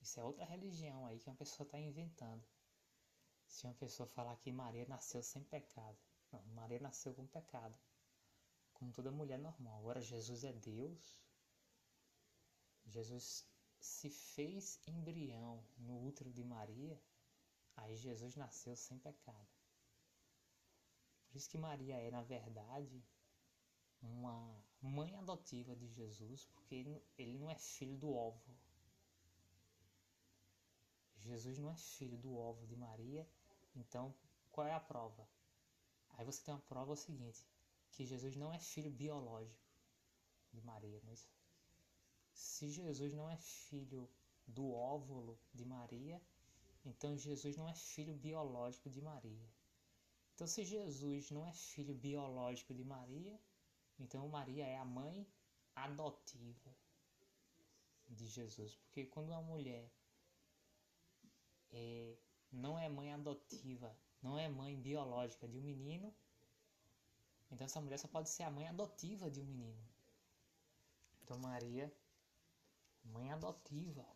Isso 0.00 0.20
é 0.20 0.24
outra 0.24 0.44
religião 0.44 1.04
aí 1.04 1.18
que 1.18 1.28
uma 1.28 1.34
pessoa 1.34 1.66
está 1.66 1.80
inventando. 1.80 2.46
Se 3.54 3.66
uma 3.66 3.74
pessoa 3.74 4.08
falar 4.08 4.36
que 4.38 4.50
Maria 4.50 4.84
nasceu 4.88 5.22
sem 5.22 5.44
pecado, 5.44 5.96
não, 6.32 6.42
Maria 6.54 6.80
nasceu 6.80 7.14
com 7.14 7.24
pecado, 7.24 7.78
como 8.72 8.92
toda 8.92 9.12
mulher 9.12 9.38
normal. 9.38 9.78
Agora 9.78 10.00
Jesus 10.00 10.42
é 10.42 10.52
Deus. 10.52 11.16
Jesus 12.84 13.48
se 13.78 14.10
fez 14.10 14.80
embrião 14.88 15.64
no 15.76 16.04
útero 16.04 16.32
de 16.32 16.42
Maria, 16.42 17.00
aí 17.76 17.94
Jesus 17.94 18.34
nasceu 18.34 18.74
sem 18.74 18.98
pecado. 18.98 19.48
Por 21.28 21.36
isso 21.36 21.48
que 21.48 21.56
Maria 21.56 21.94
é, 21.94 22.10
na 22.10 22.22
verdade, 22.22 23.06
uma 24.02 24.60
mãe 24.82 25.14
adotiva 25.14 25.76
de 25.76 25.86
Jesus, 25.86 26.44
porque 26.46 26.74
ele 27.16 27.38
não 27.38 27.48
é 27.48 27.54
filho 27.54 27.96
do 27.96 28.12
óvulo. 28.12 28.58
Jesus 31.18 31.56
não 31.56 31.70
é 31.70 31.76
filho 31.76 32.18
do 32.18 32.36
óvulo 32.36 32.66
de 32.66 32.76
Maria, 32.76 33.24
então 33.74 34.14
qual 34.50 34.66
é 34.66 34.72
a 34.72 34.80
prova? 34.80 35.28
Aí 36.10 36.24
você 36.24 36.42
tem 36.44 36.54
uma 36.54 36.60
prova 36.60 36.92
o 36.92 36.96
seguinte, 36.96 37.44
que 37.90 38.04
Jesus 38.04 38.36
não 38.36 38.52
é 38.52 38.58
filho 38.58 38.90
biológico 38.90 39.68
de 40.52 40.60
Maria, 40.62 41.00
é 41.06 41.12
isso? 41.12 41.28
Se 42.32 42.70
Jesus 42.70 43.12
não 43.12 43.28
é 43.28 43.36
filho 43.36 44.08
do 44.46 44.72
óvulo 44.72 45.38
de 45.52 45.64
Maria, 45.64 46.20
então 46.84 47.16
Jesus 47.16 47.56
não 47.56 47.68
é 47.68 47.74
filho 47.74 48.14
biológico 48.14 48.90
de 48.90 49.00
Maria. 49.00 49.48
Então, 50.34 50.46
se 50.46 50.64
Jesus 50.64 51.30
não 51.30 51.46
é 51.46 51.52
filho 51.52 51.94
biológico 51.94 52.74
de 52.74 52.84
Maria, 52.84 53.40
então 53.98 54.28
Maria 54.28 54.66
é 54.66 54.76
a 54.76 54.84
mãe 54.84 55.26
adotiva 55.74 56.76
de 58.08 58.26
Jesus. 58.26 58.74
Porque 58.76 59.06
quando 59.06 59.28
uma 59.28 59.42
mulher 59.42 59.90
é, 61.72 62.16
não 62.54 62.78
é 62.78 62.88
mãe 62.88 63.12
adotiva, 63.12 63.94
não 64.22 64.38
é 64.38 64.48
mãe 64.48 64.80
biológica 64.80 65.46
de 65.48 65.58
um 65.58 65.62
menino, 65.62 66.14
então 67.50 67.64
essa 67.64 67.80
mulher 67.80 67.98
só 67.98 68.08
pode 68.08 68.28
ser 68.30 68.42
a 68.44 68.50
mãe 68.50 68.66
adotiva 68.68 69.30
de 69.30 69.40
um 69.40 69.44
menino. 69.44 69.88
Então 71.22 71.38
Maria, 71.38 71.92
mãe 73.04 73.30
adotiva, 73.30 74.06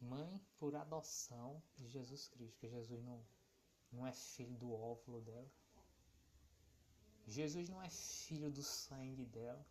mãe 0.00 0.40
por 0.58 0.74
adoção 0.74 1.62
de 1.78 1.88
Jesus 1.88 2.28
Cristo, 2.28 2.58
que 2.58 2.68
Jesus 2.68 3.02
não, 3.02 3.24
não 3.90 4.06
é 4.06 4.12
filho 4.12 4.56
do 4.56 4.72
óvulo 4.72 5.20
dela. 5.20 5.50
Jesus 7.26 7.68
não 7.68 7.80
é 7.82 7.88
filho 7.88 8.50
do 8.50 8.62
sangue 8.62 9.24
dela. 9.24 9.64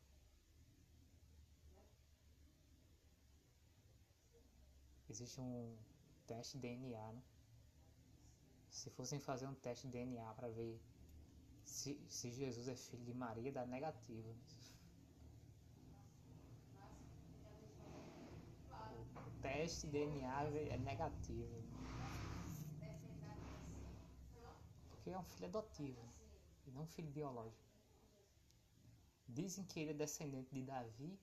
Existe 5.09 5.41
um 5.41 5.75
teste 6.25 6.57
DNA, 6.57 7.11
né? 7.11 7.21
Se 8.72 8.89
fossem 8.89 9.19
fazer 9.19 9.45
um 9.48 9.53
teste 9.53 9.85
de 9.85 9.93
DNA 9.93 10.34
para 10.34 10.48
ver 10.49 10.81
se, 11.65 11.99
se 12.07 12.31
Jesus 12.31 12.68
é 12.69 12.76
filho 12.76 13.03
de 13.03 13.14
Maria, 13.14 13.52
dá 13.52 13.65
negativo. 13.65 14.34
O 19.27 19.41
teste 19.41 19.88
de 19.88 19.91
DNA 19.91 20.43
é 20.69 20.77
negativo. 20.77 21.61
Porque 24.89 25.10
é 25.10 25.18
um 25.18 25.23
filho 25.23 25.48
adotivo 25.48 26.02
e 26.65 26.72
não 26.72 26.84
um 26.84 26.88
filho 26.88 27.11
biológico. 27.11 27.69
Dizem 29.27 29.65
que 29.65 29.81
ele 29.81 29.91
é 29.91 29.93
descendente 29.93 30.53
de 30.53 30.64
Davi 30.64 31.19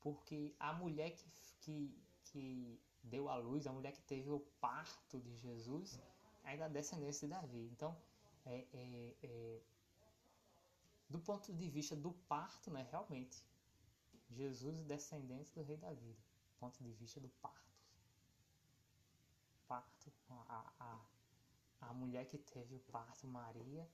porque 0.00 0.54
a 0.58 0.72
mulher 0.72 1.10
que, 1.12 1.24
que, 1.60 2.02
que 2.24 2.80
deu 3.02 3.28
à 3.28 3.36
luz, 3.36 3.66
a 3.66 3.72
mulher 3.72 3.92
que 3.92 4.02
teve 4.02 4.30
o 4.30 4.40
parto 4.60 5.20
de 5.20 5.36
Jesus, 5.36 6.00
é 6.50 6.56
da 6.56 6.68
descendência 6.68 7.26
de 7.26 7.34
Davi. 7.34 7.68
Então, 7.72 7.96
é, 8.44 8.66
é, 8.72 9.14
é, 9.22 9.60
do 11.08 11.18
ponto 11.18 11.52
de 11.52 11.68
vista 11.68 11.94
do 11.94 12.12
parto, 12.12 12.70
né, 12.70 12.86
realmente, 12.90 13.44
Jesus 14.30 14.78
é 14.78 14.82
descendente 14.84 15.52
do 15.54 15.62
rei 15.62 15.76
Davi, 15.76 16.12
do 16.12 16.58
ponto 16.58 16.82
de 16.82 16.92
vista 16.92 17.20
do 17.20 17.28
parto. 17.28 17.70
Parto, 19.66 20.12
a, 20.28 20.72
a, 20.80 21.88
a 21.88 21.94
mulher 21.94 22.26
que 22.26 22.38
teve 22.38 22.74
o 22.74 22.80
parto, 22.80 23.26
Maria, 23.26 23.88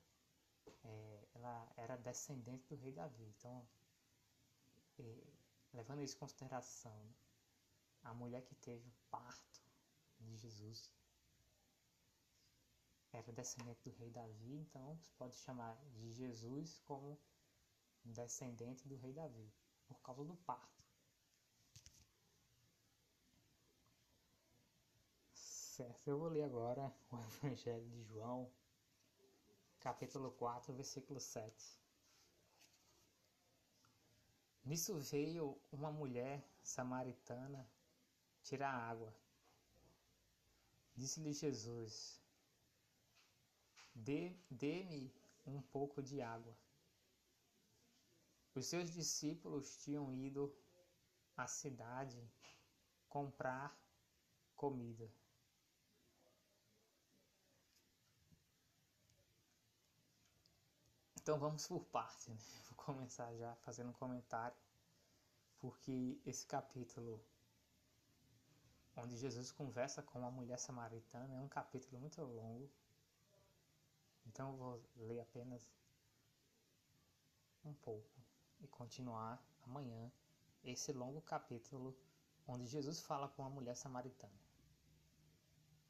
é, 0.85 1.29
ela 1.35 1.73
era 1.77 1.97
descendente 1.97 2.67
do 2.69 2.77
rei 2.77 2.93
Davi. 2.93 3.25
Então, 3.39 3.67
é, 4.99 5.23
levando 5.75 6.03
isso 6.03 6.17
em 6.17 6.19
consideração, 6.19 6.99
a 8.03 8.15
mulher 8.15 8.43
que 8.43 8.55
teve 8.55 8.89
o 8.89 8.93
parto 9.11 9.61
de 10.21 10.37
Jesus 10.37 10.91
era 13.17 13.33
descendente 13.33 13.83
do 13.83 13.97
rei 13.97 14.11
Davi, 14.11 14.57
então 14.57 14.95
se 14.99 15.11
pode 15.13 15.37
chamar 15.37 15.75
de 15.95 16.13
Jesus 16.13 16.79
como 16.81 17.19
descendente 18.05 18.87
do 18.87 18.97
rei 18.97 19.13
Davi, 19.13 19.51
por 19.87 19.99
causa 20.03 20.23
do 20.23 20.37
parto. 20.37 20.85
Certo, 25.33 26.09
eu 26.09 26.19
vou 26.19 26.29
ler 26.29 26.45
agora 26.45 26.95
o 27.11 27.17
Evangelho 27.47 27.89
de 27.89 28.03
João, 28.05 28.51
capítulo 29.81 30.31
4, 30.33 30.75
versículo 30.75 31.19
7. 31.19 31.79
Nisso 34.65 34.95
veio 34.99 35.59
uma 35.73 35.91
mulher 35.91 36.47
samaritana 36.63 37.67
tirar 38.43 38.73
água. 38.73 39.15
Disse-lhe 40.95 41.33
Jesus: 41.33 42.26
Dê-me 43.97 45.11
um 45.47 45.61
pouco 45.63 46.03
de 46.03 46.21
água. 46.21 46.55
Os 48.55 48.67
seus 48.67 48.91
discípulos 48.91 49.77
tinham 49.83 50.13
ido 50.13 50.55
à 51.37 51.47
cidade 51.47 52.23
comprar 53.09 53.77
comida. 54.55 55.11
Então 61.17 61.39
vamos 61.39 61.67
por 61.67 61.85
parte, 61.87 62.31
né? 62.31 62.37
Vou 62.71 62.77
começar 62.77 63.35
já 63.35 63.55
fazendo 63.57 63.91
um 63.91 63.95
comentário, 63.95 64.57
porque 65.59 66.21
esse 66.25 66.47
capítulo 66.47 67.21
onde 68.97 69.17
Jesus 69.17 69.51
conversa 69.51 70.03
com 70.03 70.19
uma 70.19 70.31
mulher 70.31 70.59
samaritana 70.59 71.35
é 71.35 71.41
um 71.41 71.49
capítulo 71.49 72.01
muito 72.01 72.23
longo. 72.23 72.71
Então 74.27 74.51
eu 74.51 74.57
vou 74.57 74.83
ler 74.97 75.21
apenas 75.21 75.69
um 77.65 77.75
pouco 77.75 78.21
e 78.61 78.67
continuar 78.69 79.43
amanhã 79.63 80.13
esse 80.63 80.93
longo 80.93 81.21
capítulo 81.23 81.97
onde 82.47 82.67
Jesus 82.67 83.01
fala 83.01 83.29
com 83.29 83.45
a 83.45 83.51
mulher 83.51 83.77
samaritana. 83.77 84.39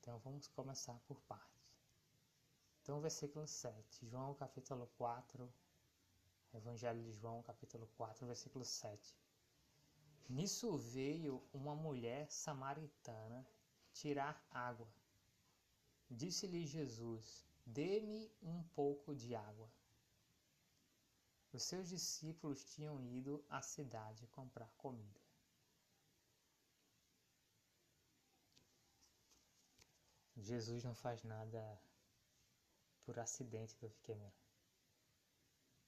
Então 0.00 0.18
vamos 0.20 0.46
começar 0.48 0.98
por 1.06 1.20
partes. 1.22 1.56
Então, 2.82 3.00
versículo 3.00 3.46
7, 3.48 4.06
João 4.06 4.32
capítulo 4.34 4.86
4, 4.96 5.52
Evangelho 6.54 7.02
de 7.02 7.12
João 7.12 7.42
capítulo 7.42 7.88
4, 7.96 8.24
versículo 8.26 8.64
7. 8.64 9.18
Nisso 10.28 10.78
veio 10.78 11.42
uma 11.52 11.74
mulher 11.74 12.30
samaritana 12.30 13.44
tirar 13.92 14.40
água. 14.50 14.86
Disse-lhe 16.08 16.64
Jesus: 16.64 17.45
Dê-me 17.66 18.32
um 18.40 18.62
pouco 18.62 19.14
de 19.14 19.34
água. 19.34 19.68
Os 21.52 21.64
seus 21.64 21.88
discípulos 21.88 22.64
tinham 22.64 23.02
ido 23.02 23.44
à 23.48 23.60
cidade 23.60 24.26
comprar 24.28 24.70
comida. 24.76 25.20
Jesus 30.36 30.84
não 30.84 30.94
faz 30.94 31.24
nada 31.24 31.82
por 33.04 33.18
acidente 33.18 33.74
do 33.78 33.90
pequeno. 33.90 34.32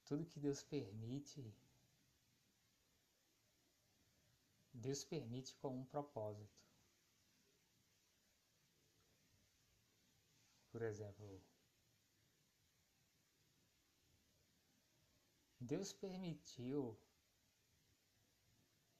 Tudo 0.05 0.25
que 0.25 0.39
Deus 0.39 0.63
permite, 0.63 1.53
Deus 4.73 5.03
permite 5.03 5.53
com 5.55 5.79
um 5.79 5.85
propósito. 5.85 6.59
Por 10.71 10.81
exemplo, 10.81 11.41
Deus 15.69 15.93
permitiu 15.93 16.99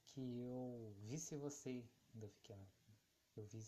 que 0.06 0.22
eu 0.42 0.94
visse 1.00 1.36
você 1.36 1.84
quando 2.12 2.26
eu 2.26 2.30
pequeno. 2.30 2.70
Eu 3.36 3.44
vi. 3.44 3.66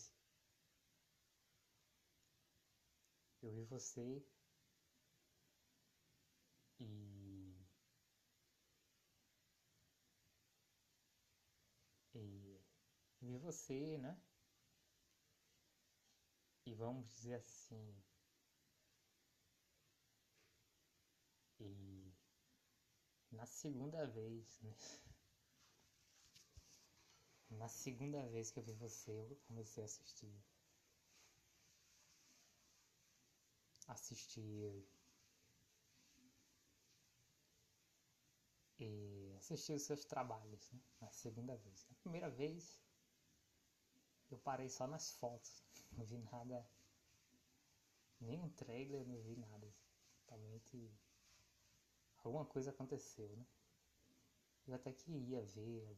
Eu 3.42 3.50
vi 3.50 3.64
você 3.64 4.24
e. 6.78 7.56
E 12.14 12.60
vi 13.20 13.36
você, 13.38 13.98
né? 13.98 14.16
E 16.66 16.72
vamos 16.72 17.08
dizer 17.08 17.34
assim. 17.34 18.11
Na 23.42 23.46
segunda 23.46 24.06
vez, 24.06 24.60
né? 24.62 24.72
Na 27.50 27.66
segunda 27.68 28.22
vez 28.28 28.52
que 28.52 28.60
eu 28.60 28.62
vi 28.62 28.72
você, 28.72 29.10
eu 29.10 29.36
comecei 29.48 29.82
a 29.82 29.86
assistir. 29.86 30.32
Assistir 33.88 34.86
e 38.78 39.34
assistir 39.38 39.72
os 39.72 39.82
seus 39.82 40.04
trabalhos, 40.04 40.70
né? 40.70 40.80
Na 41.00 41.10
segunda 41.10 41.56
vez. 41.56 41.84
Na 41.90 41.96
primeira 41.96 42.30
vez, 42.30 42.80
eu 44.30 44.38
parei 44.38 44.68
só 44.68 44.86
nas 44.86 45.10
fotos, 45.10 45.64
não 45.98 46.04
vi 46.04 46.18
nada, 46.18 46.64
nem 48.20 48.40
um 48.40 48.50
trailer, 48.50 49.04
não 49.04 49.20
vi 49.20 49.34
nada. 49.34 49.74
Totalmente. 50.14 50.92
Alguma 52.22 52.44
coisa 52.44 52.70
aconteceu, 52.70 53.28
né? 53.36 53.46
Eu 54.66 54.74
até 54.74 54.92
que 54.92 55.10
ia 55.10 55.42
ver. 55.42 55.96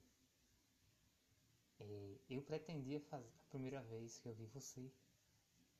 É, 1.81 2.19
eu 2.31 2.43
pretendia 2.43 3.01
fazer, 3.01 3.29
a 3.29 3.51
primeira 3.51 3.83
vez 3.83 4.19
que 4.19 4.29
eu 4.29 4.35
vi 4.35 4.47
você, 4.47 4.91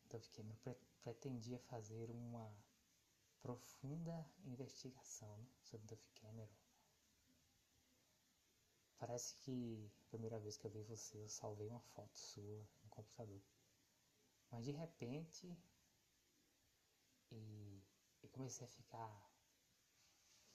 então 0.07 0.21
fiquei, 0.21 0.45
eu 0.67 0.77
pretendia 1.03 1.59
fazer 1.59 2.11
uma 2.11 2.53
profunda 3.41 4.27
investigação 4.45 5.37
né, 5.39 5.47
sobre 5.63 5.87
Duff 5.87 6.03
Cameron. 6.15 6.49
Parece 8.99 9.37
que 9.37 9.91
a 10.01 10.11
primeira 10.11 10.39
vez 10.41 10.57
que 10.57 10.67
eu 10.67 10.71
vi 10.71 10.83
você, 10.83 11.19
eu 11.19 11.29
salvei 11.29 11.69
uma 11.69 11.81
foto 11.81 12.17
sua 12.19 12.67
no 12.83 12.91
computador. 12.91 13.41
Mas 14.51 14.65
de 14.65 14.73
repente, 14.73 15.57
e 17.31 17.83
eu 18.23 18.29
comecei 18.31 18.67
a 18.67 18.71
ficar. 18.71 19.34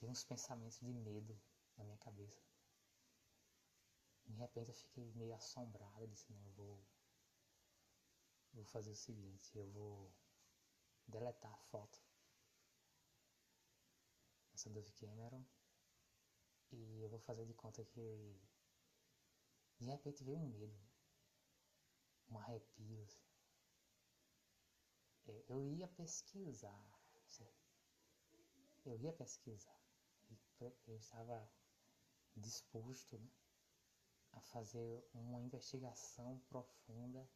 Veio 0.00 0.12
uns 0.12 0.24
pensamentos 0.24 0.78
de 0.80 0.92
medo 0.92 1.38
na 1.76 1.84
minha 1.84 1.98
cabeça. 1.98 2.42
De 4.26 4.34
repente 4.34 4.68
eu 4.68 4.74
fiquei 4.74 5.12
meio 5.12 5.34
assombrado, 5.34 6.06
disse, 6.08 6.32
não, 6.32 6.44
eu 6.46 6.52
vou. 6.52 6.84
Vou 8.52 8.64
fazer 8.64 8.90
o 8.90 8.96
seguinte, 8.96 9.56
eu 9.56 9.66
vou 9.70 10.12
deletar 11.06 11.52
a 11.52 11.58
foto 11.58 12.00
essa 14.60 14.68
Dove 14.68 14.92
Cameron 14.92 15.44
e 16.72 17.00
eu 17.00 17.08
vou 17.08 17.18
fazer 17.20 17.46
de 17.46 17.54
conta 17.54 17.82
que 17.84 18.36
de 19.78 19.86
repente 19.86 20.22
veio 20.22 20.38
um 20.38 20.48
medo, 20.48 20.78
um 22.28 22.38
arrepio. 22.38 23.02
Assim. 23.02 23.22
É, 25.28 25.44
eu 25.48 25.72
ia 25.72 25.88
pesquisar, 25.88 27.00
eu 28.84 28.98
ia 28.98 29.12
pesquisar. 29.12 29.79
Eu 30.60 30.96
estava 30.96 31.50
disposto 32.36 33.18
né, 33.18 33.30
a 34.32 34.40
fazer 34.40 35.02
uma 35.14 35.40
investigação 35.40 36.38
profunda 36.48 37.26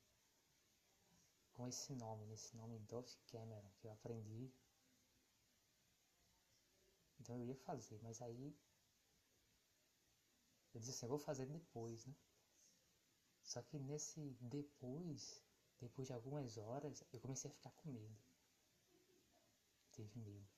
com 1.55 1.67
esse 1.67 1.95
nome, 1.95 2.27
nesse 2.27 2.55
nome 2.57 2.79
Dove 2.81 3.17
Cameron, 3.29 3.71
que 3.79 3.87
eu 3.87 3.93
aprendi. 3.93 4.53
Então 7.19 7.37
eu 7.39 7.47
ia 7.47 7.57
fazer, 7.57 7.99
mas 8.03 8.21
aí 8.21 8.55
eu 10.75 10.81
disse 10.81 10.91
assim, 10.91 11.07
eu 11.07 11.11
vou 11.11 11.19
fazer 11.19 11.47
depois, 11.47 12.05
né? 12.05 12.15
Só 13.43 13.63
que 13.63 13.79
nesse 13.79 14.37
depois, 14.41 15.43
depois 15.81 16.09
de 16.09 16.13
algumas 16.13 16.59
horas, 16.59 17.05
eu 17.13 17.21
comecei 17.21 17.51
a 17.51 17.55
ficar 17.55 17.71
com 17.71 17.91
medo. 17.91 18.17
Teve 19.93 20.19
medo. 20.19 20.54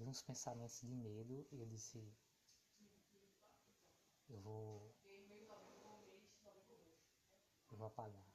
Uns 0.00 0.22
pensamentos 0.22 0.80
de 0.80 0.94
medo 0.94 1.46
e 1.52 1.60
eu 1.60 1.66
disse, 1.66 2.02
eu 4.28 4.40
vou. 4.40 4.94
Eu 7.70 7.76
vou 7.76 7.86
apagar. 7.86 8.26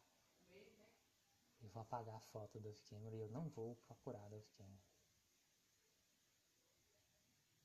Eu 1.61 1.69
vou 1.69 1.81
apagar 1.81 2.15
a 2.15 2.19
foto 2.21 2.59
do 2.59 2.73
Cameron 2.89 3.17
e 3.17 3.19
eu 3.19 3.29
não 3.29 3.49
vou 3.49 3.75
procurar 3.87 4.29
Dove 4.29 4.47
Cameron. 4.57 4.77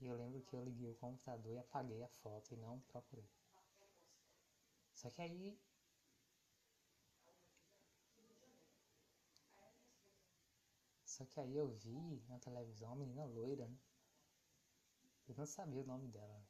E 0.00 0.06
eu 0.06 0.16
lembro 0.16 0.40
que 0.40 0.54
eu 0.54 0.64
liguei 0.64 0.88
o 0.90 0.94
computador 0.94 1.52
e 1.52 1.58
apaguei 1.58 2.02
a 2.02 2.08
foto 2.08 2.54
e 2.54 2.56
não 2.56 2.80
procurei. 2.80 3.28
Só 4.94 5.10
que 5.10 5.20
aí. 5.20 5.58
Só 11.04 11.26
que 11.26 11.38
aí 11.38 11.54
eu 11.54 11.68
vi 11.68 12.22
na 12.28 12.38
televisão 12.38 12.88
uma 12.88 12.96
menina 12.96 13.26
loira, 13.26 13.68
né? 13.68 13.76
Eu 15.30 15.36
não 15.36 15.46
sabia 15.46 15.80
o 15.80 15.86
nome 15.86 16.08
dela. 16.08 16.38
Né? 16.40 16.44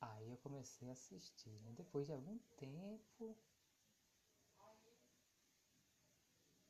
Aí 0.00 0.30
eu 0.30 0.38
comecei 0.38 0.88
a 0.88 0.92
assistir, 0.92 1.60
né? 1.60 1.72
Depois 1.76 2.06
de 2.06 2.12
algum 2.12 2.38
tempo, 2.56 3.36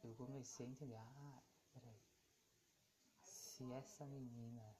eu 0.02 0.16
comecei 0.16 0.66
a 0.66 0.68
entender, 0.68 0.96
ah, 0.96 1.42
peraí, 1.72 2.00
se 3.22 3.72
essa 3.72 4.04
menina 4.04 4.76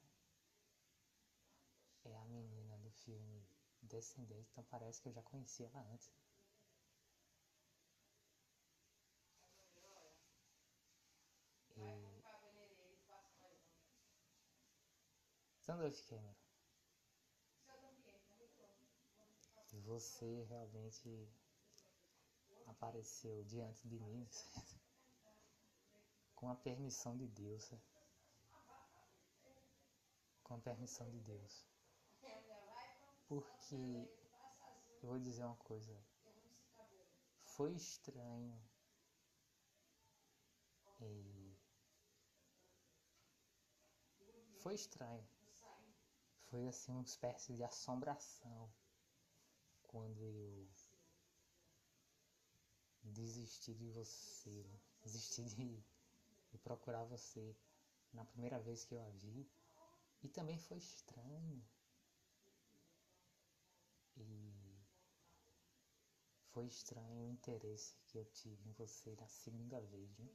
é 2.03 2.13
a 2.13 2.25
menina 2.25 2.77
do 2.79 2.91
filme 2.91 3.47
Descendente, 3.81 4.49
então 4.51 4.65
parece 4.65 5.01
que 5.01 5.07
eu 5.07 5.13
já 5.13 5.23
conhecia 5.23 5.67
ela 5.67 5.81
antes. 5.93 6.11
Sandolph 15.71 16.01
Cameron. 16.09 16.35
Você 19.85 20.43
realmente 20.49 21.29
apareceu 22.67 23.41
diante 23.45 23.87
de 23.87 23.97
mim 23.97 24.27
com 26.35 26.49
a 26.49 26.55
permissão 26.55 27.15
de 27.15 27.25
Deus. 27.25 27.71
Com 30.43 30.55
a 30.55 30.59
permissão 30.59 31.09
de 31.09 31.21
Deus. 31.21 31.65
Porque 33.29 34.09
eu 35.01 35.07
vou 35.07 35.19
dizer 35.19 35.45
uma 35.45 35.55
coisa. 35.55 35.97
Foi 37.45 37.71
estranho. 37.71 38.61
E 40.99 41.55
foi 44.57 44.75
estranho. 44.75 45.30
Foi 46.51 46.67
assim 46.67 46.91
uma 46.91 47.01
espécie 47.03 47.53
de 47.53 47.63
assombração 47.63 48.69
quando 49.83 50.21
eu 50.21 50.67
desisti 53.03 53.73
de 53.73 53.89
você, 53.89 54.69
desisti 55.01 55.45
de, 55.45 55.81
de 56.51 56.57
procurar 56.57 57.05
você 57.05 57.55
na 58.11 58.25
primeira 58.25 58.59
vez 58.59 58.83
que 58.83 58.93
eu 58.93 59.01
a 59.01 59.09
vi. 59.11 59.49
E 60.21 60.27
também 60.27 60.57
foi 60.59 60.77
estranho. 60.77 61.65
E 64.17 64.83
foi 66.49 66.67
estranho 66.67 67.21
o 67.21 67.29
interesse 67.29 67.95
que 68.07 68.17
eu 68.17 68.25
tive 68.25 68.67
em 68.67 68.73
você 68.73 69.15
na 69.15 69.27
segunda 69.29 69.79
vez, 69.79 70.17
né? 70.17 70.29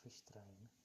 Foi 0.00 0.10
estranho, 0.10 0.52
né? 0.58 0.81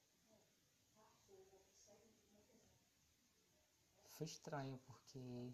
Foi 4.18 4.26
estranho 4.26 4.80
porque 4.80 5.54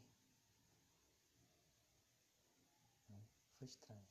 Foi 3.57 3.67
estranho. 3.67 4.07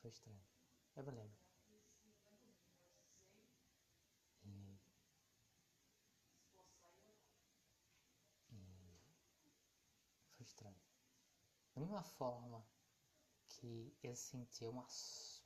Foi 0.00 0.10
estranho. 0.10 0.42
Eu 0.96 1.04
me 1.04 1.10
lembro. 1.10 1.36
Foi 10.36 10.44
estranho. 10.44 10.80
Da 11.74 11.80
mesma 11.80 12.02
forma 12.02 12.64
que 13.62 13.96
eu 14.02 14.16
senti 14.16 14.66
uma, 14.66 14.84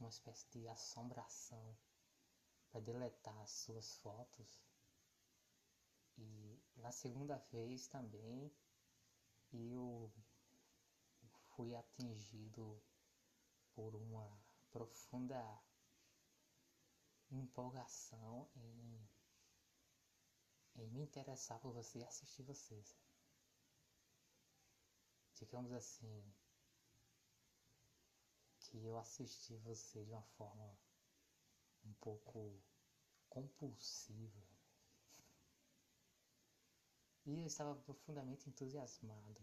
uma 0.01 0.09
espécie 0.09 0.48
de 0.51 0.66
assombração 0.68 1.76
para 2.70 2.80
deletar 2.80 3.38
as 3.43 3.51
suas 3.51 3.94
fotos, 3.98 4.64
e 6.16 6.59
na 6.78 6.90
segunda 6.90 7.36
vez 7.52 7.86
também 7.88 8.51
eu 9.52 10.10
fui 11.51 11.74
atingido 11.74 12.82
por 13.74 13.94
uma 13.94 14.43
profunda 14.70 15.62
empolgação 17.30 18.48
em, 18.56 19.10
em 20.76 20.88
me 20.88 21.02
interessar 21.02 21.60
por 21.60 21.74
você 21.74 21.98
e 21.98 22.05
assistir 22.05 22.44
vocês. 22.44 22.97
Digamos 25.34 25.70
assim, 25.72 26.32
que 28.66 28.84
eu 28.84 28.98
assisti 28.98 29.56
você 29.59 30.05
de 30.05 30.10
uma 30.10 30.22
forma 30.22 30.76
um 31.84 31.93
pouco 31.94 32.60
compulsiva. 33.28 34.43
E 37.24 37.40
eu 37.40 37.47
estava 37.47 37.74
profundamente 37.74 38.48
entusiasmado. 38.48 39.40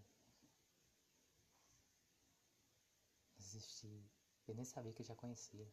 Assisti. 3.38 4.04
Eu 4.48 4.56
nem 4.56 4.66
sabia 4.66 4.94
que 4.94 5.02
eu 5.02 5.06
já 5.06 5.16
conhecia. 5.16 5.68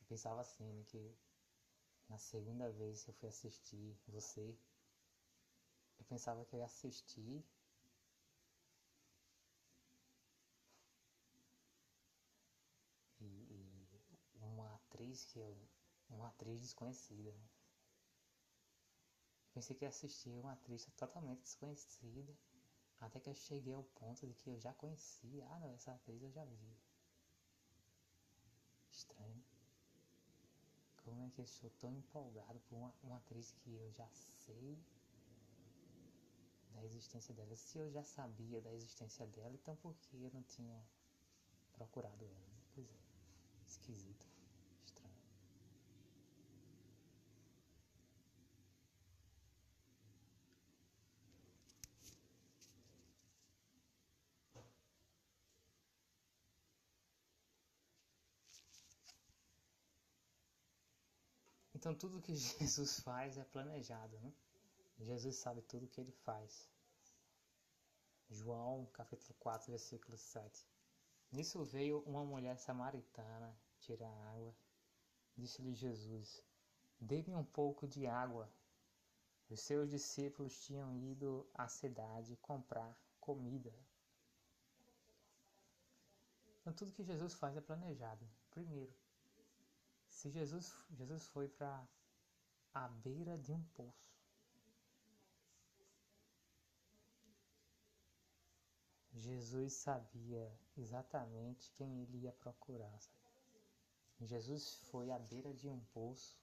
Eu 0.00 0.06
pensava 0.08 0.40
assim, 0.40 0.72
né, 0.72 0.84
que 0.84 1.14
na 2.08 2.18
segunda 2.18 2.70
vez 2.70 3.04
que 3.04 3.10
eu 3.10 3.14
fui 3.14 3.28
assistir 3.28 3.96
você, 4.08 4.56
eu 5.98 6.04
pensava 6.04 6.44
que 6.44 6.54
eu 6.54 6.58
ia 6.58 6.66
assistir 6.66 7.44
atriz 15.04 15.24
que 15.26 15.38
eu. 15.38 15.56
uma 16.08 16.28
atriz 16.28 16.60
desconhecida. 16.60 17.30
Né? 17.30 17.44
Pensei 19.52 19.76
que 19.76 19.84
ia 19.84 19.88
assistir 19.88 20.30
uma 20.30 20.52
atriz 20.52 20.86
totalmente 20.96 21.42
desconhecida. 21.42 22.34
Até 23.00 23.20
que 23.20 23.28
eu 23.28 23.34
cheguei 23.34 23.74
ao 23.74 23.82
ponto 23.82 24.26
de 24.26 24.34
que 24.34 24.48
eu 24.48 24.58
já 24.58 24.72
conhecia. 24.72 25.46
Ah 25.50 25.58
não, 25.60 25.74
essa 25.74 25.92
atriz 25.92 26.22
eu 26.22 26.30
já 26.30 26.44
vi. 26.44 26.76
Estranho. 28.90 29.44
Como 31.04 31.22
é 31.22 31.30
que 31.30 31.40
eu 31.40 31.44
estou 31.44 31.70
tão 31.78 31.92
empolgado 31.92 32.58
por 32.60 32.76
uma, 32.76 32.94
uma 33.02 33.16
atriz 33.18 33.52
que 33.52 33.74
eu 33.74 33.92
já 33.92 34.08
sei 34.08 34.78
da 36.70 36.82
existência 36.84 37.34
dela? 37.34 37.54
Se 37.54 37.78
eu 37.78 37.90
já 37.90 38.02
sabia 38.02 38.60
da 38.62 38.72
existência 38.72 39.26
dela, 39.26 39.54
então 39.54 39.76
por 39.76 39.94
que 39.96 40.22
eu 40.22 40.30
não 40.32 40.42
tinha 40.44 40.82
procurado 41.74 42.24
ela? 42.24 42.54
Pois 42.74 42.88
é, 42.88 42.98
esquisito. 43.66 44.33
Então 61.84 61.94
tudo 61.94 62.22
que 62.22 62.32
Jesus 62.34 63.00
faz 63.00 63.36
é 63.36 63.44
planejado, 63.44 64.18
né? 64.20 64.32
Jesus 65.00 65.36
sabe 65.36 65.60
tudo 65.60 65.86
que 65.86 66.00
ele 66.00 66.12
faz. 66.12 66.66
João 68.30 68.86
capítulo 68.86 69.34
4, 69.38 69.70
versículo 69.70 70.16
7. 70.16 70.66
Nisso 71.30 71.62
veio 71.62 71.98
uma 72.06 72.24
mulher 72.24 72.56
samaritana 72.56 73.54
tirar 73.80 74.10
água. 74.34 74.56
Disse-lhe 75.36 75.74
Jesus: 75.74 76.42
Dê-me 76.98 77.34
um 77.34 77.44
pouco 77.44 77.86
de 77.86 78.06
água. 78.06 78.50
Os 79.50 79.60
seus 79.60 79.90
discípulos 79.90 80.58
tinham 80.64 80.96
ido 80.96 81.46
à 81.52 81.68
cidade 81.68 82.34
comprar 82.36 82.98
comida. 83.20 83.74
Então 86.62 86.72
tudo 86.72 86.94
que 86.94 87.04
Jesus 87.04 87.34
faz 87.34 87.54
é 87.58 87.60
planejado. 87.60 88.26
Primeiro, 88.50 88.90
se 90.14 90.30
Jesus, 90.30 90.72
Jesus 90.92 91.26
foi 91.26 91.48
para 91.48 91.86
a 92.72 92.88
beira 92.88 93.36
de 93.36 93.52
um 93.52 93.60
poço, 93.74 94.14
Jesus 99.12 99.74
sabia 99.74 100.56
exatamente 100.76 101.70
quem 101.72 102.02
ele 102.02 102.18
ia 102.18 102.32
procurar. 102.32 102.96
Sabe? 103.00 103.18
Jesus 104.20 104.76
foi 104.90 105.10
à 105.10 105.18
beira 105.18 105.52
de 105.52 105.68
um 105.68 105.80
poço 105.86 106.38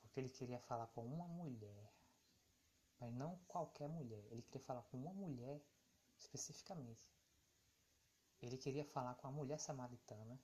porque 0.00 0.20
ele 0.20 0.30
queria 0.30 0.60
falar 0.60 0.86
com 0.88 1.04
uma 1.04 1.26
mulher, 1.26 1.92
mas 3.00 3.12
não 3.12 3.36
qualquer 3.48 3.88
mulher. 3.88 4.24
Ele 4.30 4.42
queria 4.42 4.60
falar 4.60 4.82
com 4.84 4.96
uma 4.96 5.12
mulher 5.12 5.60
especificamente. 6.16 7.04
Ele 8.40 8.56
queria 8.56 8.84
falar 8.84 9.16
com 9.16 9.26
a 9.26 9.32
mulher 9.32 9.58
samaritana 9.58 10.40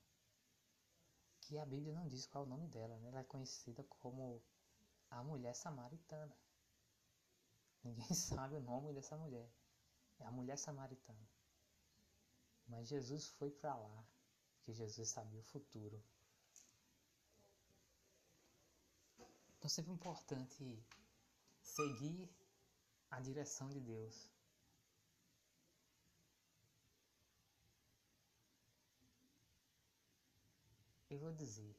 que 1.51 1.59
a 1.59 1.67
Bíblia 1.67 1.93
não 1.93 2.07
diz 2.07 2.27
qual 2.27 2.45
é 2.45 2.47
o 2.47 2.49
nome 2.49 2.69
dela, 2.69 2.97
né? 2.99 3.09
ela 3.09 3.21
é 3.21 3.25
conhecida 3.25 3.83
como 3.83 4.41
a 5.11 5.21
mulher 5.25 5.53
samaritana. 5.53 6.33
Ninguém 7.83 8.07
sabe 8.15 8.55
o 8.55 8.61
nome 8.61 8.93
dessa 8.93 9.17
mulher. 9.17 9.51
É 10.21 10.27
a 10.27 10.31
mulher 10.31 10.57
samaritana. 10.57 11.29
Mas 12.69 12.87
Jesus 12.87 13.27
foi 13.31 13.51
para 13.51 13.75
lá, 13.75 14.05
porque 14.55 14.73
Jesus 14.73 15.09
sabia 15.09 15.41
o 15.41 15.43
futuro. 15.43 16.01
Então, 19.59 19.69
sempre 19.69 19.91
é 19.91 19.95
importante 19.95 20.81
seguir 21.63 22.31
a 23.11 23.21
direção 23.21 23.69
de 23.71 23.81
Deus. 23.81 24.31
Eu 31.11 31.19
vou 31.19 31.33
dizer, 31.33 31.75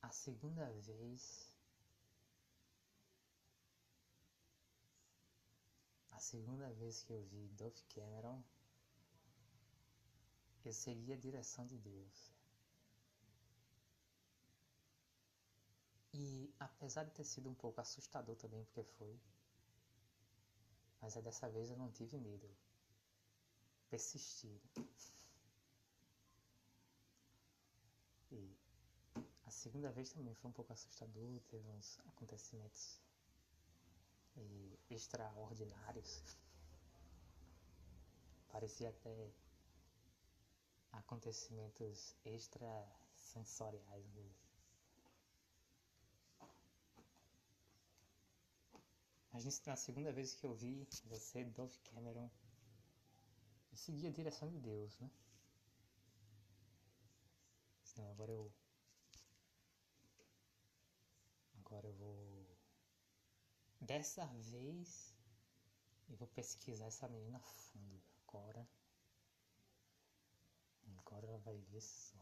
a 0.00 0.10
segunda 0.10 0.64
vez, 0.72 1.54
a 6.10 6.18
segunda 6.18 6.70
vez 6.72 7.02
que 7.02 7.12
eu 7.12 7.22
vi 7.24 7.48
Dove 7.50 7.82
Cameron, 7.94 8.42
eu 10.64 10.72
segui 10.72 11.12
a 11.12 11.16
direção 11.16 11.66
de 11.66 11.76
Deus. 11.76 12.32
E 16.14 16.50
apesar 16.58 17.04
de 17.04 17.10
ter 17.10 17.24
sido 17.24 17.50
um 17.50 17.54
pouco 17.54 17.78
assustador 17.78 18.36
também, 18.36 18.64
porque 18.64 18.84
foi, 18.84 19.20
mas 21.02 21.14
é 21.14 21.20
dessa 21.20 21.46
vez 21.50 21.68
eu 21.68 21.76
não 21.76 21.90
tive 21.90 22.16
medo. 22.18 22.48
Persisti. 23.90 24.58
E 28.34 28.56
a 29.46 29.50
segunda 29.50 29.92
vez 29.92 30.10
também 30.10 30.34
foi 30.34 30.50
um 30.50 30.52
pouco 30.52 30.72
assustador, 30.72 31.40
teve 31.48 31.68
uns 31.68 32.00
acontecimentos 32.08 33.00
e, 34.36 34.78
extraordinários. 34.90 36.36
Parecia 38.50 38.88
até 38.88 39.30
acontecimentos 40.92 42.16
extrasensoriais 42.24 44.06
mesmo. 44.14 44.44
Mas 49.32 49.62
na 49.66 49.76
segunda 49.76 50.12
vez 50.12 50.34
que 50.34 50.46
eu 50.46 50.54
vi 50.54 50.86
você, 51.06 51.44
Dove 51.44 51.76
Cameron, 51.90 52.30
eu 53.72 53.76
segui 53.76 54.06
a 54.06 54.10
direção 54.10 54.48
de 54.48 54.58
Deus, 54.58 54.96
né? 55.00 55.10
Não, 57.96 58.10
agora 58.10 58.32
eu. 58.32 58.52
Agora 61.58 61.86
eu 61.86 61.94
vou. 61.94 62.56
Dessa 63.80 64.26
vez 64.26 65.14
eu 66.08 66.16
vou 66.16 66.28
pesquisar 66.28 66.86
essa 66.86 67.08
menina 67.08 67.38
a 67.38 67.40
fundo. 67.40 68.02
Agora. 68.26 68.68
Agora 70.98 71.26
ela 71.26 71.38
vai 71.38 71.56
ver 71.56 71.80
só. 71.80 72.18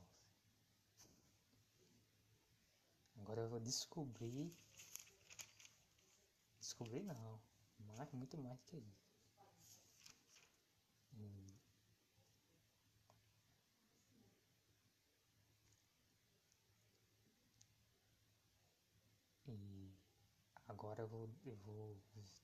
Agora 3.17 3.43
eu 3.43 3.49
vou 3.49 3.61
descobrir. 3.61 4.53
Descobrir 6.61 7.03
não. 7.03 7.41
Mais, 7.79 8.11
muito 8.13 8.37
mais 8.39 8.61
que 8.65 8.77
isso. 8.77 9.02
Agora 20.73 21.03
eu 21.03 21.09
vou, 21.09 21.29
eu 21.45 21.57
vou 21.57 21.97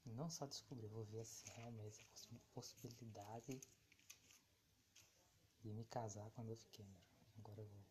não 0.05 0.29
só 0.29 0.47
descobrir, 0.47 0.85
eu 0.85 0.91
vou 0.91 1.05
ver 1.05 1.25
se 1.25 1.49
realmente 1.51 2.07
a 2.33 2.39
possibilidade 2.53 3.61
de 5.63 5.73
me 5.73 5.85
casar 5.87 6.31
com 6.33 6.43
a 6.43 6.45
Dolph 6.45 6.65
Cameron. 6.73 7.03
Agora 7.39 7.61
eu 7.61 7.67
vou. 7.67 7.85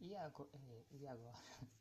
E, 0.00 0.06
e 0.08 0.16
agora, 0.16 0.50
é, 0.54 0.84
e 0.92 1.06
agora? 1.06 1.38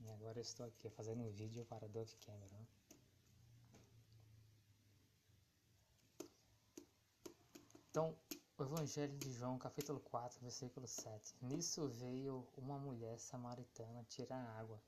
E 0.00 0.08
agora 0.10 0.38
eu 0.38 0.42
estou 0.42 0.64
aqui 0.64 0.88
fazendo 0.90 1.24
um 1.24 1.30
vídeo 1.30 1.66
para 1.66 1.88
Dove 1.88 2.16
Cameron. 2.18 2.64
Então, 7.98 8.16
o 8.56 8.62
Evangelho 8.62 9.18
de 9.18 9.32
João, 9.32 9.58
capítulo 9.58 9.98
4, 9.98 10.38
versículo 10.38 10.86
7. 10.86 11.34
Nisso 11.42 11.88
veio 11.88 12.46
uma 12.56 12.78
mulher 12.78 13.18
samaritana 13.18 14.04
tirar 14.04 14.40
água. 14.56 14.80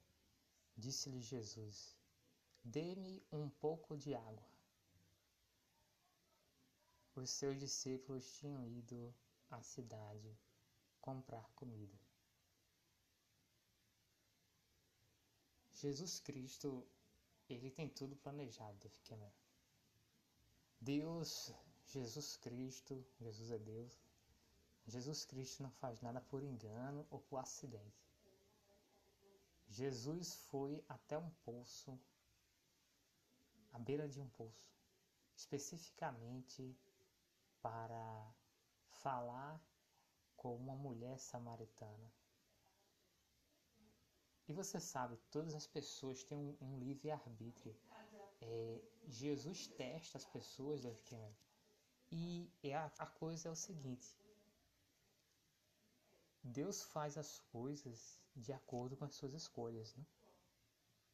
Disse-lhe 0.76 1.20
Jesus: 1.20 1.96
Dê-me 2.62 3.20
um 3.32 3.48
pouco 3.48 3.96
de 3.96 4.14
água. 4.14 4.48
Os 7.16 7.30
seus 7.30 7.58
discípulos 7.58 8.32
tinham 8.34 8.64
ido 8.64 9.12
à 9.50 9.60
cidade 9.60 10.38
comprar 11.00 11.50
comida. 11.56 11.98
Jesus 15.72 16.20
Cristo, 16.20 16.86
ele 17.48 17.72
tem 17.72 17.88
tudo 17.88 18.14
planejado, 18.14 18.88
Cameron. 19.02 19.32
Deus, 20.80 21.52
Jesus 21.92 22.36
Cristo, 22.36 23.04
Jesus 23.18 23.50
é 23.50 23.58
Deus. 23.58 24.00
Jesus 24.86 25.24
Cristo 25.24 25.62
não 25.62 25.70
faz 25.72 26.00
nada 26.00 26.20
por 26.20 26.42
engano 26.42 27.04
ou 27.10 27.20
por 27.20 27.38
acidente. 27.38 28.08
Jesus 29.68 30.34
foi 30.50 30.84
até 30.88 31.18
um 31.18 31.30
poço, 31.44 31.98
à 33.72 33.78
beira 33.78 34.08
de 34.08 34.20
um 34.20 34.28
poço, 34.30 34.72
especificamente 35.36 36.76
para 37.60 38.34
falar 39.02 39.60
com 40.36 40.54
uma 40.56 40.76
mulher 40.76 41.18
samaritana. 41.18 42.12
E 44.48 44.52
você 44.52 44.80
sabe, 44.80 45.16
todas 45.30 45.54
as 45.54 45.66
pessoas 45.66 46.22
têm 46.24 46.38
um, 46.38 46.56
um 46.60 46.78
livre-arbítrio. 46.78 47.76
É, 48.40 48.80
Jesus 49.08 49.66
testa 49.68 50.18
as 50.18 50.24
pessoas, 50.24 50.80
David 50.80 51.02
Cameron. 51.04 51.49
E 52.12 52.50
é 52.62 52.76
a, 52.76 53.06
coisa 53.06 53.48
é 53.48 53.52
o 53.52 53.56
seguinte: 53.56 54.16
Deus 56.42 56.82
faz 56.82 57.16
as 57.16 57.38
coisas 57.52 58.20
de 58.34 58.52
acordo 58.52 58.96
com 58.96 59.04
as 59.04 59.14
suas 59.14 59.32
escolhas. 59.32 59.94
Né? 59.94 60.04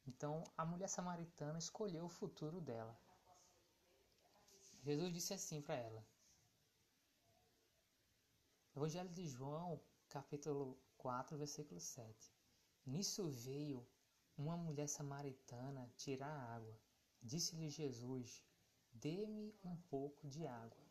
Então, 0.07 0.43
a 0.57 0.65
mulher 0.65 0.87
samaritana 0.87 1.59
escolheu 1.59 2.05
o 2.05 2.09
futuro 2.09 2.59
dela. 2.61 2.97
Jesus 4.83 5.13
disse 5.13 5.33
assim 5.33 5.61
para 5.61 5.75
ela: 5.75 6.05
Evangelho 8.75 9.09
de 9.09 9.27
João, 9.27 9.79
capítulo 10.09 10.79
4, 10.97 11.37
versículo 11.37 11.79
7. 11.79 12.33
Nisso 12.85 13.27
veio 13.29 13.85
uma 14.37 14.55
mulher 14.55 14.87
samaritana 14.87 15.91
tirar 15.97 16.55
água. 16.55 16.79
Disse-lhe 17.21 17.69
Jesus: 17.69 18.41
Dê-me 18.93 19.53
um 19.63 19.75
pouco 19.89 20.27
de 20.27 20.47
água. 20.47 20.86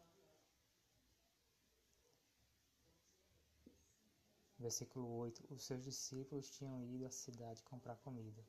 Versículo 4.58 5.08
8: 5.18 5.44
Os 5.50 5.64
seus 5.64 5.82
discípulos 5.82 6.50
tinham 6.50 6.82
ido 6.82 7.06
à 7.06 7.10
cidade 7.10 7.62
comprar 7.62 7.96
comida. 7.96 8.44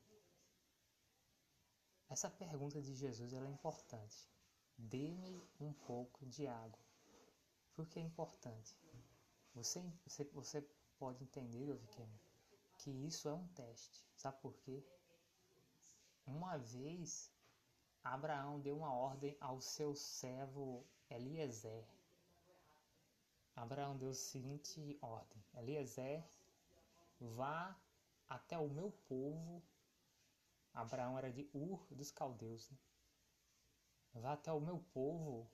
Essa 2.09 2.29
pergunta 2.29 2.81
de 2.81 2.95
Jesus 2.95 3.33
é 3.33 3.45
importante. 3.45 4.29
Dê-me 4.77 5.43
um 5.59 5.73
pouco 5.73 6.25
de 6.25 6.47
água. 6.47 6.79
Por 7.73 7.85
que 7.87 7.99
é 7.99 8.01
importante? 8.01 8.77
Você, 9.53 9.83
você, 10.05 10.23
você 10.25 10.61
pode 10.97 11.23
entender, 11.23 11.69
Oviquema, 11.69 12.19
que 12.77 12.89
isso 12.89 13.27
é 13.27 13.33
um 13.33 13.47
teste. 13.49 14.05
Sabe 14.15 14.39
por 14.41 14.55
quê? 14.59 14.83
Uma 16.25 16.57
vez, 16.57 17.31
Abraão 18.03 18.59
deu 18.59 18.77
uma 18.77 18.93
ordem 18.93 19.35
ao 19.41 19.59
seu 19.59 19.95
servo 19.95 20.85
Eliezer. 21.09 21.85
Abraão 23.57 23.97
deu 23.97 24.09
a 24.09 24.13
seguinte 24.13 24.97
ordem: 25.01 25.43
Eliezer, 25.55 26.23
vá 27.19 27.75
até 28.29 28.55
o 28.57 28.69
meu 28.69 28.91
povo. 29.07 29.63
Abraão 30.71 31.17
era 31.17 31.31
de 31.31 31.49
Ur 31.51 31.87
dos 31.89 32.11
caldeus. 32.11 32.69
Né? 32.69 32.77
Vá 34.13 34.33
até 34.33 34.53
o 34.53 34.59
meu 34.59 34.79
povo 34.93 35.49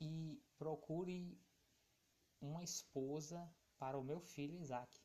e 0.00 0.42
procure 0.58 1.40
uma 2.40 2.64
esposa 2.64 3.48
para 3.78 3.96
o 3.96 4.02
meu 4.02 4.20
filho 4.20 4.58
Isaac. 4.58 5.00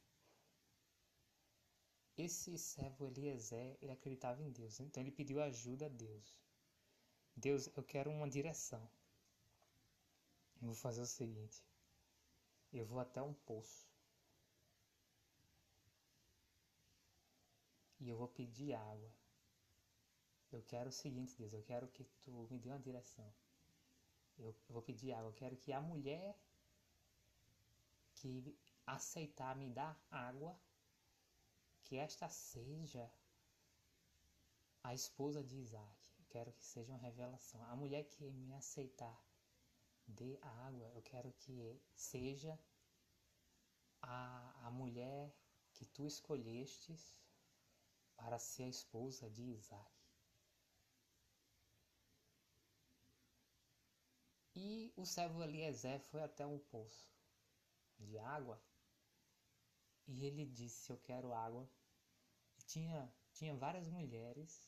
Esse 2.18 2.58
servo 2.58 3.06
Eliezer, 3.06 3.78
ele 3.80 3.92
acreditava 3.92 4.42
em 4.42 4.50
Deus, 4.50 4.80
então 4.80 5.04
ele 5.04 5.12
pediu 5.12 5.40
ajuda 5.40 5.86
a 5.86 5.90
Deus. 5.90 6.42
Deus, 7.36 7.70
eu 7.78 7.84
quero 7.84 8.10
uma 8.10 8.28
direção. 8.28 8.90
Eu 10.62 10.68
vou 10.68 10.76
fazer 10.76 11.02
o 11.02 11.06
seguinte: 11.06 11.64
eu 12.74 12.86
vou 12.86 13.00
até 13.00 13.22
um 13.22 13.34
poço 13.34 13.88
e 18.00 18.10
eu 18.10 18.18
vou 18.18 18.28
pedir 18.28 18.74
água. 18.74 19.12
Eu 20.52 20.64
quero 20.64 20.90
o 20.90 20.94
seguinte, 20.94 21.36
Deus, 21.38 21.54
eu 21.54 21.64
quero 21.64 21.88
que 21.88 22.04
tu 22.24 22.32
me 22.50 22.58
dê 22.58 22.70
uma 22.70 22.80
direção. 22.80 23.34
Eu 24.38 24.56
vou 24.70 24.82
pedir 24.82 25.12
água, 25.12 25.30
eu 25.30 25.34
quero 25.34 25.58
que 25.58 25.74
a 25.74 25.82
mulher 25.82 26.38
que 28.16 28.58
aceitar 28.86 29.56
me 29.56 29.70
dar 29.70 30.00
água, 30.10 30.58
que 31.84 31.98
esta 31.98 32.30
seja 32.30 33.12
a 34.84 34.94
esposa 34.94 35.44
de 35.44 35.58
Isaac. 35.58 36.12
Eu 36.20 36.26
quero 36.30 36.52
que 36.54 36.66
seja 36.66 36.92
uma 36.92 37.00
revelação. 37.00 37.64
A 37.66 37.76
mulher 37.76 38.04
que 38.06 38.30
me 38.32 38.54
aceitar 38.54 39.27
dê 40.08 40.38
água, 40.42 40.90
eu 40.96 41.02
quero 41.02 41.32
que 41.34 41.80
seja 41.94 42.58
a, 44.02 44.68
a 44.68 44.72
mulher 44.72 45.36
que 45.74 45.86
tu 45.86 46.08
escolhestes 46.08 47.20
para 48.16 48.40
ser 48.40 48.64
a 48.64 48.70
esposa 48.70 49.30
de 49.30 49.44
Isaac. 49.44 49.98
E 54.56 54.92
o 54.96 55.06
servo 55.06 55.44
Eliezer 55.44 56.00
foi 56.00 56.24
até 56.24 56.46
um 56.46 56.58
poço 56.58 57.08
de 58.00 58.18
água. 58.18 58.60
E 60.08 60.26
ele 60.26 60.46
disse: 60.46 60.92
Eu 60.92 60.98
quero 60.98 61.32
água. 61.32 61.70
E 62.58 62.64
tinha, 62.64 63.14
tinha 63.34 63.56
várias 63.56 63.88
mulheres, 63.88 64.68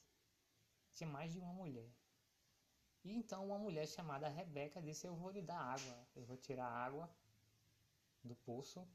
tinha 0.94 1.10
mais 1.10 1.32
de 1.34 1.40
uma 1.40 1.52
mulher. 1.54 1.90
E 3.04 3.14
então 3.14 3.46
uma 3.46 3.58
mulher 3.58 3.88
chamada 3.88 4.28
Rebeca 4.28 4.82
disse: 4.82 5.08
Eu 5.08 5.16
vou 5.16 5.32
lhe 5.32 5.42
dar 5.42 5.60
água, 5.60 6.08
eu 6.16 6.24
vou 6.26 6.38
tirar 6.38 6.68
água 6.68 7.10
do 8.24 8.36
poço 8.36 8.88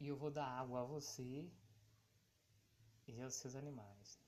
e 0.00 0.08
eu 0.08 0.16
vou 0.16 0.30
dar 0.30 0.46
água 0.46 0.80
a 0.80 0.84
você 0.84 1.48
e 3.06 3.22
aos 3.22 3.34
seus 3.34 3.54
animais. 3.54 4.18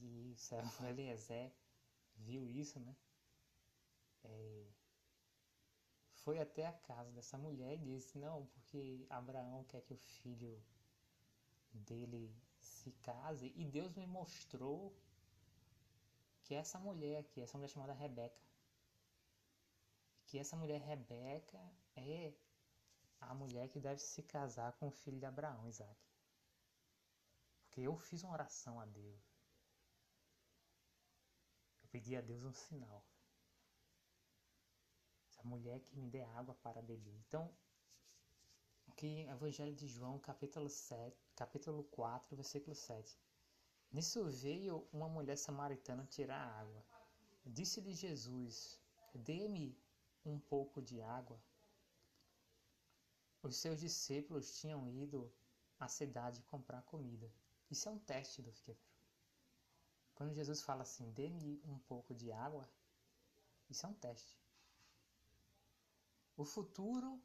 E 0.00 0.32
o 0.34 0.36
servo 0.36 0.86
Eliezer 0.86 1.52
viu 2.16 2.48
isso, 2.48 2.80
né? 2.80 2.96
É, 4.24 4.66
foi 6.24 6.40
até 6.40 6.66
a 6.66 6.72
casa 6.72 7.12
dessa 7.12 7.38
mulher 7.38 7.74
e 7.74 7.78
disse: 7.78 8.18
Não, 8.18 8.46
porque 8.46 9.06
Abraão 9.08 9.62
quer 9.64 9.80
que 9.82 9.94
o 9.94 9.96
filho 9.96 10.60
dele 11.72 12.34
se 12.66 12.92
case. 13.02 13.52
E 13.56 13.64
Deus 13.64 13.94
me 13.94 14.06
mostrou 14.06 14.94
que 16.42 16.54
essa 16.54 16.78
mulher 16.78 17.18
aqui, 17.20 17.40
essa 17.40 17.56
mulher 17.56 17.68
chamada 17.68 17.92
Rebeca, 17.92 18.40
que 20.26 20.38
essa 20.38 20.56
mulher 20.56 20.80
Rebeca 20.80 21.58
é 21.96 22.34
a 23.20 23.34
mulher 23.34 23.68
que 23.68 23.80
deve 23.80 24.00
se 24.00 24.22
casar 24.22 24.72
com 24.74 24.88
o 24.88 24.92
filho 24.92 25.18
de 25.18 25.26
Abraão, 25.26 25.68
Isaac. 25.68 26.00
Porque 27.62 27.80
eu 27.80 27.96
fiz 27.96 28.22
uma 28.22 28.32
oração 28.32 28.80
a 28.80 28.86
Deus. 28.86 29.22
Eu 31.82 31.88
pedi 31.88 32.16
a 32.16 32.20
Deus 32.20 32.42
um 32.44 32.52
sinal 32.52 33.04
mulher 35.46 35.80
que 35.80 35.96
me 35.96 36.08
dê 36.08 36.22
água 36.22 36.54
para 36.56 36.82
beber. 36.82 37.14
Então, 37.26 37.50
aqui 38.96 39.26
Evangelho 39.28 39.74
de 39.74 39.86
João, 39.86 40.18
capítulo 40.18 40.70
7, 40.70 41.14
capítulo 41.36 41.84
4, 41.84 42.34
versículo 42.34 42.74
7. 42.74 43.20
Nisso 43.92 44.24
veio 44.24 44.88
uma 44.90 45.06
mulher 45.06 45.36
samaritana 45.36 46.06
tirar 46.06 46.40
água. 46.58 46.82
Disse-lhe 47.44 47.92
Jesus: 47.92 48.80
Dê-me 49.14 49.78
um 50.24 50.38
pouco 50.38 50.80
de 50.80 51.02
água. 51.02 51.38
Os 53.42 53.56
seus 53.56 53.80
discípulos 53.80 54.58
tinham 54.58 54.88
ido 54.88 55.30
à 55.78 55.88
cidade 55.88 56.42
comprar 56.44 56.80
comida. 56.80 57.30
Isso 57.70 57.90
é 57.90 57.92
um 57.92 57.98
teste 57.98 58.40
do 58.40 58.50
Fiqueiro. 58.50 58.80
Quando 60.14 60.32
Jesus 60.32 60.62
fala 60.62 60.84
assim, 60.84 61.10
dê-me 61.10 61.60
um 61.66 61.78
pouco 61.80 62.14
de 62.14 62.32
água, 62.32 62.66
isso 63.68 63.84
é 63.84 63.90
um 63.90 63.94
teste. 63.94 64.40
O 66.34 66.46
futuro, 66.46 67.20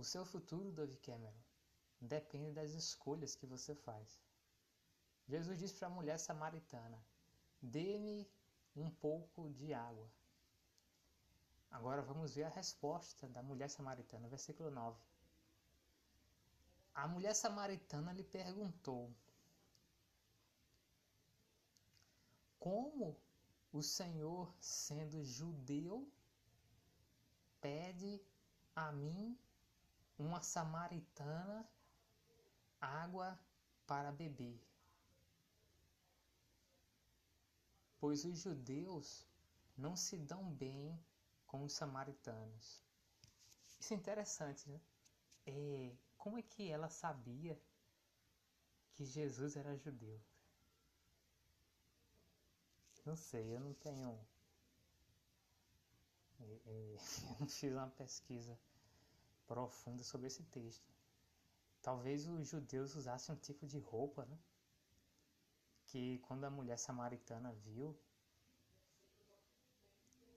o 0.00 0.04
seu 0.04 0.24
futuro, 0.24 0.72
Dove 0.72 0.96
Cameron, 0.96 1.42
depende 2.00 2.52
das 2.52 2.72
escolhas 2.72 3.34
que 3.34 3.46
você 3.46 3.74
faz. 3.74 4.20
Jesus 5.28 5.58
disse 5.58 5.74
para 5.74 5.88
a 5.88 5.90
mulher 5.98 6.18
samaritana: 6.18 6.98
Dê-me 7.60 8.28
um 8.74 8.90
pouco 8.90 9.50
de 9.50 9.74
água. 9.74 10.10
Agora 11.70 12.02
vamos 12.02 12.34
ver 12.34 12.44
a 12.44 12.48
resposta 12.48 13.28
da 13.28 13.42
mulher 13.42 13.68
samaritana, 13.68 14.26
versículo 14.28 14.70
9. 14.70 14.98
A 16.94 17.06
mulher 17.06 17.34
samaritana 17.34 18.12
lhe 18.12 18.24
perguntou: 18.24 19.14
Como 22.58 23.16
o 23.72 23.82
Senhor, 23.82 24.52
sendo 24.60 25.22
judeu, 25.22 26.10
pede 27.60 28.20
a 28.74 28.90
mim, 28.90 29.38
uma 30.20 30.42
samaritana, 30.42 31.66
água 32.78 33.38
para 33.86 34.12
beber. 34.12 34.60
Pois 37.98 38.24
os 38.24 38.38
judeus 38.38 39.26
não 39.76 39.96
se 39.96 40.18
dão 40.18 40.52
bem 40.52 40.98
com 41.46 41.64
os 41.64 41.72
samaritanos. 41.72 42.84
Isso 43.78 43.94
é 43.94 43.96
interessante, 43.96 44.68
né? 44.68 44.80
É, 45.46 45.96
como 46.18 46.38
é 46.38 46.42
que 46.42 46.70
ela 46.70 46.90
sabia 46.90 47.58
que 48.92 49.04
Jesus 49.04 49.56
era 49.56 49.74
judeu? 49.76 50.20
Não 53.06 53.16
sei, 53.16 53.56
eu 53.56 53.60
não 53.60 53.72
tenho. 53.72 54.18
É, 56.40 56.60
é, 56.66 56.96
eu 57.24 57.40
não 57.40 57.48
fiz 57.48 57.72
uma 57.72 57.88
pesquisa 57.88 58.58
profunda 59.50 60.04
sobre 60.04 60.28
esse 60.28 60.44
texto. 60.44 60.88
Talvez 61.82 62.28
os 62.28 62.46
judeus 62.46 62.94
usassem 62.94 63.34
um 63.34 63.38
tipo 63.38 63.66
de 63.66 63.80
roupa, 63.80 64.24
né? 64.26 64.38
Que 65.86 66.20
quando 66.20 66.44
a 66.44 66.50
mulher 66.50 66.78
samaritana 66.78 67.52
viu, 67.52 67.98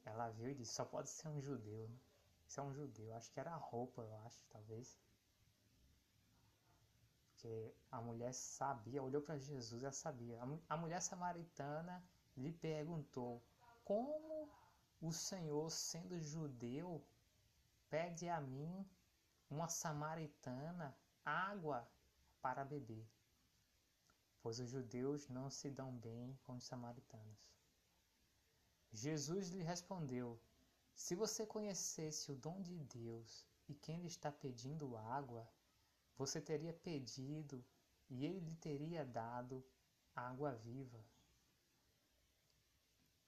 ela 0.03 0.29
viu 0.29 0.49
e 0.49 0.55
disse: 0.55 0.73
só 0.73 0.83
pode 0.83 1.09
ser 1.11 1.27
um 1.27 1.39
judeu, 1.39 1.87
né? 1.87 1.99
Isso 2.47 2.59
é 2.59 2.63
um 2.63 2.73
judeu. 2.73 3.13
Acho 3.13 3.31
que 3.31 3.39
era 3.39 3.51
a 3.51 3.55
roupa, 3.55 4.01
eu 4.01 4.15
acho, 4.25 4.43
talvez. 4.49 4.97
Porque 7.27 7.75
a 7.91 8.01
mulher 8.01 8.33
sabia, 8.33 9.03
olhou 9.03 9.21
para 9.21 9.37
Jesus 9.37 9.83
e 9.83 9.85
ela 9.85 9.93
sabia. 9.93 10.39
A 10.67 10.75
mulher 10.75 11.01
samaritana 11.01 12.03
lhe 12.35 12.51
perguntou: 12.51 13.43
Como 13.85 14.49
o 14.99 15.11
Senhor, 15.11 15.69
sendo 15.69 16.19
judeu, 16.19 17.05
pede 17.91 18.27
a 18.27 18.41
mim, 18.41 18.89
uma 19.53 19.69
samaritana, 19.69 20.97
água 21.23 21.87
para 22.41 22.65
beber? 22.65 23.07
Pois 24.41 24.59
os 24.59 24.67
judeus 24.67 25.29
não 25.29 25.49
se 25.49 25.69
dão 25.69 25.95
bem 25.95 26.37
com 26.43 26.55
os 26.55 26.63
samaritanos. 26.63 27.37
Jesus 28.91 29.49
lhe 29.49 29.61
respondeu: 29.61 30.41
Se 30.95 31.13
você 31.13 31.45
conhecesse 31.45 32.31
o 32.31 32.35
dom 32.35 32.61
de 32.61 32.77
Deus 32.79 33.45
e 33.69 33.75
quem 33.75 34.01
lhe 34.01 34.07
está 34.07 34.31
pedindo 34.31 34.97
água, 34.97 35.47
você 36.17 36.41
teria 36.41 36.73
pedido 36.73 37.63
e 38.09 38.25
ele 38.25 38.39
lhe 38.39 38.55
teria 38.55 39.05
dado 39.05 39.63
água 40.15 40.55
viva. 40.55 41.03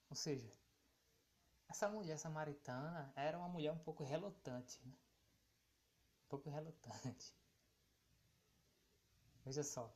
Ou 0.10 0.16
seja, 0.16 0.52
essa 1.68 1.88
mulher 1.88 2.18
samaritana 2.18 3.12
era 3.16 3.38
uma 3.38 3.50
mulher 3.50 3.72
um 3.72 3.80
pouco 3.80 4.04
relutante, 4.04 4.80
né? 4.86 5.05
Pouco 6.36 6.50
relutante. 6.50 7.34
Veja 9.46 9.64
só, 9.64 9.90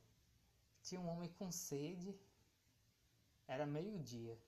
tinha 0.81 1.01
um 1.01 1.09
homem 1.09 1.27
com 1.33 1.51
sede, 1.51 2.17
era 3.45 3.65
meio-dia. 3.65 4.39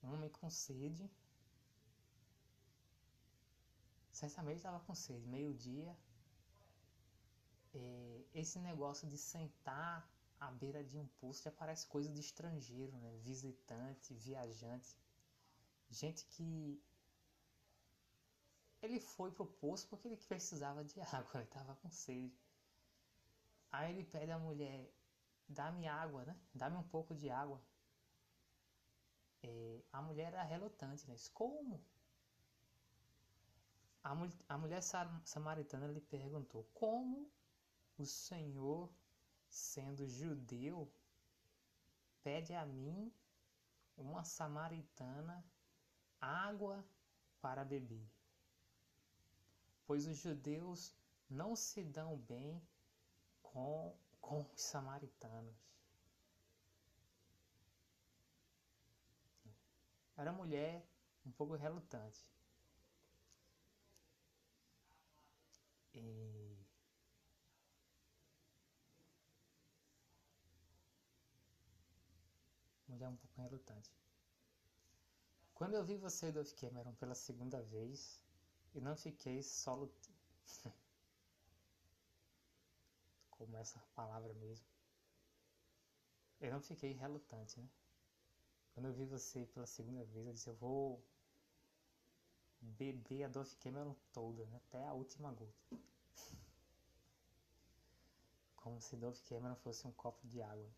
Um 0.00 0.12
homem 0.12 0.30
com 0.30 0.48
sede, 0.48 1.10
certamente 4.12 4.58
estava 4.58 4.78
com 4.78 4.94
sede, 4.94 5.26
meio-dia. 5.26 5.98
É, 7.74 8.24
esse 8.32 8.60
negócio 8.60 9.08
de 9.08 9.18
sentar 9.18 10.08
à 10.38 10.52
beira 10.52 10.84
de 10.84 10.96
um 10.96 11.08
poço 11.18 11.42
já 11.42 11.50
parece 11.50 11.88
coisa 11.88 12.08
de 12.08 12.20
estrangeiro, 12.20 12.96
né? 12.98 13.16
Visitante, 13.16 14.14
viajante. 14.14 14.96
Gente 15.90 16.24
que 16.26 16.80
ele 18.84 19.00
foi 19.00 19.30
pro 19.30 19.46
poço 19.46 19.88
porque 19.88 20.08
ele 20.08 20.16
precisava 20.16 20.84
de 20.84 21.00
água, 21.12 21.30
ele 21.34 21.44
estava 21.44 21.74
com 21.76 21.90
sede. 21.90 22.38
Aí 23.72 23.92
ele 23.92 24.04
pede 24.04 24.30
à 24.30 24.38
mulher: 24.38 24.92
dá-me 25.48 25.86
água, 25.88 26.24
né? 26.24 26.36
Dá-me 26.54 26.76
um 26.76 26.88
pouco 26.88 27.14
de 27.14 27.30
água. 27.30 27.60
É, 29.42 29.82
a 29.92 30.00
mulher 30.00 30.32
era 30.32 30.42
relutante, 30.42 31.08
né? 31.08 31.16
Como? 31.32 31.82
A, 34.02 34.12
a 34.48 34.58
mulher 34.58 34.82
samaritana 35.24 35.86
lhe 35.86 36.00
perguntou: 36.00 36.64
Como 36.74 37.30
o 37.98 38.04
Senhor 38.04 38.90
sendo 39.48 40.08
judeu, 40.08 40.90
pede 42.22 42.54
a 42.54 42.66
mim, 42.66 43.12
uma 43.96 44.24
samaritana, 44.24 45.44
água 46.20 46.84
para 47.40 47.64
beber. 47.64 48.13
Pois 49.86 50.06
os 50.06 50.16
judeus 50.16 50.94
não 51.28 51.54
se 51.54 51.82
dão 51.84 52.16
bem 52.16 52.60
com, 53.42 53.96
com 54.20 54.40
os 54.54 54.60
samaritanos. 54.60 55.54
Era 60.16 60.32
mulher 60.32 60.86
um 61.26 61.32
pouco 61.32 61.54
relutante. 61.54 62.24
E 65.94 66.56
mulher 72.88 73.08
um 73.08 73.16
pouco 73.16 73.40
relutante. 73.40 73.92
Quando 75.54 75.74
eu 75.74 75.84
vi 75.84 75.96
você, 75.96 76.32
Dolph 76.32 76.52
Cameron, 76.52 76.94
pela 76.94 77.14
segunda 77.14 77.60
vez, 77.62 78.23
e 78.74 78.80
não 78.80 78.96
fiquei 78.96 79.42
solo. 79.42 79.90
Como 83.30 83.56
essa 83.56 83.80
palavra 83.94 84.32
mesmo. 84.34 84.66
Eu 86.40 86.52
não 86.52 86.60
fiquei 86.60 86.92
relutante, 86.92 87.58
né? 87.58 87.68
Quando 88.74 88.86
eu 88.86 88.92
vi 88.92 89.04
você 89.04 89.46
pela 89.46 89.66
segunda 89.66 90.04
vez, 90.04 90.26
eu 90.26 90.32
disse: 90.32 90.50
eu 90.50 90.54
vou 90.56 91.02
beber 92.60 93.24
a 93.24 93.28
Dolph 93.28 93.54
Cameron 93.60 93.94
toda, 94.12 94.44
né? 94.46 94.56
até 94.56 94.84
a 94.84 94.92
última 94.92 95.32
gota. 95.32 95.54
Como 98.56 98.80
se 98.80 98.96
Dolph 98.96 99.20
Cameron 99.28 99.54
fosse 99.56 99.86
um 99.86 99.92
copo 99.92 100.26
de 100.26 100.42
água. 100.42 100.68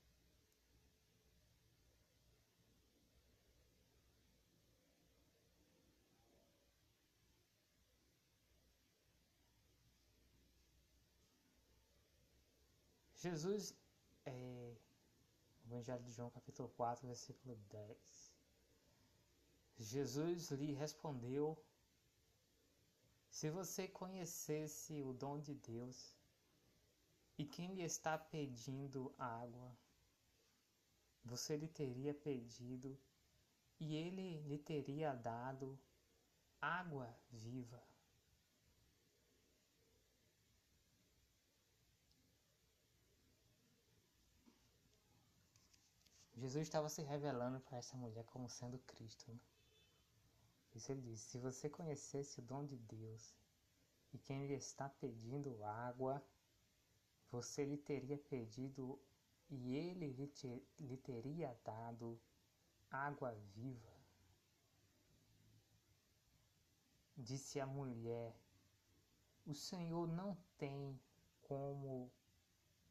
Jesus, 13.26 13.74
é, 14.24 14.76
Evangelho 15.64 16.04
de 16.04 16.12
João, 16.12 16.30
capítulo 16.30 16.68
4, 16.68 17.08
versículo 17.08 17.56
10. 17.70 18.32
Jesus 19.78 20.52
lhe 20.52 20.72
respondeu: 20.72 21.60
Se 23.28 23.50
você 23.50 23.88
conhecesse 23.88 25.02
o 25.02 25.12
dom 25.12 25.40
de 25.40 25.54
Deus 25.54 26.16
e 27.36 27.44
quem 27.44 27.74
lhe 27.74 27.82
está 27.82 28.16
pedindo 28.16 29.12
água, 29.18 29.76
você 31.24 31.56
lhe 31.56 31.66
teria 31.66 32.14
pedido 32.14 32.96
e 33.80 33.96
ele 33.96 34.40
lhe 34.42 34.56
teria 34.56 35.12
dado 35.12 35.76
água 36.60 37.12
viva. 37.28 37.82
Jesus 46.36 46.66
estava 46.66 46.88
se 46.90 47.02
revelando 47.02 47.60
para 47.60 47.78
essa 47.78 47.96
mulher 47.96 48.24
como 48.26 48.48
sendo 48.48 48.78
Cristo. 48.80 49.30
Né? 49.30 49.40
Isso 50.74 50.92
ele 50.92 51.00
disse: 51.00 51.30
se 51.30 51.38
você 51.38 51.70
conhecesse 51.70 52.40
o 52.40 52.42
dom 52.42 52.64
de 52.66 52.76
Deus 52.76 53.34
e 54.12 54.18
quem 54.18 54.46
lhe 54.46 54.52
está 54.54 54.88
pedindo 54.88 55.64
água, 55.64 56.22
você 57.30 57.64
lhe 57.64 57.78
teria 57.78 58.18
pedido 58.18 59.00
e 59.48 59.74
ele 59.74 60.12
lhe, 60.12 60.26
te, 60.26 60.62
lhe 60.78 60.96
teria 60.98 61.56
dado 61.64 62.20
água 62.90 63.32
viva. 63.54 63.96
Disse 67.16 67.58
a 67.58 67.66
mulher: 67.66 68.36
O 69.46 69.54
Senhor 69.54 70.06
não 70.06 70.36
tem 70.58 71.00
como, 71.40 72.10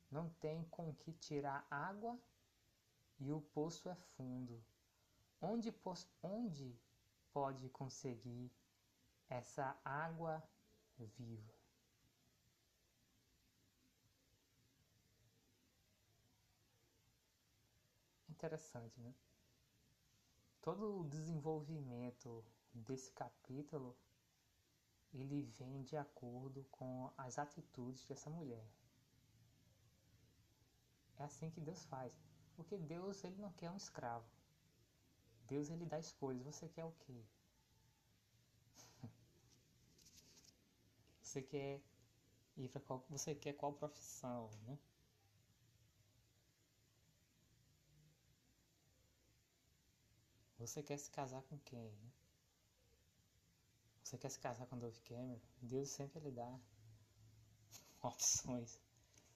não 0.09 0.30
tem 0.39 0.63
com 0.65 0.95
que 0.95 1.13
tirar 1.13 1.67
água 1.69 2.19
e 3.19 3.31
o 3.31 3.41
poço 3.41 3.89
é 3.89 3.95
fundo. 3.95 4.63
Onde, 5.41 5.73
onde 6.21 6.79
pode 7.31 7.69
conseguir 7.69 8.51
essa 9.29 9.77
água 9.83 10.43
viva? 10.97 11.53
Interessante, 18.29 18.99
né? 18.99 19.13
Todo 20.61 20.99
o 20.99 21.07
desenvolvimento 21.07 22.43
desse 22.73 23.11
capítulo 23.11 23.95
ele 25.13 25.43
vem 25.43 25.83
de 25.83 25.95
acordo 25.95 26.63
com 26.71 27.11
as 27.17 27.39
atitudes 27.39 28.03
dessa 28.05 28.29
mulher. 28.29 28.67
É 31.17 31.23
assim 31.23 31.49
que 31.49 31.61
Deus 31.61 31.85
faz. 31.85 32.24
Porque 32.56 32.77
Deus 32.77 33.23
ele 33.23 33.38
não 33.41 33.52
quer 33.53 33.69
um 33.69 33.77
escravo. 33.77 34.26
Deus 35.48 35.69
ele 35.69 35.86
dá 35.86 35.99
escolhas. 35.99 36.44
Você 36.45 36.68
quer 36.69 36.86
o 36.86 36.91
quê? 36.91 37.23
Você 41.22 41.41
quer 41.41 41.82
ir 42.57 42.69
para 42.69 42.82
qual 42.82 43.06
você 43.10 43.36
quer 43.36 43.53
qual 43.53 43.73
profissão, 43.73 44.49
né? 44.64 44.80
Você 50.57 50.82
quer 50.82 50.98
se 50.98 51.11
casar 51.11 51.44
com 51.44 51.60
quem? 51.60 51.91
Né? 51.91 52.11
Você 54.03 54.18
quer 54.18 54.30
se 54.30 54.40
casar 54.40 54.65
com 54.68 54.80
Dove 54.80 54.99
Cameron? 55.02 55.40
Deus 55.61 55.90
sempre 55.90 56.19
lhe 56.22 56.32
dá 56.32 56.60
opções 58.02 58.80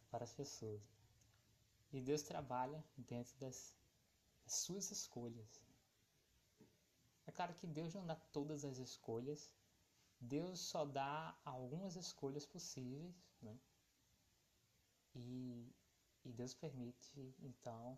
para 0.10 0.24
as 0.24 0.34
pessoas. 0.34 0.98
E 1.91 2.02
Deus 2.02 2.22
trabalha 2.22 2.84
dentro 2.98 3.38
das, 3.38 3.74
das 4.45 4.53
suas 4.53 4.91
escolhas. 4.91 5.61
É 7.26 7.32
claro 7.32 7.53
que 7.56 7.68
Deus 7.68 7.94
não 7.94 8.06
dá 8.06 8.16
todas 8.16 8.64
as 8.66 8.78
escolhas, 8.78 9.52
Deus 10.20 10.60
só 10.60 10.86
dá 10.86 11.38
algumas 11.45 11.95
escolhas 11.95 12.45
possíveis, 12.45 13.16
né? 13.41 13.57
E, 15.16 15.72
e 16.26 16.32
Deus 16.32 16.53
permite, 16.53 17.36
então, 17.40 17.98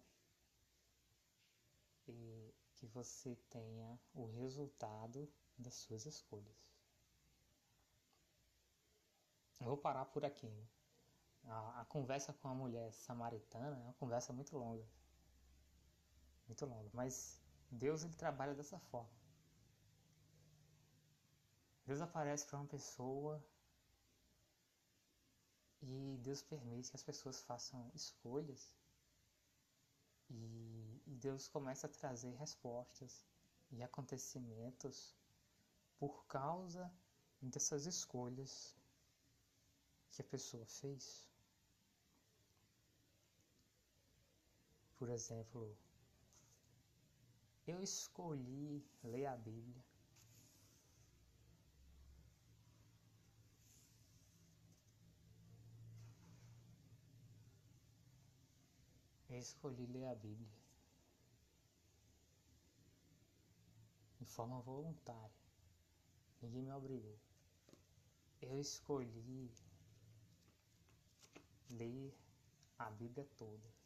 que 2.82 2.88
você 2.88 3.36
tenha 3.50 4.00
o 4.14 4.26
resultado 4.26 5.32
das 5.58 5.76
suas 5.76 6.06
escolhas. 6.06 6.72
Eu 9.60 9.68
vou 9.68 9.78
parar 9.78 10.06
por 10.06 10.26
aqui. 10.26 10.48
Né? 10.48 10.68
A, 11.48 11.82
a, 11.82 11.86
conversa 11.86 12.34
com 12.34 12.48
a 12.48 12.54
mulher 12.54 12.94
samaritana 12.94 13.78
é 13.78 13.84
uma 13.84 13.94
conversa 13.94 14.32
muito 14.32 14.58
longa. 14.58 14.86
Muito 16.48 16.66
longa. 16.66 16.90
Mas 16.94 17.42
Deus 17.70 18.04
ele 18.04 18.16
trabalha 18.16 18.54
dessa 18.54 18.80
forma. 18.80 19.10
Deus 21.86 22.00
aparece 22.00 22.46
para 22.46 22.58
uma 22.58 22.68
pessoa 22.68 23.44
e 25.82 26.18
Deus 26.22 26.42
permite 26.44 26.90
que 26.90 26.96
as 26.96 27.04
pessoas 27.04 27.42
façam 27.42 27.92
escolhas 27.96 28.72
e, 30.30 31.02
e 31.08 31.16
Deus 31.16 31.48
começa 31.48 31.88
a 31.88 31.90
trazer 31.90 32.34
respostas 32.36 33.26
e 33.72 33.82
acontecimentos 33.82 35.16
por 35.98 36.26
causa 36.28 36.92
dessas 37.42 37.86
escolhas 37.86 38.76
que 40.12 40.22
a 40.22 40.26
pessoa 40.26 40.66
fez. 40.66 41.31
Por 45.02 45.10
exemplo, 45.10 45.76
eu 47.66 47.82
escolhi 47.82 48.86
ler 49.04 49.26
a 49.26 49.36
Bíblia. 49.36 49.84
Eu 59.28 59.40
escolhi 59.40 59.88
ler 59.88 60.06
a 60.06 60.14
Bíblia 60.14 60.62
de 64.20 64.26
forma 64.28 64.62
voluntária. 64.62 65.34
Ninguém 66.44 66.62
me 66.62 66.72
obrigou. 66.74 67.18
Eu 68.40 68.60
escolhi 68.60 69.52
ler 71.72 72.14
a 72.78 72.92
Bíblia 72.92 73.28
toda 73.36 73.81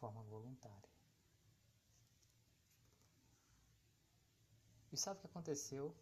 forma 0.00 0.22
voluntária. 0.22 0.90
E 4.92 4.96
sabe 4.96 5.18
o 5.18 5.20
que 5.20 5.26
aconteceu? 5.26 5.94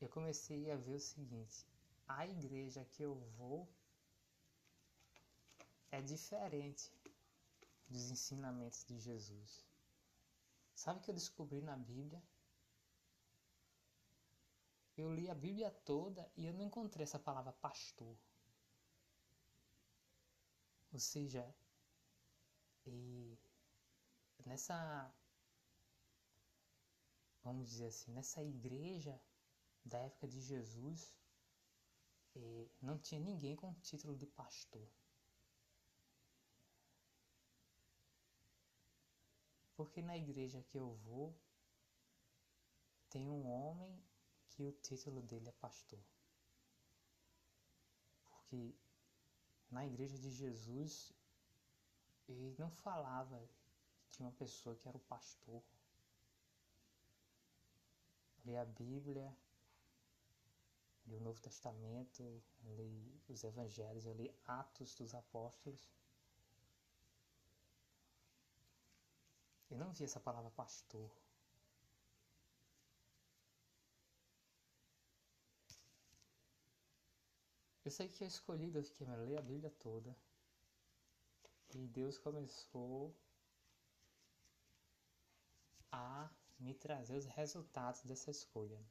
Eu 0.00 0.08
comecei 0.08 0.70
a 0.70 0.76
ver 0.76 0.94
o 0.94 1.00
seguinte: 1.00 1.66
a 2.06 2.26
igreja 2.26 2.84
que 2.84 3.02
eu 3.02 3.14
vou 3.36 3.68
é 5.90 6.00
diferente 6.02 6.92
dos 7.88 8.10
ensinamentos 8.10 8.84
de 8.84 8.98
Jesus. 8.98 9.64
Sabe 10.74 10.98
o 10.98 11.02
que 11.02 11.10
eu 11.10 11.14
descobri 11.14 11.60
na 11.62 11.76
Bíblia? 11.76 12.22
Eu 14.96 15.12
li 15.12 15.28
a 15.28 15.34
Bíblia 15.34 15.70
toda 15.84 16.30
e 16.36 16.46
eu 16.46 16.54
não 16.54 16.62
encontrei 16.62 17.04
essa 17.04 17.18
palavra 17.18 17.52
pastor. 17.52 18.16
Ou 20.96 21.00
seja, 21.00 21.54
e 22.86 23.38
nessa, 24.46 25.14
vamos 27.44 27.68
dizer 27.68 27.88
assim, 27.88 28.10
nessa 28.12 28.42
igreja 28.42 29.20
da 29.84 29.98
época 29.98 30.26
de 30.26 30.40
Jesus, 30.40 31.14
não 32.80 32.98
tinha 32.98 33.20
ninguém 33.20 33.54
com 33.54 33.72
o 33.72 33.80
título 33.82 34.16
de 34.16 34.24
pastor. 34.24 34.88
Porque 39.74 40.00
na 40.00 40.16
igreja 40.16 40.62
que 40.62 40.78
eu 40.78 40.94
vou, 40.94 41.38
tem 43.10 43.28
um 43.28 43.46
homem 43.46 44.02
que 44.48 44.62
o 44.62 44.72
título 44.72 45.20
dele 45.20 45.50
é 45.50 45.52
pastor. 45.52 46.02
Porque 48.24 48.74
na 49.70 49.86
igreja 49.86 50.18
de 50.18 50.30
Jesus, 50.30 51.12
ele 52.28 52.54
não 52.58 52.70
falava 52.70 53.40
tinha 54.16 54.28
uma 54.28 54.34
pessoa 54.34 54.74
que 54.74 54.88
era 54.88 54.96
o 54.96 55.00
pastor. 55.00 55.62
Lê 58.46 58.56
a 58.56 58.64
Bíblia, 58.64 59.36
li 61.06 61.16
o 61.16 61.20
Novo 61.20 61.40
Testamento, 61.40 62.22
li 62.76 63.20
os 63.28 63.44
Evangelhos, 63.44 64.06
eu 64.06 64.14
li 64.14 64.34
Atos 64.46 64.94
dos 64.94 65.14
Apóstolos. 65.14 65.90
Eu 69.70 69.76
não 69.76 69.92
vi 69.92 70.04
essa 70.04 70.20
palavra 70.20 70.50
pastor. 70.50 71.10
Eu 77.86 77.90
sei 77.92 78.08
que 78.08 78.24
eu 78.24 78.26
escolhi 78.26 78.68
Deus 78.68 78.90
que 78.90 79.04
me 79.04 79.16
ler 79.16 79.38
a 79.38 79.42
Bíblia 79.42 79.70
toda. 79.78 80.12
E 81.72 81.86
Deus 81.86 82.18
começou 82.18 83.14
a 85.92 86.28
me 86.58 86.74
trazer 86.74 87.16
os 87.16 87.26
resultados 87.26 88.02
dessa 88.02 88.28
escolha. 88.28 88.84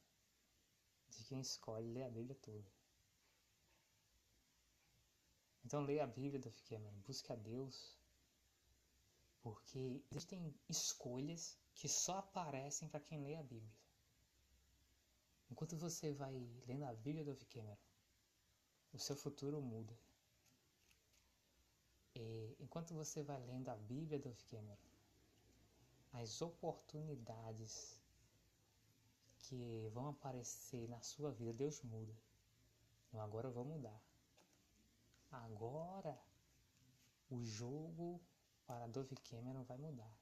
De 1.09 1.25
quem 1.25 1.41
escolhe 1.41 1.91
ler 1.91 2.03
a 2.03 2.09
Bíblia 2.09 2.35
toda. 2.35 2.65
Então 5.65 5.81
leia 5.81 6.05
a 6.05 6.07
Bíblia, 6.07 6.39
Dove 6.39 6.61
Cameron, 6.61 6.97
busque 7.05 7.33
a 7.33 7.35
Deus, 7.35 7.97
porque 9.41 10.01
existem 10.09 10.55
escolhas 10.69 11.59
que 11.73 11.89
só 11.89 12.19
aparecem 12.19 12.87
para 12.87 13.01
quem 13.01 13.21
lê 13.21 13.35
a 13.35 13.43
Bíblia. 13.43 13.75
Enquanto 15.51 15.75
você 15.75 16.13
vai 16.13 16.33
lendo 16.65 16.85
a 16.85 16.93
Bíblia 16.93 17.25
do 17.25 17.45
Cameron, 17.47 17.84
o 18.95 18.99
seu 18.99 19.15
futuro 19.15 19.61
muda. 19.61 19.93
E 22.15 22.55
enquanto 22.59 22.93
você 22.93 23.21
vai 23.21 23.39
lendo 23.45 23.69
a 23.69 23.75
Bíblia 23.75 24.17
do 24.17 24.33
Cameron, 24.49 24.77
as 26.13 26.41
oportunidades 26.41 28.01
que 29.39 29.89
vão 29.93 30.07
aparecer 30.07 30.87
na 30.87 31.01
sua 31.01 31.31
vida, 31.31 31.51
Deus 31.51 31.81
muda. 31.81 32.15
Então 33.07 33.19
agora 33.19 33.47
eu 33.47 33.51
vou 33.51 33.65
mudar. 33.65 34.01
Agora 35.29 36.17
o 37.29 37.43
jogo 37.43 38.21
para 38.65 38.87
Dove 38.87 39.15
Cameron 39.17 39.63
vai 39.63 39.77
mudar. 39.77 40.17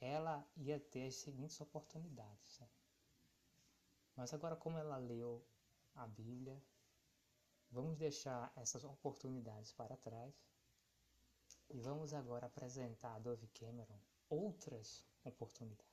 Ela 0.00 0.46
ia 0.56 0.78
ter 0.78 1.08
as 1.08 1.16
seguintes 1.16 1.60
oportunidades. 1.60 2.60
Mas 4.16 4.32
agora, 4.32 4.54
como 4.54 4.78
ela 4.78 4.96
leu 4.96 5.44
a 5.94 6.06
Bíblia, 6.06 6.62
vamos 7.70 7.96
deixar 7.96 8.52
essas 8.56 8.84
oportunidades 8.84 9.72
para 9.72 9.96
trás 9.96 10.34
e 11.68 11.80
vamos 11.80 12.12
agora 12.12 12.46
apresentar 12.46 13.14
a 13.14 13.18
Dove 13.18 13.46
Cameron 13.48 14.00
outras 14.28 15.04
oportunidades, 15.24 15.86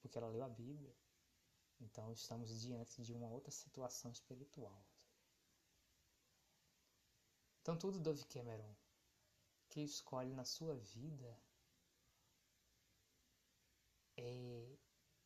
porque 0.00 0.16
ela 0.16 0.28
leu 0.28 0.44
a 0.44 0.48
Bíblia. 0.48 0.94
Então 1.80 2.12
estamos 2.12 2.60
diante 2.60 3.02
de 3.02 3.12
uma 3.12 3.28
outra 3.28 3.52
situação 3.52 4.10
espiritual. 4.10 4.84
Então 7.62 7.76
tudo 7.76 8.00
Dove 8.00 8.24
Cameron 8.24 8.74
que 9.68 9.80
escolhe 9.82 10.32
na 10.32 10.44
sua 10.44 10.74
vida 10.74 11.38
é, 14.16 14.78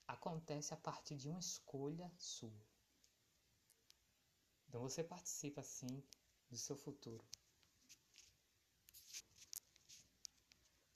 acontece 0.06 0.74
a 0.74 0.76
partir 0.76 1.16
de 1.16 1.28
uma 1.28 1.38
escolha 1.38 2.10
sua. 2.18 2.71
Então 4.72 4.80
você 4.80 5.04
participa 5.04 5.60
assim 5.60 6.02
do 6.50 6.56
seu 6.56 6.74
futuro. 6.74 7.22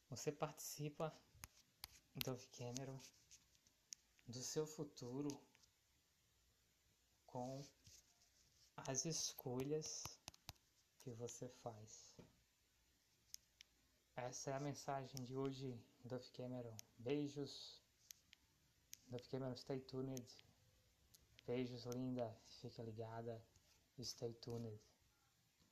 Você 0.09 0.33
participa, 0.33 1.15
Dove 2.25 2.47
Cameron, 2.57 2.99
do 4.27 4.43
seu 4.43 4.67
futuro 4.67 5.29
com 7.27 7.63
as 8.79 9.05
escolhas 9.05 10.05
que 11.01 11.11
você 11.11 11.47
faz. 11.47 12.17
Essa 14.17 14.53
é 14.53 14.55
a 14.55 14.61
mensagem 14.61 15.23
de 15.23 15.37
hoje, 15.37 15.79
Dove 16.03 16.31
Cameron. 16.31 16.75
Beijos. 16.97 17.79
Dove 19.07 19.29
Cameron, 19.29 19.55
stay 19.55 19.81
tuned. 19.81 20.27
Beijos, 21.47 21.85
linda. 21.85 22.35
Fica 22.49 22.83
ligada. 22.83 23.39
Stay 24.05 24.35
tuned. 24.43 24.79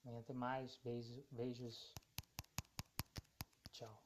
Amanhã 0.05 0.23
mais. 0.35 0.77
Beijos. 0.79 1.25
Beijos. 1.31 1.95
Tchau. 3.73 4.05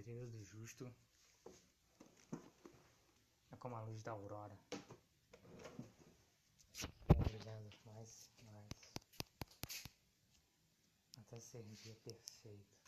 Avenida 0.00 0.26
do 0.26 0.38
Justo 0.60 0.94
é 3.50 3.56
como 3.56 3.76
a 3.76 3.80
luz 3.80 4.02
da 4.02 4.10
aurora. 4.10 4.60
Brilhando 7.08 7.70
mais, 7.86 8.30
mais. 8.42 8.94
Até 11.18 11.40
ser 11.40 11.62
dia 11.62 11.94
perfeito. 12.04 12.79